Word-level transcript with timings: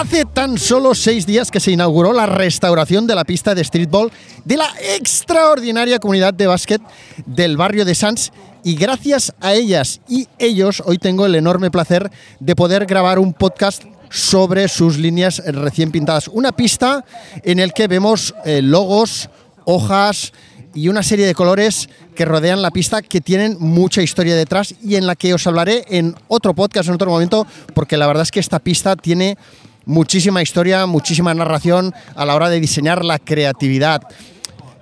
Hace 0.00 0.24
tan 0.24 0.56
solo 0.56 0.94
seis 0.94 1.26
días 1.26 1.50
que 1.50 1.60
se 1.60 1.72
inauguró 1.72 2.14
la 2.14 2.24
restauración 2.24 3.06
de 3.06 3.14
la 3.14 3.24
pista 3.24 3.54
de 3.54 3.62
streetball 3.62 4.10
de 4.46 4.56
la 4.56 4.66
extraordinaria 4.96 5.98
comunidad 5.98 6.32
de 6.32 6.46
básquet 6.46 6.80
del 7.26 7.58
barrio 7.58 7.84
de 7.84 7.94
Sanz 7.94 8.30
y 8.64 8.76
gracias 8.76 9.34
a 9.42 9.52
ellas 9.52 10.00
y 10.08 10.26
ellos 10.38 10.82
hoy 10.86 10.96
tengo 10.96 11.26
el 11.26 11.34
enorme 11.34 11.70
placer 11.70 12.10
de 12.40 12.56
poder 12.56 12.86
grabar 12.86 13.18
un 13.18 13.34
podcast 13.34 13.84
sobre 14.08 14.68
sus 14.68 14.96
líneas 14.96 15.42
recién 15.44 15.90
pintadas. 15.90 16.28
Una 16.28 16.52
pista 16.52 17.04
en 17.42 17.58
el 17.58 17.74
que 17.74 17.86
vemos 17.86 18.34
eh, 18.46 18.62
logos, 18.62 19.28
hojas 19.66 20.32
y 20.72 20.88
una 20.88 21.02
serie 21.02 21.26
de 21.26 21.34
colores 21.34 21.90
que 22.14 22.24
rodean 22.24 22.62
la 22.62 22.70
pista 22.70 23.02
que 23.02 23.20
tienen 23.20 23.58
mucha 23.60 24.00
historia 24.00 24.34
detrás 24.34 24.74
y 24.82 24.94
en 24.94 25.06
la 25.06 25.14
que 25.14 25.34
os 25.34 25.46
hablaré 25.46 25.84
en 25.88 26.14
otro 26.28 26.54
podcast 26.54 26.88
en 26.88 26.94
otro 26.94 27.10
momento 27.10 27.46
porque 27.74 27.98
la 27.98 28.06
verdad 28.06 28.22
es 28.22 28.30
que 28.30 28.40
esta 28.40 28.60
pista 28.60 28.96
tiene 28.96 29.36
muchísima 29.86 30.42
historia, 30.42 30.86
muchísima 30.86 31.34
narración 31.34 31.94
a 32.14 32.24
la 32.24 32.34
hora 32.34 32.48
de 32.48 32.60
diseñar 32.60 33.04
la 33.04 33.18
creatividad. 33.18 34.02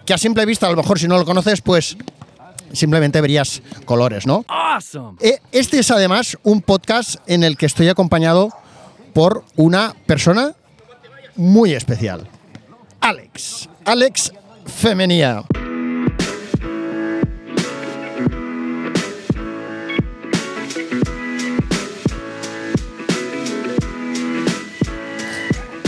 Que 0.05 0.15
a 0.15 0.19
simple 0.19 0.45
vista, 0.47 0.67
a 0.67 0.71
lo 0.71 0.77
mejor 0.77 0.99
si 0.99 1.07
no 1.09 1.19
lo 1.19 1.25
conoces, 1.25 1.61
pues 1.61 1.97
simplemente 2.73 3.21
verías 3.21 3.63
colores, 3.85 4.27
¿no? 4.27 4.45
Eh, 5.21 5.39
Este 5.53 5.79
es 5.79 5.91
además 5.91 6.37
un 6.43 6.63
podcast 6.63 7.17
en 7.27 7.43
el 7.45 7.57
que 7.57 7.67
estoy 7.67 7.89
acompañado 7.89 8.51
por 9.15 9.45
una 9.57 9.95
persona 10.07 10.55
muy 11.37 11.73
especial. 11.75 12.29
Alex. 13.01 13.69
Alex 13.85 14.33
Femenía. 14.67 15.45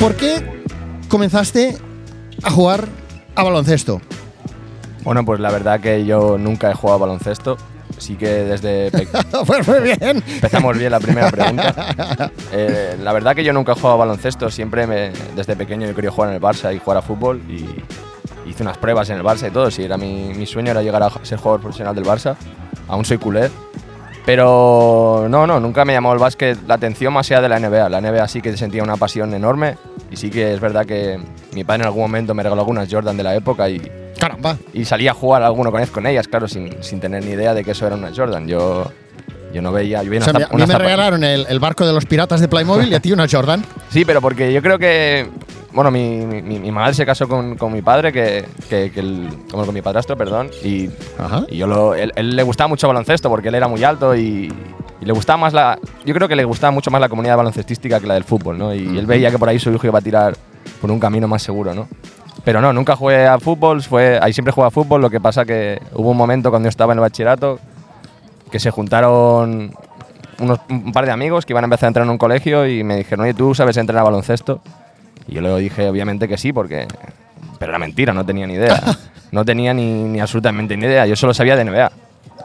¿Por 0.01 0.15
qué 0.17 0.65
comenzaste 1.09 1.77
a 2.43 2.51
jugar 2.51 2.87
a 3.35 3.43
baloncesto? 3.43 4.01
Bueno, 5.05 5.25
pues 5.25 5.41
la 5.41 5.51
verdad 5.51 5.81
que 5.81 6.05
yo 6.07 6.39
nunca 6.39 6.71
he 6.71 6.75
jugado 6.75 6.97
a 6.97 7.07
baloncesto. 7.07 7.57
Sí 7.99 8.17
que 8.17 8.29
desde 8.29 8.91
pues 9.47 9.69
muy 9.69 9.81
bien. 9.81 10.23
empezamos 10.27 10.79
bien 10.79 10.91
la 10.93 11.01
primera 11.01 11.31
pregunta. 11.31 12.31
Eh, 12.53 12.97
la 13.01 13.13
verdad 13.13 13.37
que 13.37 13.45
yo 13.45 13.53
nunca 13.53 13.73
he 13.73 13.75
jugado 13.75 13.95
a 13.95 13.99
baloncesto. 13.99 14.51
Siempre 14.51 14.87
me- 14.87 15.13
desde 15.37 15.55
pequeño 15.55 15.87
yo 15.87 15.95
quería 15.95 16.11
jugar 16.11 16.31
en 16.31 16.37
el 16.37 16.43
Barça 16.43 16.75
y 16.75 16.79
jugar 16.81 16.97
a 16.99 17.03
fútbol. 17.03 17.41
Y 17.49 17.67
hice 18.49 18.63
unas 18.63 18.77
pruebas 18.79 19.09
en 19.11 19.19
el 19.19 19.23
Barça 19.23 19.49
y 19.49 19.51
todo. 19.53 19.71
Sí, 19.71 19.85
era 19.85 19.97
mi, 19.97 20.33
mi 20.35 20.47
sueño 20.47 20.71
era 20.73 20.83
llegar 20.83 21.03
a 21.03 21.11
ser 21.23 21.39
jugador 21.39 21.61
profesional 21.61 21.95
del 21.95 22.05
Barça. 22.05 22.35
Aún 22.89 23.05
soy 23.05 23.19
culé. 23.19 23.51
Pero 24.27 25.27
no, 25.29 25.47
no, 25.47 25.61
nunca 25.61 25.85
me 25.85 25.93
llamó 25.93 26.13
el 26.13 26.19
básquet 26.19 26.59
la 26.67 26.75
atención 26.75 27.13
más 27.13 27.31
allá 27.31 27.41
de 27.41 27.49
la 27.49 27.59
NBA. 27.59 27.89
La 27.89 28.01
NBA 28.01 28.29
sí 28.29 28.41
que 28.41 28.57
sentía 28.57 28.83
una 28.83 28.97
pasión 28.97 29.35
enorme. 29.35 29.77
Y 30.11 30.17
sí 30.17 30.31
que 30.31 30.53
es 30.53 30.61
verdad 30.61 30.87
que 30.87 31.19
mi 31.53 31.65
padre 31.65 31.83
en 31.83 31.87
algún 31.87 32.03
momento 32.03 32.35
me 32.35 32.43
regaló 32.43 32.61
algunas 32.61 32.89
Jordan 32.91 33.17
de 33.17 33.23
la 33.23 33.35
época 33.35 33.69
y, 33.69 33.81
Caramba. 34.19 34.57
y 34.73 34.85
salía 34.85 35.13
a 35.13 35.15
jugar 35.15 35.43
alguno 35.43 35.71
con, 35.71 35.85
con 35.87 36.07
ellas, 36.07 36.29
claro, 36.29 36.49
sin, 36.49 36.83
sin 36.83 37.01
tener 37.01 37.25
ni 37.25 37.31
idea 37.31 37.55
de 37.55 37.65
que 37.65 37.71
eso 37.73 37.87
era 37.87 37.97
una 37.97 38.11
Jordan. 38.15 38.47
Yo, 38.47 38.91
yo 39.53 39.63
no 39.63 39.73
veía. 39.73 40.03
Yo 40.03 40.11
veía 40.11 40.23
O 40.23 40.25
sea, 40.25 40.33
unas 40.35 40.51
a 40.51 40.57
mí 40.57 40.67
me 40.67 40.79
regalaron 40.79 41.25
el, 41.25 41.47
el 41.49 41.59
barco 41.61 41.87
de 41.87 41.93
los 41.93 42.05
piratas 42.07 42.41
de 42.41 42.49
Playmobil 42.49 42.91
y 42.91 42.95
a 42.95 43.01
ti 43.01 43.13
una 43.13 43.27
Jordan. 43.29 43.65
Sí, 43.91 44.05
pero 44.05 44.21
porque 44.21 44.53
yo 44.53 44.63
creo 44.63 44.79
que. 44.79 45.29
Bueno, 45.73 45.91
mi, 45.93 46.27
mi, 46.27 46.59
mi 46.59 46.73
madre 46.73 46.95
se 46.95 47.07
casó 47.07 47.29
con, 47.29 47.57
con 47.57 47.73
mi 47.73 47.81
padre, 47.81 48.13
que, 48.13 48.45
que, 48.69 48.91
que 48.91 49.01
el- 49.01 49.29
como 49.51 49.65
con 49.65 49.73
mi 49.75 49.83
padrastro, 49.83 50.17
perdón, 50.17 50.51
y, 50.65 50.89
Ajá. 51.19 51.45
y 51.49 51.59
yo 51.59 51.67
lo, 51.69 51.95
él, 51.95 52.13
él 52.17 52.35
le 52.35 52.43
gustaba 52.43 52.67
mucho 52.67 52.89
baloncesto 52.89 53.29
porque 53.29 53.49
él 53.49 53.55
era 53.55 53.69
muy 53.69 53.85
alto 53.85 54.17
y, 54.17 54.53
y 55.01 55.05
le 55.05 55.13
gustaba 55.13 55.37
más 55.37 55.53
la. 55.53 55.79
Yo 56.05 56.13
creo 56.13 56.27
que 56.27 56.35
le 56.35 56.45
gustaba 56.45 56.73
mucho 56.73 56.91
más 56.91 57.01
la 57.01 57.09
comunidad 57.09 57.37
baloncestística 57.37 58.01
que 58.01 58.07
la 58.09 58.15
del 58.15 58.25
fútbol, 58.25 58.59
¿no? 58.59 58.75
Y 58.75 58.99
él 58.99 59.07
veía 59.07 59.31
que 59.31 59.39
por 59.39 59.49
ahí 59.49 59.61
su 59.61 59.71
hijo 59.71 59.87
iba 59.87 60.01
a 60.01 60.03
tirar 60.03 60.35
por 60.81 60.91
un 60.91 60.99
camino 60.99 61.29
más 61.29 61.43
seguro, 61.43 61.73
¿no? 61.73 61.87
Pero 62.45 62.61
no, 62.61 62.73
nunca 62.73 62.97
jugué 62.97 63.27
a 63.27 63.39
fútbol, 63.39 63.81
fue, 63.83 64.19
ahí 64.21 64.33
siempre 64.33 64.53
jugué 64.53 64.67
a 64.67 64.71
fútbol, 64.71 65.01
lo 65.03 65.11
que 65.11 65.21
pasa 65.21 65.45
que 65.45 65.81
hubo 65.95 66.11
un 66.11 66.17
momento 66.17 66.51
cuando 66.51 66.67
yo 66.67 66.71
estaba 66.71 66.93
en 66.95 66.99
el 66.99 67.03
bachillerato 67.03 67.61
que 68.51 68.59
se 68.59 68.71
juntaron 68.71 69.73
unos, 70.41 70.59
un 70.69 70.93
par 70.93 71.05
de 71.07 71.13
amigos 71.13 71.47
que 71.47 71.53
iban 71.53 71.63
a 71.63 71.67
empezar 71.67 71.87
a 71.87 71.89
entrar 71.89 72.05
en 72.07 72.11
un 72.11 72.19
colegio 72.19 72.67
y 72.67 72.83
me 72.83 72.97
dijeron, 72.97 73.25
oye, 73.25 73.35
¿tú 73.35 73.55
sabes 73.55 73.77
entrenar 73.77 74.05
baloncesto? 74.05 74.61
Y 75.31 75.35
yo 75.35 75.41
le 75.41 75.57
dije, 75.59 75.89
obviamente 75.89 76.29
que 76.29 76.37
sí, 76.37 76.53
porque... 76.53 76.87
Pero 77.59 77.73
era 77.73 77.79
mentira, 77.79 78.13
no 78.13 78.25
tenía 78.27 78.47
ni 78.47 78.55
idea. 78.55 78.81
No 79.33 79.45
tenía 79.45 79.73
ni, 79.73 79.85
ni 80.09 80.19
absolutamente 80.19 80.77
ni 80.77 80.87
idea, 80.87 81.07
yo 81.07 81.15
solo 81.15 81.33
sabía 81.33 81.55
de 81.55 81.65
NBA. 81.65 81.93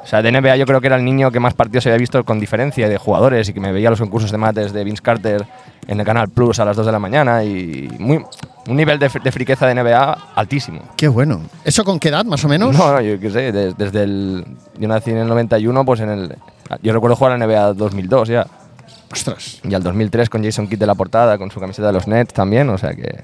O 0.03 0.05
sea, 0.05 0.21
de 0.21 0.31
NBA 0.31 0.55
yo 0.57 0.67
creo 0.67 0.79
que 0.79 0.85
era 0.85 0.97
el 0.97 1.03
niño 1.03 1.31
que 1.31 1.39
más 1.39 1.55
partidos 1.55 1.87
había 1.87 1.97
visto 1.97 2.23
con 2.23 2.39
diferencia 2.39 2.87
de 2.87 2.99
jugadores 2.99 3.49
y 3.49 3.53
que 3.53 3.59
me 3.59 3.71
veía 3.71 3.89
los 3.89 3.99
concursos 3.99 4.29
de 4.29 4.37
mates 4.37 4.71
de 4.71 4.83
Vince 4.83 5.01
Carter 5.01 5.43
en 5.87 5.99
el 5.99 6.05
Canal 6.05 6.29
Plus 6.29 6.59
a 6.59 6.65
las 6.65 6.77
2 6.77 6.85
de 6.85 6.91
la 6.91 6.99
mañana 6.99 7.43
y 7.43 7.89
muy, 7.97 8.23
un 8.67 8.75
nivel 8.77 8.99
de, 8.99 9.09
de 9.23 9.31
friqueza 9.31 9.65
de 9.65 9.73
NBA 9.73 10.17
altísimo. 10.35 10.81
Qué 10.95 11.07
bueno. 11.07 11.41
¿Eso 11.63 11.83
con 11.83 11.97
qué 11.99 12.09
edad, 12.09 12.23
más 12.23 12.45
o 12.45 12.47
menos? 12.47 12.77
No, 12.77 12.91
no, 12.93 13.01
yo 13.01 13.19
qué 13.19 13.31
sé, 13.31 13.51
des- 13.51 13.75
desde 13.75 14.03
el... 14.03 14.45
Yo 14.77 14.87
nací 14.87 15.09
en 15.09 15.17
el 15.17 15.27
91, 15.27 15.83
pues 15.85 16.01
en 16.01 16.09
el... 16.11 16.35
Yo 16.83 16.93
recuerdo 16.93 17.15
jugar 17.15 17.33
a 17.33 17.37
la 17.39 17.47
NBA 17.47 17.73
2002 17.73 18.27
ya. 18.27 18.45
Ostras. 19.15 19.59
Y 19.63 19.73
al 19.73 19.81
2003 19.81 20.29
con 20.29 20.43
Jason 20.43 20.67
Kidd 20.67 20.77
de 20.79 20.85
la 20.85 20.93
portada, 20.95 21.37
con 21.37 21.49
su 21.49 21.59
camiseta 21.59 21.87
de 21.87 21.93
los 21.93 22.07
Nets 22.07 22.33
también, 22.33 22.69
o 22.69 22.77
sea 22.77 22.93
que... 22.93 23.23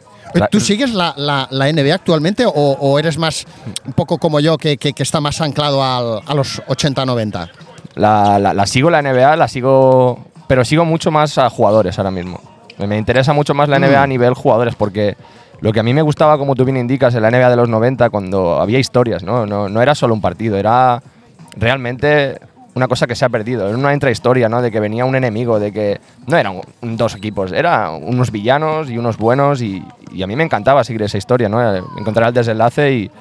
¿Tú 0.49 0.61
sigues 0.61 0.93
la, 0.93 1.13
la- 1.17 1.47
la 1.51 1.71
NBA 1.71 1.93
actualmente 1.93 2.45
o, 2.45 2.51
o 2.53 2.97
eres 2.97 3.17
más 3.17 3.45
un 3.85 3.91
poco 3.93 4.17
como 4.17 4.39
yo 4.39 4.57
que, 4.57 4.77
que- 4.77 4.93
que 4.93 5.03
está 5.03 5.19
más 5.19 5.41
anclado 5.41 5.83
al- 5.83 6.21
a 6.25 6.33
los 6.33 6.61
80-90? 6.67 7.49
La, 7.95 8.39
la- 8.39 8.53
la 8.53 8.65
sigo 8.65 8.89
la 8.89 9.01
NBA, 9.01 9.35
la 9.35 9.47
sigo... 9.49 10.25
Pero 10.47 10.63
sigo 10.65 10.85
mucho 10.85 11.11
más 11.11 11.37
a 11.37 11.49
jugadores 11.49 11.97
ahora 11.97 12.11
mismo. 12.11 12.39
Me, 12.77 12.87
me 12.87 12.97
interesa 12.97 13.33
mucho 13.33 13.53
más 13.53 13.67
la 13.69 13.77
NBA 13.79 14.01
a 14.03 14.07
nivel 14.07 14.33
jugadores 14.33 14.75
porque 14.75 15.15
lo 15.59 15.71
que 15.73 15.79
a 15.81 15.83
mí 15.83 15.93
me 15.93 16.01
gustaba, 16.01 16.37
como 16.37 16.55
tú 16.55 16.63
bien 16.65 16.77
indicas, 16.77 17.13
en 17.15 17.21
la 17.21 17.29
NBA 17.31 17.49
de 17.49 17.55
los 17.57 17.67
90, 17.69 18.09
cuando 18.09 18.59
había 18.61 18.79
historias, 18.79 19.23
¿no? 19.23 19.45
No, 19.45 19.67
no 19.69 19.81
era 19.81 19.93
solo 19.95 20.13
un 20.13 20.21
partido, 20.21 20.57
era 20.57 21.01
realmente 21.55 22.39
una 22.73 22.87
cosa 22.87 23.07
que 23.07 23.15
se 23.15 23.25
ha 23.25 23.29
perdido. 23.29 23.67
Era 23.67 23.77
una 23.77 23.93
intrahistoria, 23.93 24.49
¿no? 24.49 24.61
De 24.61 24.71
que 24.71 24.79
venía 24.79 25.05
un 25.05 25.15
enemigo, 25.15 25.59
de 25.59 25.71
que 25.71 25.99
no 26.27 26.37
eran 26.37 26.61
dos 26.81 27.15
equipos, 27.15 27.51
eran 27.51 28.03
unos 28.03 28.31
villanos 28.31 28.89
y 28.89 28.97
unos 28.97 29.17
buenos 29.17 29.61
y, 29.61 29.83
y 30.11 30.23
a 30.23 30.27
mí 30.27 30.35
me 30.35 30.43
encantaba 30.43 30.83
seguir 30.83 31.01
esa 31.03 31.17
historia, 31.17 31.49
¿no? 31.49 31.75
Encontrar 31.97 32.29
el 32.29 32.33
desenlace 32.33 32.93
y, 32.93 33.11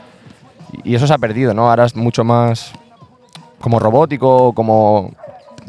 y 0.85 0.95
eso 0.95 1.07
se 1.07 1.15
ha 1.15 1.19
perdido, 1.19 1.55
¿no? 1.55 1.69
Ahora 1.69 1.85
es 1.85 1.97
mucho 1.97 2.25
más 2.25 2.73
como 3.61 3.79
robótico, 3.79 4.53
como... 4.53 5.13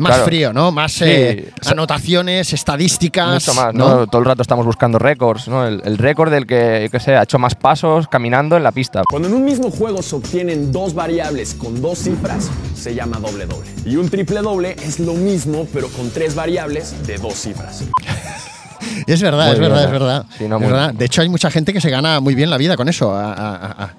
Más 0.02 0.12
Claro. 0.12 0.26
frío, 0.26 0.54
¿no? 0.54 0.72
Más 0.72 0.92
Sí, 0.94 1.04
eh, 1.06 1.52
anotaciones, 1.66 2.54
estadísticas. 2.54 3.34
Mucho 3.34 3.54
más, 3.54 3.74
¿no? 3.74 4.08
Todo 4.08 4.20
el 4.20 4.26
rato 4.26 4.42
estamos 4.42 4.66
buscando 4.66 4.98
récords, 5.00 5.48
¿no? 5.48 5.66
El, 5.66 5.82
el 5.86 5.98
récord 5.98 6.32
del 6.32 6.46
que, 6.48 6.82
yo 6.84 6.90
qué 6.92 7.00
sé, 7.00 7.16
ha 7.16 7.24
hecho 7.24 7.38
más 7.40 7.56
pasos 7.56 8.08
caminando 8.08 8.58
en 8.58 8.64
la 8.64 8.72
pista. 8.72 9.04
Cuando 9.10 9.28
en 9.28 9.34
un 9.36 9.46
mismo 9.46 9.70
juego 9.72 10.02
se 10.02 10.16
obtienen 10.16 10.72
dos 10.72 10.94
variables 10.94 11.54
con 11.54 11.82
dos 11.82 12.00
cifras, 12.00 12.50
se 12.76 12.96
llama 12.96 13.20
doble 13.20 13.46
doble. 13.46 13.70
Y 13.86 13.96
un 13.96 14.10
triple 14.10 14.42
doble 14.42 14.76
es 14.84 15.00
lo 15.00 15.14
mismo, 15.14 15.68
pero 15.74 15.88
con 15.90 16.10
tres 16.10 16.36
variables 16.36 16.96
de 17.06 17.18
dos 17.18 17.36
cifras. 17.36 17.84
Es 19.08 19.22
verdad, 19.22 19.46
Muy 19.48 19.54
es 19.56 19.60
verdad, 19.60 19.84
es 19.86 19.92
verdad. 19.92 20.26
Sí, 20.38 20.48
no, 20.48 20.56
Es 20.58 20.62
muy- 20.62 20.72
verdad. 20.72 20.94
De 20.94 21.06
hecho, 21.06 21.22
hay 21.22 21.30
mucha 21.30 21.50
gente 21.52 21.74
que 21.74 21.82
se 21.82 21.90
gana 21.90 22.20
muy 22.20 22.36
bien 22.36 22.50
la 22.50 22.58
vida 22.58 22.76
con 22.78 22.88
eso, 22.90 23.14
a- 23.14 23.32
a- 23.34 23.90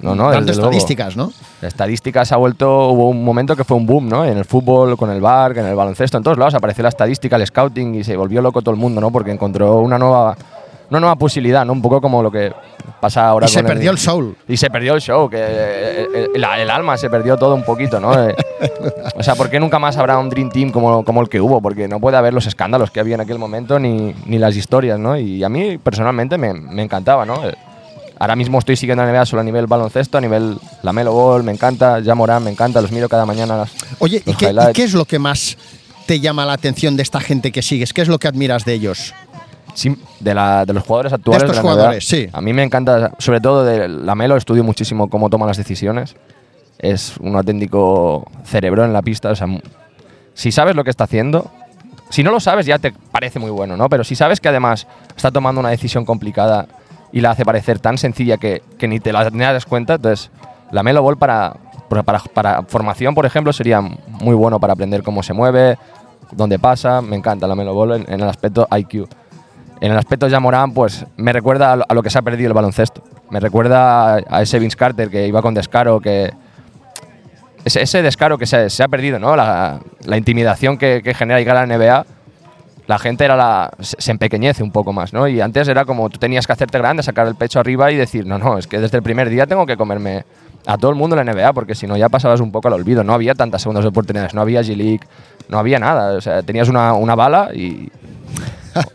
No, 0.00 0.14
no, 0.14 0.30
dando 0.30 0.52
luego. 0.52 0.68
estadísticas, 0.70 1.16
¿no? 1.16 1.32
La 1.60 1.68
estadística 1.68 2.24
se 2.24 2.34
ha 2.34 2.36
vuelto, 2.36 2.88
hubo 2.88 3.08
un 3.08 3.24
momento 3.24 3.56
que 3.56 3.64
fue 3.64 3.76
un 3.76 3.86
boom, 3.86 4.08
¿no? 4.08 4.24
En 4.24 4.36
el 4.38 4.44
fútbol, 4.44 4.96
con 4.96 5.10
el 5.10 5.20
bar, 5.20 5.56
en 5.58 5.66
el 5.66 5.74
baloncesto, 5.74 6.16
en 6.18 6.24
todos 6.24 6.38
lados 6.38 6.54
apareció 6.54 6.82
la 6.82 6.88
estadística, 6.90 7.36
el 7.36 7.46
scouting 7.46 7.94
y 7.96 8.04
se 8.04 8.16
volvió 8.16 8.42
loco 8.42 8.60
todo 8.62 8.74
el 8.74 8.80
mundo, 8.80 9.00
¿no? 9.00 9.10
Porque 9.10 9.30
encontró 9.30 9.78
una 9.80 9.98
nueva, 9.98 10.36
una 10.94 11.00
nueva 11.00 11.16
posibilidad, 11.16 11.64
¿no? 11.64 11.72
Un 11.72 11.82
poco 11.82 12.00
como 12.00 12.22
lo 12.22 12.30
que 12.30 12.52
pasa 13.00 13.28
ahora 13.28 13.46
Y 13.46 13.48
se 13.48 13.62
perdió 13.62 13.90
el 13.90 13.98
soul. 13.98 14.36
Y 14.48 14.56
se 14.56 14.70
perdió 14.70 14.94
el 14.94 15.00
show, 15.00 15.28
que 15.28 15.38
eh, 15.40 16.28
el, 16.34 16.44
el 16.44 16.70
alma 16.70 16.96
se 16.96 17.10
perdió 17.10 17.36
todo 17.36 17.54
un 17.54 17.64
poquito, 17.64 18.00
¿no? 18.00 18.28
Eh, 18.28 18.34
o 19.16 19.22
sea, 19.22 19.34
¿por 19.34 19.50
qué 19.50 19.60
nunca 19.60 19.78
más 19.78 19.96
habrá 19.96 20.18
un 20.18 20.30
Dream 20.30 20.50
Team 20.50 20.70
como, 20.70 21.04
como 21.04 21.20
el 21.20 21.28
que 21.28 21.40
hubo? 21.40 21.60
Porque 21.60 21.88
no 21.88 22.00
puede 22.00 22.16
haber 22.16 22.32
los 22.32 22.46
escándalos 22.46 22.90
que 22.90 23.00
había 23.00 23.14
en 23.14 23.20
aquel 23.20 23.38
momento 23.38 23.78
ni, 23.78 24.14
ni 24.26 24.38
las 24.38 24.56
historias, 24.56 24.98
¿no? 24.98 25.18
Y 25.18 25.44
a 25.44 25.48
mí 25.48 25.78
personalmente 25.78 26.38
me, 26.38 26.54
me 26.54 26.82
encantaba, 26.82 27.24
¿no? 27.24 27.46
Eh, 27.46 27.54
Ahora 28.18 28.36
mismo 28.36 28.58
estoy 28.58 28.76
siguiendo 28.76 29.04
la 29.04 29.12
NBA 29.12 29.26
solo 29.26 29.40
a 29.40 29.44
nivel 29.44 29.66
baloncesto, 29.66 30.18
a 30.18 30.20
nivel 30.20 30.56
la 30.82 30.92
Melo 30.92 31.12
Ball, 31.12 31.42
me 31.42 31.52
encanta, 31.52 31.98
ya 32.00 32.14
Morán, 32.14 32.44
me 32.44 32.50
encanta, 32.50 32.80
los 32.80 32.92
miro 32.92 33.08
cada 33.08 33.26
mañana. 33.26 33.56
Las, 33.56 33.72
Oye, 33.98 34.22
¿y 34.24 34.30
los 34.30 34.38
qué, 34.38 34.52
y 34.52 34.72
qué 34.72 34.84
es 34.84 34.94
lo 34.94 35.04
que 35.04 35.18
más 35.18 35.56
te 36.06 36.20
llama 36.20 36.46
la 36.46 36.52
atención 36.52 36.96
de 36.96 37.02
esta 37.02 37.20
gente 37.20 37.50
que 37.50 37.60
sigues? 37.60 37.92
¿Qué 37.92 38.02
es 38.02 38.08
lo 38.08 38.18
que 38.18 38.28
admiras 38.28 38.64
de 38.64 38.74
ellos? 38.74 39.12
De, 40.20 40.34
la- 40.34 40.64
de 40.64 40.72
los 40.72 40.82
jugadores 40.84 41.12
actuales. 41.12 41.42
estos 41.42 41.56
la 41.56 41.62
NBA. 41.62 41.70
jugadores, 41.72 42.08
sí. 42.08 42.28
A 42.32 42.40
mí 42.40 42.52
me 42.52 42.62
encanta, 42.62 43.12
sobre 43.18 43.40
todo 43.40 43.64
de 43.64 43.88
Lamelo, 43.88 44.36
estudio 44.36 44.64
muchísimo 44.64 45.08
cómo 45.10 45.28
toma 45.30 45.46
las 45.46 45.56
decisiones. 45.56 46.14
Es 46.78 47.16
un 47.18 47.36
auténtico 47.36 48.24
cerebro 48.44 48.84
en 48.84 48.92
la 48.92 49.02
pista. 49.02 49.30
O 49.30 49.36
sea, 49.36 49.46
si 50.34 50.52
sabes 50.52 50.74
lo 50.76 50.84
que 50.84 50.90
está 50.90 51.04
haciendo, 51.04 51.50
si 52.10 52.22
no 52.22 52.30
lo 52.30 52.40
sabes 52.40 52.66
ya 52.66 52.78
te 52.78 52.92
parece 53.12 53.38
muy 53.38 53.50
bueno, 53.50 53.76
¿no? 53.76 53.88
Pero 53.88 54.04
si 54.04 54.14
sabes 54.16 54.40
que 54.40 54.48
además 54.48 54.86
está 55.16 55.30
tomando 55.30 55.60
una 55.60 55.70
decisión 55.70 56.04
complicada 56.04 56.66
y 57.12 57.20
la 57.20 57.30
hace 57.30 57.44
parecer 57.44 57.78
tan 57.78 57.96
sencilla 57.98 58.36
que, 58.38 58.62
que 58.78 58.88
ni 58.88 58.98
te 59.00 59.12
la 59.12 59.30
ni 59.30 59.38
das 59.40 59.66
cuenta, 59.66 59.94
entonces 59.94 60.30
la 60.72 60.82
Melo 60.82 61.02
Ball 61.02 61.16
para, 61.16 61.54
para, 61.88 62.02
para- 62.02 62.18
para 62.20 62.62
formación, 62.64 63.14
por 63.14 63.24
ejemplo, 63.26 63.52
sería 63.52 63.80
muy 63.80 64.34
bueno 64.34 64.58
para 64.58 64.72
aprender 64.72 65.02
cómo 65.04 65.22
se 65.22 65.32
mueve, 65.32 65.78
dónde 66.32 66.58
pasa. 66.58 67.00
Me 67.00 67.14
encanta 67.16 67.46
la 67.46 67.54
Melo 67.54 67.72
Ball 67.74 67.92
en, 67.92 68.12
en 68.12 68.20
el 68.20 68.28
aspecto 68.28 68.66
IQ. 68.76 69.08
En 69.80 69.92
el 69.92 69.98
aspecto 69.98 70.28
ya 70.28 70.40
Morán, 70.40 70.72
pues 70.72 71.04
me 71.16 71.32
recuerda 71.32 71.72
a 71.72 71.94
lo, 71.94 72.02
que 72.02 72.10
se 72.10 72.18
ha 72.18 72.22
perdido 72.22 72.48
el 72.48 72.54
baloncesto. 72.54 73.02
Me 73.30 73.40
recuerda 73.40 74.16
a, 74.16 74.42
ese 74.42 74.58
Vince 74.58 74.76
Carter 74.76 75.10
que 75.10 75.26
iba 75.26 75.42
con 75.42 75.54
descaro, 75.54 76.00
que 76.00 76.32
ese, 77.64 77.82
ese 77.82 78.02
descaro 78.02 78.38
que 78.38 78.46
se, 78.46 78.70
se 78.70 78.82
ha 78.82 78.88
perdido, 78.88 79.18
¿no? 79.18 79.36
La, 79.36 79.80
la 80.04 80.16
intimidación 80.16 80.78
que, 80.78 81.02
que 81.02 81.14
genera 81.14 81.38
llegar 81.38 81.56
a 81.56 81.66
la 81.66 81.76
NBA, 81.76 82.06
la 82.86 82.98
gente 82.98 83.24
era 83.24 83.36
la, 83.36 83.70
se 83.80 84.10
empequeñece 84.10 84.62
un 84.62 84.70
poco 84.70 84.92
más, 84.92 85.12
¿no? 85.12 85.26
Y 85.26 85.40
antes 85.40 85.68
era 85.68 85.84
como 85.84 86.08
tú 86.10 86.18
tenías 86.18 86.46
que 86.46 86.52
hacerte 86.52 86.78
grande, 86.78 87.02
sacar 87.02 87.26
el 87.26 87.34
pecho 87.34 87.58
arriba 87.58 87.90
y 87.90 87.96
decir, 87.96 88.26
no, 88.26 88.38
no, 88.38 88.58
es 88.58 88.66
que 88.66 88.78
desde 88.78 88.98
el 88.98 89.02
primer 89.02 89.30
día 89.30 89.46
tengo 89.46 89.66
que 89.66 89.76
comerme 89.76 90.24
a 90.66 90.78
todo 90.78 90.90
el 90.90 90.96
mundo 90.96 91.18
en 91.18 91.26
la 91.26 91.32
NBA, 91.32 91.52
porque 91.52 91.74
si 91.74 91.86
no 91.86 91.96
ya 91.96 92.08
pasabas 92.08 92.40
un 92.40 92.50
poco 92.50 92.68
al 92.68 92.74
olvido. 92.74 93.04
No 93.04 93.12
había 93.12 93.34
tantas 93.34 93.62
segundas 93.62 93.84
oportunidades, 93.84 94.34
no 94.34 94.40
había 94.40 94.62
G-League, 94.62 95.00
no 95.48 95.58
había 95.58 95.78
nada. 95.78 96.16
O 96.16 96.20
sea, 96.20 96.42
tenías 96.42 96.68
una, 96.68 96.94
una 96.94 97.14
bala 97.14 97.50
y. 97.54 97.90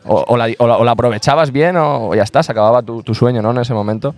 O, 0.05 0.23
o 0.27 0.37
la, 0.37 0.47
o 0.57 0.67
la- 0.67 0.77
o 0.77 0.83
la 0.83 0.91
aprovechabas 0.91 1.51
bien 1.51 1.75
o 1.77 2.13
ya 2.15 2.23
está, 2.23 2.43
se 2.43 2.51
acababa 2.51 2.81
tu, 2.81 3.03
tu 3.03 3.13
sueño, 3.13 3.41
¿no? 3.41 3.51
En 3.51 3.57
ese 3.59 3.73
momento. 3.73 4.13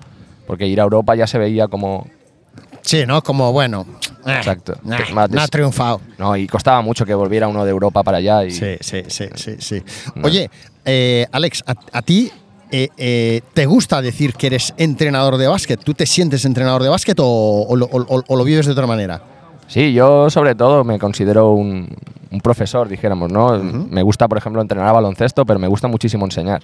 Porque 0.48 0.68
ir 0.68 0.80
a 0.80 0.84
Europa 0.84 1.16
ya 1.16 1.28
se 1.28 1.38
veía 1.38 1.68
como, 1.68 2.08
Sí, 2.82 3.06
¿no? 3.06 3.22
Como, 3.22 3.52
bueno. 3.54 3.86
eh, 4.26 4.34
Exacto. 4.38 4.74
más 5.14 5.30
no 5.30 5.42
ha 5.42 5.48
triunfado. 5.48 6.02
No, 6.18 6.36
y 6.36 6.48
costaba 6.48 6.82
mucho 6.82 7.06
que 7.06 7.14
volviera 7.14 7.48
uno 7.48 7.64
de 7.64 7.72
Europa 7.72 8.04
para 8.04 8.18
allá. 8.18 8.44
Y 8.44 8.52
Sí, 8.52 8.76
sí, 8.82 9.04
sí, 9.08 9.26
sí, 9.36 9.56
sí. 9.60 9.84
No. 10.16 10.26
Oye, 10.28 10.50
eh, 10.86 11.28
Alex, 11.32 11.64
a, 11.68 11.76
a 11.94 12.02
ti 12.02 12.32
eh, 12.72 12.90
eh, 12.98 13.42
te 13.54 13.66
gusta 13.66 14.02
decir 14.02 14.34
que 14.34 14.48
eres 14.48 14.74
entrenador 14.78 15.38
de 15.38 15.48
básquet. 15.48 15.80
¿Tú 15.84 15.94
te 15.94 16.06
sientes 16.06 16.44
entrenador 16.46 16.82
de 16.84 16.90
básquet 16.90 17.20
o, 17.20 17.26
o 17.70 17.76
lo- 17.76 17.86
o- 17.92 18.24
o 18.28 18.36
lo 18.36 18.44
vives 18.44 18.66
de 18.66 18.72
otra 18.72 18.88
manera? 18.88 19.22
Sí, 19.72 19.94
yo 19.94 20.30
sobre 20.30 20.54
todo 20.54 20.84
me 20.84 21.00
considero 21.00 21.52
un, 21.52 21.88
un 22.30 22.42
profesor, 22.42 22.90
dijéramos, 22.90 23.32
¿no? 23.32 23.58
Me 23.58 24.02
gusta, 24.04 24.28
por 24.28 24.38
ejemplo, 24.38 24.62
entrenar 24.62 24.86
a 24.90 24.92
baloncesto, 24.92 25.46
pero 25.46 25.60
me 25.60 25.68
gusta 25.68 25.88
muchísimo 25.88 26.26
enseñar. 26.26 26.62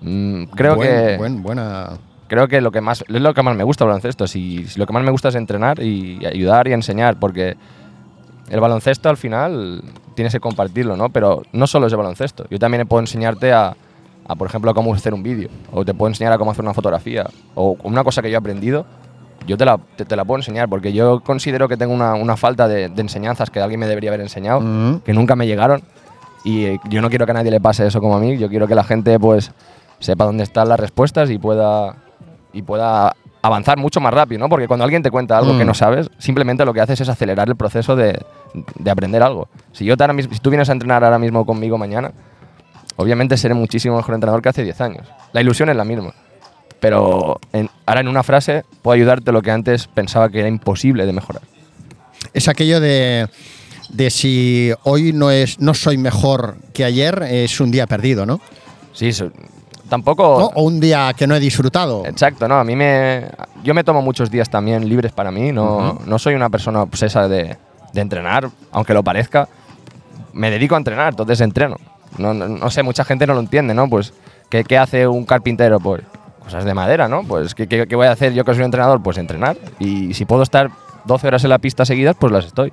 Mm, 0.00 0.44
creo 0.44 0.76
Buen- 0.76 0.88
que 0.88 1.16
buen- 1.18 1.42
buena. 1.42 1.90
creo 2.28 2.48
que 2.48 2.62
lo 2.62 2.70
que 2.72 2.80
más 2.80 3.04
es 3.06 3.20
lo 3.20 3.34
que 3.34 3.42
más 3.42 3.54
me 3.54 3.64
gusta 3.64 3.84
el 3.84 3.88
baloncesto. 3.88 4.26
Si, 4.26 4.64
si 4.66 4.78
lo 4.80 4.86
que 4.86 4.94
más 4.94 5.02
me 5.04 5.10
gusta 5.10 5.28
es 5.28 5.34
entrenar 5.34 5.80
y 5.82 6.24
ayudar 6.24 6.66
y 6.68 6.72
enseñar, 6.72 7.18
porque 7.20 7.54
el 8.48 8.60
baloncesto 8.60 9.10
al 9.10 9.18
final 9.18 9.82
tienes 10.14 10.32
que 10.32 10.40
compartirlo, 10.40 10.96
¿no? 10.96 11.10
Pero 11.10 11.42
no 11.52 11.66
solo 11.66 11.86
es 11.86 11.92
el 11.92 11.98
baloncesto. 11.98 12.46
Yo 12.50 12.58
también 12.58 12.88
puedo 12.88 13.00
enseñarte 13.00 13.52
a, 13.52 13.76
a, 14.26 14.34
por 14.36 14.48
ejemplo, 14.48 14.72
cómo 14.72 14.94
hacer 14.94 15.12
un 15.12 15.22
vídeo, 15.22 15.50
o 15.70 15.84
te 15.84 15.92
puedo 15.92 16.08
enseñar 16.08 16.32
a 16.32 16.38
cómo 16.38 16.50
hacer 16.50 16.64
una 16.64 16.72
fotografía, 16.72 17.26
o 17.54 17.76
una 17.82 18.02
cosa 18.02 18.22
que 18.22 18.30
yo 18.30 18.36
he 18.36 18.38
aprendido, 18.38 18.86
yo 19.46 19.56
te 19.56 19.64
la, 19.64 19.78
te, 19.96 20.04
te 20.04 20.16
la 20.16 20.24
puedo 20.24 20.38
enseñar, 20.38 20.68
porque 20.68 20.92
yo 20.92 21.20
considero 21.20 21.68
que 21.68 21.76
tengo 21.76 21.92
una, 21.94 22.14
una 22.14 22.36
falta 22.36 22.68
de, 22.68 22.88
de 22.88 23.00
enseñanzas 23.02 23.50
que 23.50 23.60
alguien 23.60 23.80
me 23.80 23.86
debería 23.86 24.10
haber 24.10 24.20
enseñado, 24.20 24.60
Mm. 24.60 25.00
que 25.00 25.12
nunca 25.12 25.36
me 25.36 25.46
llegaron, 25.46 25.82
y 26.44 26.64
eh, 26.64 26.80
yo 26.88 27.00
no 27.02 27.08
quiero 27.10 27.24
que 27.26 27.30
a 27.32 27.34
nadie 27.34 27.50
le 27.50 27.60
pase 27.60 27.86
eso 27.86 28.00
como 28.00 28.16
a 28.16 28.20
mí, 28.20 28.36
yo 28.38 28.48
quiero 28.48 28.66
que 28.68 28.74
la 28.74 28.84
gente 28.84 29.18
pues 29.20 29.52
sepa 30.00 30.24
dónde 30.24 30.42
están 30.42 30.68
las 30.68 30.78
respuestas 30.80 31.30
y 31.30 31.38
pueda, 31.38 31.94
y 32.52 32.62
pueda 32.62 33.14
avanzar 33.42 33.76
mucho 33.78 34.00
más 34.00 34.12
rápido, 34.14 34.38
¿no? 34.40 34.48
Porque 34.48 34.68
cuando 34.68 34.84
alguien 34.84 35.02
te 35.02 35.10
cuenta 35.10 35.36
algo 35.38 35.56
que 35.58 35.64
Mm. 35.64 35.68
no 35.68 35.74
sabes, 35.74 36.10
simplemente 36.18 36.64
lo 36.64 36.72
que 36.72 36.80
haces 36.80 37.00
es 37.00 37.08
acelerar 37.08 37.48
el 37.48 37.56
proceso 37.56 37.96
de, 37.96 38.20
de 38.78 38.90
aprender 38.90 39.22
algo. 39.22 39.48
Si, 39.72 39.84
yo 39.84 39.96
te 39.96 40.02
ahora 40.04 40.12
mismo, 40.14 40.32
si 40.34 40.40
tú 40.40 40.50
vienes 40.50 40.68
a 40.68 40.72
entrenar 40.72 41.02
ahora 41.04 41.18
mismo 41.18 41.44
conmigo 41.46 41.76
mañana, 41.78 42.12
obviamente 42.96 43.36
seré 43.36 43.54
muchísimo 43.54 43.96
mejor 43.96 44.14
entrenador 44.14 44.42
que 44.42 44.48
hace 44.48 44.62
10 44.62 44.80
años. 44.80 45.08
La 45.32 45.40
ilusión 45.40 45.68
es 45.68 45.76
la 45.76 45.84
misma. 45.84 46.12
Pero 46.82 47.38
en- 47.52 47.70
ahora 47.86 48.00
en 48.00 48.08
una 48.08 48.24
frase 48.24 48.64
puedo 48.82 48.94
ayudarte 48.96 49.30
lo 49.30 49.40
que 49.40 49.52
antes 49.52 49.86
pensaba 49.86 50.28
que 50.30 50.40
era 50.40 50.48
imposible 50.48 51.06
de 51.06 51.12
mejorar. 51.12 51.42
Es 52.34 52.48
aquello 52.48 52.80
de, 52.80 53.28
de 53.90 54.10
si 54.10 54.72
hoy 54.82 55.12
no, 55.12 55.30
es, 55.30 55.60
no 55.60 55.74
soy 55.74 55.96
mejor 55.96 56.56
que 56.74 56.84
ayer, 56.84 57.22
es 57.22 57.60
un 57.60 57.70
día 57.70 57.86
perdido, 57.86 58.26
¿no? 58.26 58.40
Sí, 58.92 59.08
eso- 59.10 59.30
tampoco... 59.88 60.22
¿No? 60.40 60.46
O 60.60 60.64
un 60.64 60.80
día 60.80 61.12
que 61.16 61.28
no 61.28 61.36
he 61.36 61.40
disfrutado. 61.40 62.04
Exacto, 62.04 62.48
no, 62.48 62.56
a 62.56 62.64
mí 62.64 62.74
me... 62.74 63.26
Yo 63.62 63.74
me 63.74 63.84
tomo 63.84 64.02
muchos 64.02 64.28
días 64.28 64.50
también 64.50 64.88
libres 64.88 65.12
para 65.12 65.30
mí, 65.30 65.52
no, 65.52 66.00
no 66.04 66.18
soy 66.18 66.34
una 66.34 66.50
persona 66.50 66.82
obsesa 66.82 67.28
de, 67.28 67.56
de 67.92 68.00
entrenar, 68.00 68.50
aunque 68.72 68.92
lo 68.92 69.04
parezca. 69.04 69.48
Me 70.32 70.50
dedico 70.50 70.74
a 70.74 70.78
entrenar, 70.78 71.10
entonces 71.10 71.40
entreno. 71.42 71.76
No, 72.18 72.34
no, 72.34 72.48
no 72.48 72.70
sé, 72.70 72.82
mucha 72.82 73.04
gente 73.04 73.24
no 73.26 73.34
lo 73.34 73.40
entiende, 73.40 73.72
¿no? 73.72 73.88
Pues, 73.88 74.12
¿qué, 74.48 74.64
qué 74.64 74.78
hace 74.78 75.06
un 75.06 75.24
carpintero? 75.24 75.78
Pues 75.78 76.02
cosas 76.42 76.64
de 76.64 76.74
madera, 76.74 77.08
¿no? 77.08 77.22
Pues, 77.22 77.54
¿qué, 77.54 77.66
qué, 77.66 77.96
voy 77.96 78.06
a 78.06 78.12
hacer 78.12 78.34
yo 78.34 78.44
que 78.44 78.54
soy 78.54 78.64
entrenador? 78.64 79.02
Pues 79.02 79.18
entrenar. 79.18 79.56
Y 79.78 80.14
si 80.14 80.24
puedo 80.24 80.42
estar 80.42 80.70
12 81.04 81.26
horas 81.26 81.44
en 81.44 81.50
la 81.50 81.58
pista 81.58 81.84
seguidas, 81.84 82.16
pues 82.18 82.32
las 82.32 82.46
estoy. 82.46 82.72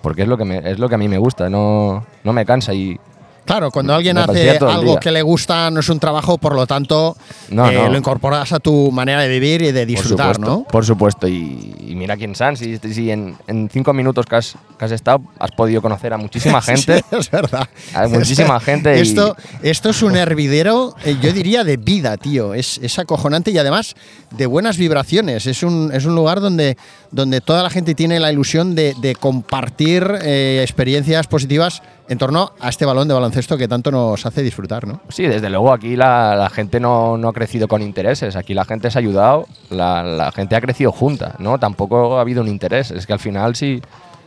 Porque 0.00 0.22
es 0.22 0.28
lo 0.28 0.36
que, 0.36 0.44
me, 0.44 0.58
es 0.70 0.78
lo 0.78 0.88
que 0.88 0.96
a 0.96 0.98
mí 0.98 1.08
me 1.08 1.18
gusta, 1.18 1.48
no, 1.48 2.04
no 2.24 2.32
me 2.32 2.44
cansa 2.44 2.74
y... 2.74 2.98
Claro, 3.44 3.70
cuando 3.70 3.92
alguien 3.94 4.16
hace 4.18 4.50
algo 4.58 4.98
que 5.00 5.10
le 5.10 5.20
gusta, 5.20 5.70
no 5.70 5.80
es 5.80 5.88
un 5.88 5.98
trabajo, 5.98 6.38
por 6.38 6.54
lo 6.54 6.66
tanto, 6.66 7.16
No, 7.50 7.68
eh, 7.68 7.74
no. 7.74 7.88
lo 7.88 7.98
incorporas 7.98 8.52
a 8.52 8.60
tu 8.60 8.92
manera 8.92 9.20
de 9.22 9.28
vivir 9.28 9.62
y 9.62 9.72
de 9.72 9.84
disfrutar, 9.84 10.28
por 10.28 10.34
supuesto, 10.36 10.58
¿no? 10.60 10.64
Por 10.68 10.84
supuesto, 10.86 11.28
y, 11.28 11.74
y 11.88 11.94
mira 11.96 12.16
quién 12.16 12.36
San, 12.36 12.56
si, 12.56 12.78
si 12.78 13.10
en, 13.10 13.34
en 13.48 13.68
cinco 13.68 13.92
minutos 13.92 14.26
que 14.26 14.36
has, 14.36 14.54
que 14.78 14.84
has 14.84 14.92
estado 14.92 15.22
has 15.40 15.50
podido 15.50 15.82
conocer 15.82 16.12
a 16.12 16.18
muchísima 16.18 16.62
gente. 16.62 16.98
Sí, 16.98 17.04
es 17.18 17.30
verdad. 17.32 17.68
Hay 17.94 18.08
muchísima 18.10 18.60
gente 18.60 18.96
y- 18.96 19.00
Esto, 19.00 19.36
esto 19.62 19.90
es 19.90 20.02
un 20.02 20.16
hervidero, 20.16 20.94
eh, 21.04 21.16
yo 21.20 21.32
diría, 21.32 21.64
de 21.64 21.76
vida, 21.78 22.16
tío. 22.18 22.54
Es, 22.54 22.78
es 22.78 22.98
acojonante 23.00 23.50
y 23.50 23.58
además 23.58 23.96
de 24.30 24.46
buenas 24.46 24.76
vibraciones. 24.76 25.46
Es 25.46 25.64
un, 25.64 25.90
es 25.92 26.04
un 26.04 26.14
lugar 26.14 26.40
donde, 26.40 26.76
donde 27.10 27.40
toda 27.40 27.64
la 27.64 27.70
gente 27.70 27.94
tiene 27.96 28.20
la 28.20 28.30
ilusión 28.30 28.76
de, 28.76 28.94
de 29.00 29.16
compartir 29.16 30.06
eh, 30.22 30.60
experiencias 30.62 31.26
positivas 31.26 31.82
en 32.08 32.18
torno 32.18 32.52
a 32.60 32.68
este 32.68 32.84
balón 32.84 33.08
de 33.08 33.14
baloncesto 33.14 33.31
que 33.58 33.68
tanto 33.68 33.90
nos 33.90 34.24
hace 34.26 34.42
disfrutar, 34.42 34.86
¿no? 34.86 35.00
Sí, 35.08 35.24
desde 35.24 35.48
luego 35.50 35.72
aquí 35.72 35.96
la, 35.96 36.36
la 36.36 36.50
gente 36.50 36.78
no, 36.80 37.16
no 37.16 37.28
ha 37.28 37.32
crecido 37.32 37.66
con 37.68 37.82
intereses, 37.82 38.36
aquí 38.36 38.54
la 38.54 38.64
gente 38.64 38.90
se 38.90 38.98
ha 38.98 39.00
ayudado, 39.00 39.46
la, 39.70 40.02
la 40.02 40.30
gente 40.32 40.54
ha 40.56 40.60
crecido 40.60 40.92
junta, 40.92 41.34
¿no? 41.38 41.58
Tampoco 41.58 42.18
ha 42.18 42.20
habido 42.20 42.42
un 42.42 42.48
interés, 42.48 42.90
es 42.90 43.06
que 43.06 43.12
al 43.12 43.18
final 43.18 43.56
si, 43.56 43.80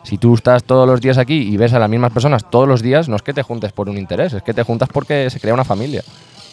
si 0.03 0.17
tú 0.17 0.33
estás 0.35 0.63
todos 0.63 0.87
los 0.87 0.99
días 1.01 1.17
aquí 1.17 1.35
y 1.35 1.55
ves 1.57 1.73
a 1.73 1.79
las 1.79 1.89
mismas 1.89 2.11
personas 2.11 2.49
todos 2.49 2.67
los 2.67 2.81
días, 2.81 3.07
no 3.07 3.15
es 3.15 3.21
que 3.21 3.33
te 3.33 3.43
juntes 3.43 3.71
por 3.71 3.89
un 3.89 3.97
interés, 3.97 4.33
es 4.33 4.43
que 4.43 4.53
te 4.53 4.63
juntas 4.63 4.89
porque 4.91 5.29
se 5.29 5.39
crea 5.39 5.53
una 5.53 5.63
familia. 5.65 6.03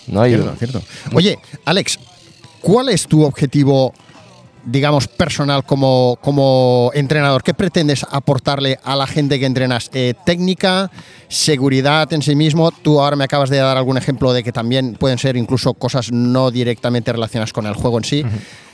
¿no? 0.07 0.27
Y- 0.27 0.31
Cierto, 0.31 0.55
cierto. 0.59 0.83
Oye, 1.15 1.39
Alex, 1.65 1.99
¿cuál 2.61 2.89
es 2.91 3.07
tu 3.07 3.25
objetivo, 3.25 3.93
digamos, 4.65 5.09
personal 5.09 5.65
como, 5.65 6.19
como 6.21 6.91
entrenador? 6.95 7.43
¿Qué 7.43 7.55
pretendes 7.55 8.05
aportarle 8.11 8.79
a 8.85 8.95
la 8.97 9.07
gente 9.07 9.39
que 9.41 9.47
entrenas? 9.47 9.91
Eh, 9.93 10.15
¿Técnica, 10.25 10.91
seguridad 11.29 12.13
en 12.13 12.23
sí 12.23 12.35
mismo? 12.37 12.71
Tú 12.71 13.01
ahora 13.01 13.17
me 13.17 13.25
acabas 13.25 13.51
de 13.51 13.57
dar 13.59 13.77
algún 13.77 13.97
ejemplo 13.97 14.33
de 14.33 14.43
que 14.43 14.53
también 14.53 14.95
pueden 14.95 15.19
ser 15.19 15.37
incluso 15.37 15.75
cosas 15.75 16.13
no 16.13 16.51
directamente 16.51 17.13
relacionadas 17.13 17.53
con 17.53 17.67
el 17.67 17.75
juego 17.75 17.99
en 17.99 18.05
sí. 18.05 18.25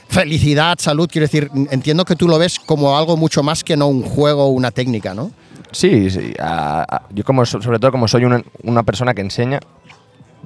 Felicidad, 0.07 0.77
salud, 0.79 1.07
quiero 1.11 1.25
decir, 1.25 1.51
entiendo 1.71 2.03
que 2.03 2.15
tú 2.15 2.27
lo 2.27 2.39
ves 2.39 2.59
como 2.59 2.97
algo 2.97 3.15
mucho 3.15 3.43
más 3.43 3.63
que 3.63 3.77
no 3.77 3.87
un 3.87 4.01
juego 4.01 4.45
o 4.45 4.47
una 4.49 4.71
técnica, 4.71 5.13
¿no? 5.13 5.31
Sí, 5.71 6.09
sí. 6.09 6.33
a- 6.39 6.83
a- 6.89 7.01
yo 7.11 7.23
como 7.23 7.45
so- 7.45 7.61
sobre 7.61 7.77
todo 7.77 7.91
como 7.91 8.07
soy 8.07 8.25
una, 8.25 8.41
una 8.63 8.81
persona 8.81 9.13
que 9.13 9.21
enseña, 9.21 9.59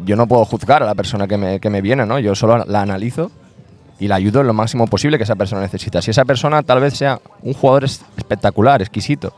yo 0.06 0.16
no 0.18 0.28
puedo 0.28 0.44
juzgar 0.44 0.84
a 0.84 0.86
la 0.86 0.96
persona 0.96 1.28
que 1.28 1.38
me, 1.38 1.60
que 1.62 1.70
me 1.70 1.82
viene, 1.82 2.06
¿no? 2.06 2.20
Yo 2.20 2.36
solo 2.36 2.66
la 2.66 2.82
analizo 2.82 3.32
y 4.00 4.08
la 4.08 4.16
ayudo 4.16 4.42
en 4.42 4.48
lo 4.48 4.54
máximo 4.54 4.88
posible 4.88 5.18
que 5.18 5.24
esa 5.24 5.36
persona 5.36 5.62
necesita. 5.62 6.02
Si 6.02 6.12
esa 6.12 6.26
persona 6.26 6.64
tal 6.64 6.80
vez 6.82 6.96
sea 6.98 7.20
un 7.42 7.54
jugador 7.54 7.84
es- 7.86 8.02
espectacular, 8.18 8.82
exquisito, 8.82 9.34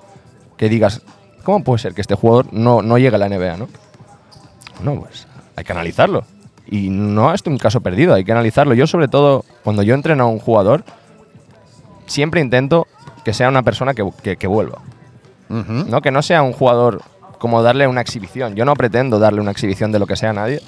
que 0.57 0.69
digas, 0.69 1.01
¿cómo 1.43 1.63
puede 1.63 1.79
ser 1.79 1.93
que 1.93 2.01
este 2.01 2.15
jugador 2.15 2.47
no, 2.51 2.81
no 2.81 2.97
llegue 2.97 3.15
a 3.15 3.19
la 3.19 3.27
NBA, 3.29 3.57
no? 3.57 3.67
No, 4.83 4.99
pues 5.01 5.27
hay 5.55 5.63
que 5.63 5.71
analizarlo. 5.71 6.23
Y 6.67 6.89
no 6.89 7.33
es 7.33 7.41
un 7.45 7.57
caso 7.57 7.81
perdido, 7.81 8.13
hay 8.15 8.23
que 8.23 8.31
analizarlo. 8.31 8.73
Yo 8.73 8.87
sobre 8.87 9.07
todo, 9.07 9.45
cuando 9.63 9.83
yo 9.83 9.93
entreno 9.93 10.23
a 10.23 10.27
un 10.27 10.39
jugador, 10.39 10.83
siempre 12.07 12.41
intento 12.41 12.87
que 13.23 13.33
sea 13.33 13.49
una 13.49 13.63
persona 13.63 13.93
que, 13.93 14.07
que- 14.23 14.37
que 14.37 14.47
vuelva. 14.47 14.79
¿no? 15.91 16.01
Que 16.01 16.09
no 16.11 16.21
sea 16.23 16.41
un 16.41 16.53
jugador 16.53 17.01
como 17.37 17.61
darle 17.61 17.87
una 17.87 18.01
exhibición. 18.01 18.55
Yo 18.55 18.65
no 18.65 18.73
pretendo 18.73 19.19
darle 19.19 19.41
una 19.41 19.51
exhibición 19.51 19.91
de 19.91 19.99
lo 19.99 20.07
que 20.07 20.15
sea 20.15 20.31
a 20.31 20.33
nadie 20.33 20.59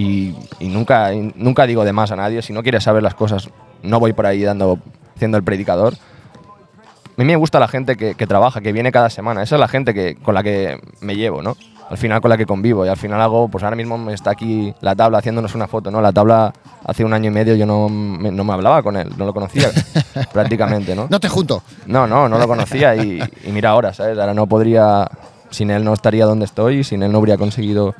y, 0.00 0.34
y 0.58 0.68
nunca, 0.68 1.12
y 1.12 1.32
nunca 1.36 1.66
digo 1.66 1.84
de 1.84 1.92
más 1.92 2.10
a 2.10 2.16
nadie. 2.16 2.40
Si 2.40 2.54
no 2.54 2.62
quieres 2.62 2.84
saber 2.84 3.02
las 3.02 3.14
cosas, 3.14 3.50
no 3.82 4.00
voy 4.00 4.14
por 4.14 4.24
ahí 4.24 4.42
dando, 4.42 4.78
haciendo 5.14 5.36
el 5.36 5.44
predicador. 5.44 5.94
A 5.94 7.12
mí 7.22 7.24
me 7.24 7.36
gusta 7.36 7.60
la 7.60 7.68
gente 7.68 7.96
que, 7.96 8.14
que 8.14 8.26
trabaja, 8.26 8.62
que 8.62 8.72
viene 8.72 8.92
cada 8.92 9.10
semana. 9.10 9.42
Esa 9.42 9.56
es 9.56 9.60
la 9.60 9.68
gente 9.68 9.92
que, 9.92 10.16
con 10.16 10.34
la 10.34 10.42
que 10.42 10.80
me 11.02 11.16
llevo, 11.16 11.42
¿no? 11.42 11.54
al 11.90 11.98
final 11.98 12.20
con 12.20 12.30
la 12.30 12.38
que 12.38 12.46
convivo. 12.46 12.86
Y 12.86 12.88
al 12.88 12.96
final 12.96 13.20
hago, 13.20 13.48
pues 13.48 13.62
ahora 13.64 13.76
mismo 13.76 13.98
me 13.98 14.14
está 14.14 14.30
aquí 14.30 14.72
la 14.80 14.94
tabla 14.94 15.18
haciéndonos 15.18 15.54
una 15.54 15.66
foto, 15.66 15.90
¿no? 15.90 16.00
La 16.00 16.12
tabla 16.12 16.52
hace 16.84 17.04
un 17.04 17.12
año 17.12 17.28
y 17.30 17.34
medio 17.34 17.56
yo 17.56 17.66
no 17.66 17.88
me, 17.88 18.30
no 18.30 18.44
me 18.44 18.52
hablaba 18.52 18.82
con 18.82 18.96
él, 18.96 19.10
no 19.18 19.26
lo 19.26 19.34
conocía 19.34 19.70
prácticamente, 20.32 20.94
¿no? 20.94 21.08
No 21.10 21.18
te 21.18 21.28
junto. 21.28 21.62
No, 21.86 22.06
no, 22.06 22.28
no 22.28 22.38
lo 22.38 22.46
conocía 22.46 22.94
y, 22.94 23.20
y 23.44 23.50
mira 23.50 23.70
ahora, 23.70 23.92
¿sabes? 23.92 24.16
Ahora 24.18 24.32
no 24.32 24.46
podría, 24.46 25.08
sin 25.50 25.70
él 25.72 25.84
no 25.84 25.92
estaría 25.92 26.26
donde 26.26 26.44
estoy, 26.44 26.84
sin 26.84 27.02
él 27.02 27.10
no 27.10 27.18
habría 27.18 27.36
conseguido 27.36 27.94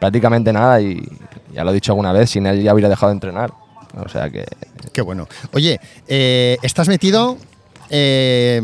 prácticamente 0.00 0.52
nada 0.52 0.80
y 0.80 1.08
ya 1.52 1.64
lo 1.64 1.70
he 1.70 1.74
dicho 1.74 1.92
alguna 1.92 2.12
vez, 2.12 2.30
sin 2.30 2.46
él 2.46 2.62
ya 2.62 2.70
habría 2.70 2.88
dejado 2.88 3.08
de 3.08 3.14
entrenar. 3.14 3.52
O 4.04 4.08
sea 4.08 4.28
que 4.30 4.44
Qué 4.92 5.00
bueno. 5.00 5.26
Oye, 5.52 5.80
eh, 6.06 6.58
estás 6.62 6.88
metido. 6.88 7.38
eh, 7.90 8.60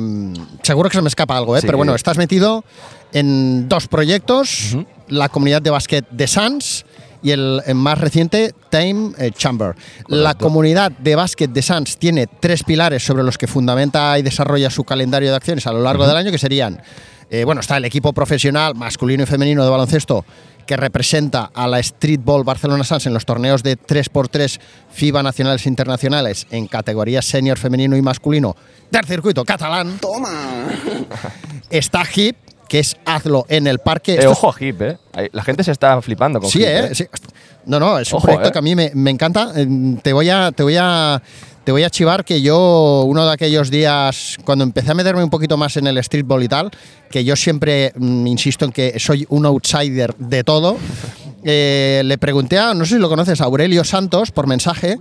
seguro 0.63 0.89
que 0.91 0.97
se 0.97 1.03
me 1.03 1.09
escapa 1.09 1.37
algo, 1.37 1.57
¿eh? 1.57 1.61
Sí. 1.61 1.67
pero 1.67 1.79
bueno, 1.79 1.95
estás 1.95 2.19
metido 2.19 2.65
en 3.13 3.69
dos 3.69 3.89
proyectos: 3.89 4.77
la 5.09 5.29
comunidad 5.29 5.63
de 5.63 5.71
básquet 5.71 6.07
de 6.11 6.27
Sans 6.27 6.85
y 7.23 7.31
el, 7.31 7.63
el 7.67 7.77
más 7.77 7.99
reciente, 7.99 8.53
Time 8.69 9.13
eh, 9.17 9.31
Chamber. 9.31 9.75
La 10.09 10.35
comunidad 10.35 10.91
de 10.91 11.15
básquet 11.15 11.51
de 11.51 11.63
Sans 11.63 11.97
tiene 11.97 12.27
tres 12.27 12.65
pilares 12.65 13.05
sobre 13.05 13.23
los 13.23 13.39
que 13.39 13.47
fundamenta 13.47 14.19
y 14.19 14.23
desarrolla 14.23 14.71
su 14.71 14.85
calendario 14.85 15.31
de 15.31 15.37
acciones 15.37 15.67
a 15.67 15.73
lo 15.73 15.83
largo 15.83 16.07
del 16.07 16.17
año, 16.17 16.33
que 16.33 16.39
serían, 16.39 16.83
eh, 17.31 17.45
bueno, 17.45 17.61
está 17.61 17.77
el 17.77 17.85
equipo 17.85 18.13
profesional 18.13 18.75
masculino 18.75 19.23
y 19.23 19.27
femenino 19.27 19.63
de 19.65 19.71
baloncesto 19.71 20.25
que 20.67 20.77
representa 20.77 21.51
a 21.55 21.67
la 21.67 21.83
Streetball 21.83 22.45
Barcelona 22.45 22.85
Sans 22.85 23.07
en 23.07 23.15
los 23.15 23.25
torneos 23.25 23.63
de 23.63 23.79
3x3 23.79 24.61
FIBA 24.91 25.23
nacionales 25.23 25.67
e 25.67 25.69
internacionales 25.69 26.47
en 26.51 26.67
categorías 26.67 27.25
senior 27.25 27.59
femenino 27.59 27.97
y 27.97 28.03
masculino 28.03 28.57
del 28.91 29.05
circuito 29.05 29.45
catalán. 29.45 29.99
Está 31.71 32.03
HIP, 32.05 32.37
que 32.69 32.79
es 32.79 32.97
hazlo 33.05 33.45
en 33.49 33.67
el 33.67 33.79
parque. 33.81 34.15
Eh, 34.15 34.27
ojo 34.27 34.51
a 34.51 34.55
Hip, 34.59 34.81
¿eh? 34.83 34.99
La 35.33 35.43
gente 35.43 35.65
se 35.65 35.73
está 35.73 36.01
flipando 36.01 36.41
con 36.41 36.51
Sí, 36.51 36.61
Hip, 36.61 36.67
¿eh? 36.67 36.95
Sí. 36.95 37.07
No, 37.67 37.79
no, 37.79 37.99
es 37.99 38.13
un 38.13 38.21
proyecto 38.21 38.49
¿eh? 38.49 38.53
que 38.53 38.59
a 38.59 38.63
mí 38.63 38.75
me, 38.75 38.91
me 38.95 39.11
encanta. 39.11 39.53
Eh, 39.55 39.67
Te 40.03 40.13
voy 40.13 40.31
a, 40.31 40.53
te 40.53 40.63
voy 40.63 40.77
a, 40.79 41.23
te 41.65 41.73
voy 41.73 41.85
a 41.85 41.91
chivar 41.91 42.25
que 42.25 42.43
yo 42.43 43.05
uno 43.07 43.25
de 43.25 43.33
aquellos 43.33 43.71
días 43.71 44.37
cuando 44.45 44.65
empecé 44.65 44.91
a 44.91 44.95
meterme 44.95 45.23
un 45.23 45.31
poquito 45.31 45.57
más 45.57 45.77
en 45.77 45.87
el 45.87 46.03
streetball 46.03 46.43
y 46.43 46.49
tal, 46.49 46.71
que 47.11 47.25
yo 47.25 47.37
siempre 47.37 47.93
mm, 47.95 48.27
insisto 48.27 48.65
en 48.65 48.73
que 48.73 48.99
soy 48.99 49.27
un 49.29 49.47
outsider 49.47 50.15
de 50.17 50.45
todo. 50.45 50.77
eh, 51.45 52.03
le 52.05 52.19
pregunté 52.19 52.59
a, 52.59 52.75
no 52.75 52.85
sé 52.85 52.95
si 52.95 53.01
lo 53.01 53.09
conoces, 53.09 53.41
a 53.41 53.45
Aurelio 53.45 53.85
Santos 53.85 54.31
por 54.31 54.47
mensaje. 54.47 54.99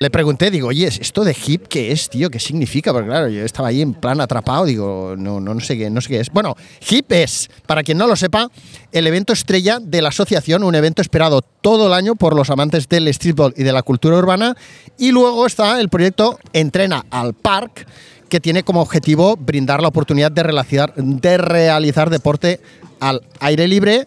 Le 0.00 0.10
pregunté, 0.10 0.52
digo, 0.52 0.68
oye, 0.68 0.86
¿esto 0.86 1.24
de 1.24 1.36
hip 1.44 1.66
qué 1.66 1.90
es, 1.90 2.08
tío? 2.08 2.30
¿Qué 2.30 2.38
significa? 2.38 2.92
Porque 2.92 3.08
claro, 3.08 3.28
yo 3.30 3.44
estaba 3.44 3.66
ahí 3.66 3.82
en 3.82 3.94
plan 3.94 4.20
atrapado, 4.20 4.64
digo, 4.64 5.16
no, 5.18 5.40
no, 5.40 5.58
sé 5.58 5.76
qué, 5.76 5.90
no 5.90 6.00
sé 6.00 6.08
qué 6.08 6.20
es. 6.20 6.30
Bueno, 6.30 6.56
hip 6.88 7.10
es, 7.10 7.50
para 7.66 7.82
quien 7.82 7.98
no 7.98 8.06
lo 8.06 8.14
sepa, 8.14 8.48
el 8.92 9.08
evento 9.08 9.32
estrella 9.32 9.80
de 9.82 10.00
la 10.00 10.10
asociación, 10.10 10.62
un 10.62 10.76
evento 10.76 11.02
esperado 11.02 11.42
todo 11.42 11.88
el 11.88 11.94
año 11.94 12.14
por 12.14 12.36
los 12.36 12.48
amantes 12.48 12.88
del 12.88 13.12
streetball 13.12 13.52
y 13.56 13.64
de 13.64 13.72
la 13.72 13.82
cultura 13.82 14.16
urbana. 14.16 14.56
Y 14.98 15.10
luego 15.10 15.46
está 15.46 15.80
el 15.80 15.88
proyecto 15.88 16.38
Entrena 16.52 17.04
al 17.10 17.34
Park, 17.34 17.84
que 18.28 18.38
tiene 18.38 18.62
como 18.62 18.82
objetivo 18.82 19.36
brindar 19.36 19.82
la 19.82 19.88
oportunidad 19.88 20.30
de 20.30 20.44
realizar, 20.44 20.94
de 20.94 21.38
realizar 21.38 22.08
deporte 22.08 22.60
al 23.00 23.22
aire 23.40 23.66
libre 23.66 24.06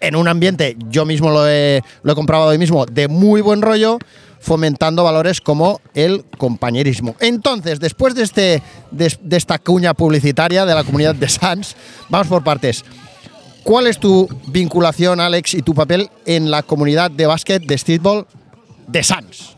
en 0.00 0.16
un 0.16 0.28
ambiente, 0.28 0.76
yo 0.88 1.04
mismo 1.04 1.30
lo 1.30 1.46
he, 1.46 1.82
lo 2.02 2.12
he 2.12 2.14
comprobado 2.14 2.50
hoy 2.50 2.58
mismo, 2.58 2.86
de 2.86 3.06
muy 3.06 3.42
buen 3.42 3.62
rollo, 3.62 3.98
fomentando 4.40 5.04
valores 5.04 5.40
como 5.40 5.80
el 5.94 6.24
compañerismo. 6.38 7.14
Entonces, 7.20 7.78
después 7.78 8.14
de, 8.14 8.22
este, 8.22 8.62
de, 8.90 9.16
de 9.22 9.36
esta 9.36 9.58
cuña 9.58 9.94
publicitaria 9.94 10.66
de 10.66 10.74
la 10.74 10.82
comunidad 10.82 11.14
de 11.14 11.28
Sans, 11.28 11.76
vamos 12.08 12.26
por 12.26 12.42
partes. 12.42 12.84
¿Cuál 13.62 13.86
es 13.86 13.98
tu 14.00 14.26
vinculación, 14.46 15.20
Alex, 15.20 15.54
y 15.54 15.62
tu 15.62 15.74
papel 15.74 16.08
en 16.24 16.50
la 16.50 16.62
comunidad 16.62 17.10
de 17.10 17.26
básquet 17.26 17.62
de 17.62 17.76
streetball 17.76 18.26
de 18.88 19.02
Sans? 19.02 19.56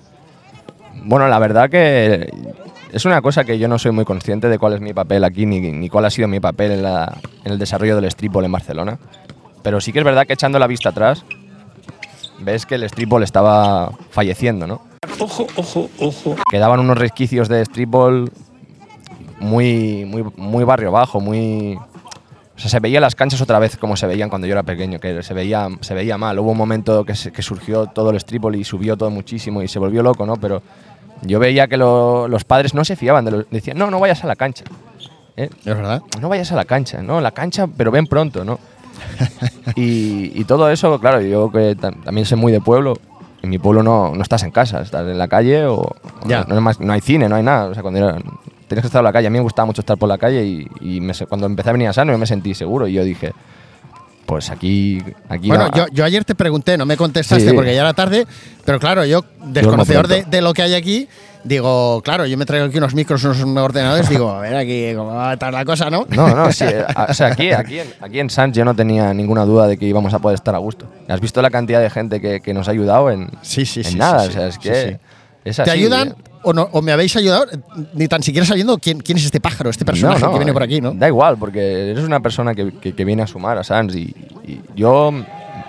Bueno, 1.04 1.28
la 1.28 1.38
verdad 1.38 1.70
que 1.70 2.28
es 2.92 3.04
una 3.04 3.22
cosa 3.22 3.44
que 3.44 3.58
yo 3.58 3.68
no 3.68 3.78
soy 3.78 3.92
muy 3.92 4.04
consciente 4.04 4.48
de 4.48 4.58
cuál 4.58 4.72
es 4.74 4.80
mi 4.80 4.92
papel 4.92 5.22
aquí 5.24 5.46
ni, 5.46 5.60
ni 5.60 5.88
cuál 5.88 6.04
ha 6.04 6.10
sido 6.10 6.26
mi 6.28 6.40
papel 6.40 6.72
en, 6.72 6.82
la- 6.82 7.16
en 7.44 7.52
el 7.52 7.58
desarrollo 7.58 7.94
del 8.00 8.10
streetball 8.10 8.44
en 8.44 8.52
Barcelona. 8.52 8.98
Pero 9.62 9.80
sí 9.80 9.92
que 9.92 10.00
es 10.00 10.04
verdad 10.04 10.26
que 10.26 10.32
echando 10.32 10.58
la 10.58 10.66
vista 10.66 10.88
atrás, 10.88 11.24
ves 12.40 12.66
que 12.66 12.74
el 12.76 12.88
streetball 12.88 13.22
estaba 13.22 13.92
falleciendo, 14.10 14.66
¿no? 14.66 14.82
Ojo, 15.18 15.46
ojo, 15.56 15.90
ojo. 16.00 16.36
Quedaban 16.50 16.80
unos 16.80 16.98
resquicios 16.98 17.48
de 17.48 17.64
streetball 17.64 18.30
muy, 19.40 20.04
muy, 20.04 20.24
muy 20.36 20.64
barrio 20.64 20.92
bajo, 20.92 21.20
muy... 21.20 21.76
O 22.54 22.58
sea, 22.62 22.70
se 22.70 22.80
veían 22.80 23.00
las 23.02 23.14
canchas 23.14 23.40
otra 23.40 23.58
vez 23.58 23.76
como 23.76 23.96
se 23.96 24.06
veían 24.06 24.28
cuando 24.28 24.46
yo 24.46 24.52
era 24.52 24.62
pequeño, 24.62 25.00
que 25.00 25.22
se 25.22 25.34
veía, 25.34 25.68
se 25.80 25.94
veía 25.94 26.16
mal. 26.18 26.38
Hubo 26.38 26.52
un 26.52 26.56
momento 26.58 27.04
que, 27.04 27.14
se- 27.16 27.32
que 27.32 27.42
surgió 27.42 27.86
todo 27.86 28.10
el 28.10 28.20
streetball 28.20 28.54
y 28.54 28.62
subió 28.64 28.96
todo 28.96 29.10
muchísimo 29.10 29.62
y 29.62 29.68
se 29.68 29.78
volvió 29.78 30.02
loco, 30.02 30.26
¿no? 30.26 30.36
Pero 30.36 30.62
yo 31.22 31.38
veía 31.40 31.66
que 31.66 31.76
lo- 31.76 32.28
los 32.28 32.44
padres 32.44 32.74
no 32.74 32.84
se 32.84 32.94
fiaban 32.94 33.24
de 33.24 33.30
los... 33.32 33.50
Decían, 33.50 33.78
no, 33.78 33.90
no 33.90 33.98
vayas 33.98 34.22
a 34.22 34.26
la 34.28 34.36
cancha. 34.36 34.64
¿eh? 35.36 35.48
¿Es 35.58 35.64
verdad? 35.64 36.02
no 36.20 36.28
vayas 36.28 36.52
a 36.52 36.56
la 36.56 36.64
cancha, 36.64 37.02
¿no? 37.02 37.20
La 37.20 37.32
cancha, 37.32 37.66
pero 37.66 37.90
ven 37.90 38.06
pronto, 38.06 38.44
¿no? 38.44 38.60
y, 39.76 40.32
y 40.34 40.44
todo 40.44 40.70
eso, 40.70 40.98
claro, 41.00 41.20
yo 41.20 41.50
que 41.50 41.76
tam- 41.76 42.02
también 42.04 42.26
soy 42.26 42.38
muy 42.38 42.52
de 42.52 42.60
pueblo, 42.60 42.94
en 43.42 43.50
mi 43.50 43.58
pueblo 43.58 43.82
no, 43.82 44.14
no 44.14 44.22
estás 44.22 44.42
en 44.44 44.50
casa, 44.50 44.80
estás 44.82 45.06
en 45.08 45.18
la 45.18 45.28
calle 45.28 45.64
o 45.66 45.76
o 45.80 45.94
Ya. 46.28 46.44
no, 46.48 46.60
no 46.60 46.68
hay 46.70 46.76
no 46.78 46.92
hay 46.92 47.00
cine, 47.00 47.28
no 47.28 47.36
hay 47.36 47.42
nada. 47.42 47.66
O 47.66 47.74
sea, 47.74 47.82
cuando 47.82 47.98
era- 47.98 48.16
tienes 48.68 48.82
que 48.82 48.86
estar 48.86 49.00
en 49.00 49.04
la 49.04 49.12
calle, 49.12 49.26
a 49.26 49.30
mí 49.30 49.38
me 49.38 49.42
gustaba 49.42 49.66
mucho 49.66 49.80
estar 49.82 49.98
por 49.98 50.08
la 50.08 50.16
calle 50.18 50.44
y, 50.44 50.66
y 50.80 51.00
me 51.00 51.12
cuando 51.28 51.46
empecé 51.46 51.68
a 51.68 51.72
venir 51.72 51.88
a 51.88 51.92
Sano 51.92 52.12
yo 52.12 52.18
me 52.18 52.26
sentí 52.26 52.54
seguro 52.54 52.86
y 52.88 52.92
yo 52.94 53.04
dije, 53.04 53.32
pues 54.26 54.48
aquí... 54.50 55.02
aquí 55.28 55.48
Bueno, 55.48 55.70
yo, 55.74 55.86
yo 55.92 56.04
ayer 56.04 56.24
te 56.24 56.34
pregunté, 56.34 56.78
no 56.78 56.86
me 56.86 56.96
contestaste 56.96 57.50
Sí. 57.50 57.54
porque 57.54 57.74
ya 57.74 57.80
era 57.82 57.92
tarde, 57.92 58.26
pero 58.64 58.78
claro, 58.78 59.04
yo, 59.04 59.24
desconocedor 59.44 60.08
de, 60.08 60.22
de 60.24 60.40
lo 60.40 60.54
que 60.54 60.62
hay 60.62 60.74
aquí, 60.74 61.08
digo, 61.44 62.00
claro, 62.02 62.26
yo 62.26 62.36
me 62.38 62.46
traigo 62.46 62.66
aquí 62.66 62.78
unos 62.78 62.94
micros, 62.94 63.24
unos 63.24 63.40
ordenadores, 63.62 64.08
digo, 64.08 64.30
a 64.30 64.40
ver 64.40 64.54
aquí 64.56 64.92
cómo 64.94 65.14
va 65.14 65.30
a 65.30 65.32
estar 65.34 65.52
la 65.52 65.64
cosa, 65.64 65.90
¿no? 65.90 66.06
No, 66.10 66.34
no, 66.34 66.52
sí. 66.52 66.64
eh, 66.64 66.84
a- 66.94 67.06
O 67.10 67.14
sea, 67.14 67.28
aquí, 67.28 67.50
aquí, 67.52 67.78
en, 67.80 67.88
aquí 68.00 68.20
en 68.20 68.30
Sanz 68.30 68.56
yo 68.56 68.64
no 68.64 68.74
tenía 68.74 69.12
ninguna 69.14 69.44
duda 69.44 69.66
de 69.66 69.76
que 69.76 69.86
íbamos 69.86 70.14
a 70.14 70.18
poder 70.18 70.34
estar 70.36 70.54
a 70.54 70.58
gusto. 70.58 70.86
¿Has 71.08 71.20
visto 71.20 71.42
la 71.42 71.50
cantidad 71.50 71.80
de 71.80 71.90
gente 71.90 72.20
que, 72.20 72.40
que 72.40 72.54
nos 72.54 72.68
ha 72.68 72.70
ayudado 72.70 73.10
en, 73.10 73.28
Sí, 73.42 73.66
sí, 73.66 73.80
en 73.80 73.86
sí, 73.86 73.96
nada? 73.98 74.20
sí, 74.24 74.28
o 74.28 74.32
sea, 74.32 74.42
sí, 74.42 74.48
es 74.50 74.58
que 74.58 74.74
sí, 74.74 74.90
sí. 74.92 74.96
es 75.44 75.56
¿Te 75.56 75.62
así, 75.62 75.70
ayudan 75.70 76.08
¿eh? 76.08 76.14
o, 76.44 76.52
no, 76.52 76.68
o 76.72 76.82
me 76.82 76.92
habéis 76.92 77.16
ayudado? 77.16 77.46
Ni 77.94 78.08
tan 78.08 78.22
siquiera 78.22 78.46
sabiendo 78.46 78.78
quién, 78.78 79.00
quién 79.00 79.18
es 79.18 79.24
este 79.24 79.40
pájaro, 79.40 79.70
este 79.70 79.84
personaje 79.84 80.20
No, 80.20 80.26
no, 80.26 80.32
que 80.32 80.38
viene 80.38 80.52
por 80.52 80.62
eh, 80.62 80.66
aquí, 80.66 80.80
¿no? 80.80 80.92
Da 80.92 81.08
igual, 81.08 81.36
porque 81.38 81.90
eres 81.90 82.04
una 82.04 82.20
persona 82.20 82.54
que, 82.54 82.72
que- 82.80 82.94
que 82.94 83.04
viene 83.04 83.22
a 83.22 83.26
sumar 83.26 83.58
a 83.58 83.64
Sans 83.64 83.94
y, 83.94 84.14
y 84.44 84.60
yo 84.76 85.12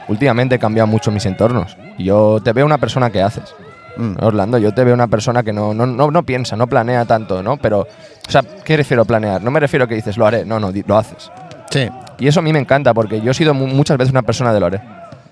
últimamente 0.07 0.55
he 0.55 0.59
cambiado 0.59 0.87
mucho 0.87 1.11
mis 1.11 1.25
entornos. 1.25 1.75
Yo 1.97 2.39
te 2.43 2.53
veo 2.53 2.65
una 2.65 2.77
persona 2.77 3.09
que 3.11 3.21
haces. 3.21 3.53
Mm. 3.97 4.13
Orlando, 4.21 4.57
yo 4.57 4.73
te 4.73 4.83
veo 4.83 4.93
una 4.93 5.07
persona 5.07 5.43
que 5.43 5.53
no, 5.53 5.73
no, 5.73 5.85
no, 5.85 6.09
no 6.11 6.23
piensa, 6.23 6.55
no 6.55 6.67
planea 6.67 7.05
tanto, 7.05 7.43
¿no? 7.43 7.57
Pero, 7.57 7.81
o 7.81 8.31
sea, 8.31 8.41
¿qué 8.63 8.75
refiero 8.77 9.03
a 9.03 9.05
planear? 9.05 9.41
No 9.43 9.51
me 9.51 9.59
refiero 9.59 9.85
a 9.85 9.87
que 9.87 9.95
dices, 9.95 10.17
lo 10.17 10.25
haré, 10.25 10.45
no, 10.45 10.59
no, 10.59 10.71
lo 10.85 10.97
haces. 10.97 11.31
Sí. 11.69 11.87
Y 12.19 12.27
eso 12.27 12.39
a 12.39 12.43
mí 12.43 12.51
me 12.53 12.59
encanta 12.59 12.93
porque 12.93 13.21
yo 13.21 13.31
he 13.31 13.33
sido 13.33 13.53
mu- 13.53 13.67
muchas 13.67 13.97
veces 13.97 14.11
una 14.11 14.21
persona 14.23 14.53
de 14.53 14.59
lo 14.59 14.65
haré. 14.67 14.81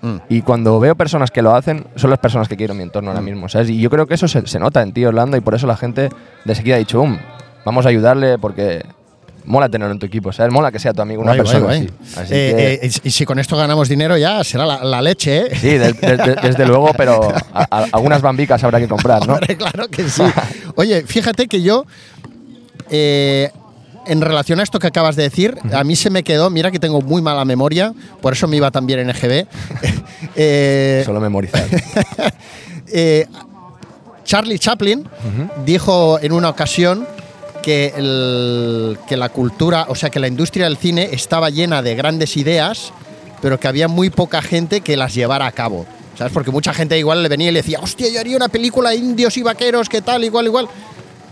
Mm. 0.02 0.16
Y 0.28 0.42
cuando 0.42 0.78
veo 0.80 0.94
personas 0.96 1.30
que 1.30 1.42
lo 1.42 1.54
hacen, 1.54 1.84
son 1.96 2.10
las 2.10 2.18
personas 2.18 2.48
que 2.48 2.56
quiero 2.56 2.72
en 2.72 2.78
mi 2.78 2.82
entorno 2.84 3.10
ahora 3.10 3.22
mismo, 3.22 3.48
¿sabes? 3.48 3.70
Y 3.70 3.80
yo 3.80 3.88
creo 3.90 4.06
que 4.06 4.14
eso 4.14 4.26
se, 4.28 4.46
se 4.46 4.58
nota 4.58 4.82
en 4.82 4.92
ti, 4.92 5.04
Orlando, 5.04 5.36
y 5.36 5.40
por 5.40 5.54
eso 5.54 5.66
la 5.66 5.76
gente 5.76 6.08
de 6.44 6.54
seguida 6.54 6.74
ha 6.76 6.78
dicho, 6.78 7.00
"Um, 7.00 7.18
vamos 7.64 7.86
a 7.86 7.88
ayudarle 7.90 8.38
porque 8.38 8.84
mola 9.44 9.68
tenerlo 9.68 9.92
en 9.92 9.98
tu 9.98 10.06
equipo, 10.06 10.32
¿sabes? 10.32 10.52
Mola 10.52 10.70
que 10.70 10.78
sea 10.78 10.92
tu 10.92 11.02
amigo, 11.02 11.20
una 11.22 11.32
Guay, 11.32 11.38
persona 11.40 11.64
guay. 11.64 11.78
así. 11.78 12.20
Así 12.20 12.32
Eh, 12.34 12.78
que- 12.80 12.86
eh, 12.86 12.90
y 13.04 13.10
si 13.10 13.24
con 13.24 13.38
esto 13.38 13.56
ganamos 13.56 13.88
dinero 13.88 14.16
ya 14.16 14.42
será 14.44 14.64
la, 14.66 14.84
la 14.84 15.02
leche, 15.02 15.46
¿eh? 15.46 15.56
sí, 15.56 15.68
de- 15.68 15.92
de- 15.92 16.16
de- 16.16 16.34
desde 16.42 16.66
luego, 16.66 16.90
pero 16.96 17.20
a- 17.54 17.66
a- 17.70 17.86
algunas 17.92 18.22
bambicas 18.22 18.62
habrá 18.64 18.78
que 18.78 18.88
comprar, 18.88 19.26
¿no? 19.26 19.34
Hombre, 19.34 19.56
claro 19.56 19.88
que 19.88 20.08
sí. 20.08 20.22
Oye, 20.76 21.02
fíjate 21.06 21.46
que 21.48 21.60
yo, 21.62 21.84
eh, 22.90 23.50
en 24.06 24.20
relación 24.20 24.58
a 24.60 24.64
esto 24.64 24.78
que 24.80 24.88
acabas 24.88 25.14
de 25.16 25.22
decir, 25.24 25.56
a 25.72 25.84
mí 25.84 25.94
se 25.96 26.10
me 26.10 26.22
quedó, 26.24 26.50
mira 26.50 26.70
que 26.72 26.78
tengo 26.80 27.00
muy 27.00 27.22
mala 27.22 27.44
memoria, 27.44 27.92
por 28.20 28.32
eso 28.32 28.48
me 28.48 28.56
iba 28.56 28.70
también 28.70 28.98
en 29.00 29.10
EGB. 29.10 29.46
Eh, 30.36 31.02
Solo 31.04 31.20
memorizar. 31.20 31.64
eh, 32.92 33.26
Charlie 34.24 34.58
Chaplin 34.58 35.04
dijo 35.66 36.18
en 36.22 36.32
una 36.32 36.48
ocasión 36.48 37.06
que, 37.62 37.92
el- 37.96 38.98
que 39.08 39.16
la 39.16 39.28
cultura, 39.30 39.86
o 39.88 39.94
sea, 39.94 40.10
que 40.10 40.20
la 40.20 40.28
industria 40.28 40.64
del 40.66 40.76
cine 40.76 41.08
estaba 41.12 41.48
llena 41.50 41.80
de 41.82 41.94
grandes 41.94 42.36
ideas, 42.36 42.92
pero 43.40 43.58
que 43.58 43.68
había 43.68 43.88
muy 43.88 44.10
poca 44.10 44.42
gente 44.42 44.80
que 44.82 44.96
las 44.96 45.14
llevara 45.14 45.46
a 45.46 45.52
cabo. 45.52 45.86
¿Sabes? 46.18 46.32
Porque 46.32 46.50
mucha 46.50 46.74
gente 46.74 46.98
igual 46.98 47.22
le 47.22 47.28
venía 47.30 47.48
y 47.48 47.52
le 47.52 47.60
decía, 47.62 47.78
hostia, 47.80 48.06
yo 48.12 48.20
haría 48.20 48.36
una 48.36 48.48
película 48.48 48.90
de 48.90 48.96
indios 48.96 49.36
y 49.38 49.42
vaqueros, 49.42 49.88
¿qué 49.88 50.02
tal? 50.02 50.22
Igual, 50.24 50.44
igual. 50.46 50.68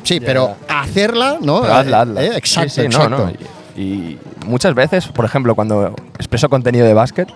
Sí, 0.02 0.18
pero 0.20 0.56
hacerla, 0.68 1.36
¿no? 1.42 1.60
Pero 1.60 1.74
hazla, 1.74 2.00
hazla. 2.00 2.22
Eh, 2.24 2.30
exacto, 2.36 2.70
Sí, 2.70 2.82
sí, 2.82 2.88
no, 2.88 3.04
exacto. 3.04 3.16
no. 3.26 3.32
Y, 3.76 3.82
y 3.82 4.18
muchas 4.46 4.74
veces, 4.74 5.06
por 5.08 5.26
ejemplo, 5.26 5.54
cuando 5.54 5.94
expreso 6.18 6.48
contenido 6.48 6.86
de 6.86 6.94
básquet 6.94 7.28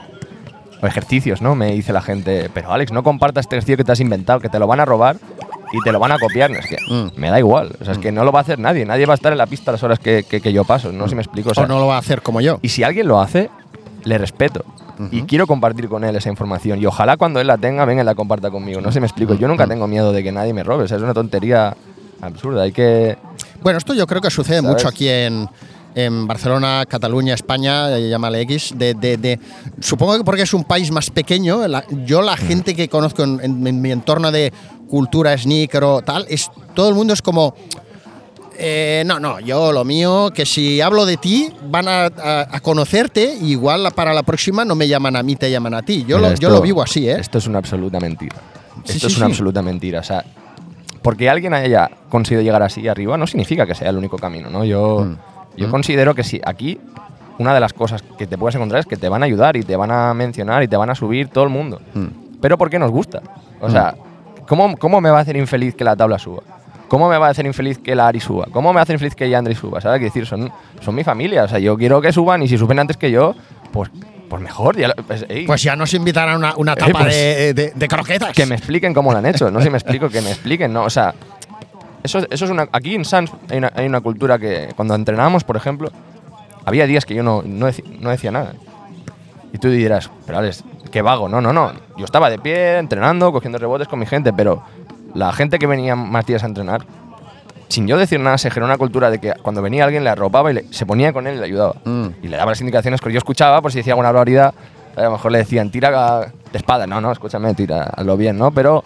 o 0.82 0.86
ejercicios, 0.86 1.42
¿no? 1.42 1.54
Me 1.54 1.72
dice 1.72 1.92
la 1.92 2.00
gente, 2.00 2.50
pero 2.54 2.72
Alex, 2.72 2.90
no 2.92 3.02
compartas 3.02 3.42
este 3.44 3.56
ejercicio 3.56 3.76
que 3.76 3.84
te 3.84 3.92
has 3.92 4.00
inventado, 4.00 4.40
que 4.40 4.48
te 4.48 4.58
lo 4.58 4.66
van 4.66 4.80
a 4.80 4.86
robar 4.86 5.18
y 5.76 5.81
te 5.83 5.93
lo 5.93 5.99
van 5.99 6.12
a 6.12 6.19
copiar. 6.19 6.50
Es 6.52 6.66
que 6.66 6.76
Mm. 6.88 7.11
me 7.21 7.31
da 7.31 7.38
igual. 7.38 7.76
O 7.81 7.85
sea, 7.85 7.93
es 7.93 7.99
que 7.99 8.12
no 8.12 8.25
lo 8.25 8.33
va 8.33 8.40
a 8.40 8.43
hacer 8.43 8.59
nadie. 8.59 8.85
Nadie 8.85 9.07
va 9.07 9.14
a 9.14 9.16
estar 9.16 9.33
en 9.33 9.38
la 9.38 9.47
pista 9.47 9.73
las 9.73 9.83
horas 9.83 9.99
que, 9.99 10.23
que- 10.25 10.40
que 10.40 10.52
yo 10.52 10.64
paso. 10.64 10.93
No 10.93 11.04
sé 11.04 11.11
si 11.11 11.14
me 11.16 11.23
explico. 11.23 11.50
O 11.50 11.54
sea, 11.54 11.64
o 11.64 11.66
no 11.66 11.78
lo 11.78 11.87
va 11.87 11.97
a 11.97 11.99
hacer 11.99 12.23
como 12.23 12.40
yo. 12.40 12.59
Y 12.62 12.69
si 12.69 12.83
alguien 12.85 13.09
lo 13.09 13.21
hace, 13.21 13.50
le 14.04 14.19
respeto 14.19 14.64
y 15.11 15.23
quiero 15.23 15.47
compartir 15.49 15.88
con 15.88 16.04
él 16.04 16.14
esa 16.14 16.28
información. 16.28 16.81
Y 16.81 16.87
ojalá 16.87 17.16
cuando 17.16 17.40
él 17.40 17.49
la 17.49 17.59
tenga, 17.59 17.85
venga 17.85 18.02
y 18.02 18.04
la 18.07 18.14
comparta 18.14 18.50
conmigo. 18.50 18.81
No 18.81 18.88
sé 18.90 18.95
si 18.95 19.00
me 19.00 19.07
explico. 19.07 19.35
Yo 19.35 19.49
nunca 19.49 19.66
tengo 19.66 19.87
miedo 19.88 20.12
de 20.12 20.23
que 20.23 20.31
nadie 20.31 20.52
me 20.54 20.62
robe. 20.62 20.85
O 20.85 20.88
sea, 20.88 20.97
es 20.99 21.02
una 21.02 21.14
tontería 21.14 21.75
absurda. 22.21 22.62
Hay 22.62 22.73
que. 22.73 23.16
Bueno, 23.62 23.78
esto 23.78 23.93
yo 23.95 24.07
creo 24.07 24.21
que 24.21 24.31
sucede 24.31 24.59
¿Sabes? 24.61 24.71
mucho 24.71 24.87
aquí 24.88 25.09
en, 25.09 25.49
en 25.97 26.26
Barcelona, 26.26 26.85
Cataluña, 26.88 27.35
España, 27.35 27.97
eh, 27.97 28.09
llámale 28.09 28.40
X. 28.43 28.75
De, 28.76 28.95
de- 28.95 29.16
de- 29.16 29.40
supongo 29.81 30.19
que 30.19 30.25
porque 30.25 30.43
es 30.43 30.54
un 30.54 30.64
país 30.64 30.90
más 30.90 31.11
pequeño, 31.11 31.66
la- 31.66 31.85
yo 32.04 32.21
la 32.23 32.37
gente 32.37 32.75
que 32.76 32.88
conozco 32.88 33.25
en, 33.25 33.40
en- 33.43 33.66
en 33.66 33.81
mi 33.81 33.90
entorno 33.90 34.31
de 34.31 34.52
cultura 34.94 35.36
sneaker 35.36 35.82
o 35.82 36.02
tal, 36.02 36.24
es, 36.28 36.48
todo 36.72 36.88
el 36.88 36.94
mundo 36.94 37.12
es 37.14 37.20
como... 37.20 37.54
eh, 38.56 39.02
no, 39.06 39.18
no, 39.18 39.40
yo 39.40 39.72
lo 39.72 39.84
mío, 39.84 40.30
que 40.32 40.46
si 40.46 40.80
hablo 40.80 41.04
de 41.04 41.16
ti, 41.16 41.48
van 41.68 41.88
a, 41.88 42.04
a- 42.06 42.46
a 42.48 42.60
conocerte, 42.60 43.34
igual 43.42 43.90
para 43.94 44.14
la 44.14 44.22
próxima 44.22 44.64
no 44.64 44.76
me 44.76 44.86
llaman 44.86 45.16
a 45.16 45.22
mí, 45.24 45.34
te 45.34 45.50
llaman 45.50 45.74
a 45.74 45.82
ti. 45.82 46.04
Yo, 46.06 46.18
lo, 46.18 46.28
yo 46.28 46.34
esto- 46.34 46.48
lo 46.50 46.60
vivo 46.60 46.80
así, 46.82 47.08
¿eh? 47.08 47.16
Esto 47.18 47.38
es 47.38 47.46
una 47.48 47.58
absoluta 47.58 47.98
mentira. 47.98 48.36
Sí, 48.84 48.92
esto 48.96 49.08
sí, 49.08 49.14
es 49.14 49.16
una 49.18 49.26
sí. 49.26 49.32
absoluta 49.32 49.62
mentira. 49.62 49.98
O 49.98 50.02
sea, 50.04 50.24
porque 51.02 51.28
alguien 51.28 51.52
haya 51.54 51.90
conseguido 52.08 52.42
llegar 52.42 52.62
así 52.62 52.86
arriba 52.86 53.16
no 53.16 53.26
significa 53.26 53.66
que 53.66 53.74
sea 53.74 53.90
el 53.90 53.98
único 53.98 54.16
camino, 54.18 54.48
¿no? 54.50 54.64
Yo, 54.64 55.00
Mm. 55.04 55.16
yo 55.56 55.70
considero 55.70 56.14
que 56.14 56.22
sí, 56.22 56.40
aquí 56.44 56.78
una 57.38 57.52
de 57.52 57.58
las 57.60 57.72
cosas 57.72 58.02
que 58.16 58.28
te 58.28 58.38
puedes 58.38 58.54
encontrar 58.54 58.78
es 58.80 58.86
que 58.86 58.96
te 58.96 59.08
van 59.08 59.22
a 59.22 59.26
ayudar 59.26 59.56
y 59.56 59.64
te 59.64 59.74
van 59.74 59.90
a 59.90 60.14
mencionar 60.14 60.62
y 60.62 60.68
te 60.68 60.76
van 60.76 60.90
a 60.90 60.94
subir 60.94 61.26
todo 61.28 61.42
el 61.42 61.50
mundo. 61.50 61.80
Mm. 61.94 62.06
Pero 62.40 62.56
porque 62.56 62.78
nos 62.78 62.92
gusta. 62.92 63.20
O 63.60 63.68
sea, 63.70 63.94
¿cómo, 64.48 64.76
¿cómo 64.76 65.00
me 65.00 65.10
va 65.10 65.18
a 65.18 65.22
hacer 65.22 65.36
infeliz 65.36 65.74
que 65.74 65.84
la 65.84 65.96
tabla 65.96 66.18
suba? 66.18 66.42
¿Cómo 66.88 67.08
me 67.08 67.16
va 67.18 67.26
a 67.28 67.30
hacer 67.30 67.46
infeliz 67.46 67.78
que 67.78 67.94
la 67.94 68.06
Ari 68.08 68.20
suba? 68.20 68.46
¿Cómo 68.52 68.70
me 68.70 68.74
va 68.76 68.80
a 68.80 68.82
hacer 68.84 68.94
infeliz 68.94 69.14
que 69.14 69.28
Yandri 69.28 69.54
suba? 69.54 69.80
¿Sabes? 69.80 69.98
Quiero 69.98 70.12
decir, 70.14 70.26
son, 70.26 70.52
son 70.80 70.94
mi 70.94 71.02
familia. 71.02 71.44
O 71.44 71.48
sea, 71.48 71.58
yo 71.58 71.76
quiero 71.76 72.00
que 72.00 72.12
suban 72.12 72.42
y 72.42 72.48
si 72.48 72.56
suben 72.58 72.78
antes 72.78 72.96
que 72.96 73.10
yo, 73.10 73.34
pues, 73.72 73.90
pues 74.28 74.42
mejor. 74.42 74.76
Ya, 74.76 74.92
pues, 74.94 75.24
ey, 75.28 75.46
Pues 75.46 75.62
ya 75.62 75.74
nos 75.76 75.92
invitarán 75.94 76.34
a 76.34 76.36
una, 76.36 76.54
una 76.56 76.72
Eh, 76.74 76.76
tapa 76.76 76.98
pues, 77.00 77.14
de, 77.16 77.54
de- 77.54 77.72
de 77.74 77.88
croquetas. 77.88 78.32
que 78.32 78.46
me 78.46 78.54
expliquen 78.54 78.94
cómo 78.94 79.10
lo 79.12 79.18
han 79.18 79.26
hecho. 79.26 79.50
No 79.50 79.58
sé 79.58 79.64
si 79.64 79.70
me 79.70 79.78
explico, 79.78 80.08
que 80.08 80.20
me 80.20 80.30
expliquen, 80.30 80.72
¿no? 80.72 80.82
O 80.84 80.90
sea, 80.90 81.14
eso, 82.04 82.18
eso 82.30 82.44
es 82.44 82.50
una. 82.50 82.68
Aquí 82.70 82.94
en 82.94 83.04
Sans 83.04 83.30
hay 83.50 83.58
una, 83.58 83.72
hay 83.74 83.86
una 83.86 84.00
cultura 84.02 84.38
que 84.38 84.68
cuando 84.76 84.94
entrenábamos, 84.94 85.42
por 85.42 85.56
ejemplo, 85.56 85.90
había 86.66 86.86
días 86.86 87.06
que 87.06 87.14
yo 87.14 87.22
no, 87.22 87.42
no, 87.44 87.66
deci- 87.68 87.98
no 87.98 88.10
decía 88.10 88.30
nada. 88.30 88.52
Y 89.52 89.58
tú 89.58 89.68
dirás, 89.70 90.10
pero 90.26 90.38
Alex, 90.38 90.62
qué 90.94 91.02
vago. 91.02 91.28
No, 91.28 91.40
no, 91.40 91.52
no. 91.52 91.72
Yo 91.98 92.04
estaba 92.04 92.30
de 92.30 92.38
pie, 92.38 92.78
entrenando, 92.78 93.32
cogiendo 93.32 93.58
rebotes 93.58 93.88
con 93.88 93.98
mi 93.98 94.06
gente, 94.06 94.32
pero 94.32 94.62
la 95.12 95.32
gente 95.32 95.58
que 95.58 95.66
venía 95.66 95.96
más 95.96 96.24
días 96.24 96.44
a 96.44 96.46
entrenar, 96.46 96.82
sin 97.68 97.88
yo 97.88 97.98
decir 97.98 98.20
nada, 98.20 98.38
se 98.38 98.48
generó 98.48 98.66
una 98.66 98.78
cultura 98.78 99.10
de 99.10 99.18
que 99.18 99.32
cuando 99.42 99.60
venía 99.60 99.84
alguien 99.84 100.04
le 100.04 100.10
arropaba 100.10 100.52
y 100.52 100.54
le- 100.54 100.72
se 100.72 100.86
ponía 100.86 101.12
con 101.12 101.26
él 101.26 101.34
y 101.34 101.38
le 101.40 101.44
ayudaba. 101.46 101.74
Mm. 101.84 102.06
Y 102.22 102.28
le 102.28 102.36
daba 102.36 102.52
las 102.52 102.60
indicaciones 102.60 103.00
que 103.00 103.10
yo 103.12 103.18
escuchaba, 103.18 103.60
por 103.60 103.72
si 103.72 103.78
decía 103.78 103.92
alguna 103.94 104.12
barbaridad, 104.12 104.54
a 104.96 105.02
lo 105.02 105.10
mejor 105.10 105.32
le 105.32 105.38
decían, 105.38 105.70
tira 105.70 106.20
de 106.52 106.58
espada. 106.58 106.86
No, 106.86 107.00
no, 107.00 107.10
escúchame, 107.10 107.52
tira, 107.54 107.82
hazlo 107.96 108.16
bien, 108.16 108.38
¿no? 108.38 108.52
Pero 108.52 108.84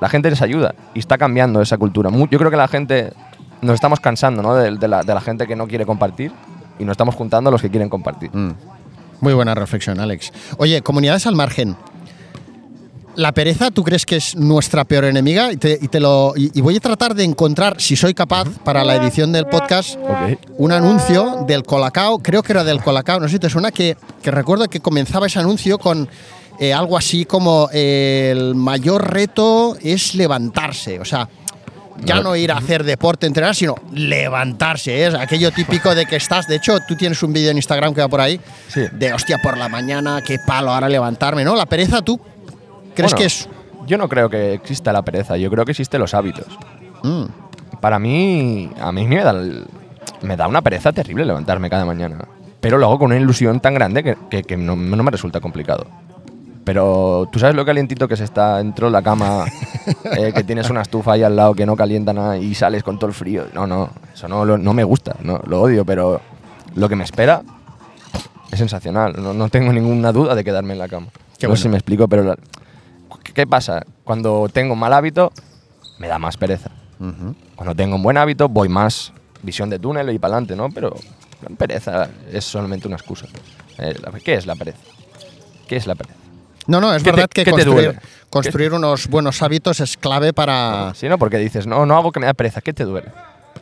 la 0.00 0.10
gente 0.10 0.28
les 0.28 0.42
ayuda 0.42 0.74
y 0.92 0.98
está 0.98 1.16
cambiando 1.16 1.62
esa 1.62 1.78
cultura. 1.78 2.10
Yo 2.10 2.38
creo 2.38 2.50
que 2.50 2.56
la 2.58 2.68
gente, 2.68 3.14
nos 3.62 3.72
estamos 3.74 4.00
cansando, 4.00 4.42
¿no? 4.42 4.54
De, 4.54 4.76
de 4.76 4.88
la, 4.88 5.02
de 5.02 5.14
la 5.14 5.20
gente 5.22 5.46
que 5.46 5.56
no 5.56 5.66
quiere 5.66 5.86
compartir 5.86 6.30
y 6.78 6.84
nos 6.84 6.92
estamos 6.92 7.14
juntando 7.14 7.48
a 7.48 7.50
los 7.52 7.62
que 7.62 7.70
quieren 7.70 7.88
compartir. 7.88 8.28
Mm. 8.34 8.50
Muy 9.20 9.34
buena 9.34 9.54
reflexión, 9.54 10.00
Alex. 10.00 10.32
Oye, 10.58 10.82
comunidades 10.82 11.26
al 11.26 11.34
margen. 11.34 11.76
¿La 13.16 13.32
pereza 13.32 13.70
tú 13.70 13.82
crees 13.82 14.04
que 14.04 14.16
es 14.16 14.36
nuestra 14.36 14.84
peor 14.84 15.06
enemiga? 15.06 15.50
Y, 15.50 15.56
te, 15.56 15.78
y 15.80 15.88
te 15.88 16.00
lo, 16.00 16.34
y, 16.36 16.50
y 16.52 16.60
voy 16.60 16.76
a 16.76 16.80
tratar 16.80 17.14
de 17.14 17.24
encontrar, 17.24 17.80
si 17.80 17.96
soy 17.96 18.12
capaz, 18.12 18.46
para 18.62 18.84
la 18.84 18.94
edición 18.96 19.32
del 19.32 19.46
podcast, 19.46 19.98
un 20.58 20.70
anuncio 20.70 21.44
del 21.46 21.62
Colacao, 21.62 22.18
creo 22.18 22.42
que 22.42 22.52
era 22.52 22.62
del 22.62 22.82
Colacao, 22.82 23.18
no 23.18 23.26
sé 23.26 23.32
si 23.32 23.38
te 23.38 23.48
suena, 23.48 23.70
que, 23.70 23.96
que 24.22 24.30
recuerdo 24.30 24.68
que 24.68 24.80
comenzaba 24.80 25.28
ese 25.28 25.38
anuncio 25.38 25.78
con 25.78 26.10
eh, 26.58 26.74
algo 26.74 26.96
así 26.96 27.24
como 27.24 27.70
eh, 27.72 28.32
el 28.32 28.54
mayor 28.54 29.10
reto 29.10 29.78
es 29.80 30.14
levantarse. 30.14 31.00
O 31.00 31.04
sea, 31.06 31.28
ya 32.04 32.20
no 32.20 32.36
ir 32.36 32.52
a 32.52 32.56
hacer 32.58 32.84
deporte, 32.84 33.26
entrenar, 33.26 33.54
sino 33.54 33.74
levantarse. 33.92 34.94
¿eh? 35.02 35.06
Es 35.08 35.14
aquello 35.14 35.50
típico 35.52 35.94
de 35.94 36.06
que 36.06 36.16
estás. 36.16 36.46
De 36.46 36.56
hecho, 36.56 36.78
tú 36.86 36.96
tienes 36.96 37.22
un 37.22 37.32
vídeo 37.32 37.50
en 37.50 37.56
Instagram 37.56 37.94
que 37.94 38.00
va 38.00 38.08
por 38.08 38.20
ahí. 38.20 38.40
Sí. 38.68 38.82
De 38.92 39.12
hostia, 39.12 39.38
por 39.42 39.56
la 39.56 39.68
mañana, 39.68 40.20
qué 40.24 40.38
palo 40.46 40.70
ahora 40.72 40.88
levantarme, 40.88 41.44
¿no? 41.44 41.54
La 41.56 41.66
pereza, 41.66 42.02
¿tú 42.02 42.18
crees 42.94 43.12
Bueno, 43.12 43.16
que 43.18 43.24
es.? 43.26 43.48
Yo 43.86 43.96
no 43.98 44.08
creo 44.08 44.28
que 44.28 44.54
exista 44.54 44.92
la 44.92 45.02
pereza, 45.02 45.36
yo 45.36 45.50
creo 45.50 45.64
que 45.64 45.70
existen 45.72 46.00
los 46.00 46.12
hábitos. 46.14 46.46
Mm, 47.02 47.24
Para 47.80 47.98
mí, 47.98 48.70
a 48.80 48.90
mí 48.90 49.06
me 49.06 49.22
da, 49.22 49.34
me 50.22 50.36
da 50.36 50.48
una 50.48 50.62
pereza 50.62 50.92
terrible 50.92 51.24
levantarme 51.24 51.70
cada 51.70 51.84
mañana. 51.84 52.18
Pero 52.60 52.78
lo 52.78 52.86
hago 52.86 52.98
con 52.98 53.12
una 53.12 53.20
ilusión 53.20 53.60
tan 53.60 53.74
grande 53.74 54.02
que, 54.02 54.16
que- 54.30 54.42
que 54.42 54.56
no, 54.56 54.74
no 54.74 55.02
me 55.02 55.10
resulta 55.10 55.40
complicado. 55.40 55.86
Pero 56.66 57.28
tú 57.30 57.38
sabes 57.38 57.54
lo 57.54 57.64
calientito 57.64 58.08
que 58.08 58.16
se 58.16 58.24
está 58.24 58.56
dentro 58.58 58.88
de 58.88 58.90
la 58.92 59.00
cama, 59.00 59.44
eh, 60.18 60.32
que 60.34 60.42
tienes 60.42 60.68
una 60.68 60.82
estufa 60.82 61.12
ahí 61.12 61.22
al 61.22 61.36
lado 61.36 61.54
que 61.54 61.64
no 61.64 61.76
calienta 61.76 62.12
nada 62.12 62.36
y 62.38 62.56
sales 62.56 62.82
con 62.82 62.98
todo 62.98 63.06
el 63.08 63.14
frío. 63.14 63.46
No, 63.54 63.68
no, 63.68 63.88
eso 64.12 64.26
no, 64.26 64.44
lo- 64.44 64.58
no 64.58 64.74
me 64.74 64.82
gusta, 64.82 65.14
no, 65.22 65.40
lo 65.46 65.62
odio, 65.62 65.84
pero 65.84 66.20
lo 66.74 66.88
que 66.88 66.96
me 66.96 67.04
espera 67.04 67.42
es 68.50 68.58
sensacional. 68.58 69.14
No, 69.16 69.32
no 69.32 69.48
tengo 69.48 69.72
ninguna 69.72 70.10
duda 70.10 70.34
de 70.34 70.42
quedarme 70.42 70.72
en 70.72 70.80
la 70.80 70.88
cama. 70.88 71.06
Qué 71.38 71.46
no 71.46 71.50
bueno. 71.50 71.56
sé 71.56 71.62
si 71.62 71.68
me 71.68 71.76
explico, 71.76 72.08
pero 72.08 72.24
la- 72.24 72.36
¿qué 73.32 73.46
pasa? 73.46 73.84
Cuando 74.02 74.48
tengo 74.52 74.72
un 74.74 74.80
mal 74.80 74.92
hábito, 74.92 75.32
me 75.98 76.08
da 76.08 76.18
más 76.18 76.36
pereza. 76.36 76.70
Cuando 77.54 77.74
tengo 77.76 77.94
un 77.94 78.02
buen 78.02 78.16
hábito, 78.16 78.48
voy 78.48 78.68
más 78.68 79.12
visión 79.42 79.70
de 79.70 79.78
túnel 79.78 80.10
y 80.10 80.18
para 80.18 80.34
adelante, 80.34 80.56
¿no? 80.56 80.68
Pero 80.70 80.96
la 81.48 81.54
pereza 81.56 82.08
es 82.32 82.44
solamente 82.44 82.88
una 82.88 82.96
excusa. 82.96 83.26
Eh, 83.78 83.94
¿Qué 84.24 84.34
es 84.34 84.46
la 84.46 84.56
pereza? 84.56 84.78
¿Qué 85.68 85.76
es 85.76 85.86
la 85.86 85.94
pereza? 85.94 86.16
No, 86.66 86.80
no, 86.80 86.92
es 86.94 87.02
¿Qué 87.02 87.10
te- 87.10 87.16
verdad 87.16 87.28
que 87.32 87.44
construir, 87.44 87.98
construir 88.30 88.72
unos 88.72 89.06
buenos 89.08 89.40
hábitos 89.42 89.80
es 89.80 89.96
clave 89.96 90.32
para. 90.32 90.92
Sí, 90.94 91.08
¿no? 91.08 91.18
Porque 91.18 91.38
dices, 91.38 91.66
no, 91.66 91.86
no 91.86 91.96
hago 91.96 92.12
que 92.12 92.20
me 92.20 92.26
da 92.26 92.34
pereza. 92.34 92.60
¿Qué 92.60 92.72
te 92.72 92.84
duele? 92.84 93.08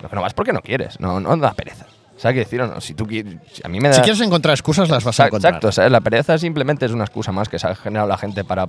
Lo 0.02 0.08
que 0.08 0.16
no 0.16 0.22
vas 0.22 0.34
porque 0.34 0.52
no 0.52 0.60
quieres. 0.60 0.98
No, 1.00 1.20
no 1.20 1.36
da 1.36 1.52
pereza. 1.52 1.86
¿Sabes 2.16 2.34
qué 2.36 2.40
decir 2.40 2.60
o 2.62 2.66
no? 2.68 2.80
Si 2.80 2.94
tú 2.94 3.06
quieres... 3.06 3.34
A 3.64 3.68
mí 3.68 3.80
me 3.80 3.88
da... 3.88 3.94
Si 3.94 4.00
quieres 4.00 4.20
encontrar 4.20 4.54
excusas, 4.54 4.88
las 4.88 5.02
vas 5.02 5.18
a 5.20 5.26
encontrar. 5.26 5.52
Exacto, 5.54 5.72
¿sabes? 5.72 5.90
la 5.90 6.00
pereza 6.00 6.38
simplemente 6.38 6.86
es 6.86 6.92
una 6.92 7.04
excusa 7.04 7.32
más 7.32 7.48
que 7.48 7.58
se 7.58 7.66
ha 7.66 7.74
generado 7.74 8.08
la 8.08 8.16
gente 8.16 8.44
para, 8.44 8.66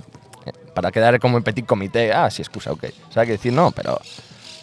para 0.74 0.90
quedar 0.90 1.18
como 1.20 1.38
en 1.38 1.44
petit 1.44 1.64
comité. 1.64 2.12
Ah, 2.12 2.28
sí, 2.30 2.42
excusa, 2.42 2.72
ok. 2.72 2.86
¿Sabes 3.10 3.26
qué 3.28 3.32
decir? 3.32 3.52
No, 3.52 3.70
pero 3.70 4.00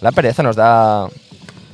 la 0.01 0.11
pereza 0.11 0.43
nos 0.43 0.55
da, 0.57 1.07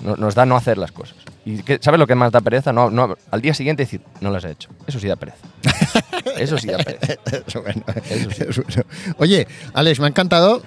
no- 0.04 0.16
nos 0.18 0.36
da 0.36 0.46
no 0.46 0.56
hacer 0.56 0.78
las 0.78 0.92
cosas. 0.92 1.16
¿Y 1.46 1.64
qué- 1.64 1.80
sabes 1.82 2.00
lo 2.00 2.06
que 2.08 2.16
más 2.16 2.32
da 2.32 2.42
pereza? 2.42 2.72
No, 2.74 2.90
no, 2.92 3.16
al 3.32 3.42
día 3.42 3.54
siguiente 3.54 3.84
decir, 3.84 4.02
no 4.22 4.30
las 4.30 4.44
he 4.44 4.52
hecho. 4.52 4.70
Eso 4.88 5.00
sí 5.00 5.08
da 5.08 5.16
pereza. 5.16 5.38
Eso 6.38 6.58
sí 6.58 6.68
da 6.68 6.78
pereza. 6.78 7.14
Eso 7.48 7.62
bueno. 7.62 7.84
Eso 8.10 8.32
sí. 8.32 8.44
Eso 8.50 8.64
bueno. 8.64 8.84
Oye, 9.18 9.48
Alex, 9.74 10.00
me 10.00 10.06
ha 10.06 10.10
encantado, 10.10 10.62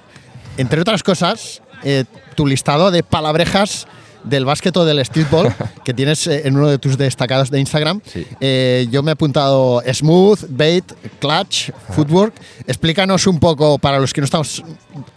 entre 0.57 0.81
otras 0.81 1.03
cosas, 1.03 1.63
eh, 1.85 2.05
tu 2.35 2.47
listado 2.47 2.91
de 2.91 3.03
palabrejas 3.03 3.87
del 4.25 4.45
básquet 4.45 4.77
o 4.77 4.85
del 4.85 5.05
streetball 5.05 5.53
que 5.85 5.93
tienes 5.93 6.27
eh, 6.29 6.43
en 6.47 6.57
uno 6.57 6.69
de 6.69 6.79
tus 6.79 6.97
destacados 6.97 7.51
de 7.51 7.59
Instagram. 7.61 8.01
Sí. 8.07 8.25
Eh, 8.41 8.87
yo 8.91 9.03
me 9.03 9.11
he 9.11 9.15
apuntado 9.15 9.83
smooth, 9.93 10.45
bait, 10.49 10.85
clutch, 11.21 11.71
footwork. 11.91 12.33
Explícanos 12.67 13.27
un 13.27 13.39
poco, 13.41 13.79
para 13.79 13.99
los 13.99 14.13
que 14.13 14.21
no 14.21 14.25
estamos 14.27 14.63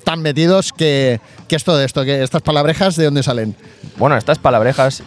tan 0.03 0.21
metidos, 0.21 0.73
qué, 0.73 1.19
qué 1.47 1.55
es 1.55 1.63
todo 1.63 1.81
esto, 1.83 2.03
que 2.03 2.23
estas 2.23 2.41
palabrejas, 2.41 2.95
¿de 2.95 3.05
dónde 3.05 3.21
salen? 3.23 3.55
Bueno, 3.97 4.17
estas 4.17 4.39
palabrejas, 4.39 5.03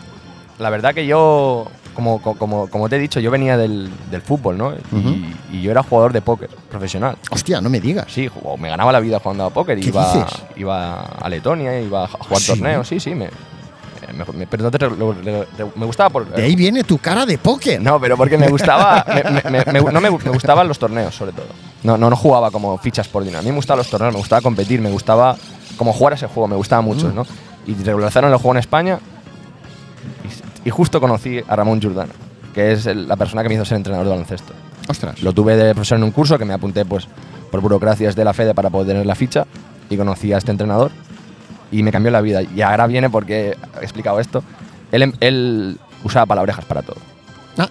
la 0.59 0.71
verdad 0.71 0.94
que 0.94 1.07
yo, 1.07 1.66
como, 1.94 2.21
co- 2.23 2.35
como, 2.35 2.68
como 2.68 2.88
te 2.88 2.97
he 2.97 2.99
dicho, 2.99 3.21
yo 3.21 3.31
venía 3.31 3.57
del, 3.57 3.90
del 4.11 4.23
fútbol, 4.23 4.57
¿no? 4.59 4.73
Y- 4.92 5.35
y, 5.53 5.62
yo 5.62 5.71
era 5.71 5.83
jugador 5.83 6.12
de 6.12 6.21
póker 6.21 6.51
profesional. 6.71 7.16
Hostia, 7.31 7.61
no 7.61 7.71
me 7.71 7.81
digas. 7.81 8.07
Sí, 8.09 8.29
me 8.59 8.68
ganaba 8.68 8.92
la 8.92 9.01
vida 9.01 9.18
jugando 9.21 9.44
a 9.44 9.51
póker. 9.51 9.79
¿Qué 9.81 9.88
Iba, 9.88 10.12
dices? 10.14 10.42
iba 10.57 11.03
a 11.03 11.29
Letonia, 11.29 11.81
iba 11.81 12.05
a 12.05 12.09
jugar 12.09 12.27
¿Ah, 12.33 12.37
sí? 12.40 12.47
torneos. 12.49 12.88
Sí, 12.88 13.01
sí, 13.01 13.14
me, 13.14 13.29
me, 14.14 14.25
me- 14.35 14.47
pero 14.47 14.64
no 14.64 14.71
te- 14.71 14.79
lo- 14.79 14.97
lo- 14.97 15.12
lo- 15.14 15.73
me 15.77 15.87
gustaba 15.87 16.11
por... 16.11 16.27
De 16.29 16.42
ahí 16.42 16.57
viene 16.57 16.83
tu 16.85 16.99
cara 16.99 17.25
de 17.27 17.38
póker. 17.38 17.81
No, 17.81 18.01
pero 18.01 18.16
porque 18.16 18.37
me 18.38 18.49
gustaba. 18.49 19.05
me- 19.07 19.51
me- 19.51 19.64
me- 19.64 19.92
no 19.92 20.01
me, 20.01 20.11
gu- 20.11 20.23
me 20.25 20.31
gustaban 20.31 20.66
los 20.66 20.79
torneos, 20.79 21.14
sobre 21.14 21.33
todo. 21.33 21.47
No, 21.83 21.97
no, 21.97 22.11
no 22.11 22.16
jugaba 22.16 22.51
como 22.51 22.77
fichas 22.79 23.07
por 23.09 23.23
dinero. 23.23 23.38
A 23.40 23.42
mí 23.42 23.51
me 23.51 23.57
gustaban 23.57 23.79
los 23.79 23.88
torneos, 23.88 24.12
me 24.12 24.18
gustaba 24.18 24.40
competir, 24.42 24.81
me 24.81 24.90
gustaba 24.90 25.37
como 25.77 25.92
jugar 25.92 26.14
a 26.14 26.16
ese 26.16 26.27
juego, 26.27 26.49
me 26.49 26.57
gustaba 26.57 26.83
mucho, 26.83 27.12
¿no? 27.12 27.25
Y 27.66 27.75
regularizaron 27.75 28.31
el 28.33 28.37
juego 28.38 28.53
en 28.53 28.59
España 28.59 28.99
y, 30.25 30.47
y 30.64 30.71
justo 30.71 31.01
conocí 31.01 31.40
a 31.47 31.57
Ramón 31.57 31.81
Jordana, 31.83 32.12
que 32.55 32.73
es 32.73 32.87
el- 32.87 33.07
la 33.09 33.16
persona 33.16 33.42
que 33.42 33.49
me 33.49 33.55
hizo 33.55 33.64
ser 33.64 33.77
entrenador 33.77 34.07
de 34.07 34.11
baloncesto. 34.12 34.53
Ostras. 34.88 35.23
Lo 35.23 35.33
tuve 35.33 35.57
de 35.57 35.75
profesor 35.75 35.99
en 35.99 36.05
un 36.05 36.11
curso 36.12 36.38
que 36.38 36.44
me 36.44 36.55
apunté 36.55 36.85
pues 36.85 37.07
por 37.51 37.61
burocracias 37.61 38.14
de 38.16 38.25
la 38.25 38.33
FEDE 38.33 38.55
para 38.55 38.71
poder 38.71 38.88
tener 38.88 39.07
la 39.07 39.14
ficha 39.14 39.47
y 39.90 39.97
conocí 39.97 40.33
a 40.33 40.38
este 40.38 40.51
entrenador 40.51 40.90
y 41.71 41.83
me 41.83 41.92
cambió 41.92 42.11
la 42.11 42.21
vida. 42.23 42.42
Y 42.42 42.62
ahora 42.62 42.87
viene 42.87 43.11
porque 43.11 43.57
he 43.81 43.83
explicado 43.85 44.18
esto. 44.21 44.42
Él, 44.92 45.03
em- 45.03 45.12
él 45.21 45.79
usaba 46.05 46.25
palabrejas 46.27 46.64
para 46.64 46.83
todo. 46.83 46.97
Ah, 47.59 47.68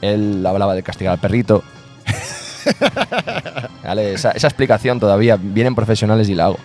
Él 0.00 0.44
hablaba 0.46 0.74
de 0.74 0.82
castigar 0.82 1.12
al 1.12 1.18
perrito. 1.20 1.62
Vale, 3.84 4.14
esa, 4.14 4.30
esa 4.32 4.46
explicación 4.46 5.00
todavía 5.00 5.36
vienen 5.40 5.74
profesionales 5.74 6.28
y 6.28 6.34
la 6.34 6.46
hago. 6.46 6.58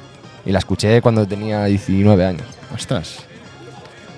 Y 0.45 0.51
la 0.51 0.59
escuché 0.59 1.01
cuando 1.01 1.25
tenía 1.25 1.65
19 1.65 2.25
años. 2.25 2.43
ostras. 2.73 3.19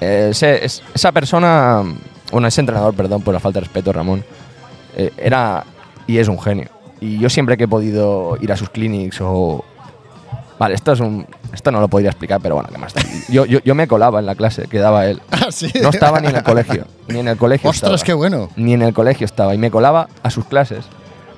Eh, 0.01 0.27
ese- 0.31 0.63
es- 0.65 0.83
esa 0.93 1.11
persona, 1.11 1.83
bueno, 2.31 2.47
ese 2.47 2.61
entrenador, 2.61 2.93
perdón 2.93 3.21
por 3.21 3.33
la 3.33 3.39
falta 3.39 3.59
de 3.59 3.65
respeto, 3.65 3.93
Ramón, 3.93 4.23
eh, 4.95 5.11
era 5.17 5.63
y 6.07 6.17
es 6.17 6.27
un 6.27 6.39
genio. 6.39 6.69
Y 7.01 7.19
yo 7.19 7.29
siempre 7.29 7.57
que 7.57 7.65
he 7.65 7.67
podido 7.67 8.37
ir 8.41 8.51
a 8.51 8.57
sus 8.57 8.69
clinics 8.69 9.19
o... 9.21 9.63
Vale, 10.57 10.75
esto 10.75 10.93
es 10.93 10.99
un... 11.01 11.25
Esto 11.53 11.71
no 11.71 11.79
lo 11.81 11.87
podría 11.89 12.09
explicar, 12.09 12.39
pero 12.41 12.55
bueno, 12.55 12.69
además 12.69 12.93
yo, 13.29 13.45
yo, 13.45 13.59
yo 13.63 13.75
me 13.75 13.87
colaba 13.87 14.19
en 14.19 14.25
la 14.25 14.35
clase 14.35 14.63
que 14.67 14.79
daba 14.79 15.05
él. 15.07 15.21
Ah, 15.31 15.47
sí. 15.51 15.69
No 15.81 15.89
estaba 15.89 16.19
ni 16.21 16.27
en 16.27 16.35
el 16.37 16.43
colegio. 16.43 16.85
Ni 17.07 17.19
en 17.19 17.27
el 17.27 17.37
colegio 17.37 17.69
Ostras, 17.69 17.91
estaba. 17.93 18.05
qué 18.05 18.13
bueno. 18.13 18.49
Ni 18.55 18.73
en 18.73 18.81
el 18.81 18.93
colegio 18.93 19.25
estaba. 19.25 19.53
Y 19.53 19.57
me 19.57 19.69
colaba 19.69 20.07
a 20.23 20.29
sus 20.29 20.45
clases. 20.45 20.85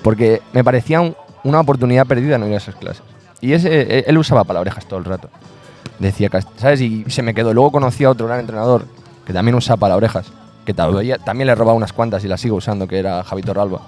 Porque 0.03 0.41
me 0.53 0.63
parecía 0.63 1.01
un- 1.01 1.15
una 1.43 1.59
oportunidad 1.59 2.05
perdida 2.05 2.37
no 2.37 2.47
ir 2.47 2.53
a 2.53 2.57
esas 2.57 2.75
clases. 2.75 3.01
Y 3.41 3.53
ese, 3.53 3.69
eh, 3.99 4.03
él 4.07 4.17
usaba 4.17 4.43
palabrejas 4.43 4.85
todo 4.87 4.99
el 4.99 5.05
rato. 5.05 5.29
Decía, 5.99 6.29
¿sabes? 6.57 6.81
Y 6.81 7.05
se 7.07 7.21
me 7.23 7.33
quedó. 7.33 7.53
Luego 7.53 7.71
conocí 7.71 8.03
a 8.03 8.09
otro 8.11 8.27
gran 8.27 8.39
entrenador 8.39 8.85
que 9.25 9.33
también 9.33 9.55
usaba 9.55 9.77
palabrejas. 9.77 10.27
Que 10.65 10.73
todavía, 10.73 11.17
también 11.17 11.47
le 11.47 11.55
robaba 11.55 11.75
unas 11.77 11.93
cuantas 11.93 12.23
y 12.25 12.27
las 12.27 12.41
sigo 12.41 12.57
usando, 12.57 12.87
que 12.87 12.99
era 12.99 13.23
Javito 13.23 13.53
Ralba. 13.53 13.81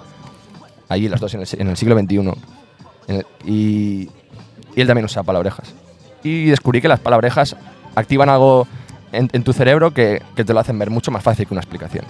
Allí 0.88 1.08
las 1.08 1.20
dos 1.20 1.34
en 1.34 1.40
el, 1.40 1.46
si- 1.46 1.56
en 1.60 1.68
el 1.68 1.76
siglo 1.76 1.96
XXI. 1.98 2.16
En 2.18 3.16
el- 3.16 3.26
y, 3.44 4.08
y 4.74 4.80
él 4.80 4.86
también 4.86 5.04
usaba 5.04 5.24
palabrejas. 5.24 5.72
Y 6.24 6.46
descubrí 6.46 6.80
que 6.80 6.88
las 6.88 7.00
palabrejas 7.00 7.54
activan 7.94 8.28
algo 8.28 8.66
en, 9.12 9.28
en 9.32 9.42
tu 9.44 9.52
cerebro 9.52 9.92
que, 9.92 10.22
que 10.34 10.44
te 10.44 10.52
lo 10.54 10.60
hacen 10.60 10.78
ver 10.78 10.90
mucho 10.90 11.10
más 11.10 11.22
fácil 11.22 11.46
que 11.46 11.54
una 11.54 11.60
explicación. 11.60 12.04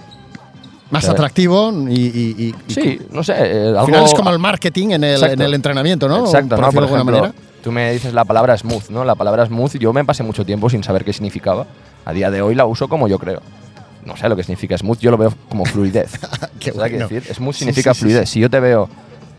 Más 0.89 1.03
¿sabes? 1.05 1.19
atractivo 1.19 1.71
y, 1.89 1.93
y- 1.93 2.35
y- 2.37 2.55
y 2.67 2.73
Sí, 2.73 2.99
no 3.11 3.23
sé. 3.23 3.33
eh, 3.37 3.73
Al 3.77 3.85
final 3.85 4.03
es 4.05 4.13
como 4.13 4.29
el 4.29 4.39
marketing 4.39 4.89
en 4.91 5.03
el, 5.05 5.23
en 5.23 5.41
el 5.41 5.53
entrenamiento, 5.53 6.07
¿no? 6.09 6.25
Exacto, 6.25 6.55
Por 6.55 6.59
¿no? 6.65 6.71
Por 6.71 6.73
de 6.73 6.79
alguna 6.79 6.95
ejemplo, 7.01 7.17
manera. 7.21 7.33
Tú 7.63 7.71
me 7.71 7.91
dices 7.91 8.13
la 8.13 8.25
palabra 8.25 8.57
smooth, 8.57 8.89
¿no? 8.89 9.03
La 9.03 9.15
palabra 9.15 9.45
smooth, 9.45 9.77
yo 9.77 9.93
me 9.93 10.03
pasé 10.05 10.23
mucho 10.23 10.45
tiempo 10.45 10.69
sin 10.69 10.83
saber 10.83 11.03
qué 11.05 11.13
significaba. 11.13 11.65
A 12.05 12.13
día 12.13 12.31
de 12.31 12.41
hoy 12.41 12.55
la 12.55 12.65
uso 12.65 12.87
como 12.87 13.07
yo 13.07 13.19
creo. 13.19 13.41
No 14.05 14.17
sé 14.17 14.27
lo 14.29 14.35
que 14.35 14.43
significa 14.43 14.77
smooth, 14.77 14.97
yo 14.99 15.11
lo 15.11 15.17
veo 15.17 15.33
como 15.49 15.63
fluidez. 15.65 16.11
Qué 16.59 16.71
¿Sabes 16.71 16.91
qué 16.91 16.97
bueno. 16.97 17.07
decir? 17.07 17.33
Smooth 17.35 17.53
significa 17.55 17.93
sí, 17.93 17.99
sí, 17.99 18.05
fluidez. 18.05 18.29
Si 18.29 18.39
yo 18.39 18.49
te 18.49 18.59
veo 18.59 18.89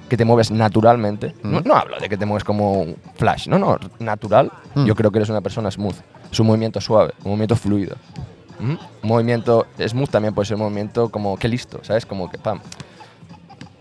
que 0.09 0.17
te 0.17 0.25
mueves 0.25 0.51
naturalmente, 0.51 1.35
no, 1.43 1.61
Mm. 1.61 1.63
no 1.67 1.75
hablo 1.75 1.99
de 1.99 2.09
que 2.09 2.17
te 2.17 2.27
mueves 2.27 2.45
como 2.45 2.73
un 2.83 2.97
flash, 3.17 3.49
no, 3.49 3.59
no, 3.59 3.79
natural, 3.99 4.53
Mm. 4.75 4.85
yo 4.85 4.95
creo 4.95 5.11
que 5.11 5.19
eres 5.19 5.31
una 5.31 5.41
persona 5.41 5.71
smooth. 5.71 5.97
Es 6.31 6.39
un 6.39 6.47
movimiento 6.47 6.81
suave, 6.81 7.13
un 7.25 7.31
movimiento 7.31 7.57
fluido. 7.57 7.97
¿Mm? 8.61 8.71
Un 8.71 8.79
movimiento 9.09 9.67
smooth 9.85 10.11
también 10.11 10.33
puede 10.35 10.47
ser 10.47 10.55
un 10.57 10.63
movimiento 10.63 11.09
como 11.09 11.37
que 11.37 11.49
listo, 11.49 11.81
¿sabes? 11.83 12.07
Como 12.07 12.31
que 12.31 12.39
pam. 12.39 12.61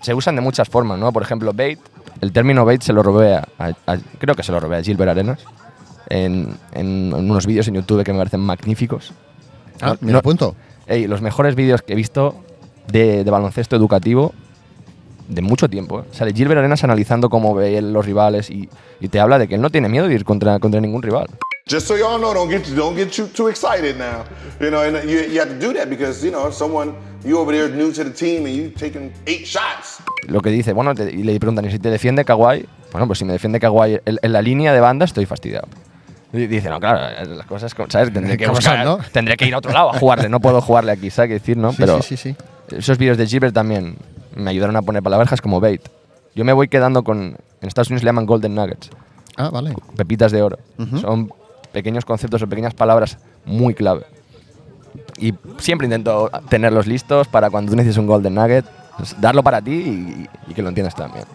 Se 0.01 0.13
usan 0.13 0.35
de 0.35 0.41
muchas 0.41 0.67
formas, 0.69 0.97
¿no? 0.99 1.11
Por 1.11 1.21
ejemplo, 1.23 1.53
bait, 1.53 1.79
el 2.21 2.31
término 2.31 2.65
bait 2.65 2.81
se 2.81 2.93
lo 2.93 3.03
robé 3.03 3.35
a, 3.35 3.47
a- 3.59 3.73
a- 3.93 3.97
creo 4.17 4.35
que 4.35 4.43
se 4.43 4.51
lo 4.51 4.59
robé 4.59 4.77
a 4.77 4.83
Gilbert 4.83 5.11
Arenas 5.11 5.39
en, 6.09 6.57
en 6.73 7.13
unos 7.13 7.45
vídeos 7.45 7.67
en 7.67 7.75
YouTube 7.75 8.03
que 8.03 8.11
me 8.11 8.17
parecen 8.17 8.39
magníficos. 8.41 9.13
Ah, 9.81 9.95
No- 10.01 10.11
no- 10.13 10.17
apunto. 10.17 10.55
Ey, 10.87 11.07
los 11.07 11.21
mejores 11.21 11.55
vídeos 11.55 11.81
que 11.83 11.93
he 11.93 11.95
visto 11.95 12.35
de, 12.91 13.23
de 13.23 13.31
baloncesto 13.31 13.75
educativo 13.75 14.33
de 15.27 15.41
mucho 15.41 15.69
tiempo. 15.69 16.01
¿eh? 16.01 16.03
Sale 16.11 16.33
Gilbert 16.33 16.57
Arenas 16.59 16.83
analizando 16.83 17.29
cómo 17.29 17.53
ve 17.55 17.77
él 17.77 17.93
los 17.93 18.05
rivales 18.05 18.49
y, 18.49 18.67
y 18.99 19.07
te 19.07 19.19
habla 19.19 19.37
de 19.39 19.47
que 19.47 19.55
él 19.55 19.61
no 19.61 19.69
tiene 19.69 19.87
miedo 19.87 20.07
de 20.07 20.15
ir 20.15 20.25
contra, 20.25 20.59
contra 20.59 20.81
ningún 20.81 21.01
rival. 21.03 21.27
Just 21.71 21.87
so 21.87 21.95
y'all 21.95 22.17
know, 22.19 22.33
don't 22.33 22.49
get 22.49 22.63
don't 22.75 22.95
get 22.95 23.11
too, 23.11 23.27
too 23.27 23.47
excited 23.47 23.97
now. 23.97 24.25
You 24.59 24.69
know, 24.69 24.81
and 24.81 25.09
you, 25.09 25.21
you 25.31 25.39
have 25.39 25.49
to 25.49 25.57
do 25.57 25.71
that 25.73 25.89
because 25.89 26.23
you 26.23 26.31
know 26.31 26.51
someone 26.51 26.93
you 27.23 27.37
over 27.39 27.53
there 27.53 27.69
new 27.69 27.91
to 27.93 28.03
the 28.03 28.11
team 28.11 28.45
and 28.45 28.53
you 28.55 28.69
taking 28.71 29.11
eight 29.25 29.45
shots. 29.47 29.99
Lo 30.27 30.41
que 30.41 30.51
dice, 30.51 30.73
bueno, 30.73 30.93
te- 30.93 31.11
y 31.11 31.23
le 31.23 31.39
preguntan, 31.39 31.65
¿y 31.65 31.71
si 31.71 31.79
te 31.79 31.89
defiende 31.89 32.25
Kawhi? 32.25 32.65
Bueno, 32.91 33.07
pues 33.07 33.19
si 33.19 33.25
me 33.25 33.31
defiende 33.33 33.59
Kawhi 33.59 33.99
en, 34.05 34.17
en 34.21 34.33
la 34.33 34.41
línea 34.41 34.73
de 34.73 34.79
banda 34.81 35.05
estoy 35.05 35.25
fastidiado. 35.25 35.67
Y 36.33 36.47
dice, 36.47 36.69
no, 36.69 36.79
claro, 36.79 36.99
las 37.35 37.45
cosas, 37.45 37.73
¿sabes? 37.89 38.11
Tendré 38.13 38.37
que, 38.37 38.45
¿Cómo 38.45 38.57
buscar- 38.57 38.83
no? 38.85 38.99
tendré 39.11 39.35
que 39.37 39.45
ir 39.45 39.53
a 39.53 39.57
otro 39.57 39.71
lado 39.71 39.93
a 39.93 39.97
jugarle, 39.99 40.29
no 40.29 40.39
puedo 40.39 40.61
jugarle 40.61 40.91
aquí, 40.91 41.09
¿sabes 41.09 41.29
qué 41.29 41.33
decir, 41.35 41.57
no? 41.57 41.71
Sí, 41.71 41.77
Pero 41.79 42.01
sí, 42.01 42.15
sí, 42.17 42.35
sí. 42.69 42.75
esos 42.75 42.97
vídeos 42.97 43.17
de 43.17 43.27
Gilbert 43.27 43.53
también 43.53 43.97
me 44.35 44.49
ayudaron 44.49 44.75
a 44.77 44.81
poner 44.81 45.01
palabras 45.03 45.41
como 45.41 45.59
bait. 45.59 45.81
Yo 46.35 46.43
me 46.45 46.53
voy 46.53 46.67
quedando 46.69 47.03
con, 47.03 47.35
en 47.61 47.67
Estados 47.67 47.89
Unidos 47.89 48.03
le 48.03 48.09
llaman 48.09 48.25
golden 48.25 48.55
nuggets, 48.55 48.89
Ah, 49.37 49.49
vale. 49.49 49.73
pepitas 49.97 50.31
de 50.31 50.41
oro. 50.41 50.59
Son 51.01 51.31
pequeños 51.71 52.05
conceptos 52.05 52.41
o 52.41 52.47
pequeñas 52.47 52.73
palabras 52.73 53.17
muy 53.45 53.73
clave. 53.73 54.05
Y 55.17 55.33
siempre 55.59 55.85
intento 55.85 56.29
tenerlos 56.49 56.87
listos 56.87 57.27
para 57.27 57.49
cuando 57.49 57.71
tú 57.71 57.75
necesites 57.75 57.97
un 57.99 58.07
golden 58.07 58.35
nugget, 58.35 58.65
pues, 58.97 59.15
darlo 59.21 59.43
para 59.43 59.61
ti 59.61 59.71
y, 59.71 60.29
y 60.51 60.53
que 60.53 60.61
lo 60.61 60.69
entiendas 60.69 60.95
también. 60.95 61.25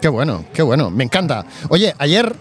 Qué 0.00 0.08
bueno, 0.08 0.44
qué 0.52 0.62
bueno. 0.62 0.90
Me 0.90 1.04
encanta. 1.04 1.44
Oye, 1.68 1.94
ayer, 1.98 2.34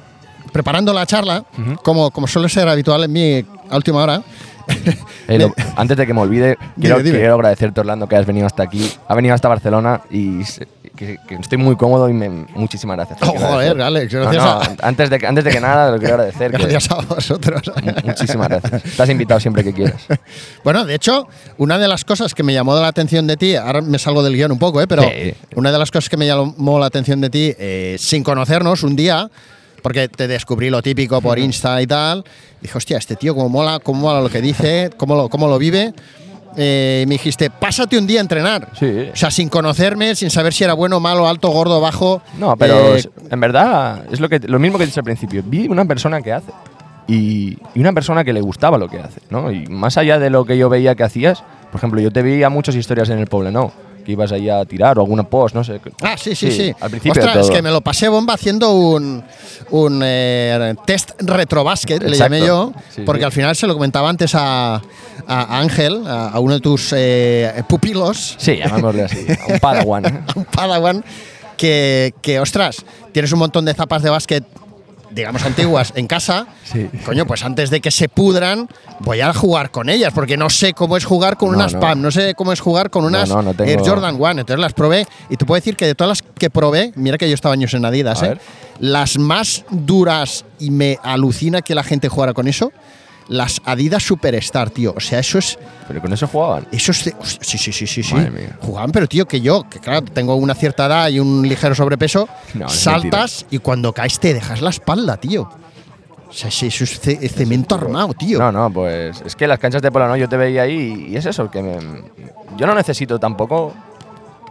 preparando 0.51 0.93
la 0.93 1.05
charla, 1.05 1.45
como, 1.83 2.11
como 2.11 2.27
suele 2.27 2.49
ser 2.49 2.67
habitual 2.67 3.03
en 3.05 3.11
mi 3.13 3.45
a 3.69 3.75
última 3.75 4.01
hora, 4.03 4.21
Eh, 5.27 5.39
lo- 5.39 5.53
antes 5.75 5.97
de 5.97 6.05
que 6.05 6.13
me 6.13 6.21
olvide, 6.21 6.55
quiero, 6.79 6.99
dime. 6.99 7.17
quiero 7.17 7.33
agradecerte, 7.35 7.79
Orlando, 7.79 8.07
que 8.07 8.15
has 8.15 8.25
venido 8.27 8.45
hasta 8.45 8.61
aquí. 8.63 8.91
Ha 9.07 9.15
venido 9.15 9.33
hasta 9.33 9.47
Barcelona 9.47 10.01
y 10.11 10.43
se- 10.43 10.67
que, 10.95 11.17
que 11.27 11.35
estoy 11.35 11.57
muy 11.57 11.75
cómodo 11.75 12.09
y 12.09 12.13
me, 12.13 12.29
muchísimas 12.29 12.97
gracias. 12.97 13.19
Oh, 13.21 13.37
joder. 13.37 13.81
Alex, 13.81 14.13
No, 14.13 14.21
gracias 14.21 14.43
no, 14.43 14.49
a- 14.51 14.75
antes, 14.87 15.09
de, 15.09 15.19
que- 15.19 15.27
antes 15.27 15.43
de 15.43 15.51
que 15.51 15.59
nada, 15.59 15.91
lo 15.91 15.99
quiero 15.99 16.15
agradecer. 16.15 16.51
que- 16.51 16.57
gracias 16.57 16.89
a 16.91 16.95
vosotros. 17.01 17.61
mu- 17.83 17.91
muchísimas 18.05 18.49
gracias. 18.49 18.85
Estás 18.85 19.09
invitado 19.09 19.39
siempre 19.39 19.63
que 19.63 19.73
quieras. 19.73 20.01
Bueno, 20.63 20.85
de 20.85 20.95
hecho, 20.95 21.27
una 21.57 21.77
de 21.77 21.87
las 21.87 22.03
cosas 22.05 22.33
que 22.33 22.41
me 22.43 22.53
llamó 22.53 22.75
la 22.79 22.87
atención 22.87 23.27
de 23.27 23.37
ti, 23.37 23.55
ahora 23.55 23.81
me 23.81 23.99
salgo 23.99 24.23
del 24.23 24.33
guion 24.35 24.51
un 24.51 24.59
poco, 24.59 24.81
¿eh? 24.81 24.87
pero 24.87 25.03
Sí. 25.03 25.33
una 25.55 25.71
de 25.71 25.77
las 25.77 25.91
cosas 25.91 26.09
que 26.09 26.17
me 26.17 26.25
llamó 26.25 26.79
la 26.79 26.87
atención 26.87 27.21
de 27.21 27.29
ti, 27.29 27.53
eh, 27.59 27.95
sin 27.99 28.23
conocernos, 28.23 28.83
un 28.83 28.95
día, 28.95 29.29
porque 29.83 30.07
te 30.07 30.27
descubrí 30.27 30.69
lo 30.71 30.81
típico 30.81 31.21
por 31.21 31.37
Insta 31.37 31.79
y 31.81 31.85
tal, 31.87 32.23
dije, 32.61 32.75
hostia, 32.75 32.97
este 32.97 33.15
tío 33.15 33.35
cómo 33.35 33.49
mola, 33.49 33.79
cómo 33.79 34.01
mola 34.01 34.19
lo 34.21 34.29
que 34.29 34.41
dice, 34.41 34.89
cómo 34.97 35.15
lo, 35.15 35.29
cómo 35.29 35.47
lo 35.47 35.59
vive. 35.59 35.93
Eh, 36.57 37.03
me 37.07 37.15
dijiste, 37.15 37.49
pásate 37.49 37.97
un 37.97 38.07
día 38.07 38.19
a 38.19 38.21
entrenar. 38.21 38.69
Sí. 38.79 39.09
O 39.11 39.15
sea, 39.15 39.29
sin 39.31 39.49
conocerme, 39.49 40.15
sin 40.15 40.29
saber 40.29 40.53
si 40.53 40.63
era 40.63 40.73
bueno, 40.73 40.99
malo, 40.99 41.27
alto, 41.27 41.49
gordo, 41.49 41.81
bajo. 41.81 42.21
No, 42.39 42.55
pero 42.55 42.95
Eh, 42.95 43.03
en 43.29 43.39
verdad 43.39 44.03
es 44.11 44.19
lo, 44.19 44.29
que, 44.29 44.39
lo 44.39 44.59
mismo 44.59 44.77
que 44.77 44.85
dices 44.85 44.97
al 44.99 45.03
principio. 45.03 45.43
Vi 45.45 45.67
una 45.67 45.85
persona 45.85 46.21
que 46.21 46.31
hace 46.33 46.51
y, 47.07 47.57
y 47.73 47.79
una 47.79 47.93
persona 47.93 48.23
que 48.23 48.33
le 48.33 48.41
gustaba 48.41 48.77
lo 48.77 48.87
que 48.87 48.99
hace, 48.99 49.21
¿no? 49.29 49.51
Y 49.51 49.67
más 49.67 49.97
allá 49.97 50.17
de 50.17 50.29
lo 50.29 50.45
que 50.45 50.57
yo 50.57 50.69
veía 50.69 50.95
que 50.95 51.03
hacías, 51.03 51.43
por 51.71 51.79
ejemplo, 51.79 51.99
yo 52.01 52.11
te 52.11 52.21
veía 52.21 52.49
muchas 52.49 52.75
historias 52.75 53.09
en 53.09 53.19
el 53.19 53.27
Poblenou, 53.27 53.71
que 54.05 54.11
ibas 54.13 54.31
ahí 54.31 54.49
a 54.49 54.63
tirar 54.65 54.97
o 54.97 55.01
alguna 55.01 55.23
post, 55.23 55.55
no 55.55 55.63
sé. 55.63 55.81
Ah, 56.03 56.15
sí, 56.17 56.35
sí, 56.35 56.51
sí. 56.51 56.73
Al 56.79 56.89
principio 56.91 57.11
Ostras, 57.21 57.35
de 57.35 57.41
todo. 57.41 57.49
es 57.51 57.55
que 57.55 57.61
me 57.61 57.71
lo 57.71 57.81
pasé 57.81 58.07
bomba 58.07 58.35
haciendo 58.35 58.71
un, 58.73 59.23
un 59.71 60.01
eh, 60.03 60.75
test 60.85 61.11
retrobásquet, 61.21 62.01
le 62.03 62.15
llamé 62.15 62.39
yo, 62.45 62.71
Sí, 62.95 63.01
porque 63.05 63.21
sí. 63.21 63.25
al 63.25 63.31
final 63.31 63.55
se 63.55 63.67
lo 63.67 63.73
comentaba 63.73 64.07
antes 64.09 64.33
a, 64.35 64.75
a 65.27 65.59
Ángel, 65.59 66.03
a, 66.07 66.29
a 66.29 66.39
uno 66.39 66.53
de 66.53 66.59
tus 66.61 66.93
eh, 66.95 67.63
pupilos, 67.67 68.35
Sí, 68.37 68.57
llamémosle 68.57 69.03
así, 69.03 69.25
a 69.27 69.53
un 69.53 69.59
padawan. 69.61 70.05
a 70.05 70.25
un 70.35 70.45
padawan, 70.45 71.03
que, 71.57 72.13
que, 72.21 72.39
ostras, 72.39 72.85
tienes 73.11 73.31
un 73.31 73.39
montón 73.39 73.65
de 73.65 73.73
zapas 73.73 74.03
de 74.03 74.09
básquet, 74.09 74.43
digamos, 75.15 75.43
antiguas 75.45 75.93
en 75.95 76.05
casa. 76.07 76.45
Sí. 76.65 76.89
Coño, 77.05 77.25
pues 77.27 77.43
antes 77.45 77.69
de 77.69 77.79
que 77.79 77.91
se 77.91 78.09
pudran, 78.09 78.67
voy 78.99 79.21
a 79.21 79.33
jugar 79.33 79.69
con 79.71 79.87
ellas, 79.87 80.11
porque 80.13 80.35
no 80.35 80.49
sé 80.49 80.73
cómo 80.73 80.97
es 80.97 81.05
jugar 81.05 81.37
con 81.37 81.51
No, 81.51 81.57
unas 81.57 81.73
no. 81.75 81.79
PAM, 81.79 82.01
no 82.01 82.09
sé 82.11 82.33
cómo 82.35 82.51
es 82.51 82.59
jugar 82.59 82.89
con 82.89 83.05
unas 83.05 83.29
tengo- 83.29 83.63
Air 83.63 83.79
Jordan 83.85 84.17
One. 84.19 84.41
Entonces 84.41 84.59
las 84.59 84.73
probé 84.73 85.05
y 85.29 85.37
te 85.37 85.45
puedo 85.45 85.55
decir 85.59 85.75
que 85.77 85.85
de 85.85 85.93
todas 85.95 86.09
las 86.09 86.21
que 86.37 86.49
probé, 86.49 86.91
mira 86.95 87.17
que 87.19 87.27
yo 87.29 87.35
estaba 87.35 87.53
años 87.53 87.73
en 87.75 87.85
Adidas, 87.85 88.23
¿eh? 88.23 88.37
las 88.79 89.17
más 89.19 89.63
duras 89.69 90.43
y 90.59 90.71
me 90.71 90.97
alucina 91.03 91.61
que 91.61 91.75
la 91.75 91.83
gente 91.83 92.09
jugara 92.09 92.33
con 92.33 92.47
eso, 92.47 92.71
las 93.27 93.61
Adidas 93.65 94.03
Superstar, 94.03 94.69
tío. 94.69 94.93
O 94.95 94.99
sea, 94.99 95.19
eso 95.19 95.37
es. 95.39 95.57
Pero 95.87 96.01
con 96.01 96.13
eso 96.13 96.27
jugaban. 96.27 96.67
Eso 96.71 96.91
es 96.91 97.13
hostia, 97.19 97.39
sí, 97.43 97.57
sí, 97.57 97.71
sí, 97.71 97.87
sí, 97.87 98.03
sí. 98.03 98.13
Madre 98.13 98.31
mía. 98.31 98.57
Jugaban, 98.61 98.91
pero 98.91 99.07
tío, 99.07 99.27
que 99.27 99.41
yo, 99.41 99.63
que 99.69 99.79
claro, 99.79 100.03
tengo 100.05 100.35
una 100.35 100.53
cierta 100.55 100.85
edad 100.85 101.09
y 101.09 101.19
un 101.19 101.47
ligero 101.47 101.73
sobrepeso, 101.75 102.27
No, 102.53 102.69
saltas 102.69 103.45
y 103.49 103.59
cuando 103.59 103.93
caes 103.93 104.19
te 104.19 104.33
dejas 104.33 104.61
la 104.61 104.69
espalda, 104.69 105.17
tío. 105.17 105.49
O 106.27 106.33
sea, 106.33 106.51
sí, 106.51 106.67
eso 106.67 106.83
es 106.83 106.99
ce- 106.99 107.29
cemento 107.29 107.75
armado, 107.75 108.13
tío. 108.13 108.39
No, 108.39 108.51
no, 108.51 108.69
pues 108.71 109.21
es 109.25 109.35
que 109.35 109.47
las 109.47 109.57
canchas 109.59 109.81
de 109.81 109.91
polo 109.91 110.07
no, 110.07 110.17
yo 110.17 110.27
te 110.27 110.35
veía 110.37 110.63
ahí 110.63 111.07
y 111.09 111.15
es 111.15 111.25
eso, 111.25 111.49
que 111.49 111.61
me- 111.61 111.77
yo 112.57 112.65
no 112.67 112.75
necesito 112.75 113.19
tampoco. 113.19 113.73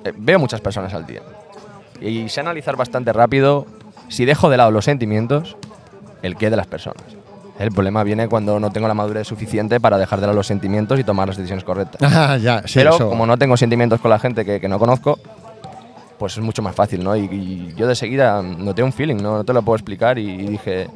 eh, 0.05 0.13
veo 0.17 0.39
muchas 0.39 0.61
personas 0.61 0.93
al 0.95 1.07
día. 1.07 1.21
Y 2.01 2.29
sé 2.29 2.41
analizar 2.41 2.77
bastante 2.77 3.13
rápido 3.13 3.67
si 4.09 4.25
dejo 4.25 4.51
de 4.51 4.57
lado 4.59 4.71
los 4.71 4.85
sentimientos, 4.85 5.57
el 6.23 6.37
qué 6.37 6.51
de 6.51 6.57
las 6.57 6.67
personas. 6.67 7.05
El 7.59 7.71
problema 7.71 8.03
viene 8.03 8.29
cuando 8.29 8.59
no 8.59 8.71
tengo 8.71 8.89
la 8.89 8.95
madurez 8.95 9.29
suficiente 9.29 9.79
para 9.81 9.97
dejar 9.97 10.21
de 10.21 10.27
lado 10.27 10.37
los 10.37 10.47
sentimientos 10.47 10.99
y 10.99 11.05
tomar 11.05 11.29
las 11.29 11.37
decisiones 11.37 11.65
correctas. 11.65 12.01
Ah, 12.15 12.37
ya, 12.37 12.63
sí, 12.67 12.75
Pero 12.81 12.95
eso. 12.97 13.09
como 13.09 13.27
no 13.27 13.37
tengo 13.39 13.57
sentimientos 13.57 14.01
con 14.01 14.11
la 14.11 14.19
gente 14.19 14.45
que, 14.45 14.61
que 14.61 14.69
no 14.69 14.79
conozco, 14.79 15.19
pues 16.19 16.33
es 16.37 16.43
mucho 16.43 16.63
más 16.63 16.75
fácil, 16.75 17.05
¿no? 17.05 17.15
Y, 17.17 17.25
y 17.25 17.75
yo 17.77 17.87
de 17.87 17.95
seguida 17.95 18.43
noté 18.43 18.83
un 18.83 18.93
feeling, 18.93 19.17
¿no? 19.17 19.37
No 19.39 19.45
te 19.45 19.53
lo 19.53 19.63
puedo 19.63 19.77
explicar 19.77 20.19
y, 20.19 20.29
y 20.29 20.47
dije, 20.49 20.89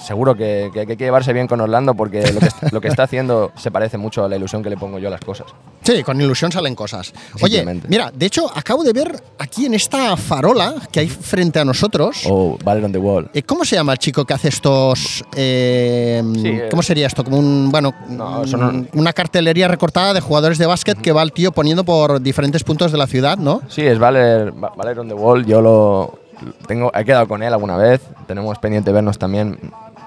seguro 0.00 0.34
que, 0.34 0.70
que- 0.72 0.84
que 0.86 0.92
hay 0.92 0.96
que 0.96 1.04
llevarse 1.04 1.32
bien 1.32 1.46
con 1.46 1.60
Orlando 1.60 1.94
porque 1.94 2.32
lo 2.32 2.40
que, 2.40 2.46
est- 2.46 2.72
lo 2.72 2.80
que 2.80 2.88
está 2.88 3.04
haciendo 3.04 3.52
se 3.56 3.70
parece 3.70 3.96
mucho 3.98 4.24
a 4.24 4.28
la 4.28 4.36
ilusión 4.36 4.62
que 4.62 4.70
le 4.70 4.76
pongo 4.76 4.98
yo 4.98 5.08
a 5.08 5.10
las 5.10 5.20
cosas. 5.20 5.46
Sí, 5.82 6.02
con 6.02 6.20
ilusión 6.20 6.50
salen 6.52 6.74
cosas. 6.74 7.12
Oye, 7.42 7.64
mira, 7.88 8.10
de 8.14 8.26
hecho, 8.26 8.50
acabo 8.54 8.82
de 8.84 8.92
ver 8.92 9.22
aquí 9.38 9.66
en 9.66 9.74
esta 9.74 10.16
farola 10.16 10.74
que 10.90 11.00
hay 11.00 11.08
frente 11.08 11.58
a 11.58 11.64
nosotros. 11.64 12.22
O 12.28 12.56
Baller 12.64 12.84
on 12.84 12.92
the 12.92 12.98
Wall. 12.98 13.30
eh, 13.34 13.42
¿Cómo 13.42 13.64
se 13.64 13.76
llama 13.76 13.92
el 13.92 13.98
chico 13.98 14.24
que 14.24 14.34
hace 14.34 14.48
estos? 14.48 15.22
eh, 15.36 16.22
Sí, 16.36 16.48
eh. 16.48 16.68
¿Cómo 16.70 16.82
sería 16.82 17.06
esto? 17.06 17.22
Como 17.24 17.38
un, 17.38 17.70
bueno, 17.70 17.92
No, 18.08 18.46
son 18.46 18.62
un- 18.62 18.88
una 18.94 19.12
cartelería 19.12 19.68
recortada 19.68 20.14
de 20.14 20.20
jugadores 20.20 20.58
de 20.58 20.66
básquet 20.66 20.98
que 21.00 21.12
va 21.12 21.22
el 21.22 21.32
tío 21.32 21.52
poniendo 21.52 21.84
por 21.84 22.20
diferentes 22.20 22.64
puntos 22.64 22.90
de 22.92 22.98
la 22.98 23.06
ciudad, 23.06 23.36
¿no? 23.38 23.60
Sí, 23.68 23.82
es 23.82 23.98
Baller, 23.98 24.52
Ba- 24.52 24.72
Baller 24.76 24.98
on 25.00 25.08
the 25.08 25.14
Wall. 25.14 25.44
Yo 25.44 25.60
lo 25.60 26.18
tengo, 26.66 26.90
he 26.94 27.04
quedado 27.04 27.28
con 27.28 27.42
él 27.42 27.52
alguna 27.52 27.76
vez. 27.76 28.00
Tenemos 28.26 28.58
pendiente 28.58 28.90
vernos 28.92 29.18
también. 29.18 29.58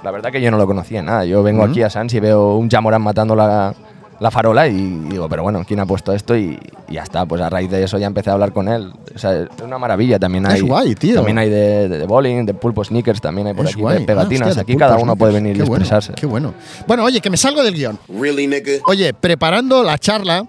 La 0.03 0.12
verdad 0.12 0.31
que 0.31 0.41
yo 0.41 0.51
no 0.51 0.57
lo 0.57 0.67
conocía 0.67 1.01
nada. 1.01 1.25
Yo 1.25 1.43
vengo 1.43 1.63
aquí 1.63 1.81
a 1.81 1.89
Sans 1.89 2.13
y 2.13 2.19
veo 2.19 2.55
un 2.57 2.69
Jamoran 2.69 3.01
matando 3.01 3.36
la, 3.36 3.73
la 4.19 4.31
farola 4.31 4.67
y 4.67 4.73
digo, 5.10 5.27
pero 5.27 5.43
bueno, 5.43 5.63
¿quién 5.67 5.79
ha 5.79 5.86
puesto 5.86 6.13
esto? 6.13 6.36
Y, 6.38 6.60
y 6.88 6.93
ya 6.93 7.03
está. 7.03 7.25
Pues 7.25 7.41
a 7.41 7.49
raíz 7.49 7.69
de 7.69 7.83
eso 7.83 7.97
ya 7.97 8.07
empecé 8.07 8.29
a 8.29 8.33
hablar 8.33 8.53
con 8.53 8.67
él. 8.67 8.93
O 9.13 9.19
sea, 9.19 9.33
es 9.41 9.47
una 9.63 9.77
maravilla. 9.77 10.19
También 10.19 10.45
Es 10.45 10.53
hay, 10.53 10.62
guay, 10.62 10.95
tío. 10.95 11.15
También 11.15 11.38
hay 11.39 11.49
de, 11.49 11.89
de, 11.89 11.97
de 11.97 12.05
bowling, 12.05 12.45
de 12.45 12.53
pulpo 12.53 12.83
sneakers, 12.83 13.19
también 13.21 13.47
hay 13.47 13.53
por 13.53 13.65
Es 13.65 13.71
aquí, 13.73 13.81
guay. 13.81 13.99
de 13.99 14.05
pegatinas. 14.05 14.41
Ah, 14.41 14.49
hostia, 14.49 14.63
de 14.63 14.71
aquí 14.71 14.77
cada 14.77 14.97
uno 14.97 15.15
puede 15.15 15.33
venir 15.33 15.53
Qué 15.57 15.63
y 15.63 15.67
bueno, 15.67 15.83
expresarse. 15.83 16.13
Qué 16.13 16.25
bueno. 16.25 16.53
Bueno, 16.88 17.03
oye, 17.03 17.19
que 17.19 17.29
me 17.29 17.38
salgo 17.38 17.63
del 17.63 17.73
guion. 17.73 17.99
Really, 18.07 18.47
nigga? 18.47 18.73
Oye, 18.86 19.13
preparando 19.13 19.83
la 19.83 19.97
charla, 19.97 20.45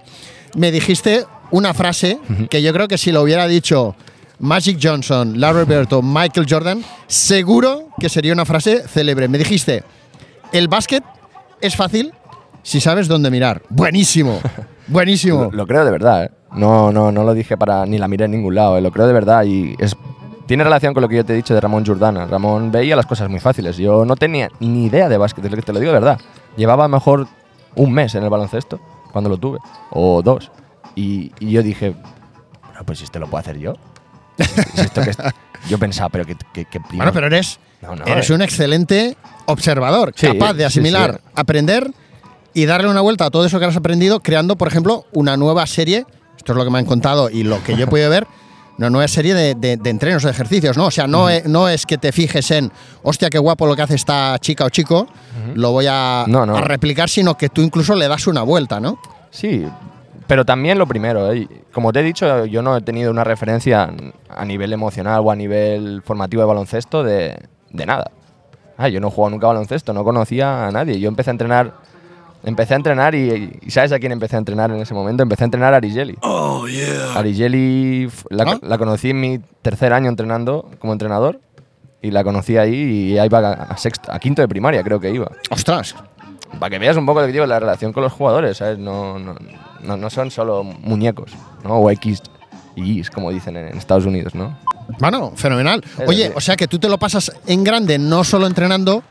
me 0.56 0.70
dijiste 0.70 1.24
una 1.50 1.72
frase 1.72 2.18
que 2.50 2.60
yo 2.62 2.72
creo 2.74 2.86
que 2.86 2.98
si 2.98 3.10
lo 3.12 3.22
hubiera 3.22 3.46
dicho 3.48 3.94
Magic 4.40 4.78
Johnson, 4.80 5.40
Larry 5.40 5.64
Bird 5.64 5.92
o 5.92 6.02
Michael 6.02 6.46
Jordan, 6.48 6.82
seguro 7.06 7.88
que 7.98 8.08
sería 8.08 8.32
una 8.32 8.44
frase 8.44 8.86
célebre. 8.86 9.28
Me 9.28 9.38
dijiste, 9.38 9.82
el 10.52 10.68
básquet 10.68 11.02
es 11.60 11.74
fácil 11.76 12.12
si 12.62 12.80
sabes 12.80 13.08
dónde 13.08 13.30
mirar. 13.30 13.62
Buenísimo, 13.68 14.38
buenísimo. 14.86 15.44
Lo, 15.44 15.50
lo 15.52 15.66
creo 15.66 15.84
de 15.84 15.90
verdad, 15.90 16.24
¿eh? 16.24 16.30
No, 16.52 16.92
no, 16.92 17.12
no 17.12 17.24
lo 17.24 17.34
dije 17.34 17.56
para 17.56 17.84
ni 17.84 17.98
la 17.98 18.08
miré 18.08 18.24
en 18.24 18.30
ningún 18.30 18.54
lado, 18.54 18.78
¿eh? 18.78 18.80
lo 18.80 18.90
creo 18.90 19.06
de 19.06 19.12
verdad 19.12 19.44
y 19.44 19.74
es 19.78 19.94
tiene 20.46 20.64
relación 20.64 20.94
con 20.94 21.02
lo 21.02 21.10
que 21.10 21.16
yo 21.16 21.24
te 21.26 21.34
he 21.34 21.36
dicho 21.36 21.52
de 21.52 21.60
Ramón 21.60 21.84
Jordana. 21.84 22.26
Ramón 22.26 22.72
veía 22.72 22.96
las 22.96 23.04
cosas 23.04 23.28
muy 23.28 23.38
fáciles. 23.38 23.76
Yo 23.76 24.06
no 24.06 24.16
tenía 24.16 24.48
ni 24.60 24.86
idea 24.86 25.10
de 25.10 25.18
básquet, 25.18 25.44
es 25.44 25.50
lo 25.50 25.56
que 25.58 25.62
te 25.62 25.74
lo 25.74 25.78
digo 25.78 25.92
de 25.92 25.98
verdad. 26.00 26.18
Llevaba 26.56 26.86
a 26.86 26.88
lo 26.88 26.94
mejor 26.96 27.26
un 27.74 27.92
mes 27.92 28.14
en 28.14 28.22
el 28.24 28.30
baloncesto 28.30 28.80
cuando 29.12 29.28
lo 29.28 29.36
tuve, 29.36 29.58
o 29.90 30.22
dos. 30.22 30.50
Y, 30.94 31.32
y 31.38 31.50
yo 31.50 31.62
dije, 31.62 31.94
"Bueno, 32.64 32.80
pues 32.86 32.98
si 33.00 33.04
esto 33.04 33.18
lo 33.18 33.26
puedo 33.26 33.40
hacer 33.40 33.58
yo. 33.58 33.74
Si 34.74 34.80
esto 34.80 35.02
que 35.02 35.10
es-". 35.10 35.18
yo 35.68 35.78
pensaba, 35.78 36.08
pero 36.08 36.24
que, 36.26 36.36
que, 36.64 36.80
Bueno, 36.92 37.12
pero 37.12 37.26
eres, 37.26 37.58
No, 37.82 37.94
no, 37.96 38.04
eres 38.04 38.30
eh. 38.30 38.34
un 38.34 38.42
excelente 38.42 39.16
observador, 39.46 40.12
Sí, 40.16 40.26
capaz 40.26 40.52
de 40.54 40.64
asimilar, 40.64 41.20
sí. 41.24 41.30
aprender 41.34 41.90
y 42.54 42.66
darle 42.66 42.88
una 42.88 43.00
vuelta 43.00 43.26
a 43.26 43.30
todo 43.30 43.44
eso 43.44 43.58
que 43.58 43.66
has 43.66 43.76
aprendido, 43.76 44.20
creando, 44.20 44.56
por 44.56 44.68
ejemplo, 44.68 45.04
una 45.12 45.36
nueva 45.36 45.66
serie. 45.66 46.04
Esto 46.36 46.52
es 46.52 46.56
lo 46.58 46.64
que 46.64 46.70
me 46.70 46.78
han 46.78 46.84
contado 46.86 47.30
y 47.30 47.42
lo 47.44 47.62
que 47.62 47.76
yo 47.76 47.84
he 47.84 47.86
podido 47.88 48.10
ver. 48.10 48.26
Una 48.78 48.90
nueva 48.90 49.08
serie 49.08 49.34
de, 49.34 49.54
de- 49.56 49.76
de 49.76 49.90
entrenos, 49.90 50.22
de 50.22 50.30
ejercicios, 50.30 50.76
¿no? 50.76 50.86
O 50.86 50.90
sea, 50.92 51.08
no, 51.08 51.28
es, 51.28 51.44
no 51.46 51.68
es 51.68 51.84
que 51.84 51.98
te 51.98 52.12
fijes 52.12 52.48
en, 52.52 52.70
hostia, 53.02 53.28
qué 53.28 53.38
guapo 53.38 53.66
lo 53.66 53.74
que 53.74 53.82
hace 53.82 53.96
esta 53.96 54.38
chica 54.38 54.64
o 54.64 54.70
chico, 54.70 55.08
lo 55.54 55.72
voy 55.72 55.86
a, 55.90 56.24
No, 56.28 56.46
no. 56.46 56.56
a 56.56 56.60
replicar, 56.60 57.08
sino 57.08 57.36
que 57.36 57.48
tú 57.48 57.60
incluso 57.62 57.96
le 57.96 58.06
das 58.06 58.28
una 58.28 58.42
vuelta, 58.42 58.78
¿no? 58.78 59.00
Sí, 59.32 59.66
pero 60.28 60.44
también 60.44 60.78
lo 60.78 60.86
primero, 60.86 61.32
¿eh? 61.32 61.48
como 61.72 61.90
te 61.90 62.00
he 62.00 62.02
dicho, 62.02 62.44
yo 62.44 62.60
no 62.60 62.76
he 62.76 62.82
tenido 62.82 63.10
una 63.10 63.24
referencia 63.24 63.90
a 64.28 64.44
nivel 64.44 64.74
emocional 64.74 65.22
o 65.24 65.30
a 65.30 65.36
nivel 65.36 66.02
formativo 66.04 66.42
de 66.42 66.46
baloncesto 66.46 67.02
de, 67.02 67.36
de 67.70 67.86
nada. 67.86 68.10
Ah, 68.76 68.88
yo 68.88 69.00
no 69.00 69.08
he 69.08 69.10
jugado 69.10 69.30
nunca 69.30 69.46
a 69.46 69.54
baloncesto, 69.54 69.92
no 69.94 70.04
conocía 70.04 70.66
a 70.66 70.70
nadie. 70.70 71.00
Yo 71.00 71.08
empecé 71.08 71.30
a 71.30 71.32
entrenar, 71.32 71.72
empecé 72.44 72.74
a 72.74 72.76
entrenar 72.76 73.14
y, 73.14 73.58
y 73.62 73.70
¿sabes 73.70 73.90
a 73.90 73.98
quién 73.98 74.12
empecé 74.12 74.36
a 74.36 74.38
entrenar 74.38 74.70
en 74.70 74.76
ese 74.76 74.92
momento? 74.92 75.22
Empecé 75.22 75.44
a 75.44 75.46
entrenar 75.46 75.72
a 75.72 75.78
Arigeli. 75.78 76.18
Oh, 76.20 76.68
yeah. 76.68 77.14
Arigeli 77.18 78.10
la, 78.28 78.44
¿Ah? 78.52 78.58
la 78.60 78.76
conocí 78.76 79.10
en 79.10 79.20
mi 79.20 79.40
tercer 79.62 79.94
año 79.94 80.10
entrenando 80.10 80.68
como 80.78 80.92
entrenador 80.92 81.40
y 82.02 82.10
la 82.10 82.22
conocí 82.22 82.58
ahí 82.58 82.74
y 82.74 83.18
ahí 83.18 83.26
iba 83.26 83.38
a, 83.38 83.52
a 83.52 83.76
sexto, 83.78 84.12
a 84.12 84.18
quinto 84.18 84.42
de 84.42 84.48
primaria 84.48 84.84
creo 84.84 85.00
que 85.00 85.10
iba. 85.10 85.32
Ostras. 85.50 85.96
Para 86.58 86.70
que 86.70 86.78
veas 86.78 86.96
un 86.96 87.06
poco 87.06 87.20
lo 87.20 87.26
que 87.26 87.32
digo, 87.32 87.46
la 87.46 87.60
relación 87.60 87.92
con 87.92 88.02
los 88.02 88.12
jugadores, 88.12 88.56
¿sabes? 88.56 88.78
No, 88.78 89.18
no, 89.18 89.34
no, 89.82 89.96
no 89.96 90.10
son 90.10 90.30
solo 90.30 90.64
muñecos, 90.64 91.32
¿no? 91.64 91.78
O 91.78 91.90
X 91.90 92.22
y 92.74 93.02
como 93.04 93.30
dicen 93.30 93.56
en, 93.56 93.76
Estados 93.76 94.06
Unidos, 94.06 94.34
¿no? 94.34 94.56
Bueno, 94.98 95.32
fenomenal. 95.36 95.84
Oye, 96.06 96.32
o 96.34 96.40
sea 96.40 96.56
que 96.56 96.66
tú 96.66 96.78
te 96.78 96.88
lo 96.88 96.96
pasas 96.98 97.30
en 97.46 97.62
grande, 97.64 97.98
no 97.98 98.24
solo 98.24 98.46
entrenando, 98.46 99.02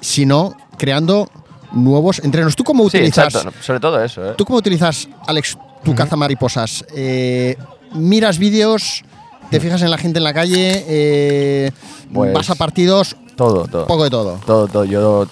sino 0.00 0.56
creando 0.78 1.28
nuevos 1.72 2.20
entrenos. 2.20 2.54
¿Tú 2.54 2.64
cómo 2.64 2.82
Sí, 2.84 2.98
utilizas? 2.98 3.34
exacto, 3.34 3.52
sobre 3.62 3.80
todo 3.80 4.02
eso, 4.02 4.30
¿eh? 4.30 4.34
¿Tú 4.36 4.44
cómo 4.44 4.58
utilizas, 4.58 5.08
Alex, 5.26 5.58
tu 5.84 5.94
caza 5.94 6.16
mariposas? 6.16 6.84
Eh, 6.94 7.56
¿Miras 7.94 8.38
vídeos? 8.38 9.04
¿Te 9.50 9.60
fijas 9.60 9.82
en 9.82 9.90
la 9.90 9.98
gente 9.98 10.18
en 10.18 10.24
la 10.24 10.34
calle? 10.34 10.84
Eh, 10.88 11.70
Pues- 12.12 12.32
¿Vas 12.32 12.50
a 12.50 12.54
partidos? 12.54 13.16
Todo, 13.36 13.66
todo. 13.66 13.86
Poco 13.86 14.04
de 14.04 14.10
todo. 14.10 14.38
Todo, 14.46 14.66
todo. 14.68 14.84
Yo 14.84 15.26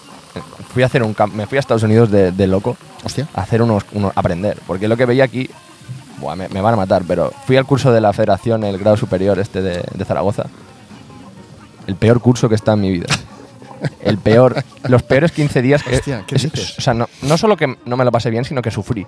fui 0.73 0.83
a 0.83 0.87
hacer 0.87 1.03
un 1.03 1.14
me 1.35 1.47
fui 1.47 1.57
a 1.59 1.61
Estados 1.61 1.83
Unidos 1.83 2.11
de, 2.11 2.33
de 2.33 2.47
loco 2.47 2.77
Hostia. 3.05 3.29
a 3.35 3.42
hacer 3.42 3.62
unos, 3.62 3.85
unos- 3.92 4.12
aprender, 4.16 4.59
porque 4.66 4.88
lo 4.88 4.97
que 4.97 5.07
veía 5.07 5.25
aquí, 5.25 5.49
buah, 6.18 6.35
me, 6.37 6.49
me 6.49 6.61
van 6.61 6.75
a 6.75 6.77
matar, 6.77 7.03
pero 7.07 7.33
fui 7.47 7.57
al 7.57 7.64
curso 7.66 7.92
de 7.92 8.01
la 8.01 8.12
Federación, 8.12 8.64
el 8.64 8.79
grado 8.79 8.97
superior 8.97 9.38
este 9.38 9.62
de, 9.62 9.85
de 9.94 10.05
Zaragoza. 10.05 10.44
El 11.87 11.97
peor 11.97 12.20
curso 12.20 12.49
que 12.49 12.55
está 12.55 12.73
en 12.73 12.81
mi 12.81 12.90
vida. 12.90 13.07
El 14.01 14.16
peor, 14.18 14.57
los 14.88 15.03
peores 15.03 15.31
15 15.33 15.61
días 15.61 15.83
que... 15.83 15.97
Hostia, 15.97 16.25
¿qué 16.27 16.37
es- 16.37 16.42
dices? 16.42 16.79
O 16.79 16.81
sea, 16.81 16.94
no, 16.94 17.07
no 17.23 17.37
solo 17.37 17.57
que 17.57 17.77
no 17.85 17.97
me 17.97 18.05
lo 18.05 18.11
pasé 18.12 18.31
bien, 18.31 18.44
sino 18.44 18.62
que 18.62 18.70
sufrí. 18.70 19.07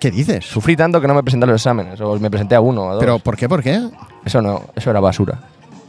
¿Qué 0.00 0.10
dices? 0.10 0.44
Sufrí 0.44 0.76
tanto 0.76 1.00
que 1.00 1.06
no 1.06 1.14
me 1.14 1.22
presenté 1.22 1.44
a 1.44 1.46
los 1.46 1.60
exámenes, 1.60 2.00
o 2.00 2.18
me 2.18 2.28
presenté 2.30 2.54
a 2.56 2.60
uno 2.60 2.82
o 2.82 2.90
a 2.90 2.92
dos. 2.94 3.00
¿Pero 3.00 3.18
por 3.20 3.36
qué? 3.36 3.48
¿Por 3.48 3.62
qué? 3.62 3.88
eso 4.24 4.42
no, 4.42 4.64
eso 4.74 4.90
era 4.90 4.98
basura. 5.00 5.38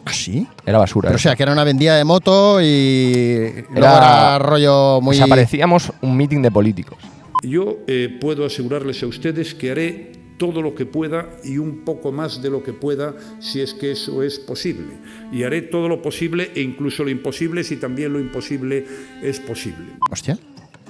¿Ah, 0.10 0.14
sí? 0.14 0.48
Era 0.66 0.78
basura. 0.78 1.10
Pero, 1.10 1.16
o 1.18 1.20
sea, 1.20 1.36
que 1.36 1.44
era 1.44 1.52
una 1.52 1.64
vendida 1.64 1.96
de 1.98 2.04
moto 2.04 2.60
y 2.62 3.52
luego 3.72 3.78
Era- 3.78 3.98
era 4.36 4.40
rollo 4.40 5.02
muy... 5.02 5.16
O 5.16 5.18
sea, 5.18 5.28
parecíamos 5.28 5.92
un 6.02 6.16
meeting 6.16 6.42
de 6.42 6.52
políticos. 6.52 6.98
Yo 7.44 7.78
eh, 7.88 8.18
puedo 8.20 8.46
asegurarles 8.46 9.04
a 9.04 9.08
ustedes 9.08 9.54
que 9.54 9.72
haré 9.72 10.12
todo 10.38 10.62
lo 10.62 10.76
que 10.76 10.86
pueda 10.86 11.30
y 11.44 11.58
un 11.58 11.84
poco 11.84 12.12
más 12.12 12.42
de 12.42 12.50
lo 12.50 12.64
que 12.64 12.72
pueda 12.74 13.16
si 13.40 13.60
es 13.62 13.74
que 13.74 13.92
eso 13.92 14.22
es 14.24 14.38
posible. 14.40 14.94
Y 15.32 15.44
haré 15.44 15.64
todo 15.64 15.88
lo 15.90 16.02
posible 16.02 16.52
e 16.56 16.62
incluso 16.62 17.04
lo 17.04 17.10
imposible 17.10 17.64
si 17.64 17.78
también 17.78 18.14
lo 18.14 18.20
imposible 18.20 18.86
es 19.22 19.40
posible. 19.40 19.86
Hostia. 20.12 20.38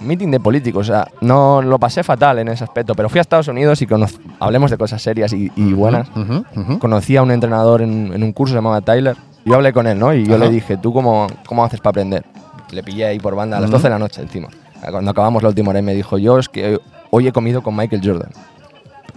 Meeting 0.01 0.29
de 0.31 0.39
políticos, 0.39 0.89
o 0.89 0.91
sea, 0.93 1.07
no 1.21 1.61
lo 1.61 1.79
pasé 1.79 2.03
fatal 2.03 2.39
en 2.39 2.47
ese 2.49 2.63
aspecto, 2.63 2.93
pero 2.95 3.09
fui 3.09 3.17
a 3.19 3.21
Estados 3.21 3.47
Unidos 3.47 3.81
y 3.81 3.87
hablemos 4.39 4.71
de 4.71 4.77
cosas 4.77 5.01
serias 5.01 5.33
y, 5.33 5.51
y 5.55 5.73
buenas. 5.73 6.07
Ujú, 6.15 6.43
ujú. 6.55 6.79
Conocí 6.79 7.17
a 7.17 7.23
un 7.23 7.31
entrenador 7.31 7.81
en, 7.81 8.11
en 8.13 8.23
un 8.23 8.31
curso 8.33 8.51
se 8.53 8.57
llamaba 8.57 8.81
Tyler. 8.81 9.15
Yo 9.45 9.55
hablé 9.55 9.71
con 9.73 9.87
él, 9.87 9.97
¿no? 9.97 10.13
Y 10.13 10.25
yo 10.25 10.35
Ajá. 10.35 10.45
le 10.45 10.51
dije, 10.51 10.77
¿tú 10.77 10.91
cómo, 10.93 11.27
cómo 11.45 11.63
haces 11.63 11.79
para 11.79 11.91
aprender? 11.91 12.25
Le 12.71 12.83
pillé 12.83 13.05
ahí 13.05 13.19
por 13.19 13.33
banda 13.35 13.57
a 13.57 13.61
las 13.61 13.69
Ujú. 13.69 13.77
12 13.77 13.83
de 13.87 13.89
la 13.89 13.99
noche 13.99 14.21
encima. 14.21 14.49
Cuando 14.91 15.09
acabamos 15.11 15.41
la 15.41 15.49
última 15.49 15.69
hora 15.69 15.79
y 15.79 15.83
me 15.83 15.93
dijo, 15.95 16.17
yo 16.17 16.37
es 16.37 16.49
que 16.49 16.79
hoy 17.09 17.27
he 17.27 17.31
comido 17.31 17.61
con 17.63 17.75
Michael 17.75 18.01
Jordan. 18.03 18.29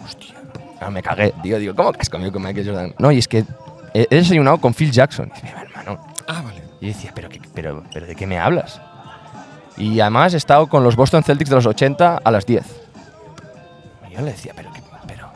Hostia. 0.05 0.35
Ah, 0.81 0.91
me 0.91 1.03
cagué, 1.03 1.35
tío. 1.43 1.59
Digo, 1.59 1.75
¿cómo 1.75 1.93
que 1.93 2.01
has 2.01 2.09
comido 2.09 2.33
con 2.33 2.43
Michael 2.43 2.67
Jordan? 2.67 2.95
No, 2.99 3.11
y 3.13 3.19
es 3.19 3.29
que 3.29 3.45
he 3.93 4.07
he 4.11 4.17
desayunado 4.17 4.59
con 4.59 4.73
Phil 4.73 4.91
Jackson. 4.91 5.31
Y 5.37 5.43
dice, 5.43 5.55
hermano, 5.61 6.01
Ah, 6.27 6.43
vale. 6.43 6.63
y 6.81 6.87
yo 6.87 6.93
decía, 6.95 7.13
¿pero, 7.15 7.29
qué- 7.29 7.41
pero, 7.55 7.83
pero 7.93 8.07
¿de 8.07 8.15
qué 8.15 8.27
me 8.27 8.39
hablas? 8.39 8.81
Y 9.81 9.99
además 10.01 10.35
he 10.35 10.37
estado 10.37 10.67
con 10.67 10.85
los 10.85 10.95
Boston 10.95 11.23
Celtics 11.23 11.49
de 11.49 11.57
los 11.57 11.65
80 11.65 12.21
a 12.23 12.31
las 12.31 12.45
10. 12.45 12.63
Y 14.11 14.15
yo 14.15 14.21
le 14.21 14.33
decía, 14.33 14.53
¿pero, 14.55 14.69
pero, 15.07 15.29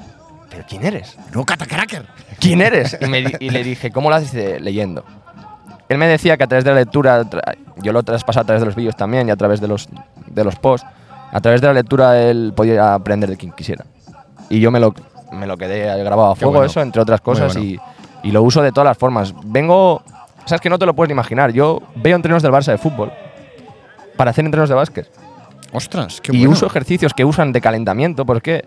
pero 0.51 0.65
quién 0.69 0.85
eres? 0.85 1.17
No, 1.33 1.45
Catacracker. 1.47 2.07
¿Quién 2.39 2.61
eres? 2.61 2.99
Y, 3.01 3.07
me 3.07 3.25
y 3.41 3.51
le 3.51 3.65
dije, 3.65 3.91
¿cómo 3.91 4.11
lo 4.11 4.17
haces? 4.17 4.33
Dice, 4.33 4.61
leyendo. 4.61 5.03
Él 5.89 5.97
me 5.97 6.07
decía 6.07 6.37
que 6.37 6.45
a 6.45 6.47
través 6.47 6.65
de 6.65 6.73
la 6.73 6.77
lectura, 6.77 7.25
yo 7.77 7.93
lo 7.93 8.03
traspasaba 8.03 8.43
a 8.43 8.47
través 8.47 8.61
de 8.61 8.67
los 8.67 8.75
vídeos 8.75 8.97
también 8.97 9.29
y 9.29 9.31
a 9.31 9.37
través 9.37 9.63
de 9.63 9.69
los, 9.69 9.89
de 10.27 10.45
los 10.45 10.57
posts, 10.57 10.87
a 11.33 11.41
través 11.41 11.63
de 11.63 11.69
la 11.69 11.73
lectura 11.73 12.21
él 12.21 12.53
podía 12.55 12.95
aprender 12.95 13.31
de 13.31 13.39
quien 13.39 13.53
quisiera. 13.53 13.87
Y 14.51 14.61
yo 14.61 14.71
me 14.71 14.79
lo, 14.79 14.95
me 15.33 15.47
lo 15.47 15.57
quedé 15.57 15.87
grabado 16.05 16.33
a 16.33 16.37
fuego, 16.37 16.53
bueno. 16.53 16.67
eso, 16.67 16.83
entre 16.83 17.01
otras 17.01 17.23
cosas, 17.23 17.55
bueno. 17.55 17.67
y, 17.67 17.81
y 18.23 18.31
lo 18.31 18.43
uso 18.43 18.61
de 18.61 18.73
todas 18.73 18.87
las 18.89 18.99
formas. 18.99 19.35
Vengo, 19.45 20.03
sabes 20.45 20.61
que 20.61 20.69
no 20.69 20.79
te 20.79 20.85
lo 20.85 20.93
puedes 20.95 21.09
ni 21.09 21.13
imaginar, 21.13 21.51
yo 21.51 21.83
veo 21.97 22.15
entrenos 22.15 22.43
del 22.43 22.53
Barça 22.53 22.73
de 22.73 22.79
fútbol 22.79 23.11
para 24.17 24.31
hacer 24.31 24.45
entrenos 24.45 24.69
de 24.69 24.75
básquet 24.75 25.11
Ostras, 25.73 26.21
qué 26.21 26.33
y 26.33 26.39
bueno. 26.39 26.53
uso 26.53 26.67
ejercicios 26.67 27.13
que 27.15 27.25
usan 27.25 27.53
de 27.53 27.61
calentamiento, 27.61 28.25
porque 28.25 28.65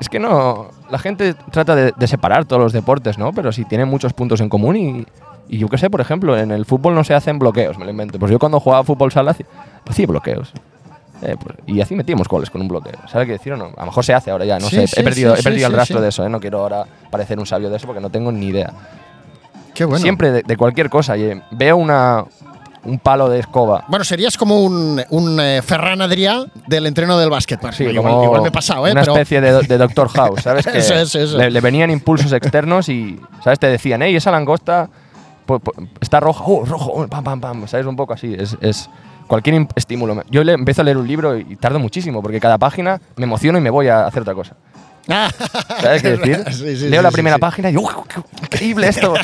es 0.00 0.08
que 0.08 0.18
no. 0.18 0.68
La 0.90 0.98
gente 0.98 1.34
trata 1.52 1.76
de, 1.76 1.92
de 1.96 2.06
separar 2.08 2.44
todos 2.46 2.60
los 2.60 2.72
deportes, 2.72 3.16
¿no? 3.16 3.32
Pero 3.32 3.52
si 3.52 3.64
tienen 3.64 3.86
muchos 3.88 4.12
puntos 4.12 4.40
en 4.40 4.48
común 4.48 4.76
y, 4.76 5.06
y 5.48 5.58
yo 5.58 5.68
qué 5.68 5.78
sé, 5.78 5.88
por 5.88 6.00
ejemplo, 6.00 6.36
en 6.36 6.50
el 6.50 6.66
fútbol 6.66 6.94
no 6.96 7.04
se 7.04 7.14
hacen 7.14 7.38
bloqueos, 7.38 7.78
me 7.78 7.84
lo 7.84 7.92
invento. 7.92 8.18
Pues 8.18 8.32
yo 8.32 8.40
cuando 8.40 8.58
jugaba 8.58 8.82
fútbol 8.82 9.12
sala 9.12 9.30
hacía, 9.30 9.46
hacía 9.88 10.06
bloqueos. 10.08 10.52
Eh, 11.22 11.36
pues, 11.40 11.54
y 11.66 11.80
así 11.80 11.94
metíamos 11.94 12.26
goles 12.26 12.50
con 12.50 12.60
un 12.60 12.66
bloqueo. 12.68 12.98
¿Sabes 13.06 13.26
qué 13.26 13.32
decir 13.34 13.52
o 13.52 13.56
no? 13.56 13.66
A 13.76 13.80
lo 13.80 13.86
mejor 13.86 14.04
se 14.04 14.12
hace 14.14 14.32
ahora 14.32 14.44
ya, 14.46 14.58
no 14.58 14.66
Sí, 14.68 14.76
sé. 14.76 14.86
sí, 14.88 15.00
he 15.00 15.04
perdido, 15.04 15.34
sí, 15.36 15.40
he 15.40 15.44
perdido 15.44 15.60
sí, 15.60 15.64
el 15.66 15.72
sí, 15.72 15.76
rastro 15.76 15.96
sí. 15.98 16.02
de 16.02 16.08
eso, 16.08 16.24
¿eh? 16.26 16.28
No 16.28 16.40
quiero 16.40 16.58
ahora 16.60 16.84
parecer 17.10 17.38
un 17.38 17.46
sabio 17.46 17.70
de 17.70 17.76
eso 17.76 17.86
porque 17.86 18.00
no 18.00 18.10
tengo 18.10 18.32
ni 18.32 18.46
idea. 18.48 18.72
Qué 19.74 19.84
bueno. 19.84 20.00
Siempre 20.02 20.32
de, 20.32 20.42
de 20.42 20.56
cualquier 20.56 20.90
cosa. 20.90 21.16
y, 21.16 21.22
eh, 21.24 21.42
veo 21.52 21.76
una, 21.76 22.24
un 22.84 22.98
palo 22.98 23.28
de 23.28 23.40
escoba. 23.40 23.84
Bueno, 23.88 24.04
serías 24.04 24.36
como 24.38 24.60
un, 24.64 25.02
un 25.10 25.38
eh, 25.40 25.60
Ferran 25.62 26.00
Adrià 26.00 26.44
del 26.66 26.86
entreno 26.86 27.18
del 27.18 27.28
básquet. 27.30 27.60
Bueno, 27.60 27.76
Sí, 27.76 27.84
igual, 27.84 28.42
me 28.42 28.48
he 28.48 28.50
pasado, 28.52 28.86
¿eh? 28.86 28.92
Una 28.92 29.02
Pero- 29.02 29.12
especie 29.14 29.40
de, 29.40 29.62
de 29.62 29.78
Doctor 29.78 30.08
House, 30.08 30.42
¿sabes? 30.42 30.66
Que 30.70 30.78
Eso 30.78 30.94
es, 30.94 31.14
eso. 31.14 31.36
Le, 31.38 31.50
le 31.50 31.60
venían 31.60 31.90
impulsos 31.90 32.32
externos 32.32 32.88
y, 32.88 33.20
¿sabes? 33.44 33.58
Te 33.58 33.66
decían, 33.66 34.00
hey, 34.02 34.16
esa 34.16 34.30
langosta 34.30 34.88
está 36.00 36.20
roja, 36.20 36.44
oh, 36.46 36.64
rojo, 36.64 36.92
oh, 36.94 37.06
pam, 37.08 37.24
pam, 37.24 37.40
pam, 37.40 37.68
¿sabes? 37.68 37.86
Un 37.86 37.96
poco 37.96 38.12
así. 38.12 38.34
Es, 38.38 38.56
es 38.60 38.88
cualquier 39.26 39.66
estímulo. 39.76 40.22
Yo 40.30 40.42
le, 40.44 40.52
empiezo 40.52 40.80
a 40.80 40.84
leer 40.84 40.96
un 40.96 41.06
libro 41.06 41.36
y 41.36 41.56
tardo 41.56 41.78
muchísimo 41.78 42.22
porque 42.22 42.40
cada 42.40 42.58
página 42.58 43.00
me 43.16 43.24
emociono 43.24 43.58
y 43.58 43.60
me 43.60 43.70
voy 43.70 43.88
a 43.88 44.06
hacer 44.06 44.22
otra 44.22 44.34
cosa. 44.34 44.56
¿Sabes 45.80 46.02
qué 46.02 46.16
decir? 46.16 46.44
Sí, 46.52 46.76
sí, 46.76 46.88
Leo 46.88 47.00
sí, 47.00 47.04
la 47.04 47.10
primera 47.10 47.38
página 47.38 47.70
y 47.70 47.76
"Uf, 47.76 47.92
qué 48.08 48.20
increíble 48.44 48.88
esto. 48.88 49.14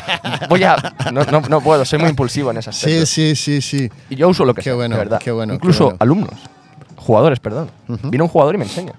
Voy 0.49 0.62
a. 0.65 0.77
No, 1.12 1.23
no, 1.25 1.41
no 1.43 1.61
puedo, 1.61 1.85
soy 1.85 1.99
muy 1.99 2.09
impulsivo 2.11 2.51
en 2.51 2.57
ese 2.59 2.71
aspecto. 2.71 3.07
Sí, 3.07 3.35
sí, 3.35 3.61
sí, 3.61 3.61
sí. 3.61 3.91
Y 4.11 4.17
yo 4.17 4.29
uso 4.29 4.45
lo 4.45 4.53
que 4.55 4.61
Qué 4.61 4.65
sea, 4.71 4.75
bueno, 4.75 4.95
de 4.97 4.99
verdad. 5.01 5.21
qué 5.23 5.31
bueno, 5.31 5.53
qué 5.53 5.57
Incluso 5.57 5.85
bueno. 5.85 5.97
alumnos, 6.01 6.35
jugadores, 6.97 7.39
perdón. 7.41 7.71
Viene 7.87 8.23
un 8.23 8.29
jugador 8.29 8.55
y 8.55 8.59
me 8.59 8.65
enseña. 8.65 8.93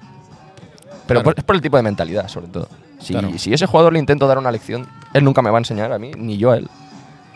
Pero 1.08 1.22
Claro. 1.22 1.24
por- 1.24 1.34
es 1.40 1.44
por 1.44 1.56
el 1.56 1.62
tipo 1.62 1.78
de 1.78 1.84
mentalidad, 1.84 2.28
sobre 2.28 2.48
todo. 2.48 2.70
Si, 3.00 3.14
Claro. 3.14 3.30
si 3.38 3.54
ese 3.54 3.66
jugador 3.66 3.94
le 3.94 4.00
intento 4.00 4.28
dar 4.28 4.38
una 4.38 4.52
lección, 4.52 4.88
él 5.14 5.24
nunca 5.24 5.42
me 5.42 5.50
va 5.50 5.58
a 5.58 5.62
enseñar 5.62 5.92
a 5.92 6.00
mí, 6.00 6.12
ni 6.18 6.38
yo 6.38 6.52
a 6.52 6.58
él. 6.58 6.70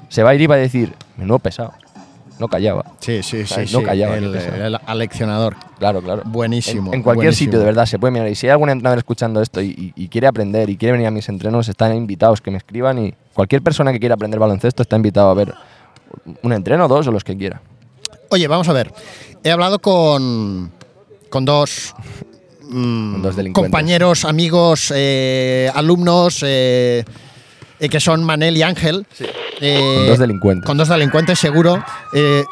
Se 0.09 0.23
va 0.23 0.31
a 0.31 0.35
ir 0.35 0.41
y 0.41 0.47
va 0.47 0.55
a 0.55 0.59
decir, 0.59 0.93
menudo 1.17 1.39
pesado. 1.39 1.73
No 2.41 2.47
callaba. 2.47 2.83
Sí, 2.99 3.21
sí, 3.21 3.45
sí. 3.45 3.59
No 3.71 3.79
sí. 3.79 3.83
callaba, 3.85 4.17
el, 4.17 4.77
aleccionador. 4.87 5.55
Claro, 5.77 6.01
claro. 6.01 6.23
Buenísimo, 6.25 6.89
En, 6.91 6.95
en 6.97 7.03
cualquier 7.03 7.27
buenísimo. 7.27 7.45
sitio, 7.51 7.59
de 7.59 7.65
verdad, 7.65 7.85
se 7.85 7.99
puede 7.99 8.11
mirar. 8.11 8.27
Y 8.29 8.35
si 8.35 8.47
hay 8.47 8.51
algún 8.51 8.69
entrenador 8.71 8.97
escuchando 8.97 9.41
esto 9.43 9.61
y, 9.61 9.67
y- 9.95 10.03
y 10.03 10.07
quiere 10.07 10.25
aprender 10.25 10.71
y 10.71 10.75
quiere 10.75 10.93
venir 10.93 11.05
a 11.07 11.11
mis 11.11 11.29
entrenos, 11.29 11.69
están 11.69 11.95
invitados 11.95 12.41
que 12.41 12.49
me 12.49 12.57
escriban. 12.57 12.97
Y 12.97 13.13
cualquier 13.35 13.61
persona 13.61 13.93
que 13.93 13.99
quiera 13.99 14.15
aprender 14.15 14.39
baloncesto 14.39 14.81
está 14.81 14.95
invitado 14.95 15.29
a 15.29 15.33
ver 15.35 15.53
un 16.41 16.51
entreno, 16.51 16.87
dos 16.87 17.07
o 17.07 17.11
los 17.11 17.23
que 17.23 17.37
quiera. 17.37 17.61
Oye, 18.29 18.47
vamos 18.47 18.67
a 18.69 18.73
ver. 18.73 18.91
He 19.43 19.51
hablado 19.51 19.77
con, 19.79 20.71
con 21.29 21.45
dos, 21.45 21.93
mm, 22.69 23.51
compañeros, 23.53 24.25
amigos, 24.25 24.91
eh, 24.95 25.69
alumnos 25.75 26.41
eh, 26.43 27.03
eh, 27.79 27.89
que 27.89 27.99
son 27.99 28.23
Manel 28.23 28.57
y 28.57 28.63
Ángel. 28.63 29.05
Eh, 29.61 29.95
Con 29.95 30.07
dos 30.07 30.19
delincuentes. 30.19 30.65
Con 30.65 30.77
dos 30.77 30.89
delincuentes, 30.89 31.39
seguro. 31.39 31.83
Eh, 32.13 32.43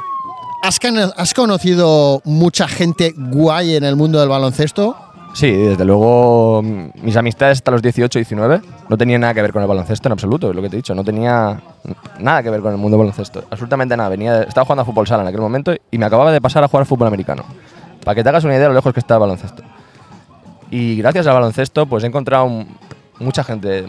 ¿has, 0.64 0.80
¿Has 1.18 1.34
conocido 1.34 2.22
mucha 2.24 2.68
gente 2.68 3.14
guay 3.18 3.76
en 3.76 3.84
el 3.84 3.96
mundo 3.96 4.20
del 4.20 4.30
baloncesto? 4.30 4.96
Sí, 5.34 5.52
desde 5.52 5.86
luego 5.86 6.62
mm, 6.64 7.04
mis 7.04 7.16
amistades 7.16 7.60
hasta 7.60 7.72
los 7.72 7.82
18, 7.82 8.20
19 8.20 8.62
no 8.90 8.98
tenían 8.98 9.22
nada 9.22 9.34
que 9.34 9.42
ver 9.42 9.54
con 9.54 9.62
el 9.62 9.68
baloncesto 9.68 10.08
en 10.08 10.14
absoluto, 10.14 10.50
es 10.50 10.56
lo 10.56 10.62
que 10.62 10.70
te 10.70 10.76
he 10.76 10.78
dicho, 10.78 10.96
no 10.96 11.04
tenía 11.04 11.62
nada 12.20 12.42
que 12.42 12.50
ver 12.50 12.62
con 12.62 12.72
el 12.72 12.78
mundo 12.78 12.98
del 12.98 13.06
baloncesto, 13.06 13.44
absolutamente 13.50 13.96
nada. 13.96 14.10
Venía, 14.10 14.42
estaba 14.44 14.66
jugando 14.66 14.82
a 14.82 14.86
fútbol 14.86 15.08
sala 15.08 15.22
en 15.24 15.30
aquel 15.30 15.42
momento 15.42 15.74
y 15.92 15.98
me 15.98 16.06
acababa 16.06 16.32
de 16.32 16.42
pasar 16.42 16.64
a 16.64 16.68
jugar 16.68 16.84
a 16.84 16.86
fútbol 16.86 17.08
americano. 17.08 17.44
Para 18.04 18.16
que 18.16 18.24
te 18.24 18.30
hagas 18.30 18.44
una 18.44 18.54
idea 18.54 18.64
de 18.64 18.70
lo 18.70 18.76
lejos 18.76 18.94
que 18.94 19.00
está 19.00 19.16
el 19.16 19.20
baloncesto. 19.20 19.62
Y 20.72 20.98
gracias 20.98 21.28
al 21.28 21.34
baloncesto 21.34 21.86
pues 21.86 22.04
he 22.04 22.08
encontrado 22.08 22.66
mucha 23.20 23.44
gente 23.44 23.86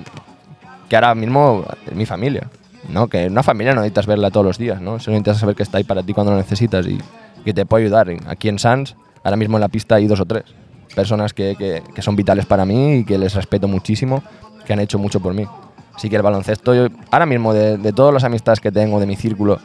que 0.88 0.96
ahora 0.96 1.14
mismo 1.14 1.64
es 1.86 1.94
mi 1.94 2.04
familia. 2.04 2.48
¿No? 2.88 3.08
Que 3.08 3.26
una 3.26 3.42
familia 3.42 3.74
no 3.74 3.80
necesitas 3.80 4.06
verla 4.06 4.30
todos 4.30 4.46
los 4.46 4.58
días, 4.58 4.80
¿no? 4.80 4.98
Solo 4.98 5.12
necesitas 5.16 5.38
saber 5.38 5.54
que 5.56 5.62
está 5.62 5.78
ahí 5.78 5.84
para 5.84 6.02
ti 6.02 6.12
cuando 6.14 6.32
lo 6.32 6.38
necesitas 6.38 6.86
y 6.86 6.98
que 7.44 7.52
te 7.54 7.66
puede 7.66 7.84
ayudar. 7.84 8.08
Aquí 8.26 8.48
en 8.48 8.58
Sans, 8.58 8.96
ahora 9.24 9.36
mismo 9.36 9.56
en 9.56 9.60
la 9.62 9.68
pista 9.68 9.96
hay 9.96 10.06
dos 10.06 10.20
o 10.20 10.24
tres 10.26 10.44
personas 10.94 11.32
que, 11.32 11.54
que- 11.56 12.02
son 12.02 12.16
vitales 12.16 12.46
para 12.46 12.64
mí 12.64 12.96
y 12.98 13.04
que 13.04 13.16
les 13.18 13.34
respeto 13.34 13.68
muchísimo, 13.68 14.22
que 14.66 14.72
han 14.72 14.80
hecho 14.80 14.98
mucho 14.98 15.20
por 15.20 15.34
mí. 15.34 15.46
Así 15.94 16.08
que 16.10 16.16
el 16.16 16.22
baloncesto, 16.22 16.74
yo, 16.74 16.86
ahora 17.10 17.26
mismo 17.26 17.52
de, 17.52 17.76
de 17.76 17.92
todas 17.92 18.12
las 18.14 18.24
amistades 18.24 18.58
que 18.60 18.72
tengo, 18.72 18.98
de 18.98 19.06
mi 19.06 19.16
círculo, 19.16 19.60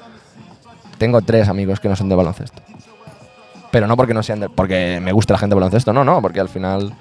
tengo 0.98 1.22
tres 1.22 1.48
amigos 1.48 1.80
que 1.80 1.90
no 1.90 1.96
son 1.96 2.10
de 2.10 2.16
baloncesto. 2.16 2.62
Pero 3.72 3.88
no 3.88 3.98
porque 3.98 4.14
no 4.14 4.24
sean 4.24 4.40
de- 4.42 4.50
porque 4.50 5.00
me 5.02 5.12
gusta 5.12 5.34
la 5.34 5.40
gente 5.40 5.54
del 5.56 5.62
baloncesto, 5.62 5.94
no, 5.94 6.04
no, 6.04 6.22
porque 6.22 6.40
al 6.40 6.50
final 6.50 6.94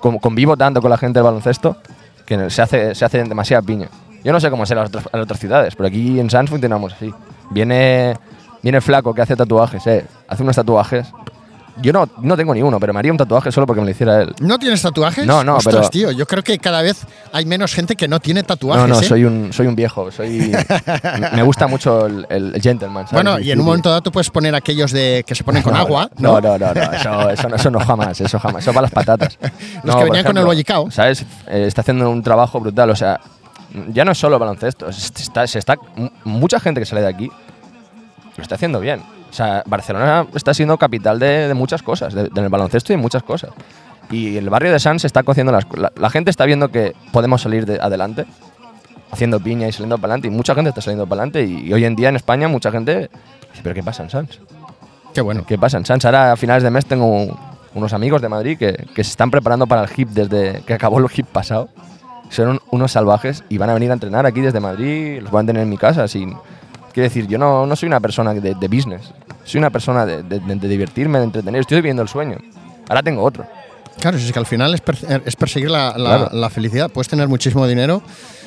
con- 0.00 0.18
convivo 0.18 0.56
tanto 0.56 0.80
con 0.82 0.90
la 0.90 0.98
gente 0.98 1.18
del 1.18 1.24
baloncesto 1.24 1.76
que 2.26 2.50
se 2.50 2.62
hace, 2.62 2.94
se 2.94 3.04
hace 3.04 3.22
demasiada 3.24 3.62
piña. 3.62 3.88
Yo 4.24 4.32
no 4.32 4.40
sé 4.40 4.50
cómo 4.50 4.64
será 4.66 4.80
en 4.80 4.84
las 4.84 4.88
otras, 4.90 5.04
en 5.12 5.20
las 5.20 5.24
otras 5.24 5.38
ciudades, 5.40 5.76
pero 5.76 5.86
aquí 5.88 6.18
en 6.18 6.30
Sans 6.30 6.48
funcionamos 6.50 6.94
así. 6.94 7.12
Viene, 7.50 8.14
viene 8.62 8.80
flaco 8.80 9.12
que 9.14 9.22
hace 9.22 9.36
tatuajes, 9.36 9.86
eh, 9.86 10.04
hace 10.28 10.42
unos 10.42 10.56
tatuajes. 10.56 11.06
Yo 11.82 11.92
no, 11.92 12.08
no 12.22 12.36
tengo 12.36 12.54
ni 12.54 12.62
uno, 12.62 12.78
pero 12.78 12.92
me 12.92 13.00
haría 13.00 13.10
un 13.10 13.18
tatuaje 13.18 13.50
solo 13.50 13.66
porque 13.66 13.80
me 13.80 13.86
lo 13.86 13.90
hiciera 13.90 14.22
él. 14.22 14.32
¿No 14.38 14.60
tienes 14.60 14.80
tatuajes? 14.80 15.26
No, 15.26 15.42
no, 15.42 15.56
Ostras, 15.56 15.74
pero- 15.74 15.88
tío, 15.90 16.10
yo 16.12 16.24
creo 16.24 16.44
que 16.44 16.56
cada 16.60 16.82
vez 16.82 17.04
hay 17.32 17.46
menos 17.46 17.74
gente 17.74 17.96
que 17.96 18.06
no 18.06 18.20
tiene 18.20 18.44
tatuajes. 18.44 18.80
No, 18.80 18.94
no, 18.94 19.00
¿eh? 19.00 19.04
soy 19.04 19.24
un, 19.24 19.52
soy 19.52 19.66
un 19.66 19.74
viejo, 19.74 20.08
soy, 20.12 20.52
me 21.34 21.42
gusta 21.42 21.66
mucho 21.66 22.06
el, 22.06 22.26
el 22.30 22.62
gentleman. 22.62 23.08
¿sabes? 23.08 23.24
Bueno, 23.24 23.40
y 23.40 23.50
en 23.50 23.58
un 23.58 23.66
momento 23.66 23.88
dado 23.88 24.02
tú 24.02 24.12
puedes 24.12 24.30
poner 24.30 24.54
aquellos 24.54 24.92
de 24.92 25.24
que 25.26 25.34
se 25.34 25.42
ponen 25.42 25.64
con 25.64 25.74
agua, 25.76 26.08
¿no? 26.18 26.40
No, 26.40 26.56
no, 26.56 26.58
no, 26.58 26.74
no, 26.74 26.92
Eso, 26.92 27.30
eso 27.30 27.48
no, 27.48 27.56
eso 27.56 27.70
no 27.72 27.80
jamás, 27.80 28.20
eso 28.20 28.38
jamás, 28.38 28.62
eso 28.62 28.72
para 28.72 28.82
las 28.82 28.92
patatas. 28.92 29.36
Los 29.82 29.96
que 29.96 30.04
venían 30.04 30.24
con 30.24 30.38
el 30.38 30.44
bollicao. 30.44 30.90
¿Sabes? 30.92 31.22
Eh, 31.48 31.64
está 31.66 31.80
haciendo 31.80 32.08
un 32.08 32.22
trabajo 32.22 32.60
brutal, 32.60 32.90
o 32.90 32.96
sea, 32.96 33.20
ya 33.92 34.04
no 34.04 34.12
es 34.12 34.18
solo 34.18 34.38
baloncesto, 34.38 34.92
se 34.92 35.22
está, 35.22 35.46
se 35.46 35.58
está, 35.58 35.76
m- 35.96 36.10
mucha 36.24 36.60
gente 36.60 36.80
que 36.80 36.86
sale 36.86 37.00
de 37.02 37.08
aquí 37.08 37.30
lo 38.36 38.42
está 38.42 38.54
haciendo 38.56 38.80
bien. 38.80 39.00
O 39.30 39.32
sea, 39.32 39.62
Barcelona 39.66 40.26
está 40.34 40.54
siendo 40.54 40.78
capital 40.78 41.18
de, 41.18 41.48
de 41.48 41.54
muchas 41.54 41.82
cosas, 41.82 42.14
de- 42.14 42.28
del 42.28 42.48
baloncesto 42.48 42.92
y 42.92 42.96
de 42.96 43.02
muchas 43.02 43.22
cosas. 43.22 43.50
Y 44.10 44.36
el 44.36 44.48
barrio 44.50 44.70
de 44.72 44.78
Sans 44.78 45.00
se 45.00 45.06
está 45.06 45.22
cociendo 45.22 45.50
las 45.52 45.66
la, 45.76 45.92
la 45.96 46.10
gente 46.10 46.30
está 46.30 46.44
viendo 46.44 46.68
que 46.70 46.94
podemos 47.12 47.42
salir 47.42 47.64
de 47.66 47.80
adelante, 47.80 48.26
haciendo 49.10 49.40
piña 49.40 49.66
y 49.68 49.72
saliendo 49.72 49.96
para 49.98 50.14
adelante. 50.14 50.28
Y 50.28 50.30
mucha 50.30 50.54
gente 50.54 50.68
está 50.70 50.80
saliendo 50.82 51.06
para 51.06 51.22
adelante. 51.22 51.42
Y, 51.44 51.68
y 51.68 51.72
hoy 51.72 51.84
en 51.84 51.96
día 51.96 52.10
en 52.10 52.16
España 52.16 52.46
mucha 52.48 52.70
gente 52.70 53.08
dice, 53.50 53.62
¿pero 53.62 53.74
qué 53.74 53.82
pasa 53.82 54.02
en 54.04 54.10
Sans? 54.10 54.40
Qué 55.14 55.20
bueno. 55.20 55.44
¿Qué 55.46 55.58
pasa? 55.58 55.78
En 55.78 55.86
Sans 55.86 56.04
ahora 56.04 56.32
a 56.32 56.36
finales 56.36 56.62
de 56.62 56.70
mes 56.70 56.86
tengo 56.86 57.36
unos 57.74 57.92
amigos 57.92 58.20
de 58.22 58.28
Madrid 58.28 58.58
que, 58.58 58.86
que 58.94 59.02
se 59.02 59.10
están 59.10 59.30
preparando 59.30 59.66
para 59.66 59.84
el 59.84 59.90
hip 59.96 60.10
desde 60.10 60.62
que 60.62 60.74
acabó 60.74 60.98
el 60.98 61.06
hip 61.14 61.26
pasado. 61.26 61.68
Son 62.34 62.48
un- 62.48 62.60
unos 62.70 62.92
salvajes 62.92 63.44
y 63.48 63.58
van 63.58 63.70
a 63.70 63.74
venir 63.74 63.90
a 63.90 63.94
entrenar 63.94 64.26
aquí 64.26 64.40
desde 64.40 64.60
Madrid, 64.60 65.20
los 65.22 65.30
van 65.30 65.44
a 65.44 65.46
tener 65.48 65.62
en 65.62 65.68
mi 65.68 65.76
casa. 65.78 66.08
Sin... 66.08 66.30
Quiero 66.92 67.08
decir, 67.08 67.26
yo 67.26 67.38
no, 67.38 67.66
no 67.66 67.74
soy 67.76 67.86
una 67.88 68.00
persona 68.00 68.34
de, 68.34 68.54
de 68.54 68.68
business, 68.68 69.12
soy 69.44 69.58
una 69.58 69.70
persona 69.70 70.06
de, 70.06 70.22
de- 70.22 70.40
de 70.40 70.68
divertirme, 70.68 71.18
de 71.18 71.24
entretener. 71.24 71.60
Estoy 71.60 71.78
viviendo 71.78 72.02
el 72.02 72.08
sueño. 72.08 72.38
Ahora 72.88 73.02
tengo 73.02 73.22
otro. 73.22 73.44
Claro, 74.00 74.18
si 74.18 74.26
es 74.26 74.32
que 74.32 74.38
al 74.38 74.46
final 74.46 74.74
es, 74.74 74.80
per- 74.80 75.22
es 75.24 75.36
perseguir 75.36 75.70
la, 75.70 75.96
la- 75.96 76.16
Claro. 76.18 76.28
la 76.32 76.50
felicidad. 76.50 76.90
Puedes 76.90 77.08
tener 77.08 77.26
muchísimo 77.28 77.66
dinero. 77.66 78.02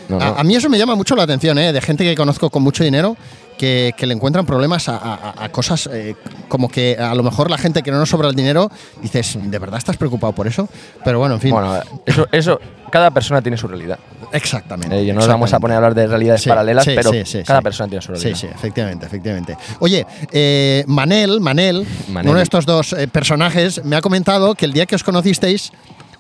No, 0.10 0.20
a, 0.22 0.40
a 0.40 0.44
mí 0.44 0.56
eso 0.56 0.70
me 0.70 0.78
llama 0.78 0.96
mucho 0.96 1.16
la 1.16 1.24
atención, 1.24 1.58
¿eh? 1.58 1.74
de 1.74 1.82
gente 1.82 2.04
que 2.06 2.16
conozco 2.16 2.50
con 2.50 2.64
mucho 2.64 2.84
dinero 2.84 3.18
que, 3.58 3.94
que 3.98 4.06
le 4.08 4.14
encuentran 4.14 4.46
problemas 4.46 4.88
a, 4.90 4.98
a- 4.98 5.44
a 5.44 5.50
cosas 5.50 5.90
eh, 5.92 6.16
como 6.48 6.70
que 6.70 6.96
a 7.00 7.14
lo 7.16 7.24
mejor 7.24 7.50
la 7.50 7.58
gente 7.58 7.82
que 7.84 7.92
no 7.92 7.98
nos 8.00 8.10
sobra 8.10 8.30
el 8.30 8.36
dinero 8.36 8.70
dices, 9.02 9.38
¿de 9.42 9.60
verdad 9.60 9.78
estás 9.78 9.98
preocupado 9.98 10.34
por 10.34 10.48
eso? 10.48 10.68
Pero 11.04 11.20
bueno, 11.20 11.36
en 11.36 11.42
fin. 11.42 11.52
Bueno, 11.52 11.80
eso, 12.06 12.28
eso, 12.32 12.60
cada 12.92 13.12
persona 13.12 13.42
tiene 13.42 13.58
su 13.58 13.68
realidad. 13.68 14.00
exactamente. 14.32 14.98
Eh, 15.00 15.06
yo 15.06 15.14
no 15.14 15.20
nos 15.20 15.28
vamos 15.28 15.54
a 15.54 15.60
poner 15.60 15.76
a 15.76 15.78
hablar 15.78 15.96
de 15.96 16.08
realidades 16.08 16.42
Sí, 16.42 16.50
paralelas, 16.50 16.86
sí, 16.86 16.92
pero 16.96 17.12
sí, 17.26 17.44
cada 17.44 17.62
persona 17.62 17.90
tiene 17.90 18.02
su 18.02 18.12
realidad. 18.12 18.36
Sí, 18.38 18.48
sí, 18.48 18.54
efectivamente, 18.54 19.06
efectivamente. 19.06 19.58
Oye, 19.80 20.06
eh, 20.32 20.84
Manel, 20.88 21.42
Manel, 21.42 21.86
Manel. 22.10 22.30
uno 22.30 22.38
de 22.38 22.44
estos 22.44 22.66
dos 22.66 22.96
personajes, 23.12 23.84
me 23.84 23.96
ha 23.96 24.02
comentado 24.02 24.56
que 24.56 24.66
el 24.66 24.74
día 24.74 24.86
que 24.86 24.96
os 24.96 25.04
conocisteis 25.04 25.72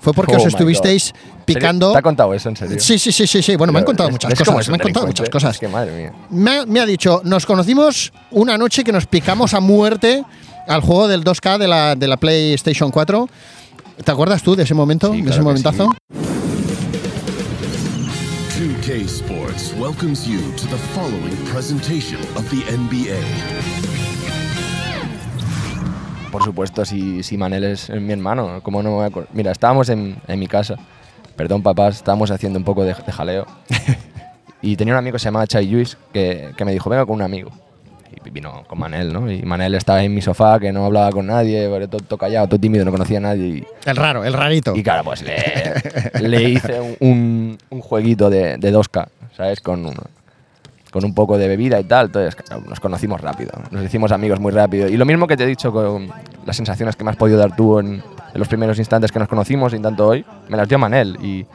fue 0.07 0.13
porque 0.13 0.35
Oh 0.35 0.37
os 0.37 0.43
my 0.45 0.47
estuvisteis 0.47 1.11
God. 1.11 1.43
picando. 1.43 1.91
¿Te 1.91 1.97
ha 1.97 2.01
contado 2.01 2.33
eso, 2.33 2.47
en 2.47 2.55
serio? 2.55 2.79
Sí, 2.79 2.97
sí, 2.97 3.11
sí, 3.11 3.27
sí, 3.27 3.41
sí. 3.41 3.55
Bueno, 3.57 3.73
me 3.73 3.79
han 3.79 3.85
contado 3.85 4.07
es- 4.07 4.13
muchas 4.13 4.31
es 4.31 4.39
cosas. 4.39 4.69
Me 4.69 4.75
han 4.75 4.79
contado 4.79 5.05
muchas 5.07 5.29
cosas. 5.29 5.55
Es 5.55 5.59
que 5.59 5.67
madre 5.67 5.91
mía. 5.97 6.13
Me 6.29 6.51
ha, 6.59 6.65
me 6.65 6.79
ha 6.79 6.85
dicho, 6.85 7.19
nos 7.25 7.45
conocimos 7.45 8.13
una 8.31 8.57
noche 8.57 8.85
que 8.85 8.93
nos 8.93 9.05
picamos 9.05 9.53
a 9.53 9.59
muerte 9.59 10.23
al 10.65 10.79
juego 10.79 11.09
del 11.09 11.25
2K 11.25 11.57
de 11.57 11.67
la, 11.67 11.95
de 11.95 12.07
la 12.07 12.15
PlayStation 12.15 12.89
4. 12.89 13.27
¿Te 14.05 14.11
acuerdas 14.11 14.41
tú 14.43 14.55
de 14.55 14.63
ese 14.63 14.73
momento? 14.73 15.07
Sí, 15.11 15.15
de 15.23 15.29
ese 15.29 15.41
claro 15.41 15.43
momentazo. 15.43 15.89
sí. 16.13 16.17
2K 18.57 19.05
Sports 19.05 19.73
welcomes 19.77 20.25
you 20.25 20.39
to 20.55 20.65
the 20.67 20.77
following 20.95 21.35
presentation 21.51 22.19
of 22.37 22.49
the 22.49 22.63
NBA. 22.71 23.86
Por 26.37 26.45
supuesto, 26.45 26.85
si, 26.85 27.23
si 27.23 27.35
Manel 27.35 27.63
es 27.63 27.89
mi 27.89 28.13
hermano, 28.13 28.59
¿cómo 28.61 28.83
no 28.83 28.89
me 28.91 29.09
voy 29.09 29.23
a 29.23 29.27
Mira, 29.33 29.51
estábamos 29.51 29.89
en, 29.89 30.17
en 30.27 30.39
mi 30.39 30.45
casa, 30.45 30.75
perdón 31.35 31.63
papás, 31.63 31.95
estábamos 31.95 32.29
haciendo 32.29 32.59
un 32.59 32.63
poco 32.63 32.83
de, 32.83 32.93
de 32.93 33.11
jaleo. 33.11 33.47
y 34.61 34.75
tenía 34.75 34.93
un 34.93 34.99
amigo 34.99 35.13
que 35.15 35.19
se 35.19 35.25
llamaba 35.25 35.47
Chai 35.47 35.65
Luis 35.67 35.97
que, 36.13 36.51
que 36.55 36.63
me 36.63 36.73
dijo, 36.73 36.91
venga 36.91 37.07
con 37.07 37.15
un 37.15 37.23
amigo. 37.23 37.49
Y 38.23 38.29
vino 38.29 38.63
con 38.67 38.77
Manel, 38.77 39.11
¿no? 39.11 39.31
Y 39.31 39.41
Manel 39.41 39.73
estaba 39.73 40.03
en 40.03 40.13
mi 40.13 40.21
sofá, 40.21 40.59
que 40.59 40.71
no 40.71 40.85
hablaba 40.85 41.09
con 41.11 41.25
nadie, 41.25 41.67
todo, 41.87 42.01
todo 42.01 42.19
callado, 42.19 42.47
todo 42.47 42.59
tímido, 42.59 42.85
no 42.85 42.91
conocía 42.91 43.17
a 43.17 43.21
nadie. 43.21 43.47
Y, 43.47 43.63
El 43.89 43.95
raro, 43.95 44.23
el 44.23 44.33
rarito. 44.33 44.75
y 44.75 44.83
claro, 44.83 45.05
pues 45.05 45.23
le, 45.23 45.41
le 46.21 46.43
hice 46.51 46.97
un, 46.99 47.57
un- 47.71 47.81
jueguito 47.81 48.29
de, 48.29 48.57
de 48.59 48.71
2K, 48.71 49.07
¿sabes? 49.35 49.59
Con, 49.59 49.87
un- 49.87 49.95
con 50.91 51.03
un 51.05 51.13
poco 51.13 51.37
de 51.37 51.47
bebida 51.47 51.79
y 51.79 51.83
tal. 51.83 52.07
Entonces, 52.07 52.35
claro, 52.35 52.63
nos 52.67 52.79
conocimos 52.79 53.21
rápido. 53.21 53.51
Nos 53.71 53.83
hicimos 53.83 54.11
amigos 54.11 54.39
muy 54.39 54.51
rápido. 54.51 54.87
Y 54.87 54.97
lo 54.97 55.05
mismo 55.05 55.27
que 55.27 55.35
te 55.37 55.43
he 55.43 55.47
dicho 55.47 55.71
con 55.71 56.09
las 56.45 56.55
sensaciones 56.55 56.95
que 56.95 57.03
me 57.03 57.11
has 57.11 57.17
podido 57.17 57.37
dar 57.37 57.55
tú 57.55 57.79
en, 57.79 57.87
en 57.95 58.01
los 58.39 58.47
primeros 58.47 58.77
instantes 58.79 59.11
que 59.11 59.19
nos 59.19 59.27
conocimos 59.27 59.73
y 59.73 59.79
tanto 59.79 60.07
hoy, 60.07 60.25
me 60.49 60.57
las 60.57 60.67
dio 60.67 60.77
Manel. 60.79 61.17
Y 61.21 61.45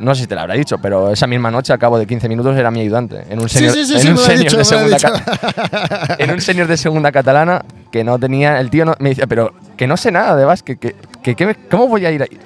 No 0.00 0.14
sé 0.14 0.22
si 0.22 0.26
te 0.26 0.34
lo 0.34 0.40
habrá 0.42 0.54
dicho, 0.54 0.78
pero 0.78 1.10
esa 1.12 1.26
misma 1.26 1.50
noche, 1.50 1.72
al 1.72 1.78
cabo 1.78 1.98
de 1.98 2.06
15 2.06 2.28
minutos, 2.28 2.56
era 2.56 2.70
mi 2.70 2.80
ayudante. 2.80 3.24
En 3.28 3.40
un 3.40 3.48
Sí, 3.48 3.58
senior, 3.58 3.74
sí, 3.74 3.84
sí, 3.84 3.94
en 3.94 4.00
sí, 4.00 4.08
un 4.08 4.16
senior 4.18 4.44
dicho, 4.44 4.56
de 4.56 4.64
segunda 4.64 4.96
dicho. 4.96 5.08
ca- 5.12 6.16
en 6.18 6.30
un 6.30 6.40
senior 6.40 6.66
de 6.68 6.76
segunda 6.78 7.12
catalana 7.12 7.62
que 7.92 8.02
no 8.04 8.18
tenía. 8.18 8.60
El 8.60 8.70
tío 8.70 8.84
no- 8.86 8.94
me 8.98 9.10
decía, 9.10 9.26
pero 9.26 9.52
que 9.76 9.86
no 9.86 9.96
sé 9.98 10.10
nada 10.10 10.36
de 10.36 10.44
básquet, 10.46 10.78
que, 10.78 10.94
que, 11.22 11.34
que 11.34 11.44
me- 11.46 11.54
¿cómo 11.68 11.86
voy 11.88 12.06
a 12.06 12.10
ir 12.10 12.22
ahí? 12.22 12.38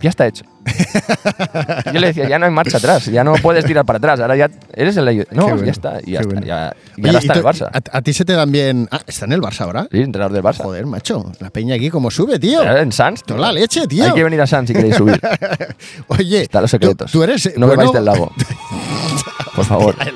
Ya 0.00 0.10
está 0.10 0.26
hecho. 0.26 0.44
Yo 1.92 2.00
le 2.00 2.08
decía, 2.08 2.28
ya 2.28 2.38
no 2.38 2.46
hay 2.46 2.50
marcha 2.50 2.76
atrás, 2.78 3.06
ya 3.06 3.22
no 3.24 3.34
puedes 3.34 3.64
tirar 3.64 3.84
para 3.86 3.98
atrás, 3.98 4.20
ahora 4.20 4.36
ya 4.36 4.50
eres 4.74 4.96
el 4.96 5.26
No, 5.30 5.44
bueno, 5.48 5.64
ya 5.64 5.70
está, 5.70 6.00
ya 6.02 6.20
está. 6.20 6.26
bueno. 6.26 6.46
Ya, 6.46 6.74
y 6.96 7.00
Oye, 7.00 7.08
ahora 7.08 7.18
está 7.20 7.32
tú- 7.34 7.38
el 7.38 7.44
Barça. 7.44 7.70
A, 7.72 7.98
a 7.98 8.02
ti 8.02 8.12
se 8.12 8.24
te 8.24 8.32
dan 8.34 8.50
bien. 8.50 8.88
Ah, 8.90 9.00
¿está 9.06 9.24
en 9.26 9.32
el 9.32 9.40
Barça 9.40 9.60
ahora? 9.62 9.86
Sí, 9.90 9.98
entrenador 10.00 10.32
del 10.34 10.42
Barça. 10.42 10.62
Joder, 10.64 10.84
macho. 10.86 11.32
La 11.40 11.50
peña 11.50 11.76
aquí 11.76 11.88
como 11.88 12.10
sube, 12.10 12.38
tío. 12.38 12.62
Eh, 12.62 12.82
En 12.82 12.92
Sans. 12.92 13.22
Toda 13.22 13.40
la 13.40 13.52
leche, 13.52 13.86
tío. 13.86 14.04
Hay 14.04 14.12
que 14.12 14.24
venir 14.24 14.40
a 14.40 14.46
Sans 14.46 14.66
si 14.68 14.74
queréis 14.74 14.96
subir. 14.96 15.20
Oye, 16.08 16.42
Están 16.42 16.62
los 16.62 16.70
secretos. 16.70 17.12
Tú, 17.12 17.22
eres. 17.22 17.46
No 17.56 17.66
bueno, 17.66 17.82
bebáis 17.82 17.92
del 17.92 18.04
lago. 18.04 18.32
Por 19.56 19.64
favor. 19.64 19.96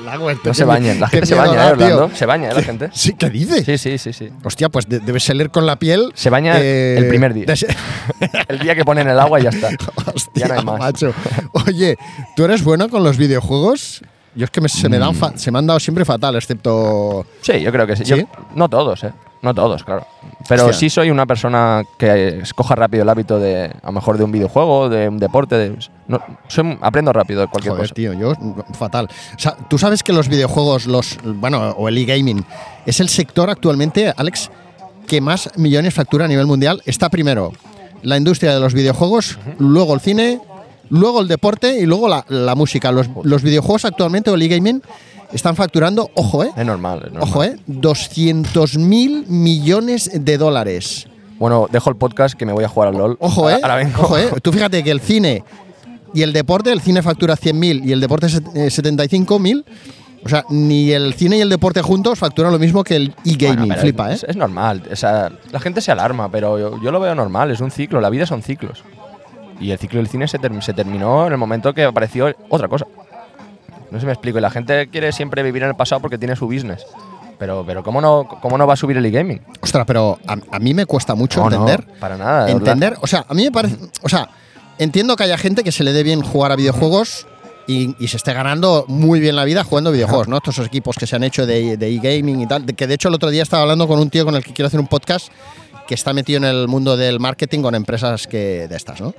No 0.45 0.53
se 0.53 0.63
bañen. 0.65 0.99
La 0.99 1.07
gente 1.07 1.25
se 1.25 1.35
baña, 1.35 1.53
da, 1.55 1.69
¿eh, 1.69 1.71
Orlando? 1.73 2.07
tío. 2.07 2.15
Se 2.15 2.25
baña, 2.25 2.49
¿eh, 2.49 2.53
la 2.55 2.61
gente? 2.63 2.89
Sí, 2.93 3.13
¿qué 3.13 3.29
dices? 3.29 3.65
Sí, 3.65 3.77
sí, 3.77 3.97
sí, 3.97 4.13
sí. 4.13 4.29
Hostia, 4.43 4.69
pues 4.69 4.87
de- 4.87 4.99
debes 4.99 5.23
salir 5.23 5.49
con 5.49 5.65
la 5.65 5.77
piel. 5.77 6.11
Se 6.15 6.29
baña 6.29 6.59
eh, 6.59 6.95
el 6.97 7.07
primer 7.07 7.33
día. 7.33 7.45
El 8.47 8.59
día 8.59 8.75
que 8.75 8.85
ponen 8.85 9.07
el 9.07 9.19
agua 9.19 9.39
y 9.39 9.43
ya 9.43 9.49
está. 9.49 9.69
Hostia, 10.13 10.47
ya 10.47 10.53
no 10.53 10.59
hay 10.59 10.65
más. 10.65 10.79
macho. 10.79 11.13
Oye, 11.67 11.97
¿tú 12.35 12.45
eres 12.45 12.63
bueno 12.63 12.87
con 12.89 13.03
los 13.03 13.17
videojuegos? 13.17 14.01
Yo 14.35 14.45
es 14.45 14.51
que 14.51 14.61
me- 14.61 14.69
se, 14.69 14.87
me 14.89 14.97
Mm. 14.97 15.01
dan 15.01 15.15
fa- 15.15 15.37
se 15.37 15.51
me 15.51 15.59
han 15.59 15.67
dado 15.67 15.79
siempre 15.79 16.05
fatal, 16.05 16.35
excepto. 16.35 17.25
Sí, 17.41 17.59
yo 17.61 17.71
creo 17.71 17.87
que 17.87 17.95
sí. 17.95 18.03
Yo- 18.03 18.17
¿Sí? 18.17 18.25
no 18.55 18.69
todos, 18.69 19.03
¿eh? 19.03 19.11
No 19.41 19.55
todos, 19.55 19.83
claro. 19.83 20.05
Pero 20.47 20.65
Hostia. 20.65 20.79
sí 20.79 20.89
soy 20.91 21.09
una 21.09 21.25
persona 21.25 21.83
que 21.97 22.39
escoja 22.43 22.75
rápido 22.75 23.01
el 23.03 23.09
hábito 23.09 23.39
de, 23.39 23.65
a 23.81 23.87
lo 23.87 23.91
mejor, 23.93 24.17
de 24.19 24.23
un 24.23 24.31
videojuego, 24.31 24.87
de 24.87 25.09
un 25.09 25.17
deporte. 25.17 25.55
De, 25.55 25.75
no, 26.07 26.19
soy- 26.47 26.77
aprendo 26.81 27.11
rápido 27.11 27.41
de 27.41 27.47
cualquier 27.47 27.71
Joder, 27.73 27.85
cosa. 27.85 27.95
tío, 27.95 28.13
yo 28.13 28.33
fatal. 28.77 29.07
O 29.35 29.39
sea, 29.39 29.55
tú 29.67 29.79
sabes 29.79 30.03
que 30.03 30.13
los 30.13 30.27
videojuegos, 30.27 30.85
los 30.85 31.17
bueno, 31.23 31.71
o 31.71 31.87
el 31.89 31.97
e-gaming, 31.97 32.45
es 32.85 32.99
el 32.99 33.09
sector 33.09 33.49
actualmente, 33.49 34.13
Alex, 34.15 34.51
que 35.07 35.21
más 35.21 35.49
millones 35.57 35.93
factura 35.95 36.25
a 36.25 36.27
nivel 36.27 36.45
mundial. 36.45 36.81
Está 36.85 37.09
primero 37.09 37.51
la 38.03 38.17
industria 38.17 38.53
de 38.53 38.59
los 38.59 38.75
videojuegos, 38.75 39.39
luego 39.57 39.95
el 39.95 40.01
cine, 40.01 40.39
luego 40.89 41.19
el 41.21 41.27
deporte 41.27 41.79
y 41.79 41.85
luego 41.87 42.07
la, 42.07 42.23
la 42.29 42.53
música. 42.53 42.91
Los, 42.91 43.07
los 43.23 43.41
videojuegos 43.41 43.85
actualmente 43.85 44.29
o 44.29 44.35
el 44.35 44.41
e-gaming 44.43 44.83
están 45.33 45.55
facturando, 45.55 46.09
ojo, 46.15 46.43
eh, 46.43 46.51
Es 46.55 46.65
normal, 46.65 46.99
es 47.05 47.11
normal. 47.11 47.23
ojo, 47.29 47.43
eh, 47.43 47.55
200 47.67 48.77
mil 48.77 49.25
millones 49.27 50.09
de 50.13 50.37
dólares. 50.37 51.07
Bueno, 51.39 51.67
dejo 51.71 51.89
el 51.89 51.95
podcast 51.95 52.35
que 52.35 52.45
me 52.45 52.53
voy 52.53 52.63
a 52.63 52.67
jugar 52.67 52.89
al 52.89 52.97
LOL. 52.97 53.17
Ojo, 53.19 53.49
eh. 53.49 53.57
Ahora 53.61 53.75
vengo. 53.75 54.01
Ojo, 54.01 54.17
eh. 54.17 54.29
Tú 54.41 54.51
fíjate 54.51 54.83
que 54.83 54.91
el 54.91 54.99
cine 55.01 55.43
y 56.13 56.21
el 56.21 56.33
deporte, 56.33 56.71
el 56.71 56.81
cine 56.81 57.01
factura 57.01 57.35
100.000 57.35 57.83
y 57.85 57.91
el 57.91 57.99
deporte 57.99 58.27
set- 58.29 58.45
eh, 58.55 58.69
75.000. 58.69 59.63
O 60.23 60.29
sea, 60.29 60.45
ni 60.49 60.91
el 60.91 61.15
cine 61.15 61.37
y 61.37 61.41
el 61.41 61.49
deporte 61.49 61.81
juntos 61.81 62.19
facturan 62.19 62.51
lo 62.51 62.59
mismo 62.59 62.83
que 62.83 62.95
el 62.95 63.15
e-gaming. 63.25 63.69
Bueno, 63.69 63.81
Flipa, 63.81 64.11
¿eh? 64.11 64.13
es, 64.13 64.23
es 64.23 64.35
normal. 64.35 64.83
O 64.91 64.95
sea, 64.95 65.31
la 65.51 65.59
gente 65.59 65.81
se 65.81 65.91
alarma, 65.91 66.29
pero 66.29 66.59
yo, 66.59 66.79
yo 66.79 66.91
lo 66.91 66.99
veo 66.99 67.15
normal. 67.15 67.49
Es 67.49 67.59
un 67.59 67.71
ciclo. 67.71 67.99
La 68.01 68.11
vida 68.11 68.27
son 68.27 68.43
ciclos. 68.43 68.83
Y 69.59 69.71
el 69.71 69.79
ciclo 69.79 69.97
del 69.97 70.07
cine 70.09 70.27
se, 70.27 70.37
ter- 70.37 70.61
se 70.61 70.73
terminó 70.73 71.25
en 71.25 71.31
el 71.33 71.39
momento 71.39 71.73
que 71.73 71.85
apareció 71.85 72.31
otra 72.49 72.67
cosa. 72.67 72.85
No 73.91 73.97
sé 73.97 74.01
si 74.01 74.05
me 74.07 74.13
explico. 74.13 74.37
Y 74.37 74.41
la 74.41 74.49
gente 74.49 74.87
quiere 74.89 75.11
siempre 75.11 75.43
vivir 75.43 75.63
en 75.63 75.69
el 75.69 75.75
pasado 75.75 76.01
porque 76.01 76.17
tiene 76.17 76.35
su 76.35 76.45
business. 76.47 76.85
Pero, 77.37 77.63
pero 77.65 77.83
¿cómo, 77.83 78.01
no, 78.01 78.27
¿cómo 78.41 78.57
no 78.57 78.65
va 78.67 78.73
a 78.73 78.77
subir 78.77 78.97
el 78.97 79.05
e-gaming? 79.05 79.41
Ostras, 79.61 79.83
pero 79.85 80.19
a, 80.27 80.37
a 80.51 80.59
mí 80.59 80.73
me 80.73 80.85
cuesta 80.85 81.15
mucho 81.15 81.41
No, 81.41 81.49
no, 81.49 81.67
entender. 81.67 81.99
para 81.99 82.15
nada. 82.17 82.45
de 82.45 82.51
entender, 82.51 82.95
o 83.01 83.07
sea, 83.07 83.25
a 83.27 83.33
mí 83.33 83.43
me 83.43 83.51
parece. 83.51 83.77
O 84.03 84.09
sea, 84.09 84.29
entiendo 84.77 85.15
que 85.15 85.23
haya 85.23 85.37
gente 85.37 85.63
que 85.63 85.71
se 85.71 85.83
le 85.83 85.91
dé 85.91 86.03
bien 86.03 86.21
jugar 86.21 86.51
a 86.51 86.55
videojuegos. 86.55 87.27
Y, 87.67 87.95
y 88.03 88.07
se 88.09 88.17
esté 88.17 88.33
ganando 88.33 88.85
muy 88.87 89.19
bien 89.19 89.35
la 89.35 89.45
vida 89.45 89.63
jugando 89.63 89.91
videojuegos, 89.91 90.27
¿no? 90.27 90.37
Estos 90.37 90.57
equipos 90.59 90.97
que 90.97 91.05
se 91.05 91.15
han 91.15 91.23
hecho 91.23 91.45
de 91.45 91.77
de 91.77 91.87
e-gaming 91.89 92.41
y 92.41 92.47
tal. 92.47 92.65
de 92.65 92.73
que 92.73 92.87
de 92.87 92.95
hecho 92.95 93.07
el 93.07 93.13
otro 93.13 93.29
día 93.29 93.43
estaba 93.43 93.61
hablando 93.61 93.87
con 93.87 93.99
un 93.99 94.09
tío 94.09 94.25
con 94.25 94.35
el 94.35 94.43
que 94.43 94.51
quiero 94.51 94.67
hacer 94.67 94.79
un 94.79 94.87
podcast 94.87 95.29
que 95.87 95.93
está 95.93 96.11
metido 96.11 96.37
en 96.37 96.43
el 96.45 96.67
mundo 96.67 96.97
del 96.97 97.19
marketing 97.19 97.61
con 97.61 97.75
empresas 97.75 98.25
que 98.27 98.67
de 98.67 98.75
estas, 98.75 98.99
¿no? 98.99 99.13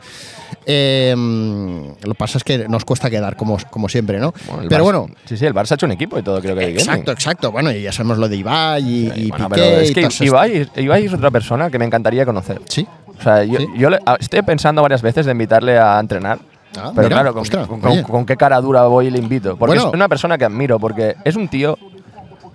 Eh, 0.67 1.15
lo 1.17 2.13
que 2.13 2.19
pasa 2.19 2.39
es 2.39 2.45
que 2.45 2.69
nos 2.69 2.85
cuesta 2.85 3.11
quedar 3.11 3.37
como, 3.37 3.59
como 3.71 3.89
siempre, 3.89 4.19
¿no? 4.19 4.33
Bueno, 4.47 4.63
Pero 4.69 4.81
Barça- 4.81 4.85
bueno, 4.85 5.07
Sí, 5.25 5.37
sí, 5.37 5.47
el 5.47 5.55
Barça 5.55 5.73
ha 5.73 5.75
hecho 5.75 5.87
un 5.87 5.93
equipo 5.93 6.19
y 6.19 6.23
todo, 6.23 6.41
creo 6.41 6.55
que 6.55 6.63
gaming. 6.63 6.79
exacto, 6.79 7.13
exacto. 7.13 7.53
Bueno, 7.53 7.71
y 7.73 7.83
ya 7.83 7.93
sabemos 7.93 8.19
lo 8.19 8.29
de 8.29 8.37
Ibai 8.37 8.83
y, 8.83 9.13
y 9.15 9.29
Bueno, 9.31 9.49
Piqué 9.49 9.61
pero 9.61 9.81
es 9.81 9.91
y 9.91 9.95
que 9.95 10.25
Ibai, 10.27 10.69
Ibai 10.77 11.07
es 11.07 11.13
otra 11.15 11.31
persona 11.31 11.71
que 11.71 11.79
me 11.79 11.85
encantaría 11.85 12.25
conocer. 12.25 12.61
Sí. 12.69 12.87
O 13.19 13.23
sea, 13.23 13.45
yo, 13.45 13.59
Sí. 13.59 13.67
yo 13.77 13.91
le- 13.91 13.99
a- 14.07 14.17
estoy 14.19 14.43
pensando 14.43 14.83
varias 14.83 15.03
veces 15.03 15.27
de 15.27 15.33
invitarle 15.33 15.79
a 15.79 15.99
entrenar. 15.99 16.39
Ah, 16.77 16.91
pero 16.95 17.09
mira, 17.09 17.17
claro, 17.21 17.33
con, 17.35 17.43
ostras, 17.43 17.67
con- 17.67 17.81
con- 17.81 17.91
oye. 17.93 18.03
con 18.03 18.25
qué 18.25 18.37
cara 18.37 18.61
dura 18.61 18.85
voy 18.85 19.09
y 19.09 19.11
le 19.11 19.19
invito. 19.19 19.57
Porque 19.57 19.75
Bueno. 19.75 19.89
es 19.91 19.95
una 19.95 20.09
persona 20.09 20.39
que 20.39 20.45
admiro, 20.47 20.79
porque 20.79 21.17
es 21.25 21.37
un 21.37 21.49
tío 21.49 21.79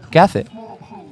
que 0.10 0.20
hace. 0.20 0.46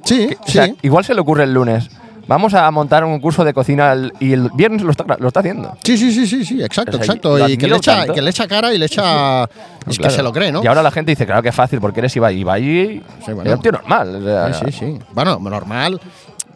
Sí, 0.03 0.27
Que- 0.27 0.35
o 0.35 0.45
sí. 0.45 0.51
sea, 0.53 0.69
igual 0.81 1.03
se 1.05 1.13
le 1.13 1.21
ocurre 1.21 1.43
el 1.43 1.53
lunes. 1.53 1.89
Vamos 2.27 2.53
a 2.55 2.69
montar 2.71 3.03
un 3.03 3.19
curso 3.19 3.43
de 3.43 3.53
cocina 3.53 3.91
el- 3.93 4.11
y 4.19 4.33
el 4.33 4.49
viernes 4.55 4.81
lo 4.81 4.91
está, 4.91 5.05
lo 5.19 5.27
está 5.27 5.41
haciendo. 5.41 5.77
Sí, 5.83 5.97
sí, 5.97 6.11
sí, 6.11 6.25
sí, 6.25 6.43
sí, 6.43 6.63
exacto, 6.63 6.91
O 6.97 7.03
sea, 7.03 7.05
exacto. 7.15 7.47
Y 7.47 7.55
que 7.57 7.67
le, 7.67 7.75
echa, 7.77 8.07
que 8.07 8.21
le 8.21 8.29
echa 8.31 8.47
cara 8.47 8.73
y 8.73 8.77
le 8.79 8.87
echa. 8.87 9.43
es 9.43 9.49
que 9.89 9.97
Claro. 9.97 10.15
se 10.15 10.23
lo 10.23 10.33
cree, 10.33 10.51
¿no? 10.51 10.63
Y 10.63 10.67
ahora 10.67 10.81
la 10.81 10.89
gente 10.91 11.11
dice, 11.11 11.25
claro 11.25 11.43
que 11.43 11.49
es 11.49 11.55
fácil, 11.55 11.79
porque 11.79 11.99
eres 11.99 12.15
Ibai. 12.15 12.37
Ibai 12.39 13.03
Sí, 13.25 13.31
bueno. 13.31 13.49
es 13.51 13.55
un 13.57 13.61
tío 13.61 13.71
normal. 13.73 14.15
o 14.15 14.23
sea, 14.23 14.53
Sí, 14.53 14.65
sí, 14.71 14.71
sí. 14.79 14.99
Bueno, 15.13 15.37
normal. 15.39 16.01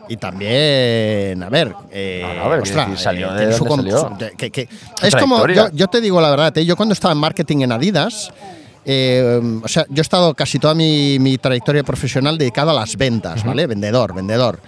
Y 0.07 0.17
también, 0.17 1.43
a 1.43 1.49
ver, 1.49 1.71
eh, 1.91 2.23
No, 2.27 2.33
no, 2.33 2.41
a 2.45 2.47
ver, 2.47 2.59
ostras, 2.61 2.89
decir, 2.89 3.03
salió 3.03 3.37
eh, 3.37 3.45
de 3.45 3.53
su 3.53 3.65
salió. 3.65 4.09
de- 4.17 4.31
que- 4.31 4.49
que- 4.49 4.67
es 5.03 5.15
como, 5.15 5.45
yo, 5.47 5.69
yo 5.71 5.87
te 5.87 6.01
digo 6.01 6.19
la 6.19 6.31
verdad, 6.31 6.57
eh, 6.57 6.65
yo 6.65 6.75
cuando 6.75 6.93
estaba 6.93 7.11
en 7.11 7.19
marketing 7.19 7.59
en 7.61 7.71
Adidas, 7.73 8.31
eh, 8.85 9.39
o 9.63 9.67
sea, 9.67 9.85
yo 9.87 9.99
he 9.99 10.01
estado 10.01 10.33
casi 10.33 10.57
toda 10.57 10.73
mi, 10.73 11.19
mi 11.19 11.37
trayectoria 11.37 11.83
profesional 11.83 12.39
dedicado 12.39 12.71
a 12.71 12.73
las 12.73 12.95
ventas, 12.97 13.43
¿vale? 13.43 13.67
Vendedor, 13.67 14.15
vendedor. 14.15 14.59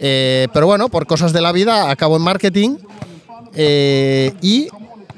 Eh, 0.00 0.48
pero 0.52 0.66
bueno, 0.66 0.88
por 0.88 1.06
cosas 1.06 1.32
de 1.32 1.40
la 1.40 1.52
vida, 1.52 1.90
acabo 1.90 2.16
en 2.16 2.22
marketing 2.22 2.76
eh, 3.54 4.32
y 4.42 4.68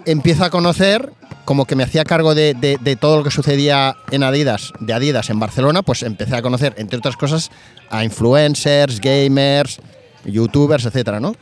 empiezo 0.06 0.44
a 0.44 0.50
conocer, 0.50 1.12
como 1.44 1.64
que 1.64 1.74
me 1.76 1.82
hacía 1.82 2.04
cargo 2.04 2.34
de, 2.34 2.54
de- 2.54 2.78
de 2.80 2.96
todo 2.96 3.16
lo 3.18 3.24
que 3.24 3.30
sucedía 3.30 3.96
en 4.10 4.22
Adidas, 4.22 4.72
de 4.80 4.92
Adidas 4.92 5.30
en 5.30 5.40
Barcelona, 5.40 5.82
pues 5.82 6.02
empecé 6.02 6.36
a 6.36 6.42
conocer, 6.42 6.74
entre 6.78 6.98
otras 6.98 7.16
cosas, 7.16 7.50
a 7.90 8.04
influencers, 8.04 9.00
gamers, 9.00 9.80
youtubers, 10.24 10.84
etcétera, 10.86 11.20
¿no? 11.20 11.34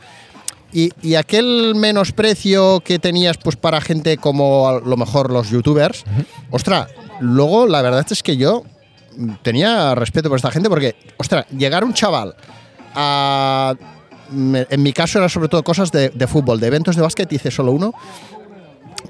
Y, 0.73 0.89
y 1.01 1.15
aquel 1.15 1.75
menosprecio 1.75 2.81
que 2.81 2.99
tenías 2.99 3.37
pues 3.37 3.55
para 3.55 3.79
gente 3.79 4.17
como 4.17 4.67
a 4.67 4.79
lo 4.79 4.97
mejor 4.97 5.31
los 5.31 5.49
youtubers, 5.49 6.03
ostras, 6.51 6.87
luego 7.21 7.67
la 7.67 7.81
verdad 7.81 8.05
es 8.09 8.21
que 8.21 8.35
yo 8.35 8.63
tenía 9.43 9.95
respeto 9.95 10.27
por 10.29 10.35
esta 10.37 10.51
gente 10.51 10.69
porque, 10.69 10.95
ostras, 11.17 11.45
llegar 11.57 11.83
un 11.85 11.93
chaval 11.93 12.35
a... 12.97 13.75
En 14.29 14.83
mi 14.83 14.91
caso 14.91 15.19
era 15.19 15.29
sobre 15.29 15.47
todo 15.47 15.63
cosas 15.63 15.89
de, 15.89 16.09
de 16.09 16.27
fútbol, 16.27 16.59
de 16.59 16.67
eventos 16.67 16.97
de 16.97 17.01
básquet 17.01 17.31
hice 17.31 17.49
solo 17.49 17.71
uno, 17.71 17.93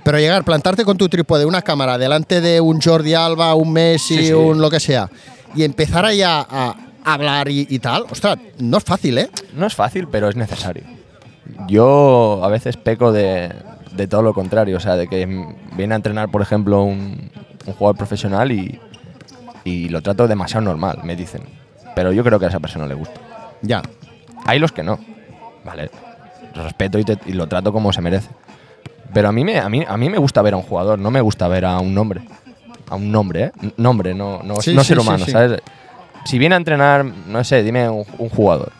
pero 0.04 0.20
llegar, 0.20 0.44
plantarte 0.44 0.86
con 0.86 0.96
tu 0.96 1.10
trípode, 1.10 1.44
una 1.46 1.64
cámara, 1.64 1.98
delante 1.98 2.40
de 2.40 2.62
un 2.62 2.80
Jordi 2.80 3.16
Alba, 3.16 3.56
un 3.56 3.74
Messi, 3.74 4.18
Sí, 4.18 4.26
sí. 4.28 4.34
un 4.34 4.62
lo 4.62 4.70
que 4.70 4.80
sea, 4.80 5.10
y 5.56 5.64
empezar 5.64 6.06
ahí 6.06 6.22
a, 6.22 6.76
hablar 7.04 7.50
y, 7.50 7.66
y 7.68 7.80
tal, 7.80 8.04
ostras, 8.12 8.38
no 8.60 8.78
es 8.78 8.84
fácil, 8.84 9.18
¿eh? 9.18 9.30
No 9.54 9.66
es 9.66 9.74
fácil, 9.74 10.08
pero 10.12 10.30
es 10.30 10.36
necesario. 10.36 10.84
Yo 11.68 12.42
a 12.44 12.50
veces 12.50 12.78
peco 12.78 13.12
de, 13.12 13.52
de 13.94 14.08
todo 14.08 14.22
lo 14.22 14.34
contrario, 14.34 14.78
o 14.78 14.80
sea, 14.80 14.98
de 14.98 15.08
que 15.08 15.26
viene 15.76 15.94
a 15.94 15.98
entrenar, 15.98 16.30
por 16.30 16.44
ejemplo, 16.44 16.84
un, 16.84 17.32
un 17.66 17.74
jugador 17.74 17.98
profesional 17.98 18.52
y, 18.52 18.80
y 19.64 19.90
lo 19.90 20.02
trato 20.04 20.28
demasiado 20.28 20.64
normal, 20.66 21.00
me 21.04 21.16
dicen. 21.16 21.42
Pero 21.96 22.12
yo 22.12 22.24
creo 22.24 22.38
que 22.40 22.46
a 22.46 22.50
esa 22.50 22.60
persona 22.60 22.86
le 22.86 22.94
gusta. 22.94 23.20
Ya. 23.62 23.82
Hay 24.46 24.60
los 24.60 24.72
que 24.72 24.84
no, 24.84 25.00
¿vale? 25.66 25.90
Lo 26.56 26.64
respeto 26.64 27.00
y, 27.00 27.04
te- 27.04 27.18
y 27.26 27.34
lo 27.34 27.48
trato 27.48 27.72
como 27.74 27.92
se 27.94 28.02
merece. 28.02 28.30
Pero 29.14 29.30
a 29.30 29.32
mí, 29.32 29.44
me, 29.44 29.60
a, 29.60 29.70
mí, 29.70 29.84
a 29.88 29.98
mí 29.98 30.10
me 30.10 30.18
gusta 30.18 30.42
ver 30.42 30.54
a 30.54 30.58
un 30.58 30.64
jugador, 30.64 31.00
no 31.00 31.12
me 31.12 31.22
gusta 31.22 31.48
ver 31.48 31.66
a 31.66 31.80
un 31.80 31.94
nombre. 31.94 32.22
A 32.90 32.96
un 32.96 33.12
nombre, 33.12 33.44
¿eh? 33.46 33.52
Nombre, 33.78 34.14
no, 34.14 34.42
no, 34.44 34.56
Sí, 34.62 34.74
no 34.74 34.82
sí, 34.84 34.90
ser 34.90 35.00
humano, 35.00 35.26
sí. 35.26 35.32
¿sabes? 35.32 35.60
Si 36.26 36.38
viene 36.38 36.56
a 36.56 36.58
entrenar, 36.58 37.06
no 37.06 37.44
sé, 37.44 37.64
dime 37.64 37.90
un, 37.90 38.06
un 38.18 38.30
jugador, 38.30 38.72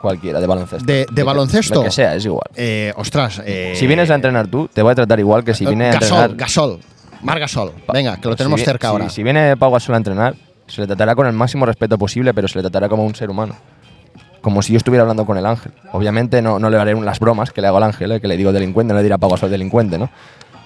cualquiera, 0.00 0.40
de 0.40 0.46
baloncesto. 0.46 0.84
De- 0.84 1.00
de 1.00 1.14
que- 1.14 1.22
baloncesto. 1.22 1.74
Lo 1.76 1.82
que 1.84 1.90
sea, 1.90 2.14
es 2.14 2.24
igual. 2.24 2.48
Eh, 2.56 2.92
ostras. 2.96 3.40
eh, 3.44 3.74
Si 3.76 3.86
vienes 3.86 4.10
a 4.10 4.14
entrenar 4.14 4.48
tú, 4.48 4.68
te 4.72 4.82
voy 4.82 4.92
a 4.92 4.94
tratar 4.94 5.18
igual 5.20 5.44
que 5.44 5.54
si 5.54 5.64
viene 5.66 5.88
a 5.88 5.92
Gasol, 5.92 6.02
entrenar. 6.18 6.36
Gasol. 6.36 6.80
Mar 7.22 7.38
Gasol. 7.40 7.72
Venga, 7.92 8.16
que 8.18 8.28
lo 8.28 8.34
Si 8.34 8.38
tenemos 8.38 8.60
vi- 8.60 8.64
cerca 8.66 8.88
si- 8.88 8.90
ahora. 8.92 9.08
Si 9.10 9.22
viene 9.22 9.56
Pau 9.56 9.70
Gasol 9.72 9.94
a 9.94 9.98
entrenar, 9.98 10.34
se 10.66 10.80
le 10.82 10.86
tratará 10.86 11.14
con 11.14 11.26
el 11.26 11.32
máximo 11.32 11.64
respeto 11.66 11.96
posible, 11.98 12.32
pero 12.34 12.48
se 12.48 12.58
le 12.58 12.62
tratará 12.62 12.88
como 12.88 13.04
un 13.04 13.14
ser 13.14 13.30
humano. 13.30 13.54
Como 14.44 14.60
si 14.60 14.72
yo 14.74 14.76
estuviera 14.76 15.00
hablando 15.02 15.24
con 15.24 15.38
el 15.38 15.46
ángel. 15.46 15.72
Obviamente 15.92 16.42
no, 16.42 16.58
no 16.58 16.68
le 16.68 16.76
haré 16.76 16.94
las 17.00 17.18
bromas 17.18 17.50
que 17.50 17.62
le 17.62 17.66
hago 17.66 17.78
al 17.78 17.82
ángel, 17.84 18.12
¿eh? 18.12 18.20
que 18.20 18.28
le 18.28 18.36
digo 18.36 18.52
delincuente, 18.52 18.92
no 18.92 18.98
le 18.98 19.02
diré 19.02 19.14
a 19.14 19.18
Pau 19.18 19.30
Gasol 19.30 19.50
delincuente, 19.50 19.96
¿no? 19.98 20.10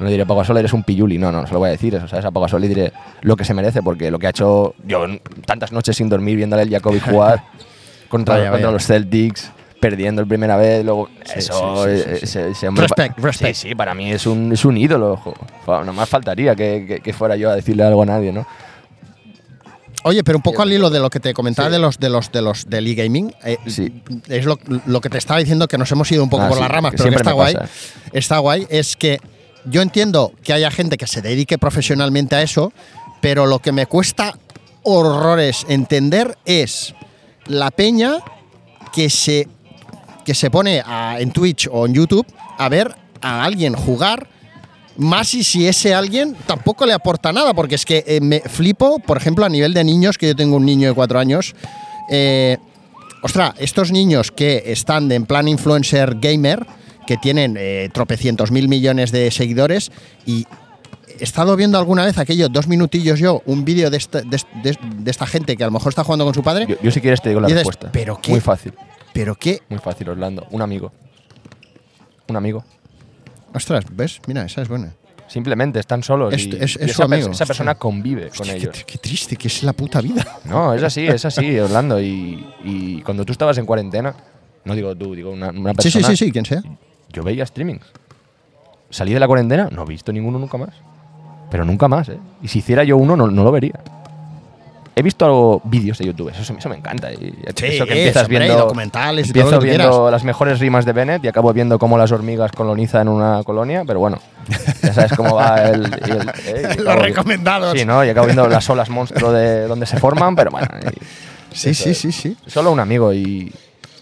No 0.00 0.04
le 0.06 0.10
diré 0.10 0.26
Pau 0.26 0.36
Gasol 0.36 0.56
eres 0.58 0.72
un 0.72 0.82
pilluli, 0.82 1.16
no, 1.16 1.30
no, 1.30 1.42
no 1.42 1.46
se 1.46 1.52
lo 1.52 1.60
voy 1.60 1.68
a 1.68 1.72
decir 1.72 1.94
eso, 1.94 2.08
¿sabes? 2.08 2.24
A 2.24 2.32
Pau 2.32 2.42
Gasol 2.42 2.60
le 2.60 2.66
diré 2.68 2.92
lo 3.22 3.36
que 3.36 3.44
se 3.44 3.54
merece, 3.54 3.80
porque 3.80 4.10
lo 4.10 4.18
que 4.18 4.26
ha 4.26 4.30
hecho 4.30 4.74
yo 4.84 5.06
tantas 5.46 5.70
noches 5.70 5.96
sin 5.96 6.08
dormir 6.08 6.36
viéndole 6.36 6.62
el 6.64 6.70
Jacobi 6.70 6.98
jugar 6.98 7.44
contra, 8.08 8.34
Vaya, 8.34 8.50
contra 8.50 8.66
vaya. 8.66 8.72
los 8.72 8.84
Celtics, 8.84 9.52
perdiendo 9.80 10.20
el 10.22 10.26
primera 10.26 10.56
vez, 10.56 10.84
luego 10.84 11.08
eso, 11.32 11.84
sí, 11.84 11.92
sí, 11.92 12.02
sí, 12.02 12.10
eh, 12.10 12.16
sí. 12.18 12.24
ese- 12.24 12.48
ese 12.50 12.66
hombre 12.68 12.82
Respect, 12.82 13.18
respect. 13.20 13.54
Sí, 13.54 13.68
sí, 13.68 13.74
para 13.76 13.94
mí 13.94 14.10
es 14.10 14.26
un, 14.26 14.52
es 14.52 14.64
un 14.64 14.76
ídolo. 14.76 15.16
jo. 15.18 15.34
Fa- 15.64 15.84
No 15.84 15.92
más 15.92 16.08
faltaría 16.08 16.56
que, 16.56 16.84
que- 16.84 17.00
que 17.00 17.12
fuera 17.12 17.36
yo 17.36 17.48
a 17.50 17.54
decirle 17.54 17.84
algo 17.84 18.02
a 18.02 18.06
nadie, 18.06 18.32
¿no? 18.32 18.44
Oye, 20.04 20.22
pero 20.24 20.38
un 20.38 20.42
poco 20.42 20.62
al 20.62 20.72
hilo 20.72 20.90
de 20.90 21.00
lo 21.00 21.10
que 21.10 21.20
te 21.20 21.34
comentaba 21.34 21.68
Sí. 21.68 21.72
de 21.72 21.78
los 21.78 21.98
de 21.98 22.08
los 22.08 22.30
de 22.32 22.42
los 22.42 22.68
del 22.70 22.86
e-gaming, 22.86 23.34
eh, 23.44 23.58
Sí. 23.66 24.02
es 24.28 24.44
lo, 24.44 24.58
lo 24.86 25.00
que 25.00 25.10
te 25.10 25.18
estaba 25.18 25.40
diciendo 25.40 25.66
que 25.68 25.76
nos 25.76 25.90
hemos 25.92 26.10
ido 26.12 26.22
un 26.22 26.30
poco 26.30 26.44
Ah, 26.44 26.48
por 26.48 26.56
sí, 26.58 26.62
las 26.62 26.70
ramas, 26.70 26.92
que 26.92 26.98
pero 26.98 27.10
que 27.10 27.16
está 27.16 27.32
guay. 27.32 27.54
pasa. 27.54 27.68
Está 28.12 28.38
guay, 28.38 28.66
es 28.70 28.96
que 28.96 29.18
yo 29.64 29.82
entiendo 29.82 30.32
que 30.42 30.52
haya 30.52 30.70
gente 30.70 30.96
que 30.96 31.06
se 31.06 31.20
dedique 31.20 31.58
profesionalmente 31.58 32.36
a 32.36 32.42
eso, 32.42 32.72
pero 33.20 33.46
lo 33.46 33.58
que 33.58 33.72
me 33.72 33.86
cuesta 33.86 34.38
horrores 34.84 35.66
entender 35.68 36.38
es 36.44 36.94
la 37.46 37.70
peña 37.70 38.18
que 38.92 39.10
se 39.10 39.48
que 40.24 40.34
se 40.34 40.50
pone 40.50 40.82
a- 40.84 41.16
en 41.20 41.32
Twitch 41.32 41.68
o 41.72 41.86
en 41.86 41.94
YouTube 41.94 42.26
a 42.58 42.68
ver 42.68 42.94
a 43.22 43.44
alguien 43.44 43.74
jugar 43.74 44.28
más 44.98 45.32
y 45.34 45.42
si 45.44 45.66
ese 45.66 45.94
alguien 45.94 46.36
tampoco 46.46 46.84
le 46.84 46.92
aporta 46.92 47.32
nada, 47.32 47.54
porque 47.54 47.76
es 47.76 47.84
que 47.86 48.04
eh, 48.06 48.20
me 48.20 48.40
flipo, 48.40 48.98
por 48.98 49.16
ejemplo, 49.16 49.44
a 49.44 49.48
nivel 49.48 49.72
de 49.72 49.82
niños, 49.84 50.18
que 50.18 50.26
yo 50.28 50.36
tengo 50.36 50.56
un 50.56 50.66
niño 50.66 50.88
de 50.88 50.94
cuatro 50.94 51.18
años. 51.18 51.54
Eh, 52.10 52.58
ostras, 53.22 53.54
estos 53.58 53.90
niños 53.92 54.30
que 54.32 54.64
están 54.66 55.08
de 55.08 55.14
en 55.14 55.24
plan 55.26 55.48
influencer 55.48 56.16
gamer, 56.20 56.66
que 57.06 57.16
tienen 57.16 57.56
eh, 57.58 57.88
tropecientos 57.92 58.50
mil 58.50 58.68
millones 58.68 59.12
de 59.12 59.30
seguidores, 59.30 59.90
y 60.26 60.46
he 61.18 61.24
estado 61.24 61.56
viendo 61.56 61.78
alguna 61.78 62.04
vez 62.04 62.18
aquellos 62.18 62.52
dos 62.52 62.66
minutillos 62.68 63.18
yo, 63.18 63.42
un 63.46 63.64
vídeo 63.64 63.90
de 63.90 63.96
esta, 63.96 64.20
de, 64.22 64.40
de- 64.62 64.78
de 64.98 65.10
esta 65.10 65.26
gente 65.26 65.56
que 65.56 65.62
a 65.64 65.66
lo 65.66 65.72
mejor 65.72 65.88
está 65.90 66.04
jugando 66.04 66.24
con 66.24 66.34
su 66.34 66.42
padre, 66.42 66.66
Yo, 66.68 66.76
yo 66.82 66.90
si 66.90 67.00
quieres 67.00 67.22
te 67.22 67.28
digo 67.30 67.40
la 67.40 67.46
dices, 67.48 67.60
respuesta. 67.66 67.90
¿pero 67.92 68.20
qué? 68.20 68.30
Muy 68.32 68.40
fácil, 68.40 68.72
pero 69.12 69.34
qué. 69.34 69.60
muy 69.68 69.78
fácil, 69.78 70.08
Orlando. 70.10 70.46
Un 70.50 70.60
amigo. 70.62 70.92
Un 72.28 72.36
amigo. 72.36 72.64
Ostras, 73.54 73.84
¿ves? 73.90 74.20
Mira, 74.26 74.44
esa 74.44 74.62
es 74.62 74.68
buena. 74.68 74.92
Simplemente 75.26 75.78
están 75.78 76.02
solos. 76.02 76.32
Es- 76.34 76.46
y, 76.46 76.50
es- 76.58 76.76
esa, 76.76 77.04
pers- 77.04 77.12
amigo. 77.14 77.30
esa 77.30 77.44
persona 77.46 77.74
convive 77.74 78.28
con 78.30 78.40
Hostia, 78.48 78.54
ellos. 78.54 78.84
qué 78.86 78.98
triste, 78.98 79.36
que 79.36 79.48
es 79.48 79.62
la 79.62 79.72
puta 79.72 80.00
vida. 80.00 80.24
No, 80.44 80.72
es 80.74 80.82
así, 80.82 81.06
es 81.06 81.24
así, 81.24 81.58
Orlando. 81.58 82.00
Y, 82.00 82.46
y 82.64 83.02
cuando 83.02 83.24
tú 83.24 83.32
estabas 83.32 83.58
en 83.58 83.66
cuarentena, 83.66 84.14
no 84.64 84.74
digo 84.74 84.94
tú, 84.96 85.14
digo 85.14 85.30
una, 85.30 85.50
una 85.50 85.72
Sí, 85.78 85.90
sí, 85.90 85.98
persona. 85.98 86.16
sí, 86.16 86.24
sí, 86.26 86.32
quien 86.32 86.44
sea. 86.46 86.62
Yo 87.12 87.22
veía 87.22 87.44
streamings. 87.44 87.84
Salí 88.90 89.12
de 89.12 89.20
la 89.20 89.26
cuarentena, 89.26 89.68
no 89.70 89.82
he 89.82 89.86
visto 89.86 90.12
ninguno 90.12 90.38
nunca 90.38 90.56
más. 90.56 90.70
Pero 91.50 91.64
nunca 91.64 91.88
más, 91.88 92.08
¿eh? 92.08 92.18
Y 92.42 92.48
si 92.48 92.60
hiciera 92.60 92.84
yo 92.84 92.96
uno, 92.96 93.16
no, 93.16 93.26
no 93.28 93.44
lo 93.44 93.52
vería. 93.52 93.78
He 94.98 95.02
visto 95.02 95.60
vídeos 95.64 95.96
de 95.98 96.06
YouTube, 96.06 96.30
eso, 96.30 96.52
eso 96.52 96.68
me 96.68 96.74
encanta. 96.76 97.12
Y 97.12 97.32
eso 97.46 97.86
que 97.86 97.92
empiezas 97.92 98.26
y 98.26 98.30
viendo. 98.30 98.56
documentales 98.56 99.28
y 99.28 99.32
todo 99.32 99.42
empiezo 99.42 99.50
lo 99.56 99.60
que 99.60 99.66
tú 99.66 99.70
viendo 99.76 99.90
quieras. 99.90 100.10
las 100.12 100.24
mejores 100.24 100.58
rimas 100.58 100.84
de 100.84 100.92
Bennett 100.92 101.24
y 101.24 101.28
acabo 101.28 101.52
viendo 101.52 101.78
cómo 101.78 101.96
las 101.96 102.10
hormigas 102.10 102.50
colonizan 102.50 103.06
una 103.08 103.44
colonia, 103.44 103.84
pero 103.86 104.00
bueno, 104.00 104.18
ya 104.82 104.92
sabes 104.92 105.12
cómo 105.12 105.36
va 105.36 105.62
el. 105.68 105.82
y 106.06 106.10
el- 106.10 106.32
eh, 106.46 106.76
Los 106.82 106.96
recomendados. 106.96 107.78
Sí, 107.78 107.84
¿no? 107.84 108.04
Y 108.04 108.08
acabo 108.08 108.26
viendo 108.26 108.48
las 108.48 108.68
olas 108.70 108.88
monstruo 108.90 109.30
de 109.32 109.68
donde 109.68 109.86
se 109.86 109.98
forman, 109.98 110.34
pero 110.34 110.50
bueno. 110.50 110.66
y- 110.82 110.98
Sí, 111.54 111.70
eso 111.70 111.84
sí, 111.84 111.90
es. 111.90 111.98
sí, 111.98 112.12
sí. 112.12 112.36
Solo 112.46 112.70
un 112.72 112.80
amigo 112.80 113.12
y, 113.12 113.52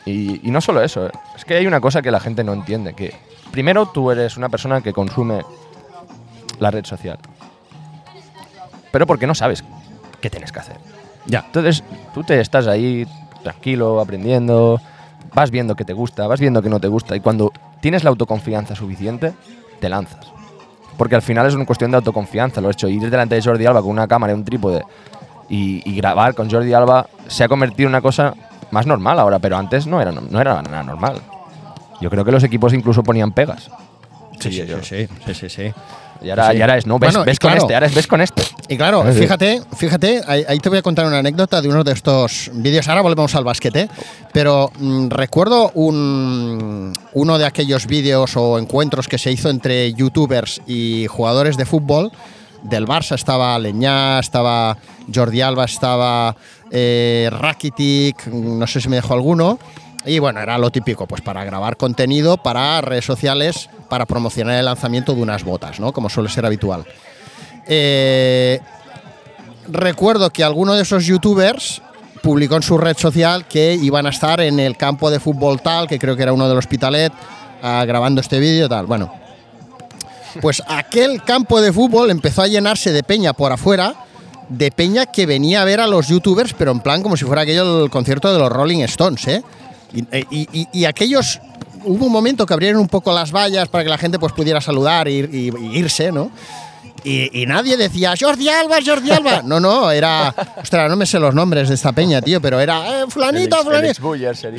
y, 0.07 0.41
y 0.49 0.51
no 0.51 0.61
solo 0.61 0.83
eso. 0.83 1.07
eh. 1.07 1.11
Es 1.37 1.45
que 1.45 1.55
hay 1.57 1.67
una 1.67 1.81
cosa 1.81 2.01
que 2.03 2.11
la 2.11 2.21
gente 2.21 2.43
no 2.43 2.53
entiende. 2.55 2.95
Que 2.95 3.15
primero 3.53 3.87
tú 3.87 4.11
eres 4.11 4.37
una 4.39 4.49
persona 4.49 4.81
que 4.81 4.93
consume 4.93 5.43
la 6.59 6.71
red 6.71 6.85
social. 6.87 7.19
Pero 8.91 9.07
porque 9.07 9.27
no 9.27 9.35
sabes 9.35 9.63
qué 10.27 10.31
tienes 10.31 10.51
que 10.51 10.59
hacer. 10.59 10.77
Ya. 11.27 11.45
Entonces 11.47 11.85
tú 12.13 12.25
te 12.25 12.41
estás 12.41 12.67
ahí 12.67 13.07
tranquilo, 13.45 14.01
aprendiendo, 14.01 14.81
vas 15.33 15.53
viendo 15.53 15.77
que 15.77 15.85
te 15.85 15.93
gusta, 15.93 16.27
vas 16.27 16.41
viendo 16.41 16.63
que 16.63 16.69
no 16.69 16.81
te 16.81 16.89
gusta. 16.89 17.15
Y 17.15 17.21
cuando 17.21 17.53
tienes 17.81 18.03
la 18.03 18.11
autoconfianza 18.11 18.75
suficiente, 18.75 19.35
te 19.81 19.89
lanzas. 19.89 20.27
Porque 20.97 21.15
al 21.15 21.23
final 21.23 21.47
es 21.47 21.55
una 21.55 21.65
cuestión 21.65 21.93
de 21.93 21.99
autoconfianza. 21.99 22.61
Lo 22.61 22.69
he 22.69 22.73
hecho. 22.73 22.89
Ir 22.89 23.09
delante 23.09 23.37
de 23.37 23.43
Jordi 23.43 23.67
Alba 23.67 23.83
con 23.83 23.91
una 23.91 24.09
cámara 24.09 24.33
y 24.33 24.37
un 24.37 24.45
trípode 24.45 24.83
y, 25.49 25.89
y 25.89 25.95
grabar 25.97 26.35
con 26.35 26.51
Jordi 26.51 26.73
Alba 26.73 27.07
se 27.29 27.45
ha 27.45 27.49
convertido 27.49 27.87
en 27.87 27.93
una 27.93 28.01
cosa 28.01 28.35
más 28.73 28.87
normal 28.87 29.21
ahora, 29.21 29.39
pero 29.39 29.57
antes 29.57 29.87
no 29.87 30.01
era, 30.01 30.11
no 30.11 30.41
era 30.41 30.61
nada 30.63 30.83
normal. 30.83 31.21
Yo 32.01 32.11
creo 32.11 32.25
que 32.25 32.33
los 32.33 32.43
equipos 32.43 32.75
incluso 32.75 33.05
ponían 33.05 33.31
pegas. 33.31 33.71
Sí, 34.39 34.53
sí, 34.53 34.67
sí, 34.83 35.09
sí, 35.27 35.35
sí, 35.35 35.49
sí. 35.49 35.73
Y 36.23 36.31
ahora, 36.31 36.55
y 36.55 36.61
ahora 36.61 36.79
es, 36.79 36.87
no, 36.87 36.99
ves, 36.99 37.15
con 37.15 37.29
este, 37.29 37.75
ahora 37.75 37.87
es, 37.87 37.95
ves 37.95 38.07
con 38.07 38.21
este. 38.21 38.43
Y 38.69 38.77
claro, 38.77 39.05
fíjate, 39.13 39.61
fíjate, 39.77 40.23
ahí, 40.27 40.59
te 40.59 40.69
voy 40.69 40.79
a 40.79 40.83
contar 40.83 41.07
una 41.07 41.19
anécdota 41.19 41.61
de 41.61 41.69
uno 41.69 41.85
de 41.85 41.93
estos 41.93 42.51
vídeos. 42.55 42.89
Ahora 42.89 43.03
volvemos 43.03 43.35
al 43.35 43.45
basquete, 43.45 43.89
pero 44.33 44.71
mm, 44.79 45.09
recuerdo 45.09 45.71
un, 45.75 46.93
uno 47.13 47.39
de 47.39 47.45
aquellos 47.45 47.87
vídeos 47.87 48.37
o 48.37 48.59
encuentros 48.59 49.09
que 49.09 49.19
se 49.19 49.31
hizo 49.31 49.51
entre 49.51 49.93
youtubers 49.93 50.63
y 50.67 51.07
jugadores 51.09 51.57
de 51.57 51.67
fútbol. 51.67 52.11
Del 52.63 52.87
Barça 52.87 53.15
estaba 53.15 53.57
Leñá, 53.59 54.19
estaba 54.19 54.77
Jordi 55.15 55.41
Alba, 55.41 55.67
estaba 55.67 56.35
eh, 56.71 57.29
Rakitic, 57.31 58.27
no 58.29 58.67
sé 58.67 58.81
si 58.81 58.89
me 58.89 58.97
dejó 58.97 59.15
alguno. 59.15 59.59
Y 60.07 60.21
bueno, 60.21 60.41
era 60.41 60.57
lo 60.57 60.71
típico, 60.71 61.07
pues 61.07 61.21
para 61.21 61.45
grabar 61.45 61.77
contenido 61.77 62.37
para 62.37 62.81
redes 62.81 63.05
sociales, 63.05 63.69
para 63.89 64.07
promocionar 64.07 64.57
el 64.57 64.65
lanzamiento 64.65 65.15
de 65.15 65.21
unas 65.21 65.43
botas, 65.43 65.81
¿no? 65.81 65.93
Como 65.93 66.09
suele 66.09 66.29
ser 66.29 66.47
habitual. 66.47 66.87
Eh, 67.67 68.61
recuerdo 69.69 70.31
que 70.31 70.45
alguno 70.45 70.75
de 70.75 70.83
esos 70.83 71.05
youtubers 71.07 71.83
publicó 72.23 72.55
en 72.55 72.63
su 72.63 72.79
red 72.79 72.97
social 72.97 73.47
que 73.47 73.75
iban 73.75 74.07
a 74.07 74.11
estar 74.11 74.41
en 74.41 74.61
el 74.61 74.77
campo 74.77 75.11
de 75.11 75.19
fútbol 75.19 75.61
tal, 75.61 75.89
que 75.89 75.99
creo 75.99 76.17
que 76.17 76.23
era 76.23 76.33
uno 76.33 76.49
del 76.49 76.59
Hospitalet, 76.59 77.13
ah, 77.63 77.85
grabando 77.85 78.21
este 78.21 78.39
vídeo 78.39 78.69
tal. 78.69 78.87
Bueno, 78.87 79.13
pues 80.41 80.63
aquel 80.69 81.23
campo 81.25 81.61
de 81.61 81.73
fútbol 81.73 82.11
empezó 82.11 82.43
a 82.43 82.47
llenarse 82.47 82.93
de 82.93 83.03
peña 83.03 83.33
por 83.33 83.51
afuera, 83.53 83.95
de 84.49 84.71
peña 84.71 85.07
que 85.07 85.27
venía 85.27 85.63
a 85.63 85.65
ver 85.65 85.81
a 85.81 85.89
los 85.89 86.07
youtubers, 86.07 86.53
pero 86.53 86.71
en 86.71 86.79
plan 86.79 87.03
como 87.03 87.17
si 87.17 87.25
fuera 87.25 87.43
aquello 87.43 87.85
el 87.85 87.91
concierto 87.91 88.33
de 88.33 88.39
los 88.39 88.53
Rolling 88.53 88.83
Stones, 88.83 89.27
¿eh? 89.27 89.43
Y, 89.93 90.01
y- 90.31 90.49
y- 90.53 90.69
y 90.73 90.85
aquellos... 90.85 91.41
Hubo 91.85 92.07
un 92.07 92.13
momento 92.13 92.47
que 92.47 92.53
abrieron 92.53 92.81
un 92.81 92.89
poco 92.89 93.13
las 93.13 93.31
vallas 93.31 93.69
para 93.69 93.85
que 93.85 93.91
la 93.91 93.99
gente 93.99 94.19
pues 94.19 94.33
pudiera 94.33 94.61
saludar 94.61 95.07
y, 95.07 95.19
y- 95.21 95.51
y 95.57 95.79
irse, 95.79 96.11
¿no? 96.11 96.31
Y, 97.05 97.43
y 97.43 97.47
nadie 97.47 97.77
decía 97.77 98.15
Jordi 98.19 98.49
Alba, 98.49 98.79
Jordi 98.85 99.13
Alba. 99.13 99.43
No, 99.45 99.61
no, 99.61 99.93
era. 99.93 100.35
Ostras, 100.61 100.91
no 100.91 100.97
me 100.97 101.07
sé 101.07 101.21
los 101.21 101.33
nombres 101.33 101.69
de 101.69 101.77
esta 101.77 101.93
peña, 101.93 102.21
tío, 102.21 102.41
pero 102.41 102.59
era. 102.59 103.03
Eh, 103.03 103.05
fulanito, 103.09 103.57
fulanito. 103.63 103.95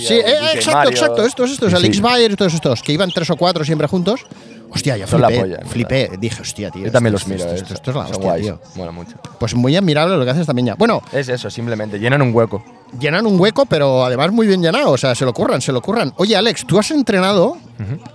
Sí, 0.07 0.13
eh, 0.13 0.37
exacto, 0.53 0.89
exacto. 0.89 1.25
Estos, 1.25 1.51
estos, 1.51 1.73
Alex 1.73 1.99
Bayer 1.99 2.31
y 2.31 2.35
todos 2.37 2.53
estos, 2.53 2.81
que 2.81 2.93
iban 2.93 3.11
tres 3.11 3.29
o 3.29 3.35
cuatro 3.35 3.65
siempre 3.65 3.87
juntos. 3.89 4.21
Hostia, 4.69 4.97
ya 4.97 5.07
flipé. 5.07 5.39
polla, 5.39 5.59
flipé. 5.65 6.11
Dije, 6.19 6.41
hostia, 6.41 6.69
tío. 6.71 6.85
Yo 6.85 6.91
también 6.91 7.15
esto- 7.15 7.29
los 7.29 7.37
miro. 7.39 7.49
Esto, 7.49 7.55
eh, 7.55 7.61
esto- 7.63 7.73
esto 7.75 7.91
es 7.91 7.95
la 7.97 8.03
hostia, 8.03 8.17
guays, 8.19 8.43
tío. 8.45 8.59
Mola 8.75 8.91
mucho. 8.91 9.15
Pues 9.39 9.55
muy 9.55 9.75
admirable 9.75 10.17
lo 10.17 10.23
que 10.25 10.31
hace 10.31 10.41
esta 10.41 10.53
peña. 10.53 10.75
Bueno, 10.75 11.01
Es 11.11 11.29
eso, 11.29 11.49
simplemente. 11.49 11.99
Llenan 11.99 12.21
un 12.21 12.33
hueco. 12.35 12.63
llenan 12.99 13.25
un 13.27 13.39
hueco, 13.39 13.65
pero 13.65 14.05
además 14.05 14.31
muy 14.31 14.47
bien 14.47 14.61
llenado. 14.61 14.91
O 14.91 14.97
sea, 14.97 15.13
se 15.15 15.25
lo 15.25 15.33
curran, 15.33 15.61
se 15.61 15.71
lo 15.71 15.81
curran. 15.81 16.13
Oye, 16.17 16.35
Alex, 16.37 16.65
¿tú 16.65 16.77
has 16.79 16.91
entrenado? 16.91 17.57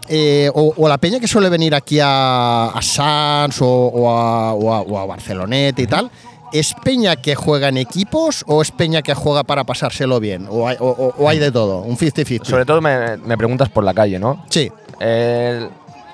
eh, 0.09 0.51
o, 0.55 0.75
o 0.77 0.89
la 0.89 0.99
peña 0.99 1.21
que 1.21 1.29
suele 1.29 1.49
venir 1.49 1.75
aquí 1.75 1.99
a, 2.03 2.67
a 2.67 2.83
Sans 2.83 3.61
o, 3.63 3.67
o 3.69 4.11
a, 4.11 4.53
o 4.55 4.73
a- 4.75 4.81
o 4.81 4.99
a 4.99 5.07
Barceloneta 5.07 5.81
y 5.83 5.87
tal. 5.87 6.11
¿Es 6.53 6.75
peña 6.85 7.17
que 7.17 7.35
juega 7.35 7.69
en 7.69 7.79
equipos 7.79 8.45
o 8.47 8.61
es 8.61 8.71
peña 8.73 9.01
que 9.03 9.15
juega 9.15 9.43
para 9.45 9.65
pasárselo 9.65 10.21
bien? 10.21 10.47
¿O 10.51 10.69
hay, 10.69 10.77
o- 10.81 10.89
o- 10.91 11.15
o 11.23 11.29
hay 11.29 11.39
de 11.39 11.51
todo? 11.51 11.81
Un 11.81 11.97
50-50. 11.97 12.45
Sobre 12.45 12.67
todo 12.67 12.81
me, 12.83 13.17
me 13.19 13.39
preguntas 13.39 13.69
por 13.71 13.85
la 13.85 13.95
calle, 13.95 14.19
¿no? 14.19 14.45
Sí. 14.51 14.71
El- 15.01 15.69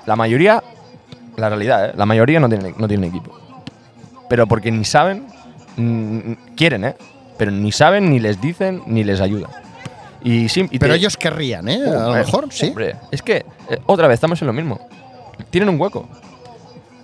la 0.09 0.15
mayoría, 0.15 0.63
la 1.37 1.49
realidad, 1.49 1.89
¿eh? 1.89 1.93
la 1.95 2.05
mayoría 2.07 2.39
no 2.39 2.49
tienen, 2.49 2.73
no 2.77 2.87
tienen 2.87 3.09
equipo. 3.11 3.31
Pero 4.27 4.47
porque 4.47 4.71
ni 4.71 4.83
saben, 4.83 5.27
quieren, 6.55 6.83
¿eh? 6.83 6.95
Pero 7.37 7.51
ni 7.51 7.71
saben, 7.71 8.09
ni 8.09 8.19
les 8.19 8.41
dicen, 8.41 8.81
ni 8.87 9.03
les 9.03 9.21
ayudan. 9.21 9.51
Y, 10.23 10.47
Pero 10.79 10.93
te- 10.93 10.99
ellos 10.99 11.15
querrían, 11.15 11.69
¿eh? 11.69 11.75
a 11.85 11.89
lo 11.91 12.05
Hombre, 12.07 12.19
mejor, 12.25 12.47
sí. 12.51 12.67
hombre, 12.69 12.95
es 13.11 13.21
que, 13.21 13.45
eh, 13.69 13.79
otra 13.85 14.07
vez, 14.07 14.15
estamos 14.15 14.41
en 14.41 14.47
lo 14.47 14.53
mismo. 14.53 14.79
Tienen 15.51 15.69
un 15.69 15.79
hueco. 15.79 16.09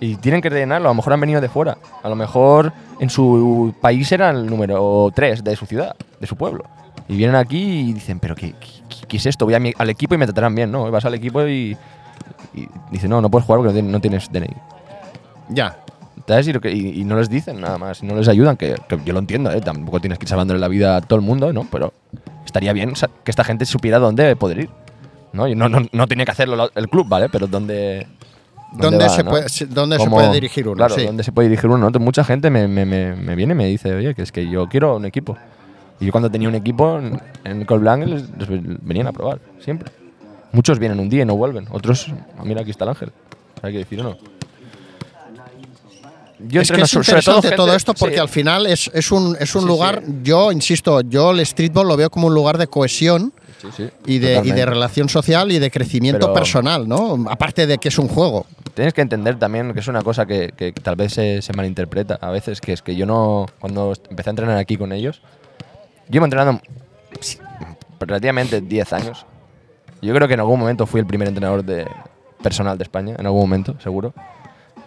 Y 0.00 0.16
tienen 0.16 0.42
que 0.42 0.50
rellenarlo. 0.50 0.88
A 0.88 0.90
lo 0.90 0.94
mejor 0.96 1.14
han 1.14 1.20
venido 1.20 1.40
de 1.40 1.48
fuera. 1.48 1.78
A 2.02 2.08
lo 2.10 2.16
mejor 2.16 2.72
en 3.00 3.08
su 3.08 3.72
país 3.80 4.10
era 4.12 4.28
el 4.30 4.46
número 4.46 5.10
3 5.14 5.42
de 5.42 5.56
su 5.56 5.64
ciudad, 5.64 5.94
de 6.20 6.26
su 6.26 6.36
pueblo. 6.36 6.64
Y 7.08 7.16
vienen 7.16 7.36
aquí 7.36 7.62
y 7.88 7.92
dicen, 7.94 8.18
¿pero 8.20 8.34
qué, 8.34 8.52
qué- 8.60 9.06
qué 9.08 9.16
es 9.16 9.24
esto? 9.24 9.46
Voy 9.46 9.54
a 9.54 9.60
mi- 9.60 9.72
al 9.78 9.88
equipo 9.88 10.14
y 10.14 10.18
me 10.18 10.26
tratarán 10.26 10.54
bien, 10.54 10.70
¿no? 10.70 10.90
Vas 10.90 11.04
al 11.06 11.14
equipo 11.14 11.46
y, 11.46 11.76
y 12.54 12.66
dicen, 12.90 13.10
no, 13.10 13.20
no 13.20 13.30
puedes 13.30 13.46
jugar 13.46 13.62
porque 13.62 13.82
no 13.82 14.00
tienes- 14.00 14.30
DNI. 14.30 14.48
Ya. 15.50 15.76
¿Sabes? 16.26 16.48
Y, 16.48 16.52
lo 16.52 16.60
que- 16.60 16.72
y- 16.72 17.00
y 17.00 17.04
no 17.04 17.16
les 17.16 17.28
dicen 17.28 17.60
nada 17.60 17.78
más, 17.78 18.02
no 18.02 18.16
les 18.16 18.26
ayudan, 18.28 18.56
que, 18.56 18.74
que 18.88 18.98
yo 19.04 19.12
lo 19.12 19.20
entiendo, 19.20 19.50
¿eh? 19.52 19.60
tampoco 19.60 20.00
tienes 20.00 20.18
que 20.18 20.24
ir 20.24 20.28
salvándole 20.28 20.58
la 20.58 20.68
vida 20.68 20.96
a 20.96 21.00
todo 21.00 21.18
el 21.18 21.24
mundo, 21.24 21.52
¿no? 21.52 21.66
Pero 21.70 21.92
estaría 22.44 22.72
bien 22.72 22.94
que 23.22 23.30
esta 23.30 23.44
gente 23.44 23.64
supiera 23.64 23.98
dónde 23.98 24.34
poder 24.36 24.58
ir. 24.60 24.70
¿no? 25.32 25.46
Y 25.46 25.54
no, 25.54 25.68
no, 25.68 25.86
no 25.92 26.06
tenía 26.08 26.24
que 26.24 26.30
hacerlo 26.30 26.70
el 26.74 26.88
club, 26.88 27.06
¿vale? 27.08 27.28
Pero 27.28 27.46
dónde. 27.46 28.06
¿Dónde, 28.72 29.04
va, 29.04 29.08
se, 29.08 29.22
no? 29.22 29.30
puede, 29.30 29.46
dónde 29.68 29.98
se 29.98 30.08
puede 30.10 30.32
dirigir 30.32 30.66
uno? 30.66 30.76
Claro, 30.76 30.94
sí. 30.94 31.04
dónde 31.06 31.22
se 31.22 31.30
puede 31.32 31.48
dirigir 31.48 31.68
uno. 31.68 31.78
¿no? 31.78 31.86
Entonces, 31.88 32.04
mucha 32.04 32.24
gente 32.24 32.50
me, 32.50 32.66
me- 32.66 32.84
me- 32.86 33.14
me 33.14 33.34
viene 33.36 33.52
y 33.52 33.56
me 33.56 33.66
dice, 33.66 33.94
oye, 33.94 34.14
que 34.14 34.22
es 34.22 34.32
que 34.32 34.48
yo 34.48 34.66
quiero 34.68 34.96
un 34.96 35.04
equipo. 35.04 35.36
Y 36.00 36.06
yo 36.06 36.12
cuando 36.12 36.30
tenía 36.30 36.48
un 36.48 36.54
equipo 36.54 36.98
en, 36.98 37.20
en 37.44 37.64
Col 37.66 37.80
Blanc 37.80 38.04
les, 38.06 38.22
les 38.38 38.48
venían 38.82 39.06
a 39.06 39.12
probar, 39.12 39.38
siempre. 39.60 39.90
Muchos 40.56 40.78
vienen 40.78 40.98
un 41.00 41.10
día 41.10 41.20
y 41.22 41.26
no 41.26 41.36
vuelven. 41.36 41.66
Otros, 41.70 42.06
ah, 42.38 42.42
mira, 42.42 42.62
aquí 42.62 42.70
está 42.70 42.84
el 42.84 42.88
ángel. 42.90 43.12
Hay 43.60 43.72
que 43.72 43.78
decir 43.78 44.00
o 44.00 44.04
no. 44.04 44.16
Yo 46.38 46.60
es 46.62 46.70
que 46.72 46.80
es 46.80 46.90
so- 46.90 47.02
sobre 47.02 47.20
todo, 47.22 47.42
todo, 47.56 47.74
esto 47.74 47.92
porque 47.94 48.14
sí. 48.16 48.20
al 48.20 48.28
final 48.30 48.66
es, 48.66 48.90
es 48.94 49.10
un, 49.12 49.36
es 49.38 49.54
un 49.54 49.62
Sí, 49.62 49.66
lugar, 49.68 50.02
sí. 50.06 50.12
yo 50.22 50.52
insisto, 50.52 51.00
yo 51.02 51.30
el 51.32 51.44
streetball 51.44 51.86
lo 51.88 51.96
veo 51.96 52.08
como 52.10 52.26
un 52.28 52.34
lugar 52.34 52.56
de 52.56 52.66
cohesión 52.68 53.32
y 54.06 54.18
de, 54.18 54.40
y 54.44 54.50
de 54.52 54.64
relación 54.66 55.08
social 55.10 55.52
y 55.52 55.58
de 55.58 55.70
crecimiento 55.70 56.20
Pero- 56.26 56.34
personal, 56.34 56.88
¿no? 56.88 57.24
Aparte 57.28 57.66
de 57.66 57.76
que 57.78 57.88
es 57.88 57.98
un 57.98 58.08
juego. 58.08 58.46
Tienes 58.74 58.94
que 58.94 59.00
entender 59.02 59.38
también 59.38 59.74
que 59.74 59.80
es 59.80 59.88
una 59.88 60.02
cosa 60.02 60.24
que, 60.26 60.52
que 60.56 60.72
tal 60.72 60.96
vez 60.96 61.12
se, 61.14 61.40
se 61.42 61.52
malinterpreta 61.54 62.18
a 62.20 62.30
veces, 62.30 62.60
que 62.62 62.72
es 62.72 62.80
que 62.82 62.96
yo 62.96 63.04
no, 63.06 63.46
cuando 63.58 63.92
empecé 64.10 64.30
a 64.30 64.32
entrenar 64.32 64.56
aquí 64.58 64.76
con 64.78 64.92
ellos, 64.92 65.20
yo 66.08 66.12
llevo 66.12 66.24
entrenando 66.26 66.60
sí, 67.20 67.38
relativamente 68.00 68.60
10 68.62 68.92
años. 68.94 69.26
Yo 70.02 70.14
creo 70.14 70.28
que 70.28 70.34
en 70.34 70.40
algún 70.40 70.60
momento 70.60 70.86
fui 70.86 71.00
el 71.00 71.06
primer 71.06 71.28
entrenador 71.28 71.64
de 71.64 71.86
personal 72.42 72.76
de 72.78 72.84
España, 72.84 73.14
en 73.18 73.26
algún 73.26 73.40
momento, 73.40 73.74
seguro. 73.80 74.12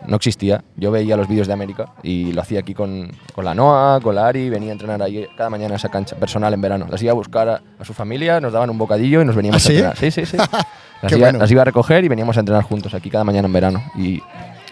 No 0.07 0.16
existía. 0.16 0.64
Yo 0.78 0.91
veía 0.91 1.18
los 1.18 1.28
vídeos 1.28 1.47
de 1.47 1.53
América 1.53 1.88
y 2.03 2.32
lo 2.32 2.41
hacía 2.41 2.62
aquí 2.62 2.74
con, 2.74 3.12
con 3.36 3.43
la 3.43 3.53
Noa, 3.53 3.99
con 4.01 4.16
la 4.16 4.28
Ari, 4.28 4.49
venía 4.49 4.70
a 4.70 4.72
entrenar 4.74 5.01
ahí 5.01 5.28
cada 5.36 5.49
mañana 5.49 5.74
a 5.74 5.78
esa 5.78 5.89
cancha 5.89 6.16
personal 6.16 6.53
en 6.53 6.62
verano. 6.62 6.86
Las 6.89 7.01
iba 7.03 7.12
a 7.12 7.16
buscar 7.16 7.49
a, 7.49 7.62
a 7.78 7.84
su 7.84 7.93
familia, 7.93 8.39
nos 8.39 8.53
daban 8.53 8.70
un 8.70 8.78
bocadillo 8.78 9.22
y 9.22 9.26
nos 9.26 9.36
veníamos 9.36 9.66
¿Ah, 9.66 9.68
a 9.68 9.72
entrenar. 9.74 9.97
Sí, 9.97 10.10
sí, 10.12 10.26
sí. 10.26 10.38
Las 11.01 11.12
iba, 11.14 11.22
bueno. 11.22 11.39
las 11.39 11.49
iba 11.51 11.62
a 11.62 11.66
recoger 11.66 12.03
y 12.03 12.10
veníamos 12.10 12.36
a 12.36 12.41
entrenar 12.41 12.64
juntos 12.64 12.93
aquí 12.93 13.10
cada 13.10 13.24
mañana 13.24 13.45
en 13.47 13.53
verano. 13.53 13.82
Y 13.95 14.22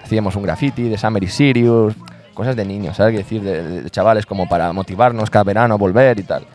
hacíamos 0.03 0.35
un 0.35 0.43
graffiti 0.43 0.83
de 0.89 0.97
Summer 0.97 1.23
y 1.23 1.27
Sirius, 1.27 1.93
cosas 2.33 2.53
de 2.55 2.65
niños, 2.65 2.97
¿sabes? 2.97 3.15
decir, 3.15 3.41
de, 3.41 3.63
de- 3.63 3.81
de 3.83 3.89
chavales 3.89 4.25
como 4.25 4.47
para 4.47 4.71
motivarnos 4.73 5.29
cada 5.29 5.43
verano 5.45 5.73
a 5.75 5.77
volver 5.77 6.19
y 6.19 6.23
tal. 6.23 6.45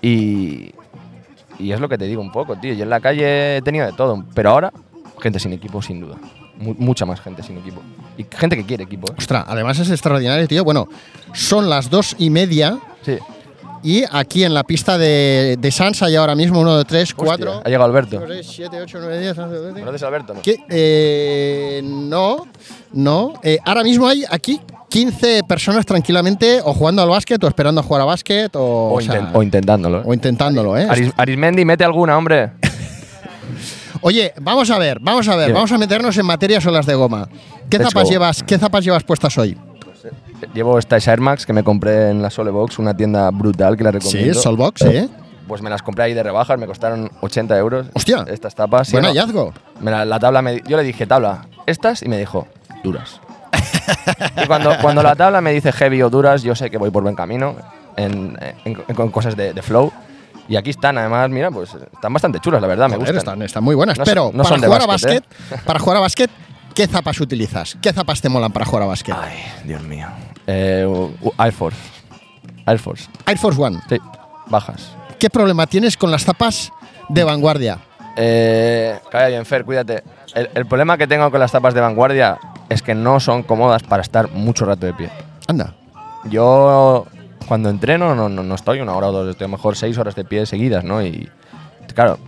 Y, 0.00 0.72
y 1.60 1.72
es 1.72 1.80
lo 1.80 1.88
que 1.88 1.98
te 1.98 2.06
digo 2.06 2.20
un 2.22 2.32
poco, 2.32 2.56
tío. 2.56 2.72
Yo 2.74 2.84
en 2.84 2.90
la 2.90 3.00
calle 3.00 3.56
he 3.58 3.62
tenido 3.62 3.86
de 3.86 3.92
todo, 3.92 4.24
pero 4.34 4.50
ahora, 4.50 4.72
gente 5.20 5.38
sin 5.38 5.52
equipo, 5.52 5.80
sin 5.82 6.00
duda. 6.00 6.16
Mu- 6.58 6.74
mucha 6.78 7.06
más 7.06 7.20
gente 7.20 7.42
sin 7.42 7.58
equipo. 7.58 7.80
Y 8.18 8.26
gente 8.36 8.56
que 8.56 8.64
quiere 8.66 8.84
equipo, 8.84 9.10
¿eh? 9.10 9.14
Ostras, 9.18 9.44
además 9.48 9.78
es 9.78 9.90
extraordinario, 9.90 10.46
tío. 10.48 10.62
Bueno, 10.64 10.88
son 11.32 11.68
las 11.70 11.88
dos 11.90 12.14
y 12.18 12.30
media 12.30 12.78
Sí. 13.02 13.16
Y 13.82 14.04
aquí 14.10 14.44
en 14.44 14.52
la 14.54 14.62
pista 14.64 14.98
de, 14.98 15.56
de 15.58 15.70
Sans 15.70 16.02
hay 16.02 16.16
ahora 16.16 16.34
mismo 16.34 16.60
uno, 16.60 16.74
dos, 16.74 16.86
tres, 16.86 17.10
Hostia, 17.10 17.24
cuatro, 17.24 17.62
ha 17.64 17.68
llegado 17.68 17.84
Alberto. 17.84 18.10
cinco, 18.18 18.26
seis, 18.28 18.46
siete, 18.46 18.80
ocho, 18.80 18.98
nueve, 19.00 19.18
diez, 19.20 19.36
once, 19.38 19.54
doce. 19.56 19.80
¿Conoces 19.80 20.02
a 20.02 20.06
Alberto? 20.06 20.34
No? 20.34 20.40
Eh, 20.44 21.80
no, 21.84 22.46
no. 22.92 23.32
Eh, 23.42 23.58
ahora 23.64 23.82
mismo 23.82 24.06
hay 24.06 24.24
aquí 24.30 24.60
15 24.88 25.42
personas 25.44 25.86
tranquilamente 25.86 26.60
o 26.64 26.74
jugando 26.74 27.00
al 27.02 27.08
básquet 27.08 27.42
o 27.44 27.48
esperando 27.48 27.80
a 27.80 27.84
jugar 27.84 28.02
a 28.02 28.04
básquet 28.06 28.54
o, 28.56 28.60
O, 28.60 28.94
o 28.94 29.00
sea, 29.00 29.20
inten- 29.20 29.30
o 29.34 29.42
intentándolo. 29.42 29.98
¿eh? 30.00 30.02
o 30.04 30.14
intentándolo, 30.14 30.76
¿eh? 30.76 30.86
Aris- 30.88 31.14
Arismendi, 31.16 31.64
mete 31.64 31.84
alguna, 31.84 32.18
hombre. 32.18 32.52
Oye, 34.02 34.32
vamos 34.40 34.70
a 34.70 34.78
ver, 34.78 34.98
vamos 35.00 35.28
a 35.28 35.36
ver, 35.36 35.46
Dime. 35.48 35.54
vamos 35.54 35.72
a 35.72 35.78
meternos 35.78 36.16
en 36.16 36.24
materias 36.26 36.64
olas 36.66 36.86
de 36.86 36.94
goma. 36.94 37.28
¿Qué 37.68 37.78
Let's 37.78 37.90
zapas 37.90 38.04
go. 38.04 38.10
llevas? 38.10 38.42
¿Qué 38.42 38.58
zapas 38.58 38.84
llevas 38.84 39.04
puestas 39.04 39.36
hoy? 39.38 39.56
Llevo 40.54 40.78
estas 40.78 41.06
Air 41.08 41.20
Max 41.20 41.46
que 41.46 41.52
me 41.52 41.62
compré 41.62 42.10
en 42.10 42.22
la 42.22 42.30
Solebox, 42.30 42.78
una 42.78 42.96
tienda 42.96 43.30
brutal 43.30 43.76
que 43.76 43.84
la 43.84 43.90
Sí, 43.92 43.98
recomiendo. 43.98 44.40
Solbox, 44.40 44.82
¿eh? 44.82 45.08
Pues 45.46 45.62
me 45.62 45.70
las 45.70 45.82
compré 45.82 46.04
ahí 46.04 46.14
de 46.14 46.22
rebajas, 46.22 46.58
me 46.58 46.66
costaron 46.66 47.10
80 47.20 47.56
euros. 47.58 47.86
Hostia. 47.94 48.24
Estas 48.28 48.54
tapas. 48.54 48.86
sí, 48.88 48.92
Buen 48.92 49.04
hallazgo. 49.04 49.52
Me 49.80 49.90
la, 49.90 50.04
la 50.04 50.18
tabla 50.20 50.42
me, 50.42 50.62
yo 50.66 50.76
le 50.76 50.82
dije, 50.84 51.06
tabla, 51.06 51.46
estas, 51.66 52.02
y 52.02 52.08
me 52.08 52.18
dijo, 52.18 52.46
duras. 52.84 53.20
y 54.42 54.46
cuando, 54.46 54.72
cuando 54.80 55.02
la 55.02 55.16
tabla 55.16 55.40
me 55.40 55.52
dice 55.52 55.72
heavy 55.72 56.02
o 56.02 56.10
duras, 56.10 56.42
yo 56.42 56.54
sé 56.54 56.70
que 56.70 56.78
voy 56.78 56.90
por 56.90 57.02
buen 57.02 57.16
camino 57.16 57.56
en, 57.96 58.38
en- 58.64 58.82
en- 58.86 58.94
con 58.94 59.10
cosas 59.10 59.34
de, 59.36 59.52
de 59.52 59.62
flow. 59.62 59.92
Y 60.48 60.56
aquí 60.56 60.70
están, 60.70 60.98
además, 60.98 61.28
mira, 61.30 61.50
pues 61.50 61.70
están 61.92 62.12
bastante 62.12 62.38
chulas, 62.40 62.60
la 62.62 62.66
verdad, 62.68 62.88
me 62.88 62.96
Joder, 62.96 63.14
gustan. 63.14 63.32
están, 63.34 63.42
están 63.42 63.64
muy 63.64 63.74
buenas. 63.74 63.98
No 63.98 64.04
son- 64.04 64.10
pero 64.12 64.30
no 64.32 64.42
para 64.42 64.48
son 64.48 64.60
de 64.60 64.66
jugar 64.68 64.82
a 64.82 64.86
básquet, 64.86 65.24
básquet, 65.28 65.64
para 65.64 65.78
jugar 65.80 65.96
a 65.96 66.00
básquet, 66.00 66.30
¿qué 66.74 66.86
zapas 66.86 67.20
utilizas? 67.20 67.76
¿Qué 67.82 67.92
zapas 67.92 68.20
te 68.20 68.28
molan 68.28 68.52
para 68.52 68.64
jugar 68.66 68.84
a 68.84 68.86
básquet? 68.86 69.14
Ay, 69.20 69.36
Dios 69.64 69.82
mío. 69.82 70.06
Eh, 70.52 70.84
Air 71.38 71.52
Force. 71.52 71.78
Air 72.66 72.78
Force. 72.78 73.08
Air 73.26 73.38
Force 73.38 73.60
One. 73.60 73.78
Sí, 73.88 73.98
bajas. 74.46 74.92
¿Qué 75.20 75.30
problema 75.30 75.66
tienes 75.66 75.96
con 75.96 76.10
las 76.10 76.24
zapas 76.24 76.72
de 77.08 77.22
vanguardia? 77.22 77.78
Eh, 78.16 78.98
calla 79.10 79.28
bien, 79.28 79.46
Fer, 79.46 79.64
cuídate. 79.64 80.02
El, 80.34 80.50
el 80.54 80.66
problema 80.66 80.98
que 80.98 81.06
tengo 81.06 81.30
con 81.30 81.38
las 81.38 81.52
tapas 81.52 81.72
de 81.72 81.80
vanguardia 81.80 82.38
es 82.68 82.82
que 82.82 82.94
no 82.96 83.20
son 83.20 83.44
cómodas 83.44 83.84
para 83.84 84.02
estar 84.02 84.30
mucho 84.32 84.64
rato 84.64 84.86
de 84.86 84.92
pie. 84.92 85.10
Anda. 85.46 85.74
Yo 86.24 87.06
cuando 87.46 87.70
entreno 87.70 88.14
no, 88.14 88.28
no, 88.28 88.42
no 88.42 88.54
estoy 88.54 88.80
una 88.80 88.94
hora 88.94 89.08
o 89.08 89.12
dos, 89.12 89.28
estoy 89.28 89.44
a 89.44 89.48
lo 89.48 89.56
mejor 89.56 89.76
seis 89.76 89.98
horas 89.98 90.14
de 90.14 90.24
pie 90.24 90.46
seguidas, 90.46 90.84
¿no? 90.84 91.02
Y 91.02 91.28
claro, 91.94 92.18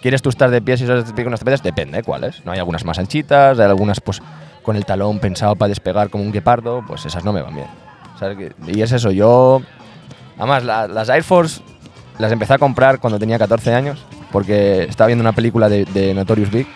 ¿quieres 0.00 0.22
tú 0.22 0.28
estar 0.28 0.50
de 0.50 0.60
pie 0.60 0.76
seis 0.76 0.90
horas 0.90 1.06
de 1.06 1.12
pie 1.14 1.24
con 1.24 1.30
unas 1.30 1.40
zapatillas? 1.40 1.62
Depende 1.62 2.02
cuáles. 2.02 2.44
¿no? 2.44 2.52
Hay 2.52 2.58
algunas 2.58 2.84
más 2.84 2.98
anchitas, 2.98 3.58
hay 3.58 3.66
algunas 3.66 4.00
pues 4.00 4.20
con 4.62 4.76
el 4.76 4.84
talón 4.84 5.18
pensado 5.18 5.56
para 5.56 5.68
despegar 5.70 6.08
como 6.10 6.24
un 6.24 6.32
guepardo, 6.32 6.84
pues 6.86 7.04
esas 7.06 7.24
no 7.24 7.32
me 7.32 7.42
van 7.42 7.54
bien. 7.54 7.66
¿Sabes? 8.18 8.52
Y 8.66 8.80
es 8.82 8.92
eso, 8.92 9.10
yo... 9.10 9.60
Además, 10.38 10.64
la- 10.64 10.88
las 10.88 11.08
Air 11.08 11.22
Force 11.24 11.60
las 12.18 12.30
empecé 12.32 12.54
a 12.54 12.58
comprar 12.58 12.98
cuando 13.00 13.18
tenía 13.18 13.38
14 13.38 13.74
años, 13.74 14.04
porque 14.30 14.84
estaba 14.84 15.06
viendo 15.08 15.22
una 15.22 15.32
película 15.32 15.68
de, 15.68 15.84
de 15.86 16.14
Notorious 16.14 16.50
Big, 16.50 16.66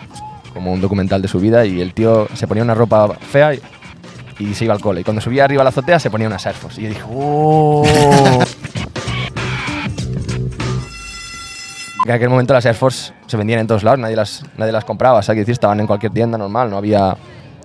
como 0.53 0.73
un 0.73 0.81
documental 0.81 1.21
de 1.21 1.27
su 1.27 1.39
vida, 1.39 1.65
y 1.65 1.81
el 1.81 1.93
tío 1.93 2.27
se 2.33 2.47
ponía 2.47 2.63
una 2.63 2.73
ropa 2.73 3.07
fea 3.15 3.53
y, 3.53 3.61
y 4.39 4.53
se 4.53 4.65
iba 4.65 4.73
al 4.73 4.81
cole. 4.81 5.01
Y 5.01 5.03
cuando 5.03 5.21
subía 5.21 5.45
arriba 5.45 5.61
a 5.61 5.63
la 5.63 5.69
azotea 5.69 5.99
se 5.99 6.09
ponía 6.09 6.27
unas 6.27 6.45
Air 6.45 6.55
Force. 6.55 6.81
Y 6.81 6.83
yo 6.85 6.89
dije, 6.89 7.03
¡oh! 7.09 7.83
en 12.05 12.11
aquel 12.11 12.29
momento 12.29 12.53
las 12.53 12.65
Air 12.65 12.75
Force 12.75 13.13
se 13.25 13.37
vendían 13.37 13.59
en 13.59 13.67
todos 13.67 13.83
lados, 13.83 13.99
nadie 13.99 14.15
las, 14.15 14.43
nadie 14.57 14.71
las 14.71 14.85
compraba, 14.85 15.21
¿sabes? 15.21 15.37
qué 15.37 15.39
decir, 15.41 15.53
estaban 15.53 15.79
en 15.79 15.87
cualquier 15.87 16.13
tienda 16.13 16.37
normal, 16.37 16.69
no 16.69 16.77
había 16.77 17.17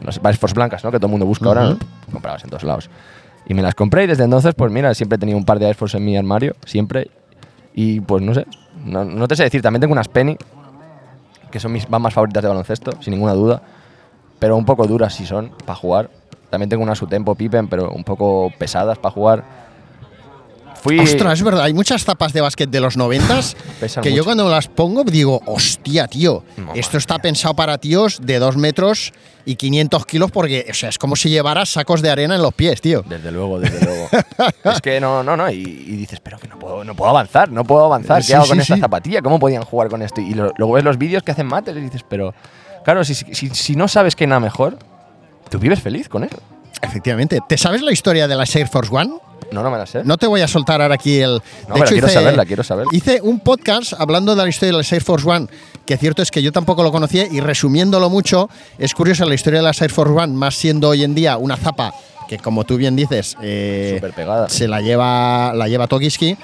las 0.05 0.20
Air 0.22 0.36
Force 0.36 0.55
blancas, 0.55 0.82
¿no? 0.84 0.90
Que 0.90 0.98
todo 0.98 1.07
el 1.07 1.12
mundo 1.12 1.26
busca 1.26 1.46
ahora, 1.46 1.70
Ujú. 1.70 1.78
¿no? 2.07 2.12
comprabas 2.12 2.44
en 2.44 2.50
todos 2.50 2.64
lados. 2.64 2.90
Y 3.46 3.55
me 3.55 3.62
las 3.62 3.74
compré 3.74 4.05
y 4.05 4.07
desde 4.07 4.24
entonces, 4.24 4.55
pues 4.55 4.70
mira, 4.72 4.94
siempre 4.94 5.16
he 5.16 5.18
tenido 5.18 5.36
un 5.38 5.44
par 5.44 5.59
de 5.59 5.66
Air 5.66 5.74
Force 5.74 5.96
en 5.96 6.05
mi 6.05 6.16
armario, 6.16 6.55
siempre. 6.64 7.11
Y 7.74 8.00
pues 8.00 8.22
no 8.22 8.34
sé, 8.34 8.46
no, 8.84 9.05
no 9.05 9.26
te 9.28 9.36
sé 9.36 9.44
decir, 9.44 9.62
también 9.62 9.80
tengo 9.80 9.92
unas 9.92 10.09
Penny, 10.09 10.36
que 11.50 11.59
son 11.61 11.72
mis 11.72 11.88
más 11.88 12.14
favoritas 12.14 12.42
de 12.42 12.48
baloncesto, 12.48 12.92
sin 13.00 13.12
ninguna 13.12 13.32
duda, 13.32 13.62
pero 14.38 14.57
un 14.57 14.64
poco 14.64 14.86
duras 14.86 15.14
si 15.14 15.26
son 15.26 15.53
para 15.64 15.76
jugar. 15.76 16.11
También 16.50 16.68
tengo 16.68 16.82
unas 16.82 17.00
Utempo 17.00 17.34
Pippen, 17.34 17.68
pero 17.68 17.90
un 17.90 18.05
poco 18.05 18.50
pesadas 18.59 18.98
para 18.98 19.12
jugar. 19.12 19.44
Fui, 20.83 20.99
Ostras, 20.99 21.39
es 21.39 21.45
verdad, 21.45 21.62
hay 21.64 21.74
muchas 21.74 22.05
zapas 22.05 22.33
de 22.33 22.41
básquet 22.41 22.68
de 22.68 22.80
los 22.80 22.97
noventas 22.97 23.57
que 24.03 24.12
yo 24.12 24.24
cuando 24.24 24.49
las 24.51 24.66
pongo 24.66 25.05
digo, 25.05 25.41
hostia, 25.47 26.09
tío, 26.09 26.43
No, 26.57 26.74
esto 26.74 26.99
está 26.99 27.14
mía. 27.14 27.22
pensado 27.22 27.55
para 27.55 27.78
tíos 27.78 28.18
de 28.20 28.41
2 28.41 28.57
metros 28.57 29.12
y 29.45 29.55
500 29.55 30.07
kilos 30.07 30.30
porque, 30.33 30.66
o 30.70 30.74
sea, 30.74 30.89
es 30.89 30.99
como 30.99 31.14
si 31.14 31.28
llevaras 31.30 31.68
sacos 31.68 32.03
de 32.03 32.11
arena 32.11 32.35
en 32.35 32.43
los 32.43 32.53
pies, 32.55 32.80
tío. 32.80 33.03
Desde 33.09 33.30
luego, 33.30 33.61
desde 33.61 33.85
luego. 33.85 34.09
es 34.64 34.80
que 34.80 35.01
no, 35.01 35.22
no, 35.22 35.37
no. 35.37 35.49
Y, 35.51 35.55
y 35.61 35.97
dices, 35.97 36.18
pero 36.20 36.39
que 36.39 36.49
no 36.49 36.59
puedo, 36.59 36.83
no 36.85 36.95
puedo 36.97 37.11
avanzar, 37.11 37.49
no 37.51 37.62
puedo 37.64 37.85
avanzar. 37.85 38.18
¿Qué 38.18 38.26
Sí, 38.28 38.33
hago 38.33 38.45
sí, 38.45 38.51
con 38.51 38.61
esta 38.61 38.76
zapatilla? 38.76 39.22
¿Cómo 39.22 39.39
podían 39.39 39.62
jugar 39.64 39.89
con 39.89 40.03
esto? 40.03 40.20
Y 40.20 40.35
lo- 40.35 40.53
luego 40.57 40.74
ves 40.74 40.85
los 40.85 40.99
vídeos 40.99 41.22
que 41.22 41.30
hacen 41.33 41.47
mates 41.47 41.76
y 41.76 41.80
dices, 41.80 42.03
pero 42.09 42.35
claro, 42.85 43.05
si, 43.05 43.14
si, 43.14 43.51
si 43.51 43.76
no 43.76 43.87
sabes 43.89 44.16
que 44.16 44.24
hay 44.24 44.28
nada 44.28 44.41
mejor, 44.41 44.78
tú 45.49 45.59
vives 45.61 45.80
feliz 45.80 46.09
con 46.09 46.24
eso. 46.24 46.39
Efectivamente. 46.80 47.39
¿Te 47.49 47.57
sabes 47.59 47.83
la 47.83 47.93
historia 47.93 48.26
de 48.26 48.35
la 48.37 48.45
Air 48.53 48.66
Force 48.68 48.93
One? 48.95 49.12
No, 49.53 49.62
no 49.62 49.70
me 49.70 49.78
la 49.78 49.86
sé. 49.86 50.03
No 50.05 50.16
te 50.16 50.26
voy 50.26 50.40
a 50.40 50.48
soltar 50.48 50.80
ahora 50.82 50.94
aquí 50.94 51.20
el. 51.20 51.42
No, 51.68 51.74
pero 51.74 51.86
quiero 51.86 52.09
saberla, 52.09 52.44
quiero 52.44 52.64
saberla. 52.64 52.90
Hice 52.92 53.20
un 53.22 53.40
podcast 53.40 53.92
hablando 53.98 54.34
de 54.34 54.42
la 54.42 54.48
historia 54.48 54.76
de 54.76 54.82
la 54.82 54.88
Air 54.90 55.03
Force 55.03 55.28
One, 55.28 55.46
que 55.86 55.96
cierto 55.96 56.22
es 56.22 56.30
que 56.30 56.42
yo 56.42 56.53
tampoco 56.53 56.82
lo 56.82 56.90
conocía 56.90 57.26
y 57.30 57.40
resumiéndolo 57.40 58.11
mucho, 58.11 58.48
es 58.78 58.94
curioso 58.94 59.24
la 59.24 59.34
historia 59.34 59.61
de 59.61 59.64
la 59.64 59.74
Air 59.78 59.90
Force 59.90 60.12
One, 60.12 60.32
más 60.34 60.55
siendo 60.55 60.88
hoy 60.88 61.05
en 61.05 61.14
día 61.14 61.36
una 61.36 61.57
zapa 61.57 61.92
que, 62.28 62.38
como 62.38 62.64
tú 62.64 62.76
bien 62.76 62.96
dices, 62.96 63.36
eh, 63.42 64.00
pegada. 64.16 64.48
se 64.48 64.66
la 64.66 64.80
lleva, 64.80 65.53
la 65.55 65.68
lleva 65.68 65.86
Tokiski. 65.86 66.36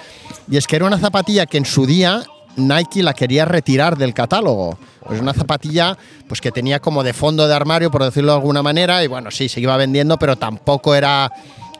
Y 0.51 0.57
es 0.57 0.67
que 0.67 0.77
era 0.77 0.85
una 0.85 0.99
zapatilla 0.99 1.47
que 1.47 1.59
en 1.59 1.65
su 1.65 1.87
día 1.87 2.23
Nike 2.57 3.03
la 3.03 3.15
quería 3.15 3.45
retirar 3.45 3.97
del 3.97 4.13
catálogo. 4.13 4.79
Es 5.11 5.21
una 5.21 5.33
zapatilla 5.33 5.97
pues 6.27 6.41
que 6.41 6.51
tenía 6.51 6.81
como 6.81 7.03
de 7.03 7.15
fondo 7.15 7.49
de 7.49 7.55
armario, 7.55 7.91
por 7.91 8.05
decirlo 8.05 8.33
de 8.33 8.39
alguna 8.39 8.63
manera, 8.63 9.03
y 9.03 9.07
bueno, 9.07 9.31
sí, 9.31 9.49
se 9.49 9.61
iba 9.61 9.77
vendiendo, 9.77 10.19
pero 10.19 10.37
tampoco 10.37 10.95
era 10.95 11.33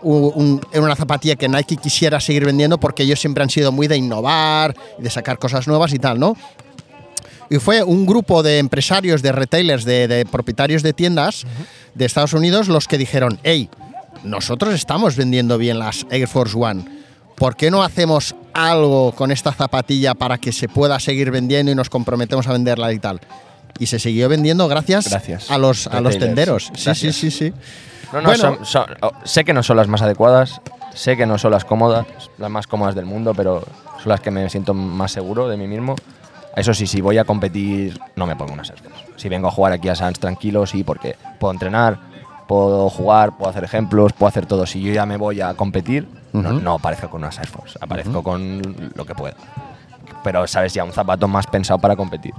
un- 0.03 0.61
una 0.75 0.97
zapatilla 0.97 1.37
que 1.37 1.49
Nike 1.49 1.77
quisiera 1.77 2.21
seguir 2.21 2.45
vendiendo 2.45 2.79
porque 2.79 3.03
ellos 3.03 3.21
siempre 3.21 3.43
han 3.43 3.51
sido 3.51 3.73
muy 3.73 3.87
de 3.89 3.97
innovar 3.97 4.75
y 4.99 5.03
de 5.03 5.11
sacar 5.11 5.39
cosas 5.39 5.67
nuevas 5.69 5.93
y 5.95 5.99
tal, 5.99 6.19
¿no? 6.21 6.37
Y 7.51 7.57
fue 7.57 7.83
un 7.83 8.05
grupo 8.05 8.43
de 8.43 8.59
empresarios, 8.59 9.23
de 9.23 9.33
retailers, 9.33 9.85
de, 9.85 10.07
de 10.07 10.27
propietarios 10.27 10.83
de 10.83 10.93
tiendas 10.93 11.47
de 11.95 12.05
Estados 12.05 12.35
Unidos 12.35 12.69
los 12.69 12.87
que 12.87 12.99
dijeron, 12.99 13.39
hey, 13.43 13.71
nosotros 14.23 14.75
estamos 14.75 15.17
vendiendo 15.17 15.57
bien 15.57 15.79
las 15.79 16.05
Air 16.11 16.29
Force 16.29 16.57
One. 16.59 16.85
¿Por 17.37 17.57
qué 17.57 17.71
no 17.71 17.83
hacemos 17.83 18.35
algo 18.53 19.13
con 19.13 19.31
esta 19.31 19.53
zapatilla 19.53 20.15
para 20.15 20.39
que 20.39 20.53
se 20.53 20.69
pueda 20.69 20.99
seguir 21.01 21.31
vendiendo 21.31 21.73
y 21.73 21.75
nos 21.75 21.89
comprometemos 21.89 22.47
a 22.49 22.53
venderla 22.53 22.93
y 22.93 22.99
tal? 22.99 23.21
Y 23.79 23.87
se 23.87 23.99
siguió 24.01 24.29
vendiendo 24.29 24.67
gracias, 24.69 25.09
Gracias. 25.09 25.51
a 25.51 25.57
los, 25.57 25.87
a 25.87 26.01
los 26.01 26.19
tenderos. 26.19 26.71
Sí, 26.75 26.95
sí, 26.97 27.13
sí, 27.13 27.31
sí. 27.31 27.53
No, 28.13 28.21
no, 28.23 28.29
Bueno. 28.29 28.43
son- 28.43 28.65
son- 28.65 28.87
oh, 29.03 29.11
sé 29.25 29.45
que 29.45 29.53
no 29.53 29.63
son 29.63 29.77
las 29.77 29.89
más 29.89 30.03
adecuadas, 30.03 30.61
sé 30.95 31.17
que 31.17 31.27
no 31.27 31.37
son 31.39 31.51
las 31.53 31.65
cómodas, 31.65 32.07
las 32.39 32.51
más 32.51 32.67
cómodas 32.67 32.95
del 32.95 33.05
mundo, 33.05 33.35
pero 33.35 33.61
son 34.03 34.09
las 34.09 34.21
que 34.21 34.31
me 34.31 34.49
siento 34.49 34.73
más 34.75 35.13
seguro 35.13 35.49
de 35.49 35.57
mí 35.57 35.67
mismo. 35.67 35.95
Eso 36.57 36.75
sí, 36.75 36.87
si 36.87 37.01
voy 37.01 37.19
a 37.19 37.25
competir, 37.25 38.01
no 38.17 38.27
me 38.27 38.35
pongo 38.35 38.53
unas 38.55 38.71
Air 38.71 38.79
Force. 38.81 39.05
Si 39.17 39.29
vengo 39.29 39.49
a 39.49 39.51
jugar 39.51 39.73
aquí 39.73 39.89
a 39.89 39.95
Sans 39.95 40.19
tranquilo, 40.19 40.67
sí, 40.67 40.83
porque 40.85 41.17
puedo 41.39 41.53
entrenar, 41.53 41.99
puedo 42.49 42.89
jugar, 42.89 43.37
puedo 43.37 43.51
hacer 43.51 43.63
ejemplos, 43.65 44.13
puedo 44.13 44.29
hacer 44.29 44.47
todo. 44.47 44.67
Si 44.67 44.81
yo 44.81 44.93
ya 44.93 45.05
me 45.07 45.17
voy 45.19 45.41
a 45.41 45.55
competir, 45.55 46.09
no, 46.33 46.49
Ujú. 46.51 46.61
no 46.61 46.75
aparezco 46.75 47.11
con 47.11 47.21
unas 47.23 47.39
Air 47.39 47.47
Force, 47.49 47.79
aparezco 47.81 48.23
con 48.23 48.91
lo 48.95 49.05
que 49.05 49.15
pueda. 49.15 49.35
Pero, 50.31 50.47
sabes, 50.47 50.75
ya 50.75 50.85
un 50.85 50.93
zapato 50.93 51.27
más 51.27 51.47
pensado 51.47 51.79
para 51.79 51.97
competir. 51.97 52.35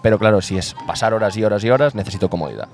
Pero 0.00 0.16
claro, 0.16 0.40
si 0.40 0.56
es 0.58 0.76
pasar 0.86 1.12
horas 1.12 1.36
y 1.36 1.42
horas 1.42 1.64
y 1.64 1.70
horas, 1.70 1.92
necesito 1.96 2.30
comodidad. 2.30 2.68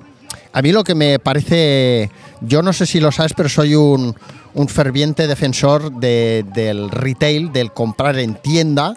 A 0.52 0.60
mí 0.60 0.72
lo 0.72 0.84
que 0.84 0.94
me 0.94 1.18
parece, 1.18 2.10
yo 2.42 2.60
no 2.60 2.74
sé 2.74 2.84
si 2.84 3.00
lo 3.00 3.10
sabes, 3.10 3.32
pero 3.34 3.48
soy 3.48 3.74
un, 3.74 4.14
un 4.52 4.68
ferviente 4.68 5.26
defensor 5.26 5.90
de- 5.92 6.44
del 6.52 6.90
retail, 6.90 7.50
del 7.50 7.72
comprar 7.72 8.18
en 8.18 8.34
tienda, 8.34 8.94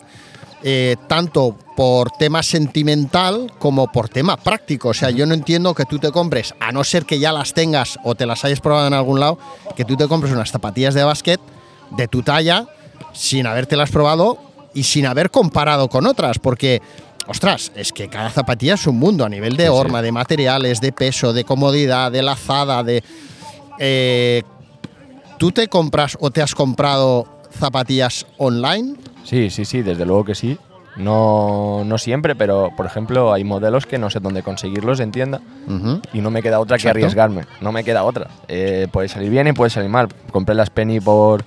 eh, 0.61 0.97
tanto 1.07 1.55
por 1.77 2.11
tema 2.11 2.43
sentimental 2.43 3.51
como 3.57 3.89
por 3.93 4.09
tema 4.09 4.35
práctico. 4.35 4.89
O 4.89 4.93
sea, 4.93 5.09
yo 5.09 5.25
no 5.25 5.33
entiendo 5.33 5.73
que 5.73 5.85
tú 5.85 5.99
te 5.99 6.11
compres, 6.11 6.53
a 6.59 6.73
no 6.73 6.83
ser 6.83 7.05
que 7.05 7.17
ya 7.19 7.31
las 7.31 7.53
tengas 7.53 7.97
o 8.03 8.13
te 8.15 8.25
las 8.25 8.43
hayas 8.43 8.59
probado 8.59 8.87
en 8.87 8.93
algún 8.93 9.21
lado, 9.21 9.37
que 9.77 9.85
tú 9.85 9.95
te 9.95 10.07
compres 10.09 10.33
unas 10.33 10.51
zapatillas 10.51 10.93
de 10.93 11.03
básquet 11.05 11.39
de 11.91 12.07
tu 12.09 12.23
talla 12.23 12.67
sin 13.13 13.45
habértelas 13.47 13.89
probado 13.91 14.37
y 14.73 14.83
sin 14.83 15.05
haber 15.05 15.29
comparado 15.31 15.87
con 15.89 16.05
otras, 16.05 16.39
porque... 16.39 16.81
Ostras, 17.27 17.71
es 17.75 17.93
que 17.93 18.09
cada 18.09 18.29
zapatilla 18.31 18.73
es 18.73 18.87
un 18.87 18.97
mundo 18.97 19.23
a 19.23 19.29
nivel 19.29 19.55
de 19.55 19.65
Sí, 19.65 19.69
sí. 19.69 19.75
horma, 19.77 20.01
de 20.01 20.11
materiales, 20.11 20.81
de 20.81 20.91
peso, 20.91 21.33
de 21.33 21.43
comodidad, 21.43 22.11
de 22.11 22.23
lazada, 22.23 22.83
de... 22.83 23.03
eh, 23.79 24.41
¿Tú 25.37 25.51
te 25.51 25.67
compras 25.67 26.17
o 26.19 26.31
te 26.31 26.41
has 26.41 26.53
comprado 26.55 27.25
zapatillas 27.57 28.25
online? 28.37 28.95
Sí, 29.23 29.49
sí, 29.49 29.65
sí, 29.65 29.81
desde 29.81 30.05
luego 30.05 30.25
que 30.25 30.35
sí. 30.35 30.57
No, 30.97 31.83
no 31.85 31.97
siempre, 31.97 32.35
pero 32.35 32.69
por 32.75 32.85
ejemplo 32.85 33.31
hay 33.31 33.43
modelos 33.43 33.85
que 33.85 33.97
no 33.97 34.09
sé 34.09 34.19
dónde 34.19 34.43
conseguirlos 34.43 34.99
en 34.99 35.11
tienda 35.11 35.39
y 36.11 36.19
no 36.19 36.31
me 36.31 36.41
queda 36.43 36.59
otra 36.59 36.77
que 36.77 36.89
arriesgarme. 36.89 37.45
No 37.61 37.71
me 37.71 37.83
queda 37.83 38.03
otra. 38.03 38.27
Eh, 38.49 38.87
puede 38.91 39.07
salir 39.07 39.29
bien 39.29 39.47
y 39.47 39.53
puede 39.53 39.69
salir 39.69 39.89
mal. 39.89 40.09
Compré 40.31 40.53
las 40.53 40.69
Penny 40.69 40.99
por 40.99 41.45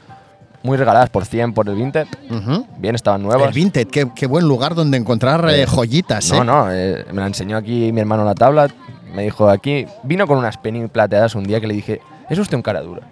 muy 0.64 0.76
regaladas 0.76 1.10
por 1.10 1.24
100 1.26 1.52
por 1.52 1.68
el 1.68 1.76
Vinted. 1.76 2.06
Ujú. 2.30 2.66
Bien, 2.78 2.94
estaban 2.94 3.22
nuevas. 3.22 3.46
El 3.48 3.52
Vinted, 3.54 3.86
qué, 3.86 4.08
qué 4.16 4.26
buen 4.26 4.48
lugar 4.48 4.74
donde 4.74 4.96
encontrar 4.96 5.48
eh, 5.50 5.62
Eh, 5.62 5.66
joyitas. 5.66 6.32
No, 6.32 6.40
¿eh? 6.42 6.44
no, 6.44 6.72
eh, 6.72 7.04
me 7.12 7.20
la 7.20 7.26
enseñó 7.28 7.56
aquí 7.58 7.92
mi 7.92 8.00
hermano 8.00 8.24
la 8.24 8.34
tabla. 8.34 8.68
Me 9.14 9.22
dijo 9.22 9.48
aquí, 9.48 9.86
vino 10.02 10.26
con 10.26 10.38
unas 10.38 10.56
Penny 10.58 10.88
plateadas 10.88 11.34
un 11.36 11.44
día 11.44 11.60
que 11.60 11.66
le 11.68 11.74
dije, 11.74 12.00
es 12.28 12.38
usted 12.38 12.56
un 12.56 12.62
cara 12.62 12.80
dura. 12.80 13.02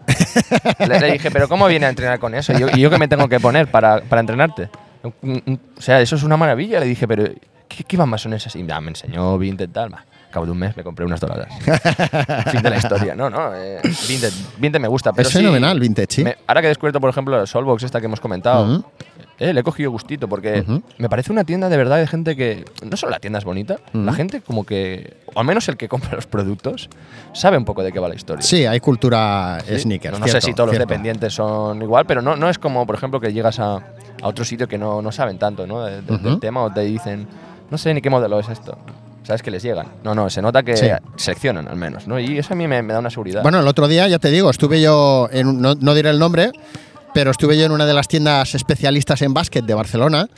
le, 0.88 0.98
le 0.98 1.12
dije, 1.12 1.30
pero 1.30 1.46
¿cómo 1.48 1.66
viene 1.68 1.86
a 1.86 1.90
entrenar 1.90 2.18
con 2.18 2.34
eso? 2.34 2.52
¿Y 2.54 2.58
yo, 2.58 2.66
y 2.74 2.80
yo 2.80 2.90
qué 2.90 2.98
me 2.98 3.06
tengo 3.06 3.28
que 3.28 3.38
poner 3.38 3.70
para, 3.70 4.00
para 4.00 4.20
entrenarte? 4.20 4.68
O 5.04 5.80
sea, 5.80 6.00
eso 6.00 6.16
es 6.16 6.22
una 6.22 6.36
maravilla. 6.38 6.80
Le 6.80 6.86
dije, 6.86 7.06
pero 7.06 7.24
¿qué, 7.68 7.84
qué 7.84 7.96
bambas 7.96 8.22
son 8.22 8.32
esas? 8.32 8.56
Y 8.56 8.66
ya, 8.66 8.80
me 8.80 8.88
enseñó 8.88 9.36
Vinted 9.38 9.68
tal. 9.68 9.92
va. 9.92 10.04
Cabo 10.32 10.46
de 10.46 10.52
un 10.52 10.58
mes 10.58 10.76
me 10.76 10.82
compré 10.82 11.04
unas 11.06 11.20
doradas. 11.20 11.48
fin 12.50 12.62
de 12.62 12.70
la 12.70 12.76
historia. 12.76 13.14
No, 13.14 13.30
no, 13.30 13.54
eh, 13.54 13.80
Vinted, 14.08 14.32
Vinted 14.58 14.80
me 14.80 14.88
gusta. 14.88 15.12
Pero 15.12 15.28
es 15.28 15.32
sí, 15.32 15.38
fenomenal 15.40 15.78
Vinted, 15.78 16.06
sí. 16.08 16.24
me- 16.24 16.36
ahora 16.46 16.60
que 16.60 16.66
he 16.66 16.70
descubierto, 16.70 17.00
por 17.00 17.10
ejemplo, 17.10 17.36
la 17.38 17.46
Solbox 17.46 17.82
esta 17.84 18.00
que 18.00 18.06
hemos 18.06 18.18
comentado, 18.20 18.84
eh, 19.38 19.52
le 19.52 19.60
he 19.60 19.62
cogido 19.62 19.90
gustito 19.90 20.28
porque 20.28 20.64
me 20.98 21.08
parece 21.08 21.32
una 21.32 21.44
tienda 21.44 21.68
de 21.68 21.76
verdad 21.76 21.98
de 21.98 22.06
gente 22.06 22.34
que. 22.36 22.64
No 22.84 22.96
solo 22.96 23.10
la 23.10 23.20
tienda 23.20 23.38
es 23.38 23.44
bonita, 23.44 23.76
la 23.92 24.12
gente 24.12 24.40
como 24.40 24.64
que. 24.64 25.18
O 25.34 25.40
al 25.40 25.46
menos 25.46 25.68
el 25.68 25.76
que 25.76 25.88
compra 25.88 26.10
los 26.14 26.26
productos, 26.26 26.88
sabe 27.32 27.56
un 27.56 27.64
poco 27.64 27.82
de 27.82 27.92
qué 27.92 27.98
va 27.98 28.08
la 28.08 28.14
historia. 28.14 28.42
Sí, 28.42 28.64
hay 28.66 28.80
cultura 28.80 29.58
Sí. 29.66 29.78
sneakers. 29.80 30.18
No, 30.18 30.26
no 30.26 30.28
sé 30.32 30.40
si 30.40 30.52
todos 30.54 30.70
cierto. 30.70 30.84
los 30.84 30.88
dependientes 30.88 31.34
son 31.34 31.80
igual, 31.82 32.04
pero 32.06 32.20
no, 32.22 32.36
no 32.36 32.48
es 32.48 32.58
como, 32.58 32.86
por 32.86 32.94
ejemplo, 32.96 33.20
que 33.20 33.32
llegas 33.32 33.58
a, 33.60 33.74
a 33.76 33.82
otro 34.28 34.44
sitio 34.44 34.66
que 34.68 34.78
no, 34.78 35.00
no 35.02 35.10
saben 35.12 35.38
tanto 35.38 35.66
¿no? 35.66 35.84
de- 35.84 36.02
de- 36.02 36.12
Ujú. 36.14 36.22
del 36.28 36.40
tema 36.40 36.62
o 36.62 36.70
te 36.72 36.80
dicen, 36.82 37.26
no 37.70 37.78
sé 37.78 37.92
ni 37.94 38.00
qué 38.02 38.10
modelo 38.10 38.38
es 38.38 38.48
esto. 38.50 38.76
Sabes 39.24 39.42
que 39.42 39.50
les 39.50 39.62
llegan. 39.62 39.86
No, 40.02 40.14
no, 40.14 40.28
se 40.30 40.42
nota 40.42 40.62
que 40.62 40.76
Sí. 40.76 40.86
seleccionan 41.16 41.68
al 41.68 41.76
menos, 41.76 42.06
¿no? 42.08 42.18
Y 42.18 42.38
eso 42.38 42.54
a 42.54 42.56
mí 42.56 42.66
me, 42.66 42.82
me 42.82 42.92
da 42.92 42.98
una 42.98 43.10
seguridad. 43.10 43.42
Bueno, 43.42 43.60
el 43.60 43.68
otro 43.68 43.86
día, 43.88 44.08
ya 44.08 44.18
te 44.18 44.30
digo, 44.30 44.50
estuve 44.50 44.80
yo, 44.80 45.28
en, 45.32 45.60
no, 45.60 45.74
no 45.76 45.94
diré 45.94 46.10
el 46.10 46.18
nombre, 46.18 46.50
pero 47.14 47.30
estuve 47.30 47.56
yo 47.56 47.64
en 47.66 47.72
una 47.72 47.86
de 47.86 47.94
las 47.94 48.08
tiendas 48.08 48.54
especialistas 48.54 49.22
en 49.22 49.32
básquet 49.32 49.64
de 49.64 49.74
Barcelona, 49.74 50.28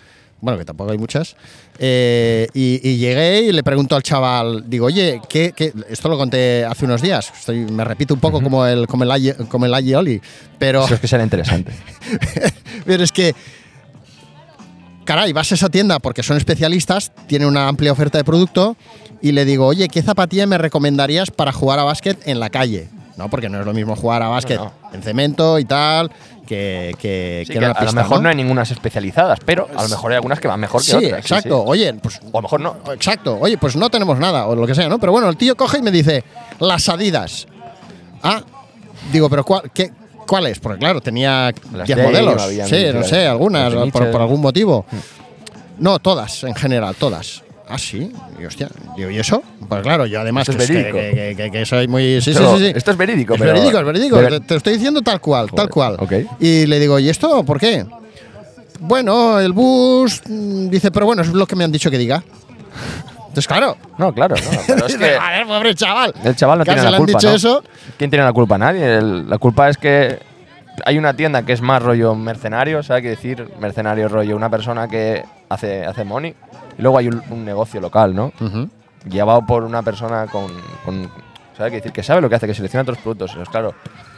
bueno, 0.40 0.58
que 0.58 0.66
tampoco 0.66 0.90
hay 0.90 0.98
muchas, 0.98 1.36
eh, 1.78 2.48
y, 2.52 2.78
y 2.86 2.98
llegué 2.98 3.40
y 3.42 3.52
le 3.52 3.62
pregunto 3.62 3.96
al 3.96 4.02
chaval, 4.02 4.64
digo, 4.68 4.86
oye, 4.86 5.18
¿qué, 5.30 5.52
qué-?" 5.56 5.72
esto 5.88 6.10
lo 6.10 6.18
conté 6.18 6.66
hace 6.66 6.84
unos 6.84 7.00
días, 7.00 7.32
estoy- 7.38 7.64
me 7.70 7.84
repito 7.84 8.12
un 8.12 8.20
poco 8.20 8.42
como 8.42 8.66
el, 8.66 8.86
como 8.86 9.04
el, 9.04 9.36
como 9.48 9.64
el 9.64 9.72
Aye 9.72 9.96
Oli, 9.96 10.20
pero... 10.58 10.84
Eso 10.84 10.94
es 10.96 11.00
que 11.00 11.08
será 11.08 11.22
interesante. 11.24 11.72
Pero 12.84 13.02
es 13.02 13.12
que, 13.12 13.34
caray, 15.04 15.32
vas 15.32 15.50
a 15.52 15.54
esa 15.54 15.68
tienda 15.68 15.98
porque 15.98 16.22
son 16.22 16.36
especialistas, 16.36 17.12
tienen 17.26 17.48
una 17.48 17.68
amplia 17.68 17.92
oferta 17.92 18.18
de 18.18 18.24
producto 18.24 18.76
y 19.22 19.32
le 19.32 19.44
digo, 19.44 19.66
oye, 19.66 19.88
¿qué 19.88 20.02
zapatilla 20.02 20.46
me 20.46 20.58
recomendarías 20.58 21.30
para 21.30 21.52
jugar 21.52 21.78
a 21.78 21.84
básquet 21.84 22.18
en 22.26 22.40
la 22.40 22.50
calle? 22.50 22.88
No, 23.16 23.28
porque 23.30 23.48
no 23.48 23.60
es 23.60 23.66
lo 23.66 23.72
mismo 23.72 23.94
jugar 23.94 24.22
a 24.22 24.28
básquet 24.28 24.58
No, 24.58 24.72
en 24.92 25.02
cemento 25.02 25.58
y 25.60 25.64
tal 25.64 26.10
que, 26.46 26.94
que, 26.98 27.44
Sí, 27.46 27.52
que 27.52 27.58
que 27.58 27.64
a 27.64 27.84
lo 27.84 27.92
mejor 27.92 28.20
¿no? 28.20 28.28
hay 28.28 28.34
ninguna 28.34 28.62
especializadas, 28.62 29.38
pero 29.46 29.68
a 29.74 29.82
lo 29.82 29.88
mejor 29.88 30.10
hay 30.12 30.16
algunas 30.16 30.40
que 30.40 30.48
van 30.48 30.60
mejor 30.60 30.80
que 30.82 30.86
Sí, 30.88 30.96
otras. 30.96 31.10
sí, 31.10 31.16
exacto. 31.16 31.58
sí. 31.60 31.64
Oye, 31.66 31.94
pues 31.94 32.20
O 32.20 32.26
a 32.38 32.40
lo 32.40 32.42
mejor 32.42 32.60
no. 32.60 32.76
Exacto. 32.92 33.38
Oye, 33.40 33.56
pues 33.56 33.76
no 33.76 33.88
tenemos 33.88 34.18
nada, 34.18 34.46
o 34.46 34.54
lo 34.54 34.66
que 34.66 34.74
sea, 34.74 34.88
¿no? 34.88 34.98
Pero 34.98 35.12
bueno, 35.12 35.28
el 35.28 35.36
tío 35.36 35.56
coge 35.56 35.78
y 35.78 35.82
me 35.82 35.90
dice, 35.90 36.22
las 36.60 36.88
Adidas. 36.88 37.46
Ah, 38.22 38.42
digo, 39.12 39.30
pero 39.30 39.44
¿cuál, 39.44 39.70
qué, 39.72 39.90
cuál 40.26 40.46
es? 40.46 40.58
Porque 40.58 40.78
claro, 40.78 41.00
tenía 41.00 41.52
Las 41.72 41.86
10 41.86 41.98
Dame, 41.98 42.10
modelos. 42.10 42.42
Sí, 42.68 42.84
no 42.92 43.02
sé, 43.04 43.26
algunas, 43.26 43.72
por, 43.90 44.10
por 44.10 44.20
algún 44.20 44.40
motivo. 44.40 44.84
No, 45.78 45.98
todas, 45.98 46.44
en 46.44 46.54
general, 46.54 46.94
todas. 46.96 47.42
Ah, 47.68 47.78
sí. 47.78 48.12
Y 48.40 48.44
hostia, 48.44 48.68
digo, 48.96 49.10
¿y 49.10 49.18
eso? 49.18 49.42
Pues 49.68 49.82
claro, 49.82 50.04
yo 50.06 50.20
además 50.20 50.46
Esto 50.48 50.62
es 50.62 50.68
que, 50.68 50.74
verídico. 50.74 50.98
que, 50.98 51.34
que- 51.36 51.44
que- 51.44 51.50
que 51.50 51.66
soy 51.66 51.88
muy... 51.88 52.20
Sí, 52.20 52.34
sí, 52.34 52.38
sí, 52.38 52.58
sí. 52.58 52.72
esto 52.76 52.90
es 52.90 52.96
verídico, 52.96 53.34
Es 53.34 53.40
pero- 53.40 53.52
verídico, 53.54 53.78
es 53.78 53.84
verídico. 53.86 54.18
Te, 54.20 54.40
te 54.40 54.54
lo 54.54 54.58
estoy 54.58 54.72
diciendo 54.74 55.00
tal 55.00 55.20
cual, 55.20 55.46
tal 55.50 55.70
Joder, 55.70 55.96
cual. 55.98 56.24
ok. 56.26 56.40
Y 56.40 56.66
le 56.66 56.78
digo, 56.78 56.98
¿y 56.98 57.08
esto 57.08 57.42
por 57.44 57.58
qué? 57.58 57.86
Bueno, 58.80 59.40
el 59.40 59.52
bus 59.52 60.20
mm, 60.28 60.68
dice, 60.68 60.90
pero 60.90 61.06
bueno, 61.06 61.22
es 61.22 61.28
lo 61.28 61.46
que 61.46 61.56
me 61.56 61.64
han 61.64 61.72
dicho 61.72 61.90
que 61.90 61.96
diga. 61.98 62.22
Entonces, 63.34 63.48
claro. 63.48 63.76
No, 63.98 64.12
claro, 64.14 64.36
no. 64.36 64.58
Pero 64.66 64.86
es 64.86 64.96
que 64.98 65.16
A 65.16 65.30
ver, 65.30 65.46
pobre 65.46 65.74
chaval. 65.74 66.14
el 66.22 66.36
chaval 66.36 66.58
no 66.60 66.64
tiene 66.64 66.82
la 66.84 66.90
le 66.90 66.96
han 66.96 67.02
culpa. 67.04 67.18
dicho 67.18 67.30
¿no? 67.30 67.34
eso. 67.36 67.64
¿Quién 67.98 68.10
tiene 68.10 68.24
la 68.24 68.32
culpa? 68.32 68.56
Nadie. 68.56 68.98
El- 68.98 69.28
la 69.28 69.38
culpa 69.38 69.68
es 69.68 69.76
que 69.76 70.20
hay 70.84 70.98
una 70.98 71.14
tienda 71.14 71.42
que 71.42 71.52
es 71.52 71.60
más 71.60 71.82
rollo 71.82 72.14
mercenario, 72.14 72.82
¿sabes 72.84 73.02
qué 73.02 73.08
decir? 73.10 73.48
Mercenario 73.60 74.08
rollo, 74.08 74.36
una 74.36 74.48
persona 74.50 74.86
que 74.88 75.24
hace, 75.48 75.84
hace 75.84 76.04
money. 76.04 76.34
Y 76.78 76.82
luego 76.82 76.98
hay 76.98 77.08
un, 77.08 77.22
un 77.30 77.44
negocio 77.44 77.80
local, 77.80 78.14
¿no? 78.14 78.32
Ujú. 78.40 78.68
Llevado 79.08 79.44
por 79.46 79.64
una 79.64 79.82
persona 79.82 80.26
con, 80.26 80.46
con 80.84 81.10
¿sabes 81.56 81.70
qué 81.70 81.76
decir? 81.76 81.92
Que 81.92 82.02
sabe 82.02 82.20
lo 82.20 82.28
que 82.28 82.36
hace, 82.36 82.46
que 82.46 82.54
selecciona 82.54 82.82
otros 82.82 82.98
productos. 82.98 83.32
Pues 83.34 83.48
claro, 83.48 83.74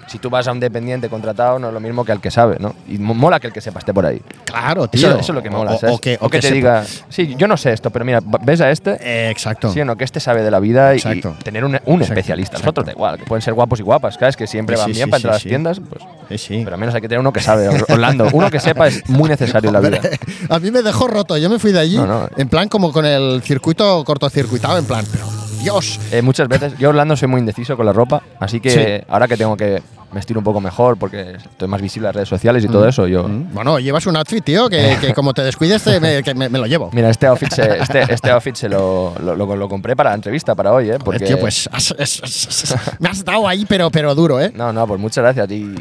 si 0.07 0.19
tú 0.19 0.31
vas 0.31 0.47
a 0.49 0.53
un 0.53 0.61
dependiente 0.61 1.09
contratado, 1.09 1.59
no 1.59 1.69
es 1.69 1.75
lo 1.75 1.81
mismo 1.81 2.05
que 2.05 2.13
al 2.13 2.21
que 2.21 2.31
sabe, 2.31 2.57
¿no? 2.61 2.75
Y 2.89 2.99
mo- 2.99 3.15
mola 3.15 3.41
que 3.41 3.49
el 3.49 3.53
que 3.53 3.61
sepa 3.61 3.81
esté 3.81 3.93
por 3.93 4.07
ahí. 4.07 4.21
Claro, 4.45 4.87
tío. 4.89 5.09
Eso, 5.09 5.19
eso 5.19 5.33
es 5.33 5.35
lo 5.37 5.43
que 5.43 5.51
mola, 5.51 5.73
O, 5.73 5.79
¿sabes? 5.79 5.97
o 5.97 5.99
que, 5.99 6.17
o 6.21 6.29
que 6.29 6.39
te 6.41 6.51
diga, 6.53 6.85
sí, 7.09 7.35
yo 7.37 7.49
no 7.49 7.57
sé 7.57 7.73
esto, 7.73 7.91
pero 7.91 8.05
mira, 8.05 8.21
ves 8.43 8.61
a 8.61 8.71
este, 8.71 8.97
Eh, 9.01 9.31
exacto. 9.31 9.73
Sí 9.73 9.81
o 9.81 9.85
no, 9.85 9.97
que 9.97 10.05
este 10.05 10.21
sabe 10.21 10.43
de 10.43 10.51
la 10.51 10.61
vida 10.61 10.95
y, 10.95 11.01
tener 11.43 11.65
un, 11.65 11.79
un 11.85 12.03
especialista. 12.03 12.57
exacto. 12.57 12.67
Nosotros 12.83 12.87
da 12.87 12.93
igual, 12.93 13.19
que 13.19 13.25
pueden 13.25 13.43
ser 13.43 13.55
guapos 13.55 13.81
y 13.81 13.83
guapas, 13.83 14.15
¿sabes? 14.15 14.37
Que 14.37 14.47
siempre 14.47 14.77
Sí, 14.77 14.81
van 14.83 14.87
sí, 14.91 14.93
bien 14.95 15.07
sí, 15.07 15.11
para 15.11 15.17
entrar 15.19 15.33
a 15.33 15.37
las 15.37 15.43
tiendas, 15.43 15.81
pues. 15.89 16.03
Sí, 16.29 16.39
sí. 16.39 16.61
Pero 16.65 16.75
al 16.75 16.81
menos 16.81 16.95
hay 16.95 17.01
que 17.01 17.09
tener 17.09 17.21
uno 17.21 17.33
que 17.33 17.41
sabe. 17.41 17.69
Or- 17.69 17.87
Orlando, 17.89 18.29
uno 18.33 18.51
que 18.51 18.61
sepa 18.61 18.89
es 18.89 19.09
muy 19.09 19.29
necesario 19.29 19.69
en 19.71 19.75
la 19.75 19.81
vida. 19.81 20.01
A 20.51 20.59
mí 20.59 20.71
me 20.71 20.83
dejó 20.83 21.07
roto. 21.09 21.37
Yo 21.37 21.49
me 21.51 21.59
fui 21.59 21.73
de 21.73 21.81
allí, 21.81 21.97
No, 21.97 22.07
no. 22.07 22.29
en 22.37 22.49
plan 22.49 22.69
como 22.69 22.93
con 22.93 23.05
el 23.05 23.43
circuito 23.43 24.05
cortocircuitado, 24.05 24.79
en 24.79 24.85
plan, 24.85 25.05
pero 25.11 25.25
Dios. 25.67 26.01
Eh, 26.13 26.23
muchas 26.23 26.49
veces, 26.49 26.79
yo 26.79 26.89
Orlando 26.91 27.17
soy 27.17 27.29
muy 27.29 27.41
indeciso 27.41 27.77
con 27.77 27.85
la 27.87 27.93
ropa, 27.93 28.23
así 28.41 28.61
que 28.61 28.71
Sí. 28.71 29.05
ahora 29.09 29.27
que 29.29 29.37
tengo 29.37 29.57
que 29.57 29.83
vestir 30.13 30.39
un 30.39 30.45
poco 30.45 30.61
mejor 30.61 30.97
porque 30.97 31.33
estoy 31.33 31.69
más 31.69 31.83
visible 31.83 32.07
en 32.07 32.09
las 32.11 32.15
redes 32.17 32.29
sociales 32.29 32.65
y 32.65 32.69
todo 32.69 32.87
eso, 32.89 33.07
yo. 33.09 33.25
Mm. 33.29 33.53
Bueno, 33.53 33.79
llevas 33.81 34.07
un 34.07 34.17
outfit, 34.17 34.43
tío, 34.45 34.69
que, 34.71 34.97
que 35.01 35.13
como 35.13 35.35
te 35.35 35.43
descuides, 35.43 35.83
te- 35.83 35.99
me, 36.01 36.23
que 36.23 36.33
me- 36.35 36.49
me 36.49 36.59
lo 36.59 36.67
llevo. 36.67 36.91
Mira, 36.93 37.11
este 37.11 37.27
outfit 37.27 37.51
se, 37.53 37.79
este, 37.79 38.03
este 38.15 38.31
outfit 38.31 38.55
se 38.55 38.69
lo, 38.69 39.13
lo, 39.23 39.35
lo- 39.35 39.57
lo 39.57 39.69
compré 39.69 39.97
para 39.97 40.11
la 40.11 40.15
entrevista, 40.17 40.55
para 40.55 40.73
hoy, 40.73 40.91
¿eh? 40.91 40.99
Porque, 41.05 41.19
Joder, 41.19 41.29
tío, 41.35 41.41
pues 41.41 41.69
has- 41.73 41.95
has- 41.99 42.21
has- 42.23 42.75
me 43.01 43.09
has 43.09 43.25
dado 43.25 43.47
ahí, 43.49 43.67
pero, 43.69 43.91
pero 43.91 44.15
duro, 44.15 44.41
¿eh? 44.41 44.53
No, 44.55 44.73
no, 44.73 44.87
pues 44.87 45.01
muchas 45.01 45.23
gracias. 45.23 45.51
Y, 45.51 45.75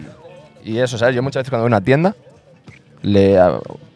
y 0.65 0.79
eso, 0.79 0.97
¿sabes? 0.97 1.15
Yo 1.15 1.21
muchas 1.21 1.41
veces 1.41 1.49
cuando 1.51 1.63
voy 1.63 1.73
a 1.73 1.77
una 1.77 1.81
tienda, 1.85 2.15
le, 3.05 3.33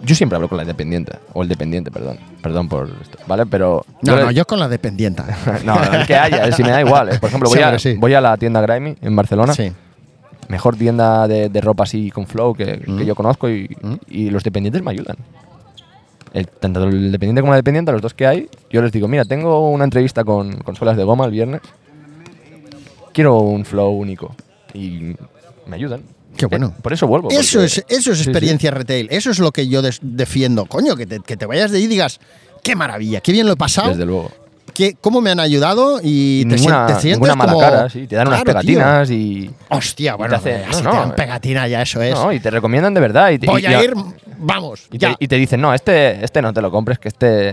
yo 0.01 0.15
siempre 0.15 0.35
hablo 0.35 0.47
con 0.47 0.57
la 0.57 0.65
dependiente, 0.65 1.13
o 1.33 1.41
el 1.43 1.49
dependiente, 1.49 1.91
perdón. 1.91 2.17
Perdón 2.41 2.69
por 2.69 2.89
esto, 3.01 3.17
¿vale? 3.27 3.45
Pero. 3.45 3.85
No, 4.01 4.15
le- 4.15 4.23
no, 4.23 4.31
yo 4.31 4.45
con 4.45 4.59
la 4.59 4.67
dependienta. 4.67 5.25
no, 5.65 5.81
el 5.83 6.05
que 6.07 6.15
haya, 6.15 6.45
eh, 6.47 6.51
si 6.51 6.63
me 6.63 6.69
da 6.71 6.81
igual. 6.81 7.09
eh. 7.09 7.19
Por 7.19 7.29
ejemplo, 7.29 7.49
Sí, 7.49 7.55
voy, 7.55 7.63
a, 7.63 7.67
hombre, 7.67 7.79
sí. 7.79 7.95
voy 7.97 8.13
a 8.13 8.21
la 8.21 8.37
tienda 8.37 8.61
Grimy 8.61 8.95
en 9.01 9.15
Barcelona. 9.15 9.53
Sí. 9.53 9.71
Mejor 10.47 10.75
tienda 10.75 11.27
de, 11.27 11.49
de 11.49 11.61
ropa 11.61 11.83
así 11.83 12.09
con 12.11 12.25
flow 12.27 12.53
que, 12.55 12.83
Mm. 12.87 12.97
que 12.97 13.05
yo 13.05 13.13
conozco 13.15 13.49
y, 13.49 13.69
y 14.07 14.29
los 14.29 14.43
dependientes 14.43 14.81
me 14.81 14.91
ayudan. 14.91 15.17
El- 16.33 16.47
tanto 16.47 16.83
el 16.83 17.11
dependiente 17.11 17.41
como 17.41 17.53
la 17.53 17.57
dependiente, 17.57 17.91
los 17.91 18.01
dos 18.01 18.13
que 18.13 18.25
hay, 18.27 18.49
yo 18.69 18.81
les 18.81 18.91
digo, 18.91 19.07
mira, 19.07 19.25
tengo 19.25 19.69
una 19.69 19.83
entrevista 19.83 20.23
con, 20.23 20.57
con 20.59 20.75
suelas 20.75 20.95
de 20.97 21.03
goma 21.03 21.25
el 21.25 21.31
viernes. 21.31 21.61
Quiero 23.13 23.39
un 23.39 23.65
flow 23.65 23.89
único. 23.91 24.35
y 24.73 25.15
me 25.67 25.75
ayudan. 25.75 26.01
Qué 26.39 26.45
bueno. 26.47 26.73
Eh, 26.75 26.81
por 26.81 26.93
eso 26.93 27.05
vuelvo. 27.05 27.29
Eso 27.29 27.59
porque- 27.59 27.65
es, 27.65 27.85
eso 27.89 28.11
es 28.13 28.17
Sí, 28.17 28.23
sí. 28.23 28.29
experiencia 28.31 28.71
retail. 28.71 29.07
Eso 29.11 29.29
es 29.29 29.37
lo 29.39 29.51
que 29.51 29.67
yo 29.67 29.81
defiendo. 30.01 30.65
Coño, 30.65 30.95
que 30.95 31.05
te, 31.05 31.19
que 31.19 31.37
te 31.37 31.45
vayas 31.45 31.69
de 31.71 31.77
ahí 31.77 31.83
y 31.83 31.87
digas, 31.87 32.19
qué 32.63 32.75
maravilla, 32.75 33.21
qué 33.21 33.31
bien 33.31 33.45
lo 33.45 33.53
he 33.53 33.57
pasado. 33.57 33.89
Desde 33.89 34.05
luego. 34.05 34.31
qué- 34.73 34.95
cómo 35.01 35.19
me 35.21 35.29
han 35.31 35.39
ayudado 35.41 35.99
y 36.01 36.45
te, 36.45 36.55
ninguna, 36.55 36.87
te 36.87 36.95
sientes 37.01 37.35
mala 37.35 37.51
como... 37.51 37.59
cara, 37.59 37.89
sí. 37.89 38.07
Te 38.07 38.15
dan 38.15 38.27
unas 38.29 38.43
Claro, 38.43 38.61
tío. 38.61 38.77
pegatinas 38.77 39.11
y. 39.11 39.51
Hostia, 39.69 40.15
bueno, 40.15 40.37
hacen- 40.37 40.61
ya 40.61 40.67
no, 40.67 40.73
si 40.73 40.83
no, 40.83 40.91
te 40.91 40.97
dan 40.97 41.09
eh. 41.09 41.13
pegatina 41.17 41.67
ya 41.67 41.81
eso 41.81 42.01
es. 42.01 42.13
No, 42.15 42.31
y 42.31 42.39
te 42.39 42.49
recomiendan 42.49 42.93
de 42.93 43.01
verdad. 43.01 43.29
Y 43.31 43.39
te, 43.39 43.47
Voy 43.47 43.61
y- 43.61 43.65
a 43.65 43.81
y- 43.81 43.83
ir, 43.85 43.93
vamos, 44.37 44.87
Y 44.91 44.97
ya. 44.97 45.09
te, 45.15 45.25
y 45.25 45.27
te 45.27 45.35
dicen, 45.35 45.59
no, 45.59 45.73
este, 45.73 46.23
este 46.23 46.41
no 46.41 46.53
te 46.53 46.61
lo 46.61 46.71
compres, 46.71 46.97
que 46.99 47.09
este 47.09 47.49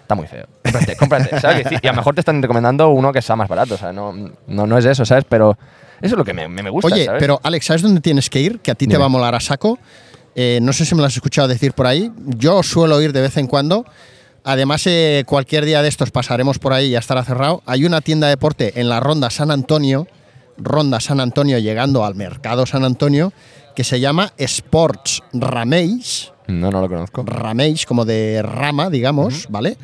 está 0.00 0.14
muy 0.14 0.26
feo. 0.26 0.46
Cómprate, 0.64 0.96
cómprate. 0.96 1.40
¿sabes? 1.40 1.66
Y 1.82 1.86
a 1.86 1.90
lo 1.90 1.96
mejor 1.98 2.14
te 2.14 2.20
están 2.20 2.40
recomendando 2.40 2.88
uno 2.88 3.12
que 3.12 3.20
sea 3.20 3.36
más 3.36 3.48
barato. 3.48 3.74
O 3.74 3.78
sea, 3.78 3.92
no, 3.92 4.12
no, 4.46 4.66
no 4.66 4.78
es 4.78 4.84
eso, 4.86 5.04
¿sabes? 5.04 5.24
Pero 5.28 5.56
eso 6.00 6.14
es 6.14 6.18
lo 6.18 6.24
que 6.24 6.34
me, 6.34 6.48
me 6.48 6.70
gusta. 6.70 6.92
Oye, 6.92 7.04
¿sabes? 7.06 7.20
pero 7.20 7.40
Alex, 7.42 7.66
¿sabes 7.66 7.82
dónde 7.82 8.00
tienes 8.00 8.30
que 8.30 8.40
ir? 8.40 8.60
Que 8.60 8.70
a 8.70 8.74
ti 8.74 8.86
te 8.86 8.96
va 8.96 9.06
a 9.06 9.08
molar 9.08 9.34
a 9.34 9.40
saco. 9.40 9.78
Eh, 10.34 10.58
no 10.62 10.72
sé 10.72 10.84
si 10.84 10.94
me 10.94 11.00
lo 11.00 11.06
has 11.06 11.14
escuchado 11.14 11.48
decir 11.48 11.72
por 11.72 11.86
ahí. 11.86 12.10
Yo 12.36 12.62
suelo 12.62 13.00
ir 13.00 13.12
de 13.12 13.20
vez 13.20 13.36
en 13.36 13.46
cuando. 13.46 13.84
Además, 14.44 14.86
eh, 14.86 15.24
cualquier 15.26 15.64
día 15.64 15.82
de 15.82 15.88
estos 15.88 16.10
pasaremos 16.10 16.58
por 16.58 16.72
ahí 16.72 16.86
y 16.86 16.90
ya 16.90 16.98
estará 16.98 17.24
cerrado. 17.24 17.62
Hay 17.66 17.84
una 17.84 18.00
tienda 18.00 18.26
de 18.26 18.32
deporte 18.32 18.80
en 18.80 18.88
la 18.88 19.00
Ronda 19.00 19.28
San 19.28 19.50
Antonio, 19.50 20.06
Ronda 20.56 21.00
San 21.00 21.20
Antonio, 21.20 21.58
llegando 21.58 22.04
al 22.04 22.14
Mercado 22.14 22.64
San 22.64 22.84
Antonio, 22.84 23.32
que 23.76 23.84
se 23.84 24.00
llama 24.00 24.32
Sports 24.38 25.22
Rameis. 25.32 26.32
No, 26.46 26.70
no 26.70 26.80
lo 26.80 26.88
conozco. 26.88 27.22
Rameis, 27.24 27.84
como 27.84 28.04
de 28.04 28.40
rama, 28.42 28.88
digamos, 28.88 29.46
¿vale? 29.50 29.76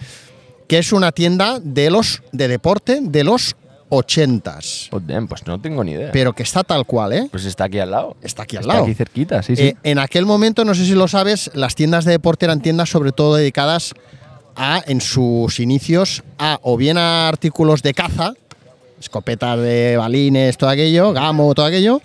Que 0.69 0.79
es 0.79 0.93
una 0.93 1.13
tienda 1.13 1.61
de 1.63 1.91
los 1.91 2.23
de 2.33 2.49
deporte 2.49 3.01
de 3.03 3.25
los 3.25 3.57
80s, 3.91 4.89
Pues, 4.91 5.03
pues 5.29 5.47
no 5.47 5.61
tengo 5.61 5.85
ni 5.85 5.93
idea. 5.93 6.11
pero 6.13 6.33
que 6.33 6.43
está 6.43 6.65
tal 6.65 6.85
cual, 6.87 7.13
¿eh? 7.13 7.29
pues 7.31 7.45
está 7.45 7.65
aquí 7.65 7.79
al 7.79 7.91
lado. 7.91 8.17
Está 8.23 8.43
aquí 8.43 8.57
al 8.57 8.63
Está 8.63 8.73
lado. 8.75 8.85
aquí 8.85 8.95
cerquita, 8.95 9.43
sí, 9.43 9.55
sí. 9.57 9.63
Eh, 9.63 9.77
en 9.85 9.99
aquel 9.99 10.27
momento, 10.27 10.65
no 10.65 10.75
sé 10.75 10.85
si 10.85 10.93
lo 10.95 11.07
sabes, 11.09 11.51
las 11.55 11.75
tiendas 11.75 12.05
de 12.05 12.13
deporte 12.13 12.45
eran 12.47 12.61
tiendas 12.61 12.89
sobre 12.91 13.13
todo 13.13 13.37
dedicadas 13.37 13.95
a, 14.57 14.83
en 14.87 15.01
sus 15.01 15.61
inicios, 15.61 16.23
a 16.39 16.59
o 16.63 16.77
bien 16.77 16.99
a 16.99 17.29
artículos 17.29 17.83
de 17.83 17.95
caza, 17.95 18.33
escopetas 18.99 19.59
de 19.61 19.97
balines, 19.99 20.57
todo 20.57 20.71
aquello, 20.71 21.13
gamo, 21.13 21.55
todo 21.55 21.67
aquello, 21.67 22.01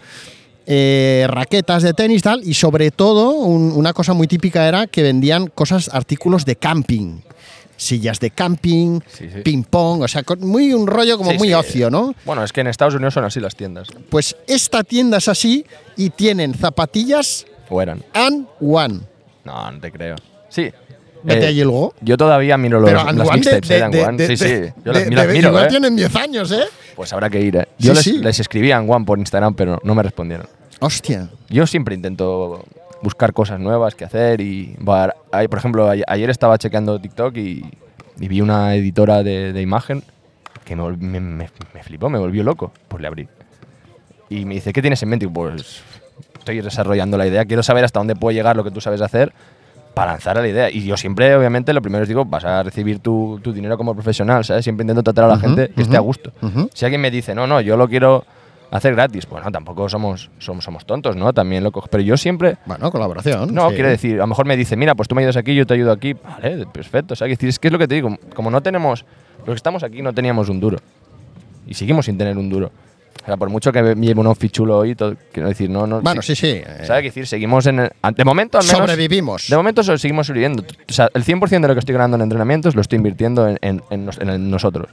eh, 0.67 1.25
raquetas 1.29 1.82
de 1.84 1.93
tenis, 1.93 2.21
tal, 2.21 2.41
y 2.47 2.53
sobre 2.53 2.91
todo 2.91 3.32
un- 3.32 3.71
una 3.71 3.93
cosa 3.93 4.13
muy 4.13 4.27
típica 4.27 4.67
era 4.67 4.88
que 4.88 5.01
vendían 5.01 5.47
cosas, 5.47 5.89
artículos 5.93 6.45
de 6.45 6.55
camping. 6.57 7.21
Sillas 7.82 8.19
de 8.19 8.29
camping, 8.29 8.99
Sí, 9.07 9.27
sí. 9.34 9.41
ping 9.41 9.63
pong, 9.63 10.03
o 10.03 10.07
sea, 10.07 10.21
con- 10.21 10.39
muy 10.47 10.71
un 10.71 10.86
rollo 10.86 11.17
como 11.17 11.32
Sí, 11.32 11.38
muy 11.39 11.51
ocio, 11.55 11.89
¿no? 11.89 12.13
Bueno, 12.25 12.43
es 12.43 12.53
que 12.53 12.61
en 12.61 12.67
Estados 12.67 12.93
Unidos 12.93 13.15
son 13.15 13.23
así 13.25 13.39
las 13.39 13.55
tiendas. 13.55 13.88
Pues 14.09 14.36
esta 14.45 14.84
tienda 14.84 15.17
es 15.17 15.27
así 15.27 15.65
y 15.97 16.11
tienen 16.11 16.53
zapatillas 16.53 17.47
O 17.71 17.82
eran. 17.82 18.03
and 18.13 18.45
one. 18.59 18.99
No, 19.45 19.71
no 19.71 19.79
te 19.79 19.91
creo. 19.91 20.15
Sí. 20.49 20.69
Vete 21.23 21.45
Eh, 21.45 21.47
allí 21.47 21.63
luego. 21.63 21.95
Yo 22.01 22.17
todavía 22.17 22.55
miro 22.57 22.79
los, 22.79 22.91
Pero 22.91 23.03
mixtapes 23.34 23.67
de, 23.67 23.77
eh, 23.77 23.89
de 23.89 23.89
de- 23.89 24.27
de- 24.27 24.27
sí, 24.27 24.38
sí. 24.38 24.73
Yo 24.86 24.91
las, 24.93 25.07
miro, 25.07 25.49
igual 25.49 25.65
¿eh? 25.65 25.69
tienen 25.69 25.95
10 25.95 26.15
años, 26.15 26.51
¿eh? 26.51 26.65
Pues 26.95 27.11
habrá 27.13 27.32
que 27.32 27.41
ir, 27.41 27.55
¿eh? 27.55 27.67
Yo 27.79 27.95
Sí, 27.95 27.95
les, 27.95 28.03
sí. 28.03 28.23
les 28.23 28.39
escribí 28.39 28.71
a 28.71 28.79
One 28.79 29.05
por 29.05 29.17
Instagram, 29.17 29.55
pero 29.55 29.79
no 29.84 29.95
me 29.95 30.03
respondieron. 30.03 30.47
Hostia. 30.79 31.29
Yo 31.49 31.65
siempre 31.65 31.95
intento 31.95 32.63
buscar 33.02 33.34
cosas 33.34 33.60
nuevas 33.60 33.95
que 33.95 34.06
hacer 34.06 34.41
y, 34.41 34.76
hay, 35.32 35.47
por 35.47 35.60
ejemplo, 35.60 35.89
ayer 35.89 36.30
estaba 36.30 36.58
chequeando 36.58 36.99
TikTok 36.99 37.36
y, 37.38 37.64
y 38.20 38.28
vi 38.28 38.41
una 38.41 38.76
editora 38.76 39.24
de, 39.24 39.54
de 39.54 39.62
imagen 39.62 40.04
que 40.66 40.76
me, 40.76 40.84
vol- 40.84 40.97
me, 40.97 41.20
me- 41.20 41.49
me 41.74 41.84
flipó, 41.84 42.10
me 42.10 42.20
volvió 42.20 42.43
loco. 42.43 42.72
Pues 42.88 43.02
le 43.02 43.08
abrí. 43.08 43.28
Y 44.30 44.45
me 44.45 44.56
dice, 44.56 44.72
¿qué 44.72 44.82
tienes 44.82 45.02
en 45.04 45.10
mente? 45.10 45.26
Y 45.26 45.30
Pues 45.30 45.84
estoy 46.38 46.62
desarrollando 46.62 47.18
la 47.18 47.28
idea, 47.28 47.45
quiero 47.45 47.64
saber 47.64 47.84
hasta 47.86 47.99
dónde 47.99 48.16
puede 48.16 48.36
llegar 48.36 48.56
lo 48.56 48.64
que 48.64 48.72
tú 48.72 48.82
sabes 48.82 49.02
hacer 49.02 49.34
para 49.93 50.12
lanzar 50.14 50.38
a 50.38 50.41
la 50.41 50.47
idea. 50.47 50.70
Y 50.70 50.86
yo 50.86 50.95
siempre, 50.95 51.36
obviamente, 51.36 51.74
lo 51.74 51.82
primero 51.82 52.04
es 52.04 52.08
digo, 52.08 52.24
vas 52.26 52.45
a 52.45 52.64
recibir 52.64 52.99
tu, 52.99 53.39
tu 53.43 53.52
dinero 53.52 53.78
como 53.78 53.93
profesional, 53.93 54.45
¿sabes? 54.45 54.64
Siempre 54.64 54.84
intento 54.84 55.04
tratar 55.04 55.26
a 55.26 55.28
la 55.28 55.38
gente 55.38 55.74
que 55.76 55.82
esté 55.82 55.97
a 55.97 55.99
gusto. 55.99 56.32
Si 56.74 56.86
alguien 56.86 57.02
me 57.02 57.12
dice, 57.12 57.36
no, 57.36 57.45
no, 57.47 57.60
yo 57.62 57.76
lo 57.78 57.89
quiero 57.89 58.24
hacer 58.72 58.95
gratis, 58.95 59.26
pues 59.26 59.43
no, 59.43 59.51
tampoco 59.51 59.88
somos, 59.89 60.30
somos, 60.39 60.63
somos 60.63 60.86
tontos, 60.86 61.15
¿no? 61.15 61.32
También 61.34 61.63
lo 61.63 61.72
cojo. 61.72 61.88
Pero 61.91 62.01
yo 62.03 62.17
siempre, 62.17 62.57
Bueno, 62.65 62.89
colaboración. 62.91 63.53
no, 63.53 63.69
sí. 63.69 63.76
quiero 63.76 63.89
decir, 63.89 64.13
a 64.15 64.24
lo 64.24 64.28
mejor 64.28 64.45
me 64.45 64.55
dice, 64.57 64.76
mira, 64.76 64.95
pues 64.95 65.07
tú 65.07 65.15
me 65.15 65.22
ayudas 65.22 65.38
aquí, 65.38 65.53
yo 65.53 65.65
te 65.65 65.74
ayudo 65.74 65.91
aquí. 65.91 66.13
Vale, 66.13 66.65
perfecto. 66.67 67.13
O 67.13 67.15
sea, 67.15 67.28
es 67.28 67.38
que 67.59 67.67
es 67.67 67.72
lo 67.72 67.78
que 67.78 67.88
te 67.88 67.95
digo, 67.95 68.17
como 68.34 68.49
no 68.49 68.61
tenemos, 68.61 69.05
los 69.39 69.47
que 69.47 69.53
estamos 69.55 69.84
aquí 69.84 70.01
no 70.01 70.13
teníamos 70.13 70.49
un 70.49 70.59
duro. 70.59 70.78
Y 71.67 71.74
seguimos 71.74 72.05
sin 72.05 72.17
tener 72.17 72.38
un 72.38 72.49
duro. 72.49 72.72
O 73.22 73.26
sea, 73.26 73.38
por 73.38 73.49
mucho 73.49 73.72
que 73.72 73.84
me 73.84 73.93
lleve 74.07 74.19
un 74.19 74.26
outfit 74.28 74.51
chulo 74.51 74.80
hoy, 74.80 74.95
todo, 74.95 75.15
quiero 75.32 75.49
decir, 75.49 75.69
no, 75.69 75.86
no. 75.86 76.01
Bueno, 76.01 76.22
sí, 76.24 76.34
sí. 76.34 76.47
eh, 76.47 76.63
¿Sabes? 76.63 76.88
Quiero 76.88 77.01
decir, 77.03 77.28
seguimos 77.28 77.67
en. 77.67 77.80
el- 77.80 77.91
de 78.15 78.26
momento, 78.26 78.57
al 78.57 78.63
menos. 78.65 78.80
Sobrevivimos. 78.80 79.47
De 79.47 79.55
momento 79.57 79.84
seguimos 79.84 80.26
sobreviviendo. 80.26 80.63
O 80.89 80.93
sea, 80.93 81.09
el 81.13 81.24
100% 81.24 81.61
de 81.61 81.67
lo 81.67 81.74
que 81.76 81.80
estoy 81.82 81.93
ganando 81.93 82.15
en 82.15 82.22
entrenamientos 82.24 82.74
lo 82.74 82.82
estoy 82.82 82.97
invirtiendo 82.97 83.47
en, 83.47 83.59
en- 83.61 83.84
en 83.91 84.05
nos- 84.05 84.17
en 84.17 84.49
nosotros. 84.49 84.88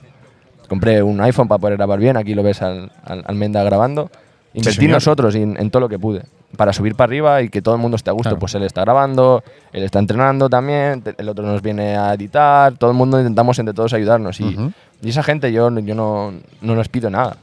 Compré 0.69 1.03
un 1.03 1.21
iPhone 1.21 1.49
para 1.49 1.59
poder 1.59 1.77
grabar 1.77 1.99
bien, 1.99 2.17
aquí 2.17 2.35
lo 2.35 2.43
ves 2.43 2.63
al, 2.63 2.93
al, 3.05 3.25
al 3.27 3.35
Menda 3.35 3.63
grabando. 3.63 4.11
Invertí 4.55 4.89
nosotros 4.89 5.35
en, 5.35 5.57
en 5.59 5.71
todo 5.71 5.81
lo 5.81 5.89
que 5.89 5.99
pude. 5.99 6.23
Para 6.57 6.73
subir 6.73 6.95
para 6.95 7.11
arriba 7.11 7.43
y 7.43 7.51
que 7.51 7.61
todo 7.61 7.75
el 7.75 7.81
mundo 7.81 7.97
esté 7.97 8.11
a 8.11 8.13
gusto. 8.13 8.31
Claro. 8.31 8.39
Pues 8.39 8.55
él 8.55 8.63
está 8.63 8.81
grabando, 8.83 9.43
él 9.73 9.83
está 9.83 9.99
entrenando 9.99 10.49
también, 10.49 11.03
el 11.17 11.29
otro 11.29 11.47
nos 11.47 11.61
viene 11.61 11.97
a 11.97 12.15
editar, 12.15 12.73
todo 12.75 12.91
el 12.91 12.97
mundo 12.97 13.19
intentamos 13.19 13.59
entre 13.59 13.75
todos 13.75 13.93
ayudarnos. 13.93 14.41
Y, 14.41 14.57
esa 15.03 15.23
gente 15.23 15.53
yo, 15.53 15.71
yo 15.81 15.95
no, 15.95 16.33
no 16.61 16.75
les 16.75 16.89
pido 16.89 17.11
nada. 17.11 17.37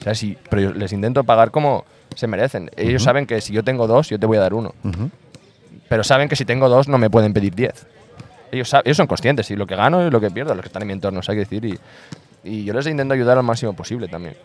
O 0.00 0.04
sea, 0.04 0.14
sí, 0.14 0.36
pero 0.48 0.62
yo 0.62 0.72
les 0.72 0.92
intento 0.92 1.24
pagar 1.24 1.50
como 1.50 1.84
se 2.14 2.26
merecen. 2.26 2.70
Ellos 2.76 3.02
saben 3.02 3.26
que 3.26 3.40
si 3.40 3.52
yo 3.52 3.64
tengo 3.64 3.86
dos, 3.86 4.08
yo 4.08 4.18
te 4.18 4.26
voy 4.26 4.36
a 4.36 4.40
dar 4.40 4.54
uno. 4.54 4.74
Ujú. 4.84 5.10
Pero 5.88 6.04
saben 6.04 6.28
que 6.28 6.36
si 6.36 6.44
tengo 6.44 6.68
dos, 6.68 6.88
no 6.88 6.98
me 6.98 7.10
pueden 7.10 7.32
pedir 7.32 7.54
diez. 7.54 7.86
Ellos, 8.52 8.74
ellos 8.84 8.96
son 8.96 9.06
conscientes 9.06 9.50
y 9.50 9.56
lo 9.56 9.66
que 9.66 9.76
gano 9.76 10.06
y 10.06 10.10
lo 10.10 10.20
que 10.20 10.30
pierdo, 10.30 10.54
los 10.54 10.62
que 10.62 10.68
están 10.68 10.82
en 10.82 10.88
mi 10.88 10.94
entorno, 10.94 11.20
hay 11.26 11.34
que 11.34 11.40
decir. 11.40 11.64
Y, 11.64 11.78
y 12.44 12.64
yo 12.64 12.72
les 12.72 12.86
intento 12.86 13.14
ayudar 13.14 13.36
al 13.36 13.44
máximo 13.44 13.74
posible 13.74 14.08
también. 14.08 14.36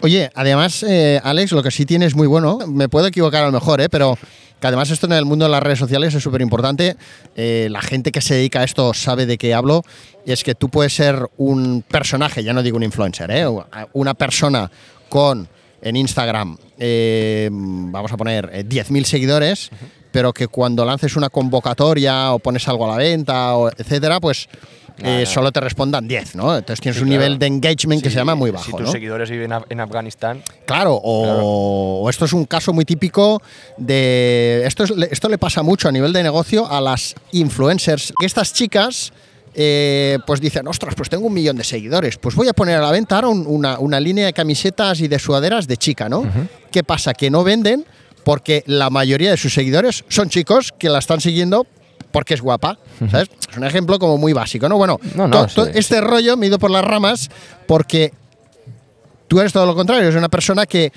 Oye, 0.00 0.30
además, 0.34 0.82
eh, 0.82 1.20
Alex, 1.22 1.52
lo 1.52 1.62
que 1.62 1.70
sí 1.70 1.86
tienes 1.86 2.14
muy 2.14 2.26
bueno, 2.26 2.58
me 2.66 2.88
puedo 2.88 3.06
equivocar 3.06 3.42
a 3.42 3.46
lo 3.46 3.52
mejor, 3.52 3.80
¿eh? 3.80 3.88
pero 3.88 4.18
que 4.58 4.66
además 4.66 4.90
esto 4.90 5.06
en 5.06 5.12
el 5.12 5.24
mundo 5.24 5.44
de 5.44 5.50
las 5.50 5.62
redes 5.62 5.78
sociales 5.78 6.14
es 6.14 6.22
súper 6.22 6.40
importante. 6.40 6.96
la 7.34 7.82
gente 7.82 8.12
que 8.12 8.20
se 8.20 8.34
dedica 8.34 8.60
a 8.60 8.64
esto 8.64 8.94
sabe 8.94 9.26
de 9.26 9.36
qué 9.36 9.54
hablo. 9.54 9.82
Y 10.24 10.32
es 10.32 10.44
que 10.44 10.54
tú 10.54 10.68
puedes 10.68 10.94
ser 10.94 11.28
un 11.36 11.82
personaje, 11.82 12.44
ya 12.44 12.52
no 12.52 12.62
digo 12.62 12.76
un 12.76 12.84
influencer, 12.84 13.30
¿eh? 13.32 13.46
una 13.92 14.14
persona 14.14 14.70
con 15.08 15.48
en 15.82 15.96
Instagram, 15.96 16.56
eh, 16.78 17.48
vamos 17.52 18.12
a 18.12 18.16
poner 18.16 18.48
eh, 18.52 18.64
10.000 18.64 19.04
seguidores, 19.04 19.70
pero 20.12 20.32
que 20.32 20.46
cuando 20.48 20.84
lances 20.84 21.16
una 21.16 21.28
convocatoria 21.30 22.32
o 22.32 22.38
pones 22.38 22.68
algo 22.68 22.84
a 22.84 22.92
la 22.92 22.96
venta, 22.98 23.56
o 23.56 23.68
etcétera, 23.70 24.20
pues 24.20 24.48
eh, 24.98 25.24
solo 25.26 25.50
te 25.50 25.58
respondan 25.60 26.06
10, 26.06 26.36
¿no? 26.36 26.54
Entonces 26.56 26.80
tienes 26.80 26.96
Sí, 26.98 27.02
un 27.02 27.08
claro. 27.08 27.22
nivel 27.22 27.38
de 27.38 27.46
engagement 27.46 28.02
que 28.02 28.10
se 28.10 28.16
llama 28.16 28.34
muy 28.34 28.50
Si 28.50 28.54
bajo. 28.56 28.76
tus 28.76 28.86
¿no? 28.86 28.92
seguidores 28.92 29.30
viven 29.30 29.50
en 29.70 29.80
Afganistán, 29.80 30.42
Claro, 30.66 30.94
o, 31.02 32.02
o 32.04 32.10
esto 32.10 32.26
es 32.26 32.32
un 32.34 32.44
caso 32.44 32.72
muy 32.72 32.84
típico 32.84 33.40
de. 33.78 34.62
Esto, 34.66 34.84
es- 34.84 34.92
esto 35.10 35.28
le 35.28 35.38
pasa 35.38 35.62
mucho 35.62 35.88
a 35.88 35.92
nivel 35.92 36.12
de 36.12 36.22
negocio 36.22 36.70
a 36.70 36.80
las 36.80 37.14
influencers. 37.32 38.12
Estas 38.22 38.52
chicas. 38.52 39.12
eh, 39.54 40.18
pues 40.26 40.40
dicen, 40.40 40.66
ostras, 40.66 40.94
pues 40.94 41.10
tengo 41.10 41.26
un 41.26 41.34
millón 41.34 41.58
de 41.58 41.64
seguidores, 41.64 42.16
pues 42.16 42.34
voy 42.34 42.48
a 42.48 42.54
poner 42.54 42.78
a 42.78 42.80
la 42.80 42.90
venta 42.90 43.16
ahora 43.16 43.28
un- 43.28 43.44
una, 43.46 43.78
una 43.80 44.00
línea 44.00 44.24
de 44.24 44.32
camisetas 44.32 44.98
y 45.00 45.08
de 45.08 45.18
sudaderas 45.18 45.68
de 45.68 45.76
chica, 45.76 46.08
¿no? 46.08 46.24
¿Qué 46.70 46.82
pasa? 46.82 47.12
Que 47.12 47.28
no 47.28 47.44
venden 47.44 47.84
porque 48.24 48.62
la 48.66 48.90
mayoría 48.90 49.30
de 49.30 49.36
sus 49.36 49.54
seguidores 49.54 50.04
son 50.08 50.28
chicos 50.28 50.72
que 50.78 50.88
la 50.88 50.98
están 50.98 51.20
siguiendo 51.20 51.66
porque 52.10 52.34
es 52.34 52.40
guapa, 52.42 52.78
¿sabes? 53.10 53.30
Es 53.50 53.56
un 53.56 53.64
ejemplo 53.64 53.98
como 53.98 54.18
muy 54.18 54.32
básico, 54.32 54.68
¿no? 54.68 54.76
Bueno, 54.76 55.00
No, 55.14 55.48
sí, 55.48 55.60
este 55.74 56.00
rollo 56.00 56.36
me 56.36 56.46
he 56.46 56.48
ido 56.48 56.58
por 56.58 56.70
las 56.70 56.84
ramas 56.84 57.30
porque 57.66 58.12
Tú 59.32 59.40
eres 59.40 59.50
todo 59.50 59.64
lo 59.64 59.74
contrario, 59.74 60.02
eres 60.02 60.14
una 60.14 60.28
persona 60.28 60.66
que 60.66 60.92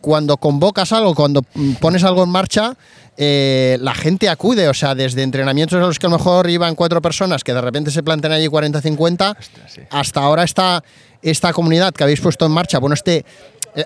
cuando 0.00 0.36
convocas 0.36 0.92
algo, 0.92 1.12
cuando 1.12 1.42
pones 1.80 2.04
algo 2.04 2.22
en 2.22 2.28
marcha, 2.28 2.76
eh, 3.16 3.78
la 3.80 3.94
gente 3.94 4.28
acude, 4.28 4.68
o 4.68 4.74
sea, 4.74 4.94
desde 4.94 5.24
entrenamientos 5.24 5.76
a 5.76 5.84
los 5.84 5.98
que 5.98 6.06
a 6.06 6.10
lo 6.10 6.16
mejor 6.16 6.48
iban 6.48 6.76
cuatro 6.76 7.02
personas, 7.02 7.42
que 7.42 7.52
de 7.52 7.60
repente 7.60 7.90
se 7.90 8.04
plantean 8.04 8.34
allí 8.34 8.46
40, 8.46 8.80
50, 8.80 9.36
sí. 9.66 9.80
hasta 9.90 10.20
ahora 10.20 10.44
esta, 10.44 10.84
esta 11.20 11.52
comunidad 11.52 11.92
que 11.92 12.04
habéis 12.04 12.20
puesto 12.20 12.46
en 12.46 12.52
marcha, 12.52 12.78
bueno, 12.78 12.94
este, 12.94 13.24
eh, 13.74 13.84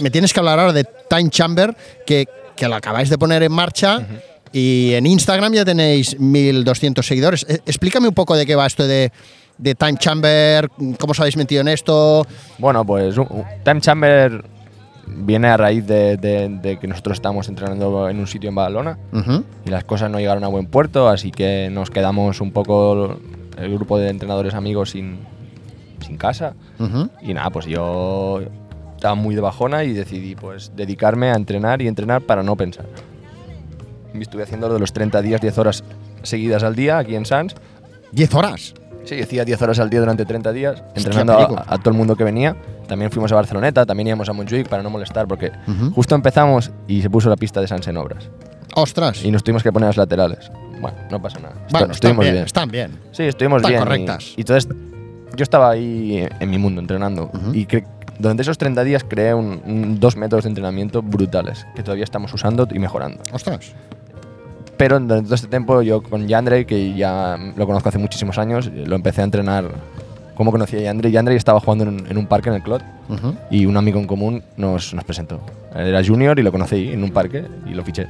me 0.00 0.10
tienes 0.10 0.32
que 0.32 0.40
hablar 0.40 0.58
ahora 0.58 0.72
de 0.72 0.84
Time 1.08 1.30
Chamber, 1.30 1.76
que, 2.06 2.26
que 2.56 2.68
lo 2.68 2.74
acabáis 2.74 3.08
de 3.10 3.18
poner 3.18 3.42
en 3.42 3.52
marcha. 3.52 4.06
Y 4.52 4.94
en 4.94 5.06
Instagram 5.06 5.52
ya 5.52 5.64
tenéis 5.64 6.18
1.200 6.18 7.02
seguidores. 7.02 7.46
Eh, 7.48 7.60
explícame 7.66 8.08
un 8.08 8.14
poco 8.14 8.34
de 8.36 8.44
qué 8.46 8.56
va 8.56 8.66
esto 8.66 8.86
de, 8.86 9.12
de 9.58 9.74
Time 9.76 9.96
Chamber, 9.96 10.68
cómo 10.98 11.12
os 11.12 11.20
habéis 11.20 11.36
metido 11.36 11.60
en 11.60 11.68
esto. 11.68 12.26
Bueno, 12.58 12.84
pues 12.84 13.14
Time 13.64 13.80
Chamber 13.80 14.44
viene 15.06 15.48
a 15.48 15.56
raíz 15.56 15.86
de, 15.86 16.16
de- 16.16 16.48
de 16.48 16.78
que 16.78 16.86
nosotros 16.88 17.16
estamos 17.16 17.48
entrenando 17.48 18.08
en 18.08 18.18
un 18.18 18.26
sitio 18.26 18.48
en 18.48 18.54
Badalona 18.56 18.98
y 19.64 19.70
las 19.70 19.84
cosas 19.84 20.10
no 20.10 20.18
llegaron 20.18 20.44
a 20.44 20.48
buen 20.48 20.66
puerto, 20.66 21.08
así 21.08 21.30
que 21.32 21.68
nos 21.70 21.90
quedamos 21.90 22.40
un 22.40 22.52
poco 22.52 23.18
el 23.58 23.74
grupo 23.74 23.98
de 23.98 24.08
entrenadores 24.08 24.54
amigos 24.54 24.90
sin, 24.90 25.18
sin 26.04 26.16
casa. 26.16 26.54
Y 27.22 27.34
nada, 27.34 27.50
pues 27.50 27.66
yo 27.66 28.40
estaba 29.00 29.14
muy 29.14 29.34
de 29.34 29.40
bajona 29.40 29.82
y 29.84 29.94
decidí 29.94 30.34
pues 30.34 30.72
dedicarme 30.76 31.30
a 31.30 31.34
entrenar 31.34 31.80
y 31.80 31.88
entrenar 31.88 32.20
para 32.20 32.42
no 32.42 32.54
pensar. 32.54 32.84
Y 34.12 34.20
estuve 34.20 34.42
haciendo 34.42 34.68
lo 34.68 34.74
de 34.74 34.80
los 34.80 34.92
30 34.92 35.22
días, 35.22 35.40
10 35.40 35.56
horas 35.56 35.84
seguidas 36.22 36.62
al 36.64 36.74
día 36.76 36.98
aquí 36.98 37.14
en 37.16 37.24
Sans. 37.24 37.54
¿10 38.12 38.34
horas? 38.34 38.74
Sí, 39.04 39.18
hacía 39.22 39.46
10 39.46 39.62
horas 39.62 39.78
al 39.78 39.88
día 39.88 40.00
durante 40.00 40.26
30 40.26 40.52
días, 40.52 40.84
entrenando 40.94 41.32
a, 41.32 41.64
a 41.66 41.78
todo 41.78 41.90
el 41.92 41.96
mundo 41.96 42.14
que 42.14 42.24
venía. 42.24 42.54
También 42.88 43.10
fuimos 43.10 43.32
a 43.32 43.36
Barceloneta, 43.36 43.86
también 43.86 44.08
íbamos 44.08 44.28
a 44.28 44.34
Montjuic 44.34 44.68
para 44.68 44.82
no 44.82 44.90
molestar, 44.90 45.26
porque 45.26 45.50
Ujú. 45.66 45.92
justo 45.92 46.14
empezamos 46.14 46.70
y 46.86 47.00
se 47.00 47.08
puso 47.08 47.30
la 47.30 47.36
pista 47.36 47.62
de 47.62 47.68
Sans 47.68 47.86
en 47.88 47.96
obras. 47.96 48.28
Ostras. 48.74 49.24
Y 49.24 49.30
nos 49.30 49.42
tuvimos 49.42 49.62
que 49.62 49.72
poner 49.72 49.86
las 49.88 49.96
laterales. 49.96 50.50
Bueno, 50.78 50.98
no 51.10 51.22
pasa 51.22 51.38
nada. 51.38 51.54
Bueno, 51.70 51.86
están 51.86 51.90
estuvimos 51.92 52.24
bien, 52.24 52.34
bien. 52.34 52.44
están 52.44 52.68
bien. 52.70 52.90
Sí, 53.12 53.22
estuvimos 53.22 53.62
Están 53.62 53.70
bien. 53.72 53.80
y- 53.80 53.84
correctas. 53.84 54.34
Y, 54.36 54.40
entonces 54.42 54.68
yo 55.36 55.42
estaba 55.42 55.70
ahí 55.70 56.28
en 56.38 56.50
mi 56.50 56.58
mundo 56.58 56.80
entrenando. 56.82 57.30
Ujú. 57.32 57.54
Y 57.54 57.66
cre- 57.66 57.86
durante 58.20 58.42
esos 58.42 58.58
30 58.58 58.84
días 58.84 59.04
creé 59.06 59.34
un- 59.34 59.60
un- 59.64 59.98
dos 60.00 60.16
métodos 60.16 60.44
de 60.44 60.50
entrenamiento 60.50 61.02
brutales 61.02 61.66
que 61.74 61.82
todavía 61.82 62.04
estamos 62.04 62.32
usando 62.34 62.68
y 62.72 62.78
mejorando. 62.78 63.22
Ostras. 63.32 63.72
Pero 64.76 64.98
durante 64.98 65.24
todo 65.26 65.34
este 65.34 65.48
tiempo 65.48 65.82
yo 65.82 66.02
con 66.02 66.26
Yandre, 66.26 66.64
que 66.66 66.94
ya 66.94 67.36
lo 67.56 67.66
conozco 67.66 67.88
hace 67.90 67.98
muchísimos 67.98 68.38
años, 68.38 68.70
lo 68.74 68.96
empecé 68.96 69.20
a 69.20 69.24
entrenar. 69.24 69.70
¿Cómo 70.34 70.50
conocí 70.52 70.76
a 70.76 70.80
Yandre? 70.80 71.10
Yandre 71.10 71.36
estaba 71.36 71.60
jugando 71.60 71.84
en 71.84 71.90
un, 72.00 72.06
en 72.06 72.16
un 72.16 72.26
parque 72.26 72.48
en 72.48 72.54
el 72.54 72.62
Clot 72.62 72.82
Ujú. 73.10 73.34
y 73.50 73.66
un 73.66 73.76
amigo 73.76 74.00
en 74.00 74.06
común 74.06 74.42
nos, 74.56 74.94
nos 74.94 75.04
presentó. 75.04 75.38
Él 75.74 75.88
Era 75.88 76.02
junior 76.02 76.38
y 76.38 76.42
lo 76.42 76.50
conocí 76.50 76.90
en 76.92 77.04
un 77.04 77.10
parque 77.10 77.44
y 77.66 77.74
lo 77.74 77.84
fiché. 77.84 78.06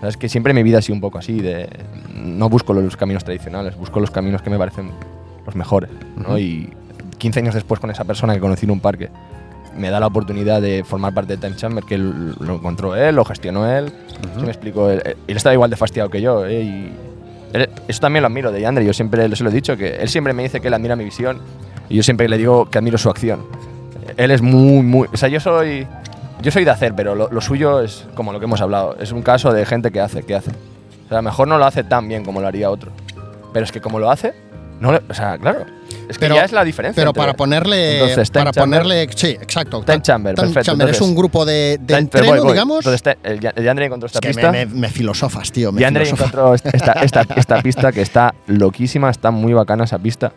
Sabes 0.00 0.16
que 0.16 0.28
siempre 0.28 0.52
mi 0.52 0.62
vida 0.64 0.78
ha 0.78 0.82
sido 0.82 0.94
un 0.94 1.00
poco 1.00 1.18
así, 1.18 1.40
de 1.40 1.68
no 2.14 2.48
busco 2.48 2.72
los 2.72 2.96
caminos 2.96 3.22
tradicionales, 3.22 3.76
busco 3.76 4.00
los 4.00 4.10
caminos 4.10 4.42
que 4.42 4.50
me 4.50 4.58
parecen 4.58 4.90
los 5.46 5.54
mejores. 5.54 5.90
¿no? 6.16 6.36
Y 6.38 6.70
15 7.18 7.38
años 7.40 7.54
después 7.54 7.78
con 7.80 7.90
esa 7.90 8.02
persona 8.04 8.34
que 8.34 8.40
conocí 8.40 8.64
en 8.66 8.72
un 8.72 8.80
parque, 8.80 9.10
me 9.80 9.90
da 9.90 9.98
la 9.98 10.06
oportunidad 10.06 10.62
de 10.62 10.84
formar 10.84 11.12
parte 11.12 11.36
de 11.36 11.38
Time 11.42 11.56
Chamber, 11.56 11.82
que 11.84 11.98
lo 11.98 12.54
encontró 12.54 12.94
él, 12.94 13.16
lo 13.16 13.24
gestionó 13.24 13.66
él. 13.68 13.92
Sí 14.36 14.42
me 14.42 14.48
explico, 14.48 14.88
él, 14.90 15.02
él 15.04 15.36
estaba 15.36 15.54
igual 15.54 15.70
de 15.70 15.76
fastidiado 15.76 16.08
que 16.10 16.20
yo. 16.20 16.46
¿eh? 16.46 16.62
Y 16.62 16.92
él- 17.52 17.68
eso 17.88 18.00
también 18.00 18.22
lo 18.22 18.28
admiro 18.28 18.52
de 18.52 18.60
Yandre, 18.60 18.84
yo 18.84 18.92
siempre 18.92 19.34
se 19.34 19.42
lo 19.42 19.50
he 19.50 19.52
dicho, 19.52 19.76
que 19.76 19.96
él 19.96 20.08
siempre 20.08 20.32
me 20.32 20.42
dice 20.44 20.60
que 20.60 20.68
él 20.68 20.74
admira 20.74 20.94
mi 20.94 21.04
visión 21.04 21.38
y 21.88 21.96
yo 21.96 22.02
siempre 22.02 22.28
le 22.28 22.38
digo 22.38 22.66
que 22.70 22.78
admiro 22.78 22.98
su 22.98 23.10
acción. 23.10 23.44
Él 24.16 24.30
es 24.30 24.42
muy, 24.42 24.82
muy... 24.82 25.08
O 25.12 25.16
sea, 25.16 25.28
yo 25.28 25.40
soy... 25.40 25.86
Yo 26.42 26.50
soy 26.50 26.64
de 26.64 26.70
hacer, 26.70 26.94
pero 26.94 27.14
lo, 27.14 27.28
lo 27.30 27.40
suyo 27.42 27.80
es 27.82 28.06
como 28.14 28.32
lo 28.32 28.38
que 28.38 28.46
hemos 28.46 28.62
hablado. 28.62 28.96
Es 28.98 29.12
un 29.12 29.20
caso 29.20 29.52
de 29.52 29.66
gente 29.66 29.90
que 29.90 30.00
hace, 30.00 30.22
que 30.22 30.34
hace. 30.34 30.50
O 30.50 31.08
sea, 31.08 31.18
a 31.18 31.20
lo 31.20 31.22
mejor 31.22 31.46
no 31.48 31.58
lo 31.58 31.66
hace 31.66 31.84
tan 31.84 32.08
bien 32.08 32.24
como 32.24 32.40
lo 32.40 32.46
haría 32.46 32.70
otro. 32.70 32.90
Pero 33.52 33.62
es 33.64 33.70
que 33.72 33.82
como 33.82 33.98
lo 33.98 34.10
hace, 34.10 34.32
no 34.80 34.92
le- 34.92 35.02
o 35.08 35.14
sea, 35.14 35.38
claro. 35.38 35.64
Es 36.08 36.18
que 36.18 36.26
Pero- 36.26 36.34
ya 36.34 36.44
es 36.44 36.52
la 36.52 36.64
diferencia. 36.64 37.00
Pero 37.00 37.10
entre- 37.10 37.20
para 37.20 37.34
ponerle. 37.34 38.00
Entonces, 38.00 38.30
para 38.30 38.50
Chamber- 38.50 38.80
ponerle. 38.82 39.08
Sí, 39.14 39.28
exacto. 39.28 39.82
Time 39.82 40.02
Chamber, 40.02 40.34
Time 40.34 40.48
perfecto. 40.48 40.66
Chamber 40.72 40.88
es 40.88 41.00
un 41.00 41.14
grupo 41.14 41.44
de, 41.44 41.78
de 41.80 41.94
entreno, 41.98 42.28
voy, 42.30 42.40
voy. 42.40 42.52
digamos. 42.52 42.84
Entonces, 42.84 43.16
el, 43.22 43.38
Ya- 43.40 43.52
el 43.54 43.64
Yandre 43.64 43.86
encontró 43.86 44.06
esta 44.06 44.18
es 44.18 44.22
que 44.22 44.28
pista. 44.28 44.50
me, 44.50 44.66
me- 44.66 44.74
me 44.74 44.88
filosofas, 44.88 45.52
tío. 45.52 45.70
Me 45.70 45.80
Y 45.80 45.84
Andre 45.84 46.04
filosofas. 46.06 46.32
encontró 46.34 46.54
esta, 46.54 46.92
esta, 47.02 47.26
esta 47.36 47.62
pista 47.62 47.92
que 47.92 48.02
está 48.02 48.34
loquísima, 48.48 49.10
está 49.10 49.30
muy 49.30 49.52
bacana 49.52 49.84
esa 49.84 49.98
pista. 49.98 50.32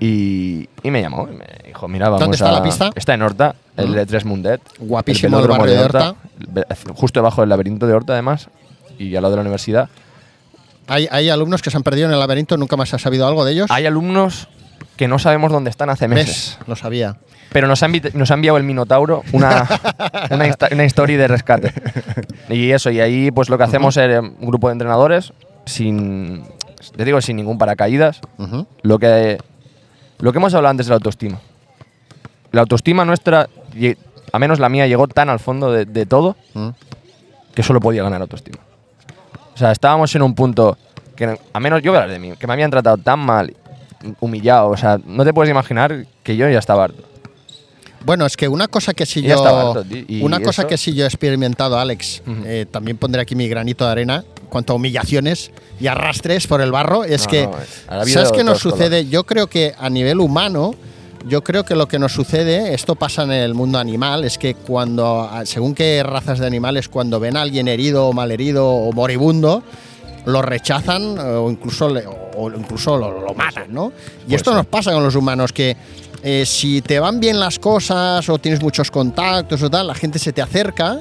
Y, 0.00 0.68
y 0.82 0.90
me 0.90 1.00
llamó, 1.00 1.28
y 1.30 1.36
me 1.36 1.46
dijo, 1.66 1.86
mira, 1.86 2.06
vamos 2.06 2.20
¿Dónde 2.20 2.34
está 2.36 2.48
a- 2.48 2.52
la 2.52 2.62
pista? 2.62 2.90
Está 2.94 3.14
en 3.14 3.22
Horta, 3.22 3.54
el 3.76 3.92
de 3.92 4.04
Tres 4.06 4.24
Mundet. 4.24 4.60
Guapísimo 4.78 5.38
el 5.38 5.46
barrio 5.48 5.72
de 5.74 5.78
Horta. 5.84 6.14
el 6.40 6.46
ve- 6.48 6.66
Justo 6.94 7.20
debajo 7.20 7.40
del 7.42 7.50
laberinto 7.50 7.86
de 7.86 7.94
Horta, 7.94 8.12
además, 8.14 8.48
y 8.98 9.14
al 9.14 9.22
lado 9.22 9.32
de 9.32 9.36
la 9.36 9.42
universidad. 9.42 9.88
Hay, 10.88 11.08
hay 11.10 11.28
alumnos 11.30 11.62
que 11.62 11.70
se 11.70 11.76
han 11.76 11.82
perdido 11.82 12.08
en 12.08 12.12
el 12.12 12.20
laberinto, 12.20 12.56
nunca 12.56 12.76
más 12.76 12.92
has 12.94 13.02
sabido 13.02 13.26
algo 13.26 13.44
de 13.44 13.52
ellos. 13.52 13.70
Hay 13.70 13.86
alumnos 13.86 14.48
que 14.96 15.08
no 15.08 15.18
sabemos 15.18 15.52
dónde 15.52 15.70
están 15.70 15.90
hace 15.90 16.08
meses. 16.08 16.56
¿Ves? 16.58 16.68
Lo 16.68 16.76
sabía. 16.76 17.16
Pero 17.52 17.66
nos 17.66 17.82
ha, 17.82 17.88
nos 17.88 18.30
ha 18.30 18.34
enviado 18.34 18.56
el 18.56 18.64
Minotauro 18.64 19.22
una, 19.32 19.68
una, 20.30 20.84
story 20.84 21.16
de 21.16 21.28
rescate. 21.28 21.72
Y 22.48 22.70
eso, 22.70 22.90
y 22.90 23.00
ahí 23.00 23.30
pues 23.30 23.48
lo 23.48 23.58
que 23.58 23.64
hacemos 23.64 23.96
es 23.96 24.08
eh, 24.08 24.20
un 24.20 24.46
grupo 24.46 24.68
de 24.68 24.72
entrenadores 24.72 25.32
sin, 25.66 26.44
te 26.96 27.04
digo, 27.04 27.20
sin 27.20 27.36
ningún 27.36 27.58
paracaídas. 27.58 28.20
Lo 28.82 28.98
que, 28.98 29.38
lo 30.18 30.32
que 30.32 30.38
hemos 30.38 30.54
hablado 30.54 30.70
antes 30.70 30.86
de 30.86 30.90
la 30.90 30.96
autoestima. 30.96 31.40
La 32.52 32.62
autoestima 32.62 33.04
nuestra, 33.04 33.48
a 34.32 34.38
menos 34.38 34.58
la 34.58 34.68
mía, 34.68 34.86
llegó 34.86 35.08
tan 35.08 35.28
al 35.28 35.38
fondo 35.38 35.72
de, 35.72 35.84
de 35.84 36.06
todo 36.06 36.36
que 37.54 37.62
solo 37.62 37.80
podía 37.80 38.02
ganar 38.02 38.22
autoestima. 38.22 38.58
O 39.54 39.58
sea, 39.58 39.72
estábamos 39.72 40.14
en 40.14 40.22
un 40.22 40.34
punto 40.34 40.76
que, 41.16 41.38
a 41.52 41.60
menos 41.60 41.82
yo 41.82 41.92
voy 41.92 41.98
a 41.98 42.02
hablar 42.04 42.18
de 42.20 42.26
mí, 42.26 42.36
que 42.38 42.46
me 42.46 42.52
habían 42.54 42.70
tratado 42.70 42.96
tan 42.98 43.18
mal, 43.20 43.54
humillado, 44.20 44.70
o 44.70 44.76
sea, 44.76 44.98
no 45.04 45.24
te 45.24 45.32
puedes 45.32 45.50
imaginar 45.50 46.06
que 46.22 46.36
yo 46.36 46.48
ya 46.48 46.58
estaba 46.58 46.84
harto. 46.84 47.02
Bueno, 48.04 48.26
es 48.26 48.36
que 48.36 48.48
una 48.48 48.66
cosa 48.66 48.94
que 48.94 49.06
sí 49.06 49.22
ya 49.22 49.36
yo. 49.36 49.44
harto, 49.46 49.84
y 49.92 50.22
una 50.22 50.40
cosa 50.40 50.62
eso- 50.62 50.68
que 50.68 50.76
sí 50.76 50.92
yo 50.92 51.04
he 51.04 51.06
experimentado, 51.06 51.78
Alex, 51.78 52.22
Ujú. 52.26 52.42
eh, 52.44 52.66
también 52.68 52.96
pondré 52.96 53.22
aquí 53.22 53.36
mi 53.36 53.46
granito 53.48 53.84
de 53.84 53.92
arena, 53.92 54.24
cuanto 54.48 54.72
a 54.72 54.76
humillaciones 54.76 55.52
y 55.78 55.86
arrastres 55.86 56.48
por 56.48 56.60
el 56.60 56.72
barro, 56.72 57.04
es 57.04 57.22
No, 57.26 57.30
que. 57.30 57.46
no, 57.46 58.04
¿Sabes 58.06 58.32
qué 58.32 58.42
nos 58.42 58.58
sucede? 58.58 59.06
Yo 59.08 59.22
creo 59.24 59.46
que 59.46 59.74
a 59.78 59.88
nivel 59.88 60.18
humano. 60.20 60.74
Yo 61.26 61.42
creo 61.44 61.64
que 61.64 61.74
lo 61.76 61.86
que 61.86 61.98
nos 61.98 62.12
sucede, 62.12 62.74
esto 62.74 62.96
pasa 62.96 63.22
en 63.22 63.30
el 63.32 63.54
mundo 63.54 63.78
animal, 63.78 64.24
es 64.24 64.38
que 64.38 64.54
cuando, 64.54 65.20
a- 65.22 65.46
según 65.46 65.74
qué 65.74 66.02
razas 66.02 66.38
de 66.40 66.46
animales, 66.46 66.88
cuando 66.88 67.20
ven 67.20 67.36
a 67.36 67.42
alguien 67.42 67.68
herido 67.68 68.06
o 68.08 68.12
malherido 68.12 68.66
o 68.68 68.92
moribundo, 68.92 69.62
lo 70.26 70.42
rechazan 70.42 71.16
eh, 71.18 71.20
o 71.20 71.50
incluso, 71.50 71.88
le- 71.88 72.04
o 72.06 72.50
incluso 72.50 72.96
lo, 72.96 73.20
lo 73.20 73.34
matan, 73.34 73.72
¿no? 73.72 73.92
Y 74.28 74.34
esto 74.34 74.52
nos 74.54 74.66
pasa 74.66 74.92
con 74.92 75.04
los 75.04 75.14
humanos, 75.14 75.52
que 75.52 75.76
eh, 76.24 76.44
si 76.46 76.82
te 76.82 76.98
van 76.98 77.20
bien 77.20 77.38
las 77.38 77.58
cosas 77.58 78.28
o 78.28 78.38
tienes 78.38 78.60
muchos 78.62 78.90
contactos 78.90 79.62
o 79.62 79.70
tal, 79.70 79.86
la 79.86 79.94
gente 79.94 80.18
se 80.18 80.32
te 80.32 80.42
acerca, 80.42 80.98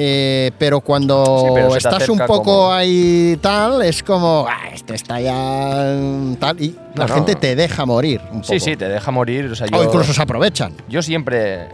eh, 0.00 0.52
pero 0.58 0.80
cuando 0.80 1.42
Sí, 1.44 1.50
pero 1.52 1.74
estás 1.76 2.08
un 2.08 2.18
poco 2.20 2.44
como- 2.44 2.72
ahí 2.72 3.36
tal, 3.42 3.82
es 3.82 4.04
como, 4.04 4.46
"Ah, 4.48 4.68
este 4.72 4.94
está 4.94 5.20
ya 5.20 5.96
mm, 6.00 6.36
tal, 6.36 6.60
y 6.62 6.76
la 6.94 7.06
No, 7.08 7.14
gente 7.14 7.34
te 7.34 7.56
deja 7.56 7.84
morir 7.84 8.20
un 8.30 8.42
poco. 8.42 8.44
Sí, 8.52 8.60
sí, 8.60 8.76
te 8.76 8.88
deja 8.88 9.10
morir. 9.10 9.46
O 9.46 9.56
sea, 9.56 9.66
O 9.66 9.70
yo, 9.76 9.84
incluso 9.84 10.12
se 10.14 10.22
aprovechan. 10.22 10.72
yo 10.88 11.02
siempre, 11.02 11.66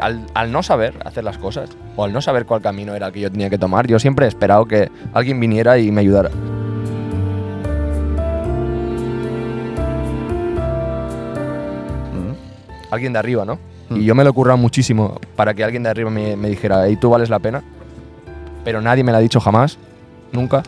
al, 0.00 0.24
al 0.34 0.52
no 0.52 0.62
saber 0.62 0.94
hacer 1.04 1.24
las 1.24 1.36
cosas, 1.38 1.68
o 1.96 2.04
al 2.04 2.12
no 2.12 2.22
saber 2.22 2.46
cuál 2.46 2.62
camino 2.62 2.94
era 2.94 3.08
el 3.08 3.12
que 3.12 3.20
yo 3.20 3.30
tenía 3.32 3.50
que 3.50 3.58
tomar, 3.58 3.88
yo 3.88 3.98
siempre 3.98 4.26
he 4.26 4.28
esperado 4.28 4.64
que 4.66 4.88
alguien 5.12 5.40
viniera 5.40 5.78
y 5.78 5.90
me 5.90 6.02
ayudara. 6.02 6.30
Alguien 12.90 13.12
de 13.12 13.18
arriba, 13.18 13.44
¿no? 13.44 13.58
Y 13.90 14.04
yo 14.04 14.14
me 14.14 14.22
lo 14.24 14.30
he 14.30 14.32
currado 14.32 14.58
muchísimo 14.58 15.18
para 15.36 15.54
que 15.54 15.64
alguien 15.64 15.82
de 15.82 15.88
arriba 15.90 16.10
me, 16.10 16.36
me 16.36 16.48
dijera, 16.48 16.86
hey, 16.86 16.96
tú 17.00 17.10
vales 17.10 17.30
la 17.30 17.38
pena. 17.38 17.62
Pero 18.64 18.80
nadie 18.82 19.02
me 19.04 19.12
lo 19.12 19.18
ha 19.18 19.20
dicho 19.20 19.40
jamás, 19.40 19.78
nunca, 20.32 20.62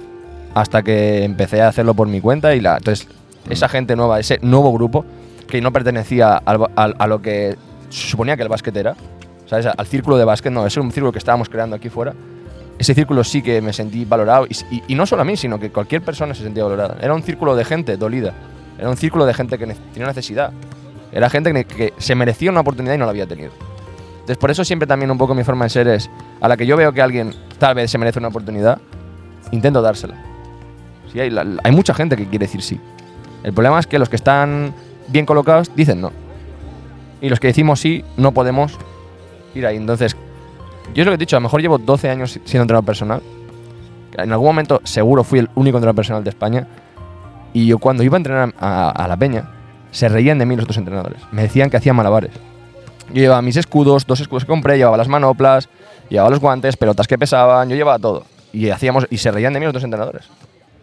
hasta 0.54 0.82
que 0.82 1.24
empecé 1.24 1.60
a 1.60 1.68
hacerlo 1.68 1.94
por 1.94 2.08
mi 2.08 2.20
cuenta 2.20 2.54
y 2.54 2.60
la, 2.60 2.76
entonces 2.78 3.06
esa 3.48 3.68
gente 3.68 3.94
nueva, 3.96 4.18
ese 4.20 4.38
nuevo 4.42 4.72
grupo 4.72 5.04
que 5.48 5.60
no 5.60 5.72
pertenecía 5.72 6.36
al 6.36 6.58
ba- 6.58 6.70
al- 6.76 6.96
a 6.98 7.06
lo 7.06 7.20
que 7.20 7.56
se 7.90 8.08
suponía 8.08 8.36
que 8.36 8.42
el 8.42 8.48
básquet 8.48 8.74
era, 8.76 8.94
¿sabes? 9.46 9.66
Al 9.66 9.86
círculo 9.86 10.16
de 10.16 10.24
básquet, 10.24 10.52
no, 10.52 10.64
era 10.66 10.80
un 10.80 10.92
círculo 10.92 11.12
que 11.12 11.18
estábamos 11.18 11.48
creando 11.48 11.76
aquí 11.76 11.88
fuera. 11.88 12.14
Ese 12.78 12.94
círculo 12.94 13.22
sí 13.24 13.42
que 13.42 13.60
me 13.60 13.72
sentí 13.74 14.04
valorado 14.06 14.46
y, 14.46 14.56
y- 14.74 14.82
y 14.88 14.94
no 14.94 15.04
solo 15.04 15.22
a 15.22 15.24
mí, 15.24 15.36
sino 15.36 15.60
que 15.60 15.70
cualquier 15.70 16.00
persona 16.02 16.32
se 16.34 16.42
sentía 16.42 16.64
valorada. 16.64 16.96
Era 17.02 17.12
un 17.14 17.22
círculo 17.22 17.54
de 17.54 17.64
gente 17.64 17.96
dolida, 17.98 18.32
era 18.78 18.88
un 18.88 18.96
círculo 18.96 19.26
de 19.26 19.34
gente 19.34 19.58
que 19.58 19.66
tenía 19.92 20.06
necesidad, 20.08 20.52
era 21.12 21.28
gente 21.30 21.64
que, 21.64 21.92
se 21.98 22.14
merecía 22.14 22.50
una 22.50 22.60
oportunidad 22.60 22.94
y 22.94 22.98
no 22.98 23.04
la 23.04 23.10
había 23.10 23.26
tenido. 23.26 23.50
Entonces, 24.12 24.36
por 24.36 24.50
eso 24.50 24.64
siempre 24.64 24.86
también 24.86 25.10
un 25.10 25.18
poco 25.18 25.34
mi 25.34 25.44
forma 25.44 25.64
de 25.64 25.70
ser 25.70 25.88
es, 25.88 26.10
a 26.40 26.48
la 26.48 26.56
que 26.56 26.66
yo 26.66 26.76
veo 26.76 26.92
que 26.92 27.02
alguien 27.02 27.34
tal 27.58 27.74
vez 27.74 27.90
se 27.90 27.98
merece 27.98 28.18
una 28.18 28.28
oportunidad, 28.28 28.78
intento 29.50 29.82
dársela. 29.82 30.22
Sí, 31.12 31.18
hay 31.18 31.72
mucha 31.72 31.94
gente 31.94 32.16
que 32.16 32.26
quiere 32.26 32.46
decir 32.46 32.62
sí. 32.62 32.80
El 33.42 33.52
problema 33.52 33.80
es 33.80 33.86
que 33.86 33.98
los 33.98 34.08
que 34.08 34.16
están 34.16 34.72
bien 35.08 35.26
colocados 35.26 35.74
dicen 35.74 36.00
no. 36.00 36.12
Y 37.20 37.28
los 37.28 37.40
que 37.40 37.48
decimos 37.48 37.80
sí, 37.80 38.04
no 38.16 38.32
podemos 38.32 38.78
ir 39.54 39.66
ahí. 39.66 39.76
Entonces, 39.76 40.16
yo 40.94 41.02
es 41.02 41.06
lo 41.06 41.12
que 41.12 41.16
he 41.16 41.18
dicho, 41.18 41.36
a 41.36 41.40
lo 41.40 41.44
mejor 41.44 41.60
llevo 41.60 41.78
12 41.78 42.10
años 42.10 42.38
siendo 42.44 42.62
entrenador 42.62 42.84
personal. 42.84 43.22
En 44.12 44.32
algún 44.32 44.48
momento 44.48 44.80
seguro 44.84 45.24
fui 45.24 45.38
el 45.38 45.50
único 45.54 45.78
entrenador 45.78 45.96
personal 45.96 46.24
de 46.24 46.30
España. 46.30 46.66
Y 47.52 47.66
yo 47.66 47.78
cuando 47.78 48.02
iba 48.02 48.16
a 48.16 48.18
entrenar 48.18 48.54
a, 48.58 48.90
a 48.90 49.08
la 49.08 49.16
peña, 49.16 49.50
se 49.90 50.08
reían 50.08 50.38
de 50.38 50.46
mí 50.46 50.56
los 50.56 50.64
otros 50.64 50.78
entrenadores. 50.78 51.20
Me 51.32 51.42
decían 51.42 51.70
que 51.70 51.76
hacía 51.76 51.92
malabares. 51.92 52.32
Yo 53.08 53.16
llevaba 53.22 53.42
mis 53.42 53.56
escudos, 53.56 54.06
dos 54.06 54.20
escudos 54.20 54.44
que 54.44 54.48
compré, 54.48 54.76
llevaba 54.76 54.96
las 54.96 55.08
manoplas, 55.08 55.68
llevaba 56.08 56.30
los 56.30 56.40
guantes, 56.40 56.76
pelotas 56.76 57.08
que 57.08 57.18
pesaban, 57.18 57.68
yo 57.68 57.76
llevaba 57.76 57.98
todo. 57.98 58.24
Y 58.52 58.70
hacíamos 58.70 59.06
y 59.10 59.18
se 59.18 59.30
reían 59.30 59.52
de 59.52 59.60
mí 59.60 59.64
los 59.64 59.74
dos 59.74 59.84
entrenadores. 59.84 60.28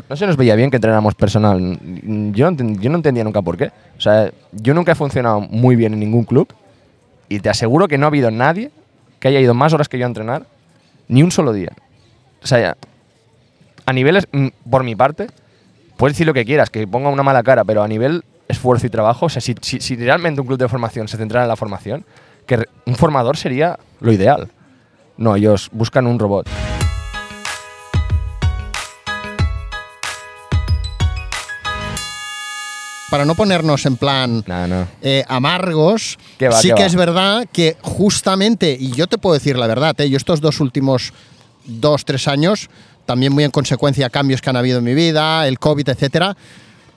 No 0.09 0.15
se 0.15 0.25
nos 0.25 0.37
veía 0.37 0.55
bien 0.55 0.69
que 0.69 0.77
entrenáramos 0.77 1.15
personal. 1.15 1.79
Yo 2.33 2.51
no, 2.51 2.73
yo 2.79 2.89
no 2.89 2.95
entendía 2.95 3.23
nunca 3.23 3.41
por 3.41 3.57
qué. 3.57 3.71
O 3.97 4.01
sea, 4.01 4.31
yo 4.53 4.73
nunca 4.73 4.93
he 4.93 4.95
funcionado 4.95 5.41
muy 5.41 5.75
bien 5.75 5.93
en 5.93 5.99
ningún 5.99 6.23
club 6.23 6.47
y 7.29 7.39
te 7.39 7.49
aseguro 7.49 7.87
que 7.87 7.97
no 7.97 8.05
ha 8.05 8.09
habido 8.09 8.31
nadie 8.31 8.71
que 9.19 9.27
haya 9.27 9.39
ido 9.39 9.53
más 9.53 9.73
horas 9.73 9.89
que 9.89 9.97
yo 9.97 10.05
a 10.05 10.07
entrenar 10.07 10.45
ni 11.07 11.23
un 11.23 11.31
solo 11.31 11.51
día. 11.53 11.71
O 12.43 12.47
sea, 12.47 12.77
a 13.85 13.93
niveles, 13.93 14.27
mm, 14.31 14.47
por 14.69 14.83
mi 14.83 14.95
parte, 14.95 15.27
puedes 15.97 16.15
decir 16.15 16.27
lo 16.27 16.33
que 16.33 16.45
quieras, 16.45 16.69
que 16.69 16.87
ponga 16.87 17.09
una 17.09 17.23
mala 17.23 17.43
cara, 17.43 17.63
pero 17.63 17.83
a 17.83 17.87
nivel 17.87 18.23
esfuerzo 18.47 18.87
y 18.87 18.89
trabajo, 18.89 19.25
o 19.25 19.29
sea, 19.29 19.41
si, 19.41 19.55
si- 19.61 19.79
si 19.79 19.95
realmente 19.95 20.41
un 20.41 20.47
club 20.47 20.59
de 20.59 20.67
formación 20.69 21.07
se 21.07 21.17
centrara 21.17 21.43
en 21.45 21.49
la 21.49 21.55
formación, 21.55 22.05
que 22.45 22.63
un 22.85 22.95
formador 22.95 23.35
sería 23.37 23.77
lo 23.99 24.11
ideal. 24.11 24.49
No, 25.17 25.35
ellos 25.35 25.69
buscan 25.73 26.07
un 26.07 26.19
robot. 26.19 26.47
Para 33.09 33.23
no 33.23 33.35
ponernos 33.35 33.85
en 33.85 33.95
plan 33.95 34.43
Nada, 34.45 34.67
no. 34.67 34.87
eh, 35.01 35.23
amargos, 35.29 36.17
va, 36.43 36.51
sí 36.61 36.67
que 36.69 36.73
va. 36.73 36.85
es 36.85 36.95
verdad 36.95 37.47
que 37.53 37.77
justamente, 37.81 38.75
y 38.77 38.91
yo 38.91 39.07
te 39.07 39.17
puedo 39.17 39.33
decir 39.33 39.57
la 39.57 39.65
verdad, 39.65 39.95
eh, 40.01 40.09
yo 40.09 40.17
estos 40.17 40.41
dos 40.41 40.59
últimos 40.59 41.13
dos, 41.63 42.03
tres 42.03 42.27
años, 42.27 42.69
también 43.05 43.31
muy 43.31 43.45
en 43.45 43.51
consecuencia 43.51 44.07
a 44.07 44.09
cambios 44.09 44.41
que 44.41 44.49
han 44.49 44.57
habido 44.57 44.79
en 44.79 44.83
mi 44.83 44.93
vida, 44.93 45.47
el 45.47 45.57
COVID, 45.57 45.87
etcétera, 45.87 46.35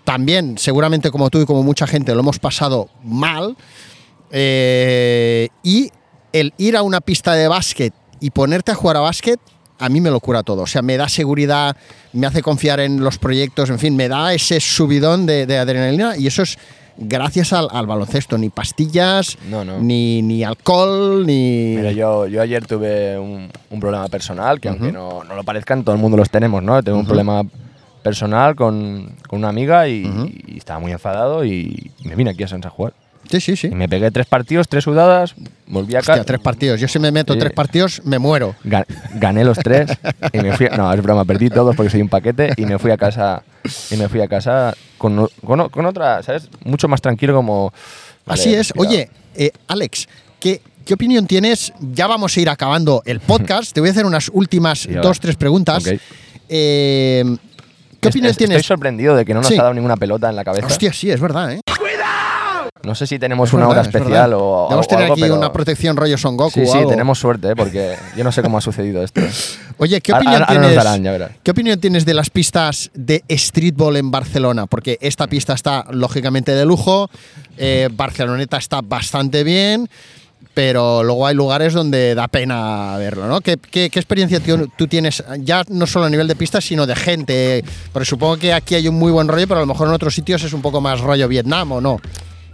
también 0.05 0.59
seguramente 0.59 1.11
como 1.11 1.31
tú 1.31 1.41
y 1.41 1.47
como 1.47 1.63
mucha 1.63 1.87
gente 1.87 2.15
lo 2.15 2.21
hemos 2.21 2.39
pasado 2.39 2.89
mal, 3.05 3.57
eh, 4.31 5.49
y 5.63 5.91
el 6.33 6.53
ir 6.59 6.77
a 6.77 6.83
una 6.83 7.01
pista 7.01 7.35
de 7.35 7.49
básquet 7.49 7.93
y 8.21 8.31
ponerte 8.31 8.73
a 8.73 8.75
jugar 8.75 8.97
a 8.97 9.01
básquet, 9.01 9.41
a 9.79 9.89
mí 9.89 10.01
me 10.01 10.11
lo 10.11 10.21
cura 10.21 10.43
todo. 10.43 10.63
O 10.63 10.67
sea, 10.67 10.83
me 10.83 10.97
da 10.97 11.09
seguridad, 11.09 11.77
me 12.13 12.27
hace 12.27 12.43
confiar 12.43 12.81
en 12.81 13.03
los 13.03 13.19
proyectos, 13.19 13.71
en 13.71 13.79
fin, 13.79 13.97
me 13.97 14.09
da 14.09 14.35
ese 14.35 14.61
subidón 14.61 15.27
de, 15.27 15.47
de 15.47 15.59
adrenalina 15.59 16.17
y 16.17 16.27
eso 16.27 16.43
es 16.43 16.59
gracias 16.99 17.53
al, 17.55 17.69
al 17.73 17.87
baloncesto. 17.87 18.37
Ni 18.37 18.51
pastillas, 18.51 19.39
No, 19.49 19.65
no. 19.65 19.81
Ni, 19.81 20.21
ni 20.23 20.45
alcohol, 20.45 21.27
ni... 21.27 21.75
Mira, 21.77 21.93
yo, 21.93 22.27
yo 22.27 22.43
ayer 22.43 22.67
tuve 22.67 23.19
un, 23.19 23.51
un 23.71 23.81
problema 23.81 24.07
personal, 24.09 24.61
que 24.61 24.69
aunque 24.69 24.93
no, 24.93 25.25
no 25.25 25.35
lo 25.35 25.43
parezcan, 25.45 25.83
todo 25.83 25.95
el 25.95 26.01
mundo 26.01 26.19
los 26.19 26.29
tenemos, 26.31 26.63
¿no? 26.63 26.83
Tengo 26.83 26.99
un 26.99 27.07
problema 27.07 27.43
personal 28.01 28.55
con, 28.57 29.15
con 29.29 29.39
una 29.41 29.49
amiga 29.49 29.89
y, 29.89 30.05
y 30.49 30.59
estaba 30.59 30.79
muy 30.81 30.93
enfadado 30.93 31.45
y 31.45 31.91
me 32.05 32.15
vine 32.17 32.31
aquí 32.31 32.43
a 32.43 32.49
Sansa 32.49 32.69
a 32.69 32.71
jugar. 32.71 32.93
Sí, 33.31 33.41
sí, 33.41 33.55
sí. 33.55 33.69
Y 33.69 33.75
me 33.77 33.89
pegué 33.89 34.11
tres 34.11 34.27
partidos, 34.27 34.67
tres 34.67 34.83
sudadas, 34.83 35.35
volví 35.69 35.95
a 35.95 36.01
casa. 36.01 36.25
tres 36.25 36.41
partidos. 36.41 36.81
Yo 36.81 36.89
si 36.89 36.99
me 36.99 37.13
meto 37.13 37.35
Sí. 37.35 37.39
tres 37.39 37.53
partidos, 37.53 38.03
me 38.05 38.19
muero. 38.19 38.57
Ga- 38.65 38.87
gané 39.15 39.45
los 39.45 39.57
tres 39.59 39.89
y 40.33 40.39
me 40.39 40.57
fui. 40.57 40.67
No, 40.77 40.93
es 40.93 41.01
broma, 41.01 41.25
perdí 41.25 41.49
todos 41.49 41.77
porque 41.77 41.91
soy 41.91 42.01
un 42.03 42.09
paquete 42.09 42.53
y 42.57 42.67
me 42.67 42.79
fui 42.79 42.91
a 42.91 42.97
casa. 42.97 43.43
Y 43.91 43.97
me 43.97 44.09
fui 44.09 44.21
a 44.21 44.27
casa 44.27 44.75
con, 44.99 45.29
con, 45.45 45.87
otra, 45.87 46.23
¿sabes? 46.25 46.49
Mucho 46.65 46.89
más 46.89 47.01
tranquilo, 47.03 47.35
como. 47.35 47.73
vale, 48.27 48.41
Así 48.41 48.53
es. 48.55 48.73
Oye, 48.77 49.09
eh, 49.37 49.53
Alex, 49.69 50.09
¿qué, 50.41 50.61
¿qué 50.85 50.95
opinión 50.95 51.27
tienes? 51.29 51.73
Ya 51.79 52.09
vamos 52.09 52.37
a 52.37 52.41
ir 52.41 52.49
acabando 52.49 53.03
el 53.05 53.21
podcast. 53.21 53.73
Te 53.73 53.81
voy 53.81 53.91
a 53.91 53.93
hacer 53.93 54.07
unas 54.07 54.29
últimas 54.33 54.81
Sí, 54.89 54.97
a 54.97 55.03
dos, 55.03 55.21
tres 55.21 55.37
preguntas. 55.37 55.87
Ok. 55.87 56.01
Eh, 56.49 57.23
¿Qué 58.01 58.09
Es- 58.09 58.15
opinión 58.15 58.31
es- 58.31 58.37
tienes? 58.37 58.57
Estoy 58.59 58.69
sorprendido 58.69 59.15
de 59.17 59.25
que 59.25 59.35
no 59.35 59.41
nos 59.41 59.49
Sí. 59.49 59.55
ha 59.59 59.63
dado 59.63 59.75
ninguna 59.75 59.97
pelota 59.97 60.29
en 60.31 60.37
la 60.37 60.45
cabeza. 60.45 60.67
Hostia, 60.67 60.93
sí, 60.93 61.11
es 61.11 61.21
verdad, 61.21 61.53
¿eh? 61.53 61.61
No 62.83 62.95
sé 62.95 63.07
si 63.07 63.19
tenemos 63.19 63.51
Es 63.51 63.53
una 63.53 63.67
verdad, 63.67 63.73
hora 63.73 63.91
es 63.91 63.95
especial 63.95 64.31
verdad. 64.31 64.39
o, 64.41 64.65
Debemos 64.71 64.87
o 64.87 64.89
tener 64.89 65.03
algo, 65.05 65.13
aquí 65.15 65.21
pero- 65.23 65.35
una 65.37 65.53
protección 65.53 65.97
rollo 65.99 66.17
Son 66.17 66.35
Goku 66.39 66.51
Sí, 66.53 66.61
o 66.63 66.73
sí, 66.73 66.79
algo. 66.79 66.91
tenemos 66.91 67.19
suerte, 67.19 67.51
¿eh? 67.51 67.55
porque 67.55 67.95
yo 68.17 68.25
no 68.25 68.33
sé 68.33 68.41
cómo 68.43 68.57
ha 68.57 68.63
sucedido 68.63 69.05
esto. 69.05 69.21
Oye, 69.77 70.01
¿qué 70.01 70.15
opinión, 70.15 70.45
tienes, 70.49 70.75
darán. 70.75 71.03
¿qué 71.43 71.51
opinión 71.51 71.79
tienes 71.79 72.07
de 72.07 72.15
las 72.15 72.31
pistas 72.31 72.91
de 72.95 73.23
streetball 73.31 73.97
en 73.99 74.11
Barcelona? 74.11 74.65
Porque 74.67 74.97
esta 75.03 75.27
pista 75.27 75.53
está 75.53 75.85
lógicamente 75.91 76.53
de 76.53 76.65
lujo, 76.65 77.11
eh, 77.59 77.91
Barceloneta 77.93 78.57
está 78.57 78.81
bastante 78.81 79.45
bien, 79.45 79.87
pero 80.55 81.03
luego 81.05 81.27
hay 81.27 81.35
lugares 81.35 81.73
donde 81.75 82.15
da 82.15 82.29
pena 82.29 82.97
verlo, 82.99 83.27
¿no? 83.29 83.41
¿Qué, 83.41 83.57
qué- 83.57 83.89
qué 83.91 83.99
experiencia 83.99 84.41
tú, 84.77 84.87
tienes, 84.89 85.23
ya 85.39 85.63
no 85.69 85.87
solo 85.87 86.07
a 86.07 86.11
nivel 86.11 86.27
de 86.29 86.35
pistas, 86.37 86.65
sino 86.65 86.87
de 86.87 86.97
gente? 86.97 87.65
Porque 87.93 88.07
supongo 88.07 88.37
que 88.37 88.53
aquí 88.53 88.75
hay 88.75 88.89
un 88.89 88.97
muy 88.97 89.13
buen 89.13 89.29
rollo, 89.29 89.47
pero 89.47 89.59
a 89.59 89.63
lo 89.63 89.67
mejor 89.67 89.89
en 89.89 89.95
otros 89.95 90.15
sitios 90.15 90.43
es 90.43 90.53
un 90.53 90.63
poco 90.63 90.81
más 90.81 91.01
rollo 91.01 91.29
Vietnam, 91.29 91.73
¿o 91.73 91.81
no? 91.81 91.99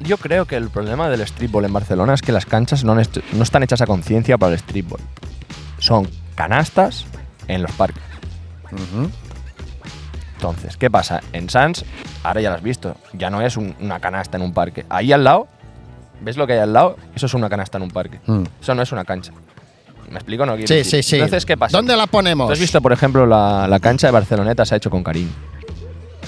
Yo 0.01 0.19
creo 0.19 0.45
que 0.45 0.57
el 0.57 0.69
problema 0.69 1.09
del 1.09 1.27
streetball 1.27 1.65
en 1.65 1.73
Barcelona 1.73 2.13
es 2.15 2.21
que 2.23 2.33
las 2.33 2.45
canchas 2.45 2.85
no, 2.85 3.01
est- 3.01 3.19
no 3.33 3.43
están 3.43 3.63
hechas 3.63 3.81
a 3.81 3.87
conciencia 3.87 4.37
para 4.37 4.53
el 4.53 4.59
streetball. 4.59 5.01
Son 5.79 6.07
canastas 6.35 7.07
en 7.49 7.63
los 7.63 7.73
parques. 7.73 8.03
Entonces, 10.35 10.77
¿qué 10.77 10.91
pasa? 10.91 11.23
En 11.33 11.49
Sans, 11.49 11.85
ahora 12.23 12.41
ya 12.43 12.51
lo 12.51 12.57
has 12.57 12.63
visto, 12.63 12.95
ya 13.15 13.31
no 13.31 13.41
es 13.41 13.57
un- 13.57 13.75
una 13.81 14.01
canasta 14.01 14.37
en 14.37 14.43
un 14.43 14.53
parque. 14.53 14.85
Ahí 14.91 15.13
al 15.13 15.25
lado, 15.25 15.49
¿ves 16.21 16.37
lo 16.37 16.47
que 16.47 16.55
hay 16.55 16.59
al 16.61 16.73
lado? 16.73 16.97
Eso 17.15 17.27
es 17.27 17.35
una 17.35 17.49
canasta 17.49 17.79
en 17.79 17.83
un 17.85 17.91
parque. 17.91 18.21
Mm. 18.27 18.43
Eso 18.61 18.75
no 18.75 18.83
es 18.83 18.93
una 18.93 19.05
cancha. 19.05 19.33
¿Me 20.11 20.17
explico? 20.17 20.47
No 20.47 20.53
quiero 20.55 20.69
Sí, 20.69 20.75
decir. 20.75 21.03
sí, 21.03 21.11
sí. 21.11 21.17
Entonces, 21.17 21.45
¿qué 21.45 21.57
pasa? 21.57 21.77
¿Dónde 21.77 21.97
la 21.97 22.07
ponemos? 22.07 22.47
¿Tú 22.47 22.53
has 22.53 22.61
visto, 22.61 22.81
por 22.81 22.93
ejemplo, 22.93 23.27
la, 23.27 23.67
la 23.69 23.81
cancha 23.81 24.07
de 24.07 24.13
Barceloneta 24.13 24.65
se 24.65 24.75
ha 24.75 24.79
hecho 24.79 24.89
con 24.91 25.03
cariño? 25.03 25.31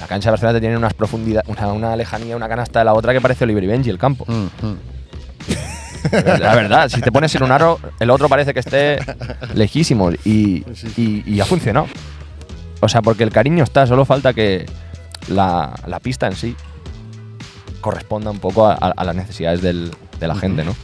La 0.01 0.07
cancha 0.07 0.29
de 0.29 0.33
Barceloneta 0.33 0.61
tiene 0.61 0.77
unas 0.77 0.95
profundidades, 0.95 1.49
una, 1.49 1.73
una 1.73 1.97
lejanía, 1.97 2.37
una 2.37 2.49
canasta 2.49 2.81
de 2.81 2.85
la 2.87 2.95
otra 2.95 3.13
que 3.13 3.21
parece 3.21 3.45
Oliver 3.45 3.63
y 3.65 3.67
Benji, 3.69 3.91
el 3.91 3.99
campo. 3.99 4.25
Mm, 4.27 4.67
mm. 4.67 4.77
La 6.41 6.55
verdad, 6.55 6.89
si 6.89 7.01
te 7.01 7.11
pones 7.11 7.35
en 7.35 7.43
un 7.43 7.51
aro, 7.53 7.79
el 7.99 8.11
otro 8.11 8.29
parece 8.29 8.55
que 8.55 8.61
esté 8.61 8.99
lejísimo 9.55 10.13
y, 10.25 10.65
y- 10.97 11.23
y 11.27 11.41
ha 11.41 11.45
funcionado. 11.45 11.87
O 12.81 12.89
sea, 12.89 13.03
porque 13.03 13.25
el 13.25 13.31
cariño 13.31 13.65
está, 13.65 13.87
solo 13.87 14.05
falta 14.05 14.33
que 14.33 14.65
la, 15.29 15.75
la 15.87 15.99
pista 16.01 16.27
en 16.29 16.37
sí 16.37 16.55
corresponda 17.93 18.31
un 18.31 18.39
poco 18.39 18.67
a, 18.69 18.93
las 19.05 19.17
necesidades 19.17 19.63
del- 19.63 19.91
de 20.21 20.29
la 20.29 20.35
gente, 20.35 20.63
¿no? 20.63 20.75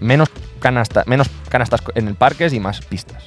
Menos, 0.00 0.28
canasta, 0.58 1.02
menos 1.06 1.28
canastas 1.48 1.80
en 1.94 2.08
el 2.08 2.14
parques 2.14 2.52
y 2.52 2.60
más 2.60 2.80
pistas. 2.82 3.22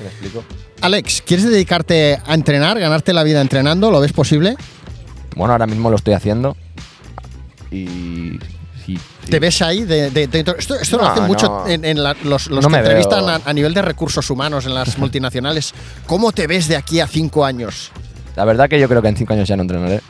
¿Me 0.00 0.06
explico? 0.06 0.44
Alex, 0.80 1.22
¿quieres 1.26 1.50
dedicarte 1.50 2.20
a 2.24 2.34
entrenar, 2.34 2.78
ganarte 2.78 3.12
la 3.12 3.24
vida 3.24 3.40
entrenando? 3.40 3.90
¿Lo 3.90 3.98
ves 4.00 4.12
posible? 4.12 4.54
Bueno, 5.34 5.52
ahora 5.54 5.66
mismo 5.66 5.90
lo 5.90 5.96
estoy 5.96 6.14
haciendo 6.14 6.56
y 7.72 8.38
sí. 8.86 8.96
sí. 8.96 8.98
¿Te 9.30 9.40
ves 9.40 9.60
ahí? 9.62 9.82
De, 9.82 10.10
de- 10.10 10.28
de- 10.28 10.40
esto 10.56 10.76
esto 10.76 10.96
lo 10.98 11.06
hacen 11.08 11.24
mucho 11.24 11.46
no. 11.48 11.66
en, 11.68 11.84
en 11.84 12.00
la- 12.02 12.14
los, 12.22 12.46
los 12.48 12.62
No 12.64 12.70
que 12.70 12.76
entrevistan 12.76 13.28
a, 13.28 13.40
a 13.44 13.52
nivel 13.52 13.74
de 13.74 13.82
recursos 13.82 14.30
humanos 14.30 14.66
en 14.66 14.74
las 14.74 14.98
multinacionales. 14.98 15.74
¿Cómo 16.06 16.30
te 16.30 16.46
ves 16.46 16.68
de 16.68 16.76
aquí 16.76 17.00
a 17.00 17.08
cinco 17.08 17.44
años? 17.44 17.90
La 18.36 18.44
verdad 18.44 18.68
que 18.68 18.78
yo 18.78 18.88
creo 18.88 19.02
que 19.02 19.08
en 19.08 19.16
cinco 19.16 19.32
años 19.32 19.48
ya 19.48 19.56
no 19.56 19.62
entrenaré. 19.62 20.00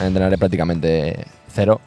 Entrenaré 0.00 0.38
prácticamente 0.38 1.24
cero. 1.52 1.80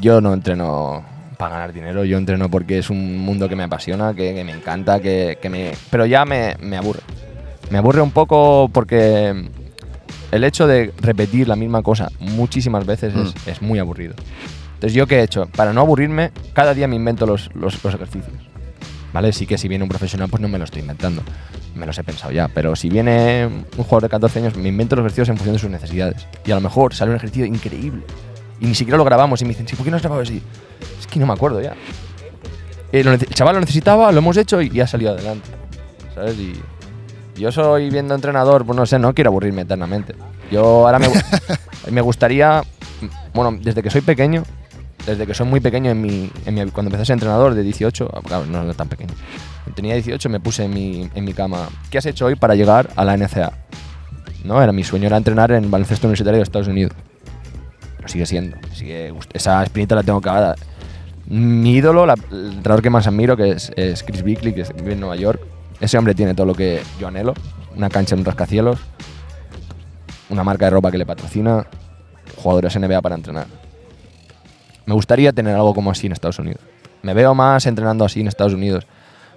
Yo 0.00 0.20
no 0.20 0.32
entreno 0.32 1.04
para 1.36 1.56
ganar 1.56 1.72
dinero, 1.72 2.04
yo 2.04 2.18
entreno 2.18 2.48
porque 2.48 2.78
es 2.78 2.88
un 2.88 3.18
mundo 3.18 3.48
que 3.48 3.56
me 3.56 3.64
apasiona, 3.64 4.14
que, 4.14 4.34
que 4.34 4.44
me 4.44 4.52
encanta, 4.52 5.00
que, 5.00 5.38
que 5.42 5.50
me... 5.50 5.72
Pero 5.90 6.06
ya 6.06 6.24
me, 6.24 6.56
me 6.60 6.76
aburre. 6.76 7.00
Me 7.70 7.78
aburre 7.78 8.00
un 8.00 8.12
poco 8.12 8.70
porque 8.72 9.50
el 10.30 10.44
hecho 10.44 10.66
de 10.66 10.92
repetir 10.98 11.48
la 11.48 11.56
misma 11.56 11.82
cosa 11.82 12.08
muchísimas 12.20 12.86
veces 12.86 13.14
es, 13.14 13.34
es 13.46 13.62
muy 13.62 13.78
aburrido. 13.78 14.14
Entonces, 14.74 14.94
¿yo 14.94 15.06
qué 15.06 15.20
he 15.20 15.22
hecho? 15.22 15.46
Para 15.46 15.72
no 15.72 15.80
aburrirme, 15.80 16.30
cada 16.54 16.74
día 16.74 16.88
me 16.88 16.96
invento 16.96 17.26
los, 17.26 17.50
los, 17.54 17.82
los 17.82 17.94
ejercicios. 17.94 18.51
¿Vale? 19.12 19.32
Sí 19.32 19.46
que 19.46 19.58
si 19.58 19.68
viene 19.68 19.82
un 19.82 19.88
profesional, 19.88 20.28
pues 20.28 20.40
no 20.40 20.48
me 20.48 20.58
lo 20.58 20.64
estoy 20.64 20.80
inventando. 20.80 21.22
Me 21.74 21.86
los 21.86 21.98
he 21.98 22.04
pensado 22.04 22.32
ya. 22.32 22.48
Pero 22.48 22.74
si 22.76 22.88
viene 22.88 23.46
un 23.46 23.84
jugador 23.84 24.02
de 24.04 24.08
14 24.08 24.38
años, 24.38 24.56
me 24.56 24.68
invento 24.68 24.96
los 24.96 25.02
ejercicios 25.02 25.28
en 25.28 25.36
función 25.36 25.54
de 25.54 25.58
sus 25.58 25.70
necesidades. 25.70 26.26
Y 26.46 26.52
a 26.52 26.54
lo 26.54 26.60
mejor 26.60 26.94
sale 26.94 27.10
un 27.10 27.16
ejercicio 27.16 27.44
increíble. 27.44 28.02
Y 28.60 28.66
ni 28.66 28.74
siquiera 28.74 28.96
lo 28.96 29.04
grabamos. 29.04 29.42
Y 29.42 29.44
me 29.44 29.50
dicen, 29.50 29.68
sí, 29.68 29.76
¿por 29.76 29.84
qué 29.84 29.90
no 29.90 29.96
has 29.96 30.02
grabado 30.02 30.22
así? 30.22 30.42
Es 30.98 31.06
que 31.06 31.20
no 31.20 31.26
me 31.26 31.34
acuerdo 31.34 31.60
ya. 31.60 31.74
Eh, 32.92 33.00
el 33.00 33.18
chaval 33.28 33.54
lo 33.54 33.60
necesitaba, 33.60 34.10
lo 34.12 34.18
hemos 34.18 34.36
hecho 34.36 34.60
y, 34.62 34.80
ha 34.80 34.86
salido 34.86 35.12
adelante. 35.12 35.50
¿Sabes? 36.14 36.36
Y 36.38 36.60
yo 37.36 37.50
soy 37.50 37.90
viendo 37.90 38.14
entrenador, 38.14 38.64
pues 38.64 38.76
no 38.76 38.86
sé, 38.86 38.98
no 38.98 39.14
quiero 39.14 39.30
aburrirme 39.30 39.62
eternamente. 39.62 40.14
Yo 40.50 40.86
ahora 40.86 40.98
me, 40.98 41.08
me 41.90 42.00
gustaría, 42.00 42.62
bueno, 43.32 43.58
desde 43.62 43.82
que 43.82 43.90
soy 43.90 44.02
pequeño, 44.02 44.44
desde 45.06 45.26
que 45.26 45.34
soy 45.34 45.46
muy 45.46 45.60
pequeño, 45.60 45.90
en 45.90 46.00
mi, 46.00 46.30
cuando 46.72 46.88
empecé 46.88 47.02
a 47.02 47.04
ser 47.06 47.14
entrenador 47.14 47.54
de 47.54 47.62
18, 47.62 48.10
ah, 48.12 48.42
no 48.48 48.62
era 48.62 48.74
tan 48.74 48.88
pequeño, 48.88 49.12
tenía 49.74 49.94
18, 49.94 50.28
me 50.28 50.40
puse 50.40 50.64
en 50.64 50.74
mi, 50.74 51.08
en 51.14 51.24
mi 51.24 51.32
cama, 51.32 51.68
¿qué 51.90 51.98
has 51.98 52.06
hecho 52.06 52.26
hoy 52.26 52.36
para 52.36 52.54
llegar 52.54 52.90
a 52.96 53.04
la 53.04 53.16
NCA? 53.16 53.52
¿No? 54.44 54.62
Era 54.62 54.72
mi 54.72 54.84
sueño, 54.84 55.06
era 55.06 55.16
entrenar 55.16 55.52
en 55.52 55.70
baloncesto 55.70 56.06
universitario 56.06 56.38
de 56.38 56.42
Estados 56.42 56.68
Unidos. 56.68 56.92
Lo 58.00 58.08
sigue 58.08 58.26
siendo, 58.26 58.56
sigue 58.74 59.12
esa 59.32 59.62
espinita 59.62 59.94
la 59.94 60.02
tengo 60.02 60.20
cagada. 60.20 60.56
Mi 61.26 61.74
ídolo, 61.76 62.04
el 62.04 62.10
entrenador 62.56 62.82
que 62.82 62.90
más 62.90 63.06
admiro, 63.06 63.36
que 63.36 63.52
es, 63.52 64.02
Chris 64.02 64.22
Bickley, 64.22 64.52
que 64.52 64.64
vive 64.74 64.92
en 64.92 65.00
Nueva 65.00 65.16
York. 65.16 65.40
Ese 65.80 65.96
hombre 65.98 66.14
tiene 66.14 66.34
todo 66.34 66.46
lo 66.46 66.54
que 66.54 66.82
yo 67.00 67.08
anhelo. 67.08 67.34
Una 67.76 67.88
cancha 67.88 68.14
en 68.14 68.20
un 68.20 68.24
rascacielos, 68.24 68.78
una 70.28 70.44
marca 70.44 70.66
de 70.66 70.70
ropa 70.70 70.90
que 70.90 70.98
le 70.98 71.06
patrocina, 71.06 71.66
jugadores 72.36 72.76
NBA 72.76 73.00
para 73.00 73.14
entrenar. 73.14 73.61
Me 74.86 74.94
gustaría 74.94 75.32
tener 75.32 75.54
algo 75.54 75.74
como 75.74 75.90
así 75.90 76.06
en 76.06 76.12
Estados 76.12 76.38
Unidos. 76.38 76.60
Me 77.02 77.14
veo 77.14 77.34
más 77.34 77.66
entrenando 77.66 78.04
así 78.04 78.20
en 78.20 78.28
Estados 78.28 78.54
Unidos. 78.54 78.86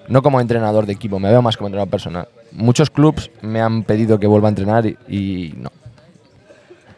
No 0.07 0.21
como 0.21 0.39
entrenador 0.39 0.85
de 0.85 0.93
equipo, 0.93 1.19
me 1.19 1.29
veo 1.29 1.41
más 1.41 1.57
como 1.57 1.67
entrenador 1.67 1.89
personal. 1.89 2.27
Muchos 2.51 2.89
clubs 2.89 3.31
me 3.41 3.59
han 3.61 3.83
pedido 3.83 4.19
que 4.19 4.27
vuelva 4.27 4.47
a 4.47 4.49
entrenar 4.49 4.85
y, 4.85 4.97
y 5.07 5.53
no. 5.57 5.71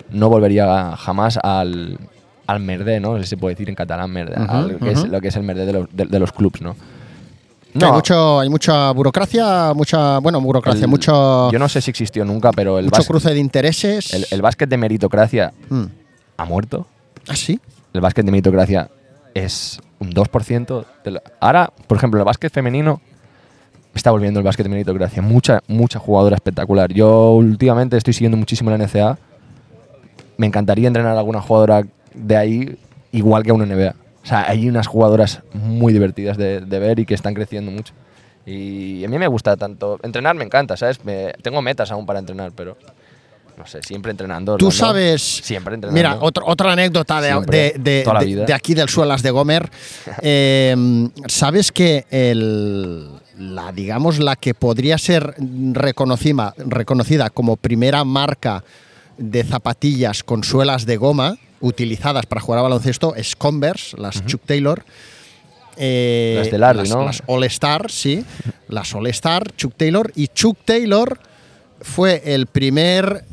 No 0.10 0.30
volvería 0.30 0.96
jamás 0.98 1.38
al, 1.44 1.98
al 2.48 2.60
merdé, 2.62 3.00
¿no? 3.00 3.22
Se 3.24 3.36
puede 3.38 3.56
decir 3.56 3.70
en 3.70 3.76
catalán 3.76 4.14
que 4.80 4.92
es, 4.92 5.06
lo 5.08 5.20
que 5.22 5.28
es 5.30 5.36
el 5.36 5.44
merdé 5.44 5.66
de 5.66 5.74
los, 5.74 5.88
de, 5.92 6.06
de 6.06 6.20
los 6.20 6.32
clubs, 6.32 6.62
¿no? 6.62 6.76
Que 7.78 7.86
Hay, 7.86 7.92
mucho, 7.92 8.40
hay 8.40 8.50
mucha 8.50 8.92
burocracia, 8.92 9.74
mucha, 9.76 10.18
bueno, 10.20 10.40
burocracia, 10.42 10.82
el- 10.86 10.88
mucho, 10.88 11.52
Yo 11.52 11.60
no 11.60 11.68
sé 11.70 11.82
si 11.82 11.92
existió 11.92 12.24
nunca, 12.26 12.52
pero 12.52 12.80
el, 12.80 12.86
mucho 12.86 13.04
cruce 13.04 13.34
de 13.34 13.40
intereses. 13.40 14.14
el, 14.14 14.26
el 14.32 14.42
básquet 14.42 14.70
de 14.70 14.78
meritocracia 14.78 15.54
Mm. 15.70 15.84
ha 16.38 16.46
muerto. 16.46 16.88
¿Ah, 17.28 17.36
sí? 17.36 17.60
El 17.94 18.02
básquet 18.02 18.26
de 18.26 18.32
meritocracia 18.32 18.90
es 19.34 19.80
un 20.00 20.12
2%. 20.12 20.86
de 21.04 21.12
la- 21.12 21.22
Ahora, 21.40 21.72
por 21.88 21.98
ejemplo, 21.98 22.20
el 22.20 22.26
básquet 22.26 22.52
femenino 22.52 23.02
está 23.94 24.12
volviendo 24.12 24.40
el 24.40 24.44
básquet 24.46 24.68
meritocracia. 24.68 25.22
Mucha, 25.22 25.62
mucha 25.68 26.00
jugadora 26.00 26.36
espectacular. 26.36 26.92
Yo 26.94 27.32
últimamente 27.32 27.98
estoy 27.98 28.14
siguiendo 28.14 28.38
muchísimo 28.38 28.70
la 28.70 28.78
NCA. 28.78 29.18
Me 30.38 30.46
encantaría 30.48 30.88
entrenar 30.88 31.16
a 31.16 31.20
alguna 31.20 31.42
jugadora 31.42 31.84
de 32.14 32.38
ahí 32.38 32.78
igual 33.12 33.44
que 33.44 33.52
a 33.52 33.54
una 33.54 33.66
NBA. 33.66 33.96
O 34.24 34.26
sea, 34.28 34.48
hay 34.50 34.68
unas 34.70 34.88
jugadoras 34.88 35.42
muy 35.54 35.94
divertidas 35.94 36.38
de, 36.38 36.60
de 36.62 36.80
ver 36.80 37.00
y 37.00 37.06
que 37.06 37.14
están 37.16 37.34
creciendo 37.34 37.72
mucho. 37.72 37.94
Y 38.46 39.04
a 39.04 39.10
mí 39.10 39.18
me 39.18 39.28
gusta 39.28 39.58
tanto. 39.58 40.00
Entrenar 40.04 40.36
me 40.36 40.44
encanta, 40.46 40.78
¿sabes? 40.78 41.00
Tengo 41.42 41.62
metas 41.62 41.92
aún 41.92 42.06
para 42.06 42.20
entrenar, 42.20 42.52
pero 42.56 42.78
no 43.58 43.66
sé, 43.66 43.82
siempre 43.82 44.12
entrenando. 44.12 44.56
Tú 44.58 44.66
¿no? 44.66 44.72
sabes. 44.72 45.22
Siempre 45.22 45.74
entrenando. 45.76 45.98
Mira, 45.98 46.18
otro- 46.22 46.46
otra 46.46 46.74
anécdota 46.74 47.20
de, 47.22 47.74
de- 47.78 48.54
aquí 48.54 48.74
del 48.74 48.88
Suelas 48.90 49.22
de 49.24 49.32
Gomer. 49.32 49.70
Eh, 50.22 50.76
Sabes 51.28 51.72
que 51.72 52.06
el, 52.10 53.10
la, 53.38 53.72
digamos, 53.72 54.20
la 54.20 54.36
que 54.36 54.54
podría 54.54 54.98
ser 54.98 55.36
reconocida, 55.74 56.54
reconocida 56.58 57.30
como 57.30 57.56
primera 57.58 58.04
marca 58.04 58.64
de 59.18 59.44
zapatillas 59.44 60.24
con 60.24 60.44
suelas 60.44 60.86
de 60.86 60.98
goma 60.98 61.38
utilizadas 61.60 62.26
para 62.28 62.40
jugar 62.42 62.60
a 62.60 62.64
baloncesto 62.64 63.16
es 63.16 63.36
Converse, 63.36 63.98
las 63.98 64.24
Chuck 64.26 64.42
Taylor. 64.46 64.84
Eh, 65.76 66.36
Las 66.40 66.52
de 66.52 66.58
Larry, 66.58 66.80
las, 66.80 66.90
¿no? 66.90 67.06
las 67.06 67.24
All 67.28 67.44
Star, 67.46 67.92
sí. 67.92 68.24
Las 68.68 68.94
All 68.96 69.08
Star, 69.08 69.52
Chuck 69.56 69.74
Taylor. 69.78 70.12
Y 70.16 70.28
Chuck 70.30 70.58
Taylor 70.66 71.20
fue 71.82 72.22
el 72.26 72.48
primer 72.48 73.24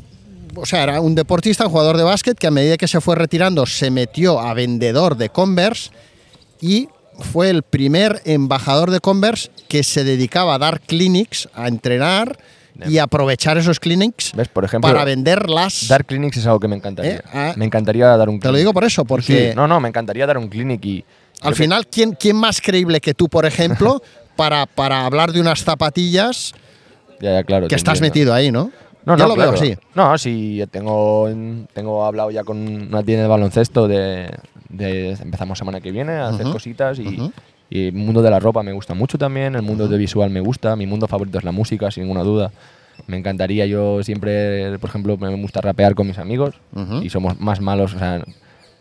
o 0.55 0.65
sea, 0.65 0.83
era 0.83 1.01
un 1.01 1.15
deportista, 1.15 1.65
un 1.65 1.71
jugador 1.71 1.97
de 1.97 2.03
básquet 2.03 2.37
que 2.37 2.47
a 2.47 2.51
medida 2.51 2.77
que 2.77 2.87
se 2.87 3.01
fue 3.01 3.15
retirando 3.15 3.65
se 3.65 3.91
metió 3.91 4.39
a 4.39 4.53
vendedor 4.53 5.17
de 5.17 5.29
Converse 5.29 5.91
y 6.61 6.89
fue 7.31 7.49
el 7.49 7.63
primer 7.63 8.21
embajador 8.25 8.91
de 8.91 8.99
Converse 8.99 9.49
que 9.67 9.83
se 9.83 10.03
dedicaba 10.03 10.55
a 10.55 10.57
dar 10.57 10.81
clinics, 10.81 11.47
a 11.53 11.67
entrenar 11.67 12.37
y 12.89 12.97
aprovechar 12.97 13.57
esos 13.57 13.79
clinics 13.79 14.33
¿Ves? 14.35 14.49
Por 14.49 14.65
ejemplo, 14.65 14.91
para 14.91 15.05
vender 15.05 15.49
las... 15.49 15.87
Dar 15.87 16.03
clinics 16.03 16.35
es 16.37 16.45
algo 16.45 16.59
que 16.59 16.67
me 16.67 16.75
encantaría. 16.75 17.15
Eh, 17.15 17.21
ah. 17.33 17.53
me 17.55 17.63
encantaría 17.63 18.05
dar 18.17 18.27
un 18.27 18.37
Te 18.39 18.47
lo 18.47 18.51
clinic. 18.51 18.59
digo 18.59 18.73
por 18.73 18.83
eso, 18.83 19.05
porque 19.05 19.51
Sí, 19.51 19.55
no, 19.55 19.65
no, 19.65 19.79
me 19.79 19.87
encantaría 19.87 20.27
dar 20.27 20.37
un 20.37 20.49
clinic 20.49 20.83
y. 20.83 21.05
al 21.41 21.55
final, 21.55 21.87
¿quién, 21.87 22.11
¿quién 22.19 22.35
más 22.35 22.59
creíble 22.59 22.99
que 22.99 23.13
tú, 23.13 23.29
por 23.29 23.45
ejemplo, 23.45 24.01
para, 24.35 24.65
para 24.65 25.05
hablar 25.05 25.31
de 25.31 25.39
unas 25.39 25.63
zapatillas 25.63 26.51
Ya, 27.21 27.31
ya, 27.31 27.43
claro. 27.45 27.69
que 27.69 27.75
estás 27.75 27.99
entiendo. 28.01 28.13
metido 28.13 28.33
ahí, 28.33 28.51
¿no? 28.51 28.71
No, 29.05 29.15
Yo 29.15 29.23
no, 29.23 29.29
lo 29.29 29.35
claro. 29.35 29.51
veo 29.51 29.61
así. 29.61 29.75
No, 29.93 30.17
sí, 30.17 30.63
tengo, 30.71 31.29
tengo 31.73 32.05
hablado 32.05 32.31
ya 32.31 32.43
con 32.43 32.57
una 32.57 33.03
tienda 33.03 33.23
de 33.23 33.27
baloncesto 33.27 33.87
de, 33.87 34.31
de- 34.69 35.11
empezamos 35.11 35.57
semana 35.57 35.79
que 35.79 35.91
viene 35.91 36.13
a 36.13 36.29
hacer 36.29 36.47
cositas 36.47 36.99
y, 36.99 37.31
el 37.69 37.93
mundo 37.93 38.21
de 38.21 38.29
la 38.29 38.39
ropa 38.39 38.63
me 38.63 38.71
gusta 38.73 38.93
mucho 38.93 39.17
también, 39.17 39.55
el 39.55 39.61
mundo 39.61 39.87
de 39.87 39.97
visual 39.97 40.29
me 40.29 40.39
gusta, 40.39 40.75
mi 40.75 40.85
mundo 40.87 41.07
favorito 41.07 41.37
es 41.37 41.43
la 41.43 41.51
música, 41.51 41.91
sin 41.91 42.03
ninguna 42.03 42.23
duda. 42.23 42.51
Me 43.07 43.17
encantaría, 43.17 43.65
yo 43.65 44.01
siempre, 44.03 44.79
por 44.79 44.89
ejemplo, 44.89 45.17
me 45.17 45.33
gusta 45.41 45.61
rapear 45.61 45.93
con 45.95 46.07
mis 46.07 46.17
amigos 46.17 46.55
y 47.03 47.09
somos 47.09 47.39
más 47.39 47.61
malos, 47.61 47.93
o 47.93 47.99
sea, 47.99 48.23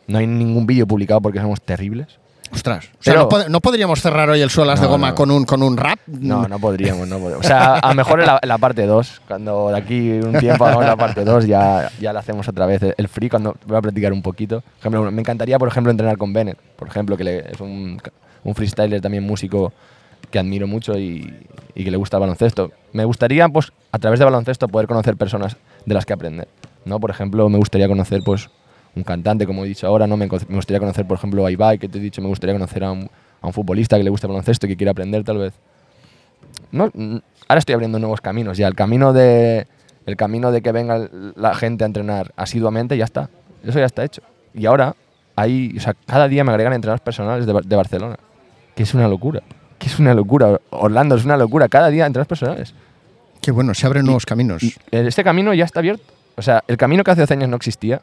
no 0.06 0.18
hay 0.18 0.26
ningún 0.26 0.66
vídeo 0.66 0.86
publicado 0.86 1.20
porque 1.20 1.40
somos 1.40 1.60
terribles. 1.60 2.18
Ostras. 2.54 2.84
O 2.98 3.02
sea, 3.02 3.12
Pero- 3.14 3.20
no, 3.24 3.28
pod- 3.28 3.48
no 3.48 3.60
podríamos 3.60 4.00
cerrar 4.00 4.30
hoy 4.30 4.40
el 4.40 4.48
suelas 4.50 4.80
de 4.80 4.86
goma 4.86 5.10
no. 5.10 5.14
con 5.14 5.30
un, 5.30 5.44
con 5.44 5.62
un 5.62 5.76
rap. 5.76 5.98
No, 6.06 6.46
no 6.48 6.58
podríamos, 6.58 7.06
no 7.08 7.18
podríamos. 7.18 7.44
O 7.44 7.48
sea, 7.48 7.74
a 7.74 7.88
lo 7.88 7.94
mejor 7.94 8.20
en 8.20 8.26
la, 8.26 8.38
en 8.42 8.48
la 8.48 8.58
parte 8.58 8.86
2, 8.86 9.22
cuando 9.28 9.68
de 9.70 9.76
aquí 9.78 10.10
un 10.12 10.38
tiempo 10.38 10.64
hagamos 10.64 10.84
la 10.86 10.96
parte 10.96 11.24
2, 11.24 11.46
ya, 11.46 11.90
ya 12.00 12.12
la 12.12 12.20
hacemos 12.20 12.48
otra 12.48 12.66
vez. 12.66 12.80
El 12.96 13.08
free, 13.08 13.28
cuando 13.28 13.56
voy 13.66 13.76
a 13.76 13.82
practicar 13.82 14.12
un 14.12 14.22
poquito. 14.22 14.60
Por 14.60 14.78
ejemplo, 14.80 15.10
me 15.10 15.20
encantaría, 15.20 15.58
por 15.58 15.68
ejemplo, 15.68 15.90
entrenar 15.90 16.16
con 16.16 16.32
Bennett, 16.32 16.58
por 16.76 16.88
ejemplo, 16.88 17.16
que 17.16 17.24
le- 17.24 17.50
es 17.52 17.60
un, 17.60 18.00
un 18.44 18.54
freestyler 18.54 19.00
también 19.00 19.24
músico 19.24 19.72
que 20.30 20.38
admiro 20.38 20.66
mucho 20.66 20.98
y, 20.98 21.32
y 21.74 21.84
que 21.84 21.90
le 21.90 21.96
gusta 21.96 22.16
el 22.16 22.22
baloncesto. 22.22 22.70
Me 22.92 23.04
gustaría, 23.04 23.48
pues, 23.48 23.72
a 23.92 23.98
través 23.98 24.18
de 24.18 24.24
baloncesto 24.24 24.68
poder 24.68 24.86
conocer 24.88 25.16
personas 25.16 25.56
de 25.86 25.94
las 25.94 26.06
que 26.06 26.12
aprender. 26.12 26.48
¿no? 26.84 26.98
Por 27.00 27.10
ejemplo, 27.10 27.48
me 27.48 27.58
gustaría 27.58 27.88
conocer, 27.88 28.20
pues, 28.24 28.48
un 28.96 29.02
cantante, 29.02 29.46
como 29.46 29.64
he 29.64 29.68
dicho 29.68 29.86
ahora, 29.86 30.06
¿no? 30.06 30.16
Me, 30.16 30.26
gustaría 30.26 30.78
conocer, 30.78 31.06
por 31.06 31.18
ejemplo, 31.18 31.44
a 31.44 31.50
Ibai, 31.50 31.78
que 31.78 31.88
te 31.88 31.98
he 31.98 32.00
dicho, 32.00 32.22
me 32.22 32.28
gustaría 32.28 32.54
conocer 32.54 32.84
a 32.84 32.92
un, 32.92 33.10
a 33.40 33.46
un 33.46 33.52
futbolista 33.52 33.96
que 33.96 34.04
le 34.04 34.10
guste 34.10 34.26
el 34.26 34.32
baloncesto 34.32 34.66
y 34.66 34.70
que 34.70 34.76
quiera 34.76 34.92
aprender, 34.92 35.24
tal 35.24 35.38
vez 35.38 35.54
no, 36.72 36.90
ahora 37.48 37.58
estoy 37.58 37.74
abriendo 37.74 37.98
nuevos 37.98 38.20
caminos 38.20 38.58
ya. 38.58 38.66
El 38.66 38.74
camino 38.74 39.12
de, 39.12 39.66
el 40.06 40.16
camino 40.16 40.52
de 40.52 40.62
que 40.62 40.72
venga 40.72 41.08
la 41.36 41.54
gente 41.54 41.84
a 41.84 41.86
entrenar 41.86 42.32
asiduamente 42.36 42.96
ya 42.96 43.04
está. 43.04 43.30
Eso 43.64 43.78
ya 43.78 43.86
está 43.86 44.04
hecho. 44.04 44.22
Y 44.52 44.66
ahora, 44.66 44.94
hay, 45.36 45.74
o 45.76 45.80
sea, 45.80 45.94
cada 46.06 46.28
día 46.28 46.44
me 46.44 46.50
agregan 46.50 46.72
entrenadores 46.72 47.02
personales 47.02 47.46
de, 47.46 47.60
de 47.64 47.76
Barcelona. 47.76 48.16
Que 48.74 48.82
es 48.82 48.94
una 48.94 49.08
locura. 49.08 49.42
Que 49.78 49.86
es 49.86 49.98
una 49.98 50.14
locura. 50.14 50.60
Orlando 50.70 51.14
es 51.14 51.24
una 51.24 51.36
locura. 51.36 51.68
Cada 51.68 51.88
día 51.88 52.06
entrenadores 52.06 52.28
personales. 52.28 52.74
Qué 53.40 53.50
bueno, 53.50 53.74
se 53.74 53.86
abren 53.86 54.04
nuevos 54.04 54.26
caminos. 54.26 54.62
Y 54.62 54.74
este 54.90 55.22
camino 55.22 55.54
ya 55.54 55.64
está 55.64 55.80
abierto. 55.80 56.04
O 56.36 56.42
sea, 56.42 56.64
el 56.66 56.76
camino 56.76 57.04
que 57.04 57.12
hace 57.12 57.20
12 57.20 57.34
años 57.34 57.48
no 57.48 57.56
existía, 57.56 58.02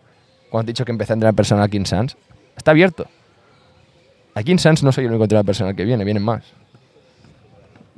cuando 0.52 0.70
he 0.70 0.74
dicho 0.74 0.86
que 0.86 0.92
empecé 0.92 1.14
a 1.14 1.16
entrenar 1.16 1.34
personal 1.34 1.64
aquí 1.64 1.78
en 1.78 1.86
Sans, 1.86 2.16
está 2.56 2.72
abierto. 2.72 3.08
Aquí 4.36 4.52
en 4.52 4.60
Sans 4.60 4.84
no 4.84 4.92
soy 4.92 5.06
el 5.06 5.12
único 5.12 5.24
entrenador 5.24 5.46
personal 5.46 5.76
que 5.76 5.86
viene, 5.86 6.04
vienen 6.04 6.24
más. 6.24 6.44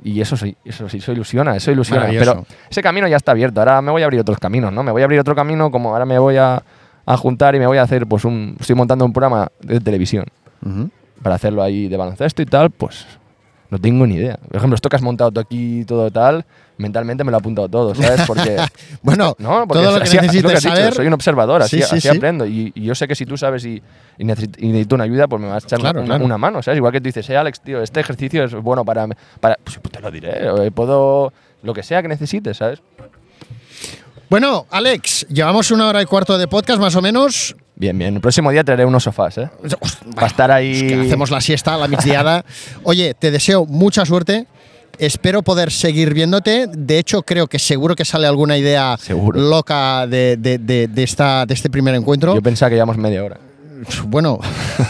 Y 0.04 0.20
eso 0.20 0.36
sí, 0.36 0.56
eso 0.64 0.88
sí, 0.88 0.98
eso 0.98 1.12
ilusiona, 1.12 1.56
eso 1.56 1.72
ilusiona. 1.72 2.06
Pero 2.06 2.46
ese 2.70 2.82
camino 2.82 3.08
ya 3.08 3.16
está 3.16 3.32
abierto. 3.32 3.60
Ahora 3.60 3.82
me 3.82 3.90
voy 3.90 4.02
a 4.02 4.04
abrir 4.04 4.20
otros 4.20 4.38
caminos, 4.38 4.72
¿no? 4.72 4.82
Me 4.82 4.92
voy 4.92 5.02
a 5.02 5.04
abrir 5.04 5.18
otro 5.18 5.34
camino 5.34 5.70
como 5.70 5.90
ahora 5.90 6.04
me 6.04 6.18
voy 6.18 6.36
a, 6.36 6.62
a 7.04 7.16
juntar 7.16 7.54
y 7.56 7.58
me 7.58 7.66
voy 7.66 7.78
a 7.78 7.82
hacer, 7.82 8.06
pues, 8.06 8.24
un. 8.24 8.56
Estoy 8.60 8.76
montando 8.76 9.04
un 9.04 9.12
programa 9.12 9.48
de 9.60 9.80
televisión 9.80 10.26
para 11.22 11.34
hacerlo 11.34 11.62
ahí 11.62 11.88
de 11.88 11.96
baloncesto 11.96 12.40
y 12.40 12.46
tal, 12.46 12.70
pues 12.70 13.06
no 13.70 13.78
tengo 13.78 14.06
ni 14.06 14.14
idea. 14.16 14.36
Por 14.48 14.56
ejemplo, 14.56 14.74
esto 14.76 14.88
que 14.88 14.96
has 14.96 15.02
montado 15.02 15.32
tú 15.32 15.40
aquí 15.40 15.84
todo 15.84 16.10
tal, 16.10 16.44
mentalmente 16.78 17.24
me 17.24 17.30
lo 17.30 17.36
he 17.38 17.40
apuntado 17.40 17.68
todo, 17.68 17.94
¿sabes? 17.94 18.22
Porque 18.26 18.56
Bueno, 19.02 19.34
no, 19.38 19.66
porque 19.66 19.82
todo 19.82 19.92
lo 19.92 19.98
que 19.98 20.04
así- 20.08 20.16
necesites 20.16 20.54
has 20.56 20.62
dicho, 20.62 20.76
saber. 20.76 20.94
soy 20.94 21.06
un 21.06 21.12
observador, 21.12 21.62
así, 21.62 21.76
Sí, 21.78 21.82
sí, 21.82 21.96
así 21.96 22.00
sí. 22.08 22.16
aprendo. 22.16 22.46
Y, 22.46 22.72
y 22.74 22.82
yo 22.84 22.94
sé 22.94 23.08
que 23.08 23.14
si 23.14 23.26
tú 23.26 23.36
sabes 23.36 23.64
y, 23.64 23.82
y, 24.18 24.24
necesit- 24.24 24.56
y 24.58 24.66
necesito 24.68 24.94
una 24.94 25.04
ayuda, 25.04 25.26
pues 25.28 25.40
me 25.42 25.48
vas 25.48 25.64
a 25.64 25.66
echar 25.66 25.78
Claro, 25.80 26.00
una, 26.00 26.06
claro. 26.06 26.24
una 26.24 26.38
mano, 26.38 26.62
¿sabes? 26.62 26.76
Igual 26.78 26.92
que 26.92 27.00
tú 27.00 27.04
dices, 27.04 27.28
eh, 27.30 27.36
Alex, 27.36 27.60
tío, 27.60 27.82
este 27.82 28.00
ejercicio 28.00 28.44
es 28.44 28.54
bueno 28.54 28.84
para... 28.84 29.06
para 29.40 29.56
pues 29.64 29.78
te 29.90 30.00
lo 30.00 30.10
diré, 30.10 30.66
eh, 30.66 30.70
puedo... 30.70 31.32
Lo 31.62 31.72
que 31.72 31.82
sea 31.82 32.02
que 32.02 32.08
necesites, 32.08 32.58
¿sabes? 32.58 32.80
Bueno, 34.30 34.66
Alex, 34.70 35.26
llevamos 35.28 35.70
una 35.70 35.86
hora 35.88 36.02
y 36.02 36.06
cuarto 36.06 36.36
de 36.38 36.48
podcast 36.48 36.80
más 36.80 36.96
o 36.96 37.02
menos. 37.02 37.54
Bien, 37.76 37.96
bien. 37.98 38.14
El 38.14 38.20
próximo 38.20 38.50
día 38.50 38.62
traeré 38.62 38.84
unos 38.84 39.02
sofás, 39.02 39.36
¿eh? 39.38 39.50
Para 40.14 40.26
estar 40.28 40.50
ahí... 40.50 40.72
Es 40.72 40.82
que 40.84 41.00
hacemos 41.02 41.30
la 41.30 41.40
siesta, 41.40 41.76
la 41.76 41.88
mixdiada. 41.88 42.44
Oye, 42.84 43.14
te 43.14 43.30
deseo 43.30 43.66
mucha 43.66 44.04
suerte. 44.06 44.46
Espero 44.98 45.42
poder 45.42 45.72
seguir 45.72 46.14
viéndote. 46.14 46.68
De 46.68 46.98
hecho, 46.98 47.22
creo 47.22 47.48
que 47.48 47.58
seguro 47.58 47.96
que 47.96 48.04
sale 48.04 48.28
alguna 48.28 48.56
idea 48.56 48.96
Seguro. 49.00 49.40
loca 49.40 50.06
de, 50.06 50.36
de- 50.36 50.58
de- 50.58 50.86
de 50.86 51.02
esta, 51.02 51.44
de 51.46 51.54
este 51.54 51.68
primer 51.68 51.96
encuentro. 51.96 52.32
Yo 52.34 52.42
pensaba 52.42 52.70
que 52.70 52.76
llevamos 52.76 52.96
media 52.96 53.24
hora. 53.24 53.38
Bueno, 54.06 54.38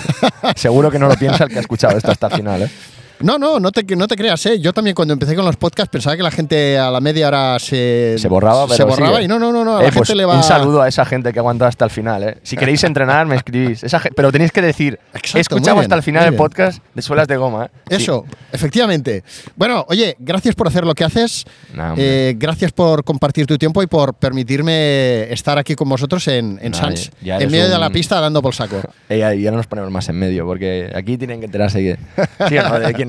Seguro 0.56 0.90
que 0.90 0.98
no 0.98 1.09
lo 1.09 1.15
piensa 1.16 1.44
el 1.44 1.51
que 1.51 1.56
ha 1.56 1.61
escuchado 1.61 1.97
esto 1.97 2.11
hasta 2.11 2.27
el 2.28 2.32
final, 2.35 2.62
¿eh? 2.62 2.70
no, 3.20 3.38
no, 3.38 3.60
no 3.60 3.70
te, 3.72 3.84
no 3.96 4.06
te 4.08 4.16
creas. 4.16 4.44
¿eh? 4.46 4.58
Yo 4.60 4.72
también 4.72 4.94
cuando 4.94 5.14
empecé 5.14 5.34
con 5.34 5.44
los 5.44 5.56
podcasts 5.56 5.90
pensaba 5.90 6.16
que 6.16 6.22
la 6.22 6.30
gente 6.30 6.78
a 6.78 6.90
la 6.90 7.00
media 7.00 7.28
hora 7.28 7.58
se, 7.58 8.16
Se 8.18 8.28
borraba, 8.28 8.64
pero 8.66 8.76
se 8.76 8.84
borraba 8.84 9.12
sigue. 9.16 9.24
y 9.24 9.28
no, 9.28 9.38
no, 9.38 9.52
no, 9.52 9.64
no 9.64 9.76
a 9.78 9.82
Eh, 9.82 9.86
la 9.86 9.92
pues 9.92 10.08
gente 10.08 10.14
le 10.16 10.24
va 10.24 10.36
Un 10.36 10.42
saludo 10.42 10.82
a 10.82 10.88
esa 10.88 11.04
gente 11.04 11.32
que 11.32 11.38
aguanta 11.38 11.66
hasta 11.66 11.84
el 11.84 11.90
final, 11.90 12.22
¿eh? 12.22 12.38
Si 12.42 12.56
queréis 12.56 12.82
entrenar, 12.84 13.26
me 13.26 13.36
escribís. 13.36 13.82
Esa 13.84 14.00
pero 14.14 14.30
tenéis 14.32 14.52
que 14.52 14.62
decir, 14.62 14.98
Exacto, 15.14 15.38
he 15.38 15.40
escuchado 15.40 15.76
muy 15.76 15.80
bien, 15.82 15.84
hasta 15.84 15.94
el 15.96 16.02
final 16.02 16.26
el 16.26 16.34
podcast 16.34 16.82
de 16.94 17.02
Suelas 17.02 17.28
de 17.28 17.36
Goma, 17.36 17.66
¿eh? 17.66 17.68
Sí. 17.90 18.02
Eso, 18.04 18.24
efectivamente. 18.52 19.22
Bueno, 19.56 19.84
oye, 19.88 20.16
gracias 20.18 20.54
por 20.54 20.68
hacer 20.68 20.84
lo 20.84 20.94
que 20.94 21.04
haces. 21.04 21.44
Nah. 21.74 21.94
Eh, 21.96 22.34
gracias 22.36 22.72
por 22.72 23.04
compartir 23.04 23.46
tu 23.46 23.56
tiempo 23.58 23.82
y 23.82 23.86
por 23.86 24.14
permitirme 24.14 25.32
estar 25.32 25.58
aquí 25.58 25.74
con 25.74 25.88
vosotros 25.88 26.26
en, 26.28 26.58
en 26.62 26.72
Nah, 26.72 26.78
Sans, 26.78 27.10
ya 27.22 27.38
en 27.38 27.50
medio 27.50 27.68
de 27.68 27.78
la 27.78 27.90
pista 27.90 28.20
dando 28.20 28.42
por 28.42 28.54
saco. 28.54 28.80
Eh, 29.08 29.18
ya, 29.18 29.34
ya 29.34 29.50
no 29.50 29.58
nos 29.58 29.66
ponemos 29.66 29.90
más 29.90 30.08
en 30.08 30.16
medio, 30.18 30.46
porque 30.46 30.90
aquí 30.94 31.18
tienen 31.18 31.38
que 31.40 31.44
enterarse 31.46 31.78
de 31.78 31.98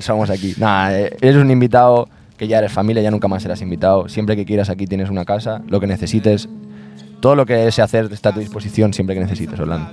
quién 0.01 0.31
aquí. 0.31 0.53
Nada, 0.57 0.97
eh, 0.97 1.15
eres 1.21 1.35
un 1.35 1.51
invitado 1.51 2.09
que 2.37 2.47
ya 2.47 2.59
eres 2.59 2.71
familia, 2.71 3.01
ya 3.01 3.11
nunca 3.11 3.27
más 3.27 3.43
serás 3.43 3.61
invitado. 3.61 4.09
Siempre 4.09 4.35
que 4.35 4.45
quieras 4.45 4.69
aquí 4.69 4.87
tienes 4.87 5.09
una 5.09 5.25
casa, 5.25 5.61
lo 5.67 5.79
que 5.79 5.87
necesites. 5.87 6.49
Todo 7.21 7.35
lo 7.35 7.45
que 7.45 7.71
sé 7.71 7.81
hacer 7.81 8.09
está 8.11 8.29
a 8.29 8.33
tu 8.33 8.39
disposición 8.39 8.93
siempre 8.93 9.15
que 9.15 9.21
necesites, 9.21 9.59
Orlando. 9.59 9.91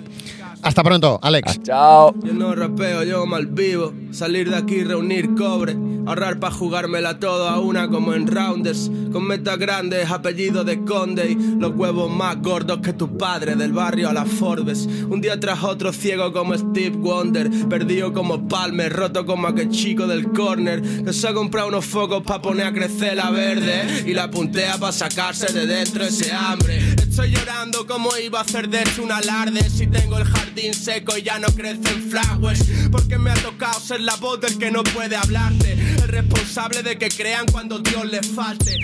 Hasta 0.63 0.85
pronto, 0.85 1.19
Alex. 1.23 1.61
Chao. 1.63 2.15
Yo 2.23 2.33
no 2.33 2.55
rapeo, 2.55 3.03
yo 3.03 3.27
mal 3.27 3.47
vivo. 3.47 3.93
Salir 4.13 4.49
de 4.49 4.57
aquí, 4.57 4.85
reunir 4.85 5.35
cobre. 5.35 5.77
Ahorrar 6.07 6.41
pa' 6.41 6.51
jugármela 6.51 7.21
todo 7.21 7.49
a 7.49 7.61
una 7.61 7.89
como 7.89 8.15
en 8.15 8.27
Rounders. 8.27 8.91
Con 9.13 9.27
metas 9.27 9.59
grandes, 9.59 10.11
apellido 10.11 10.63
de 10.63 10.85
conde. 10.85 11.33
Y 11.33 11.35
los 11.35 11.75
huevos 11.75 12.11
más 12.11 12.41
gordos 12.41 12.79
que 12.79 12.93
tu 12.93 13.17
padre, 13.17 13.57
del 13.57 13.73
barrio 13.73 14.09
a 14.09 14.13
la 14.13 14.25
Forbes. 14.25 14.87
Un 14.87 15.21
día 15.21 15.39
tras 15.41 15.65
otro, 15.65 15.93
ciego 15.93 16.33
como 16.33 16.55
Steve 16.57 16.97
Wonder. 16.97 17.51
Perdido 17.69 18.13
como 18.13 18.47
Palmer, 18.47 18.93
roto 18.93 19.27
como 19.27 19.49
aquel 19.49 19.69
chico 19.71 20.07
del 20.07 20.31
corner. 20.33 20.81
Que 21.05 21.13
se 21.13 21.27
ha 21.27 21.35
comprado 21.35 21.69
unos 21.69 21.85
focos 21.85 22.23
pa' 22.23 22.41
poner 22.41 22.67
a 22.67 22.73
crecer 22.73 23.17
la 23.17 23.31
verde. 23.31 24.05
Y 24.07 24.15
la 24.15 24.31
puntea 24.31 24.79
pa' 24.79 24.93
sacarse 24.93 25.53
de 25.53 25.67
dentro 25.67 26.05
ese 26.05 26.33
hambre. 26.33 26.95
Estoy 27.13 27.31
llorando 27.31 27.87
como 27.87 28.11
iba 28.17 28.39
a 28.39 28.43
hacer 28.43 28.69
de 28.71 28.83
esto 28.83 29.03
un 29.03 29.13
alarde 29.13 29.69
Si 29.69 29.87
tengo 29.87 30.17
el 30.17 30.25
jardín 30.53 30.75
seco 30.75 31.17
y 31.17 31.23
ya 31.23 31.39
no 31.39 31.49
crecen 31.49 32.11
flowers. 32.11 32.65
Porque 32.91 33.19
me 33.19 33.31
ha 33.31 33.35
tocado 33.35 33.81
ser 33.81 34.01
la 34.01 34.17
voz 34.17 34.41
del 34.41 34.59
que 34.59 34.71
no 34.71 34.83
puede 34.83 35.17
hablarte. 35.17 35.73
El 35.73 36.09
responsable 36.09 36.83
de 36.83 36.99
que 36.99 37.09
crean 37.09 37.47
cuando 37.47 37.79
Dios 37.79 38.05
les 38.11 38.27
falte 38.27 38.79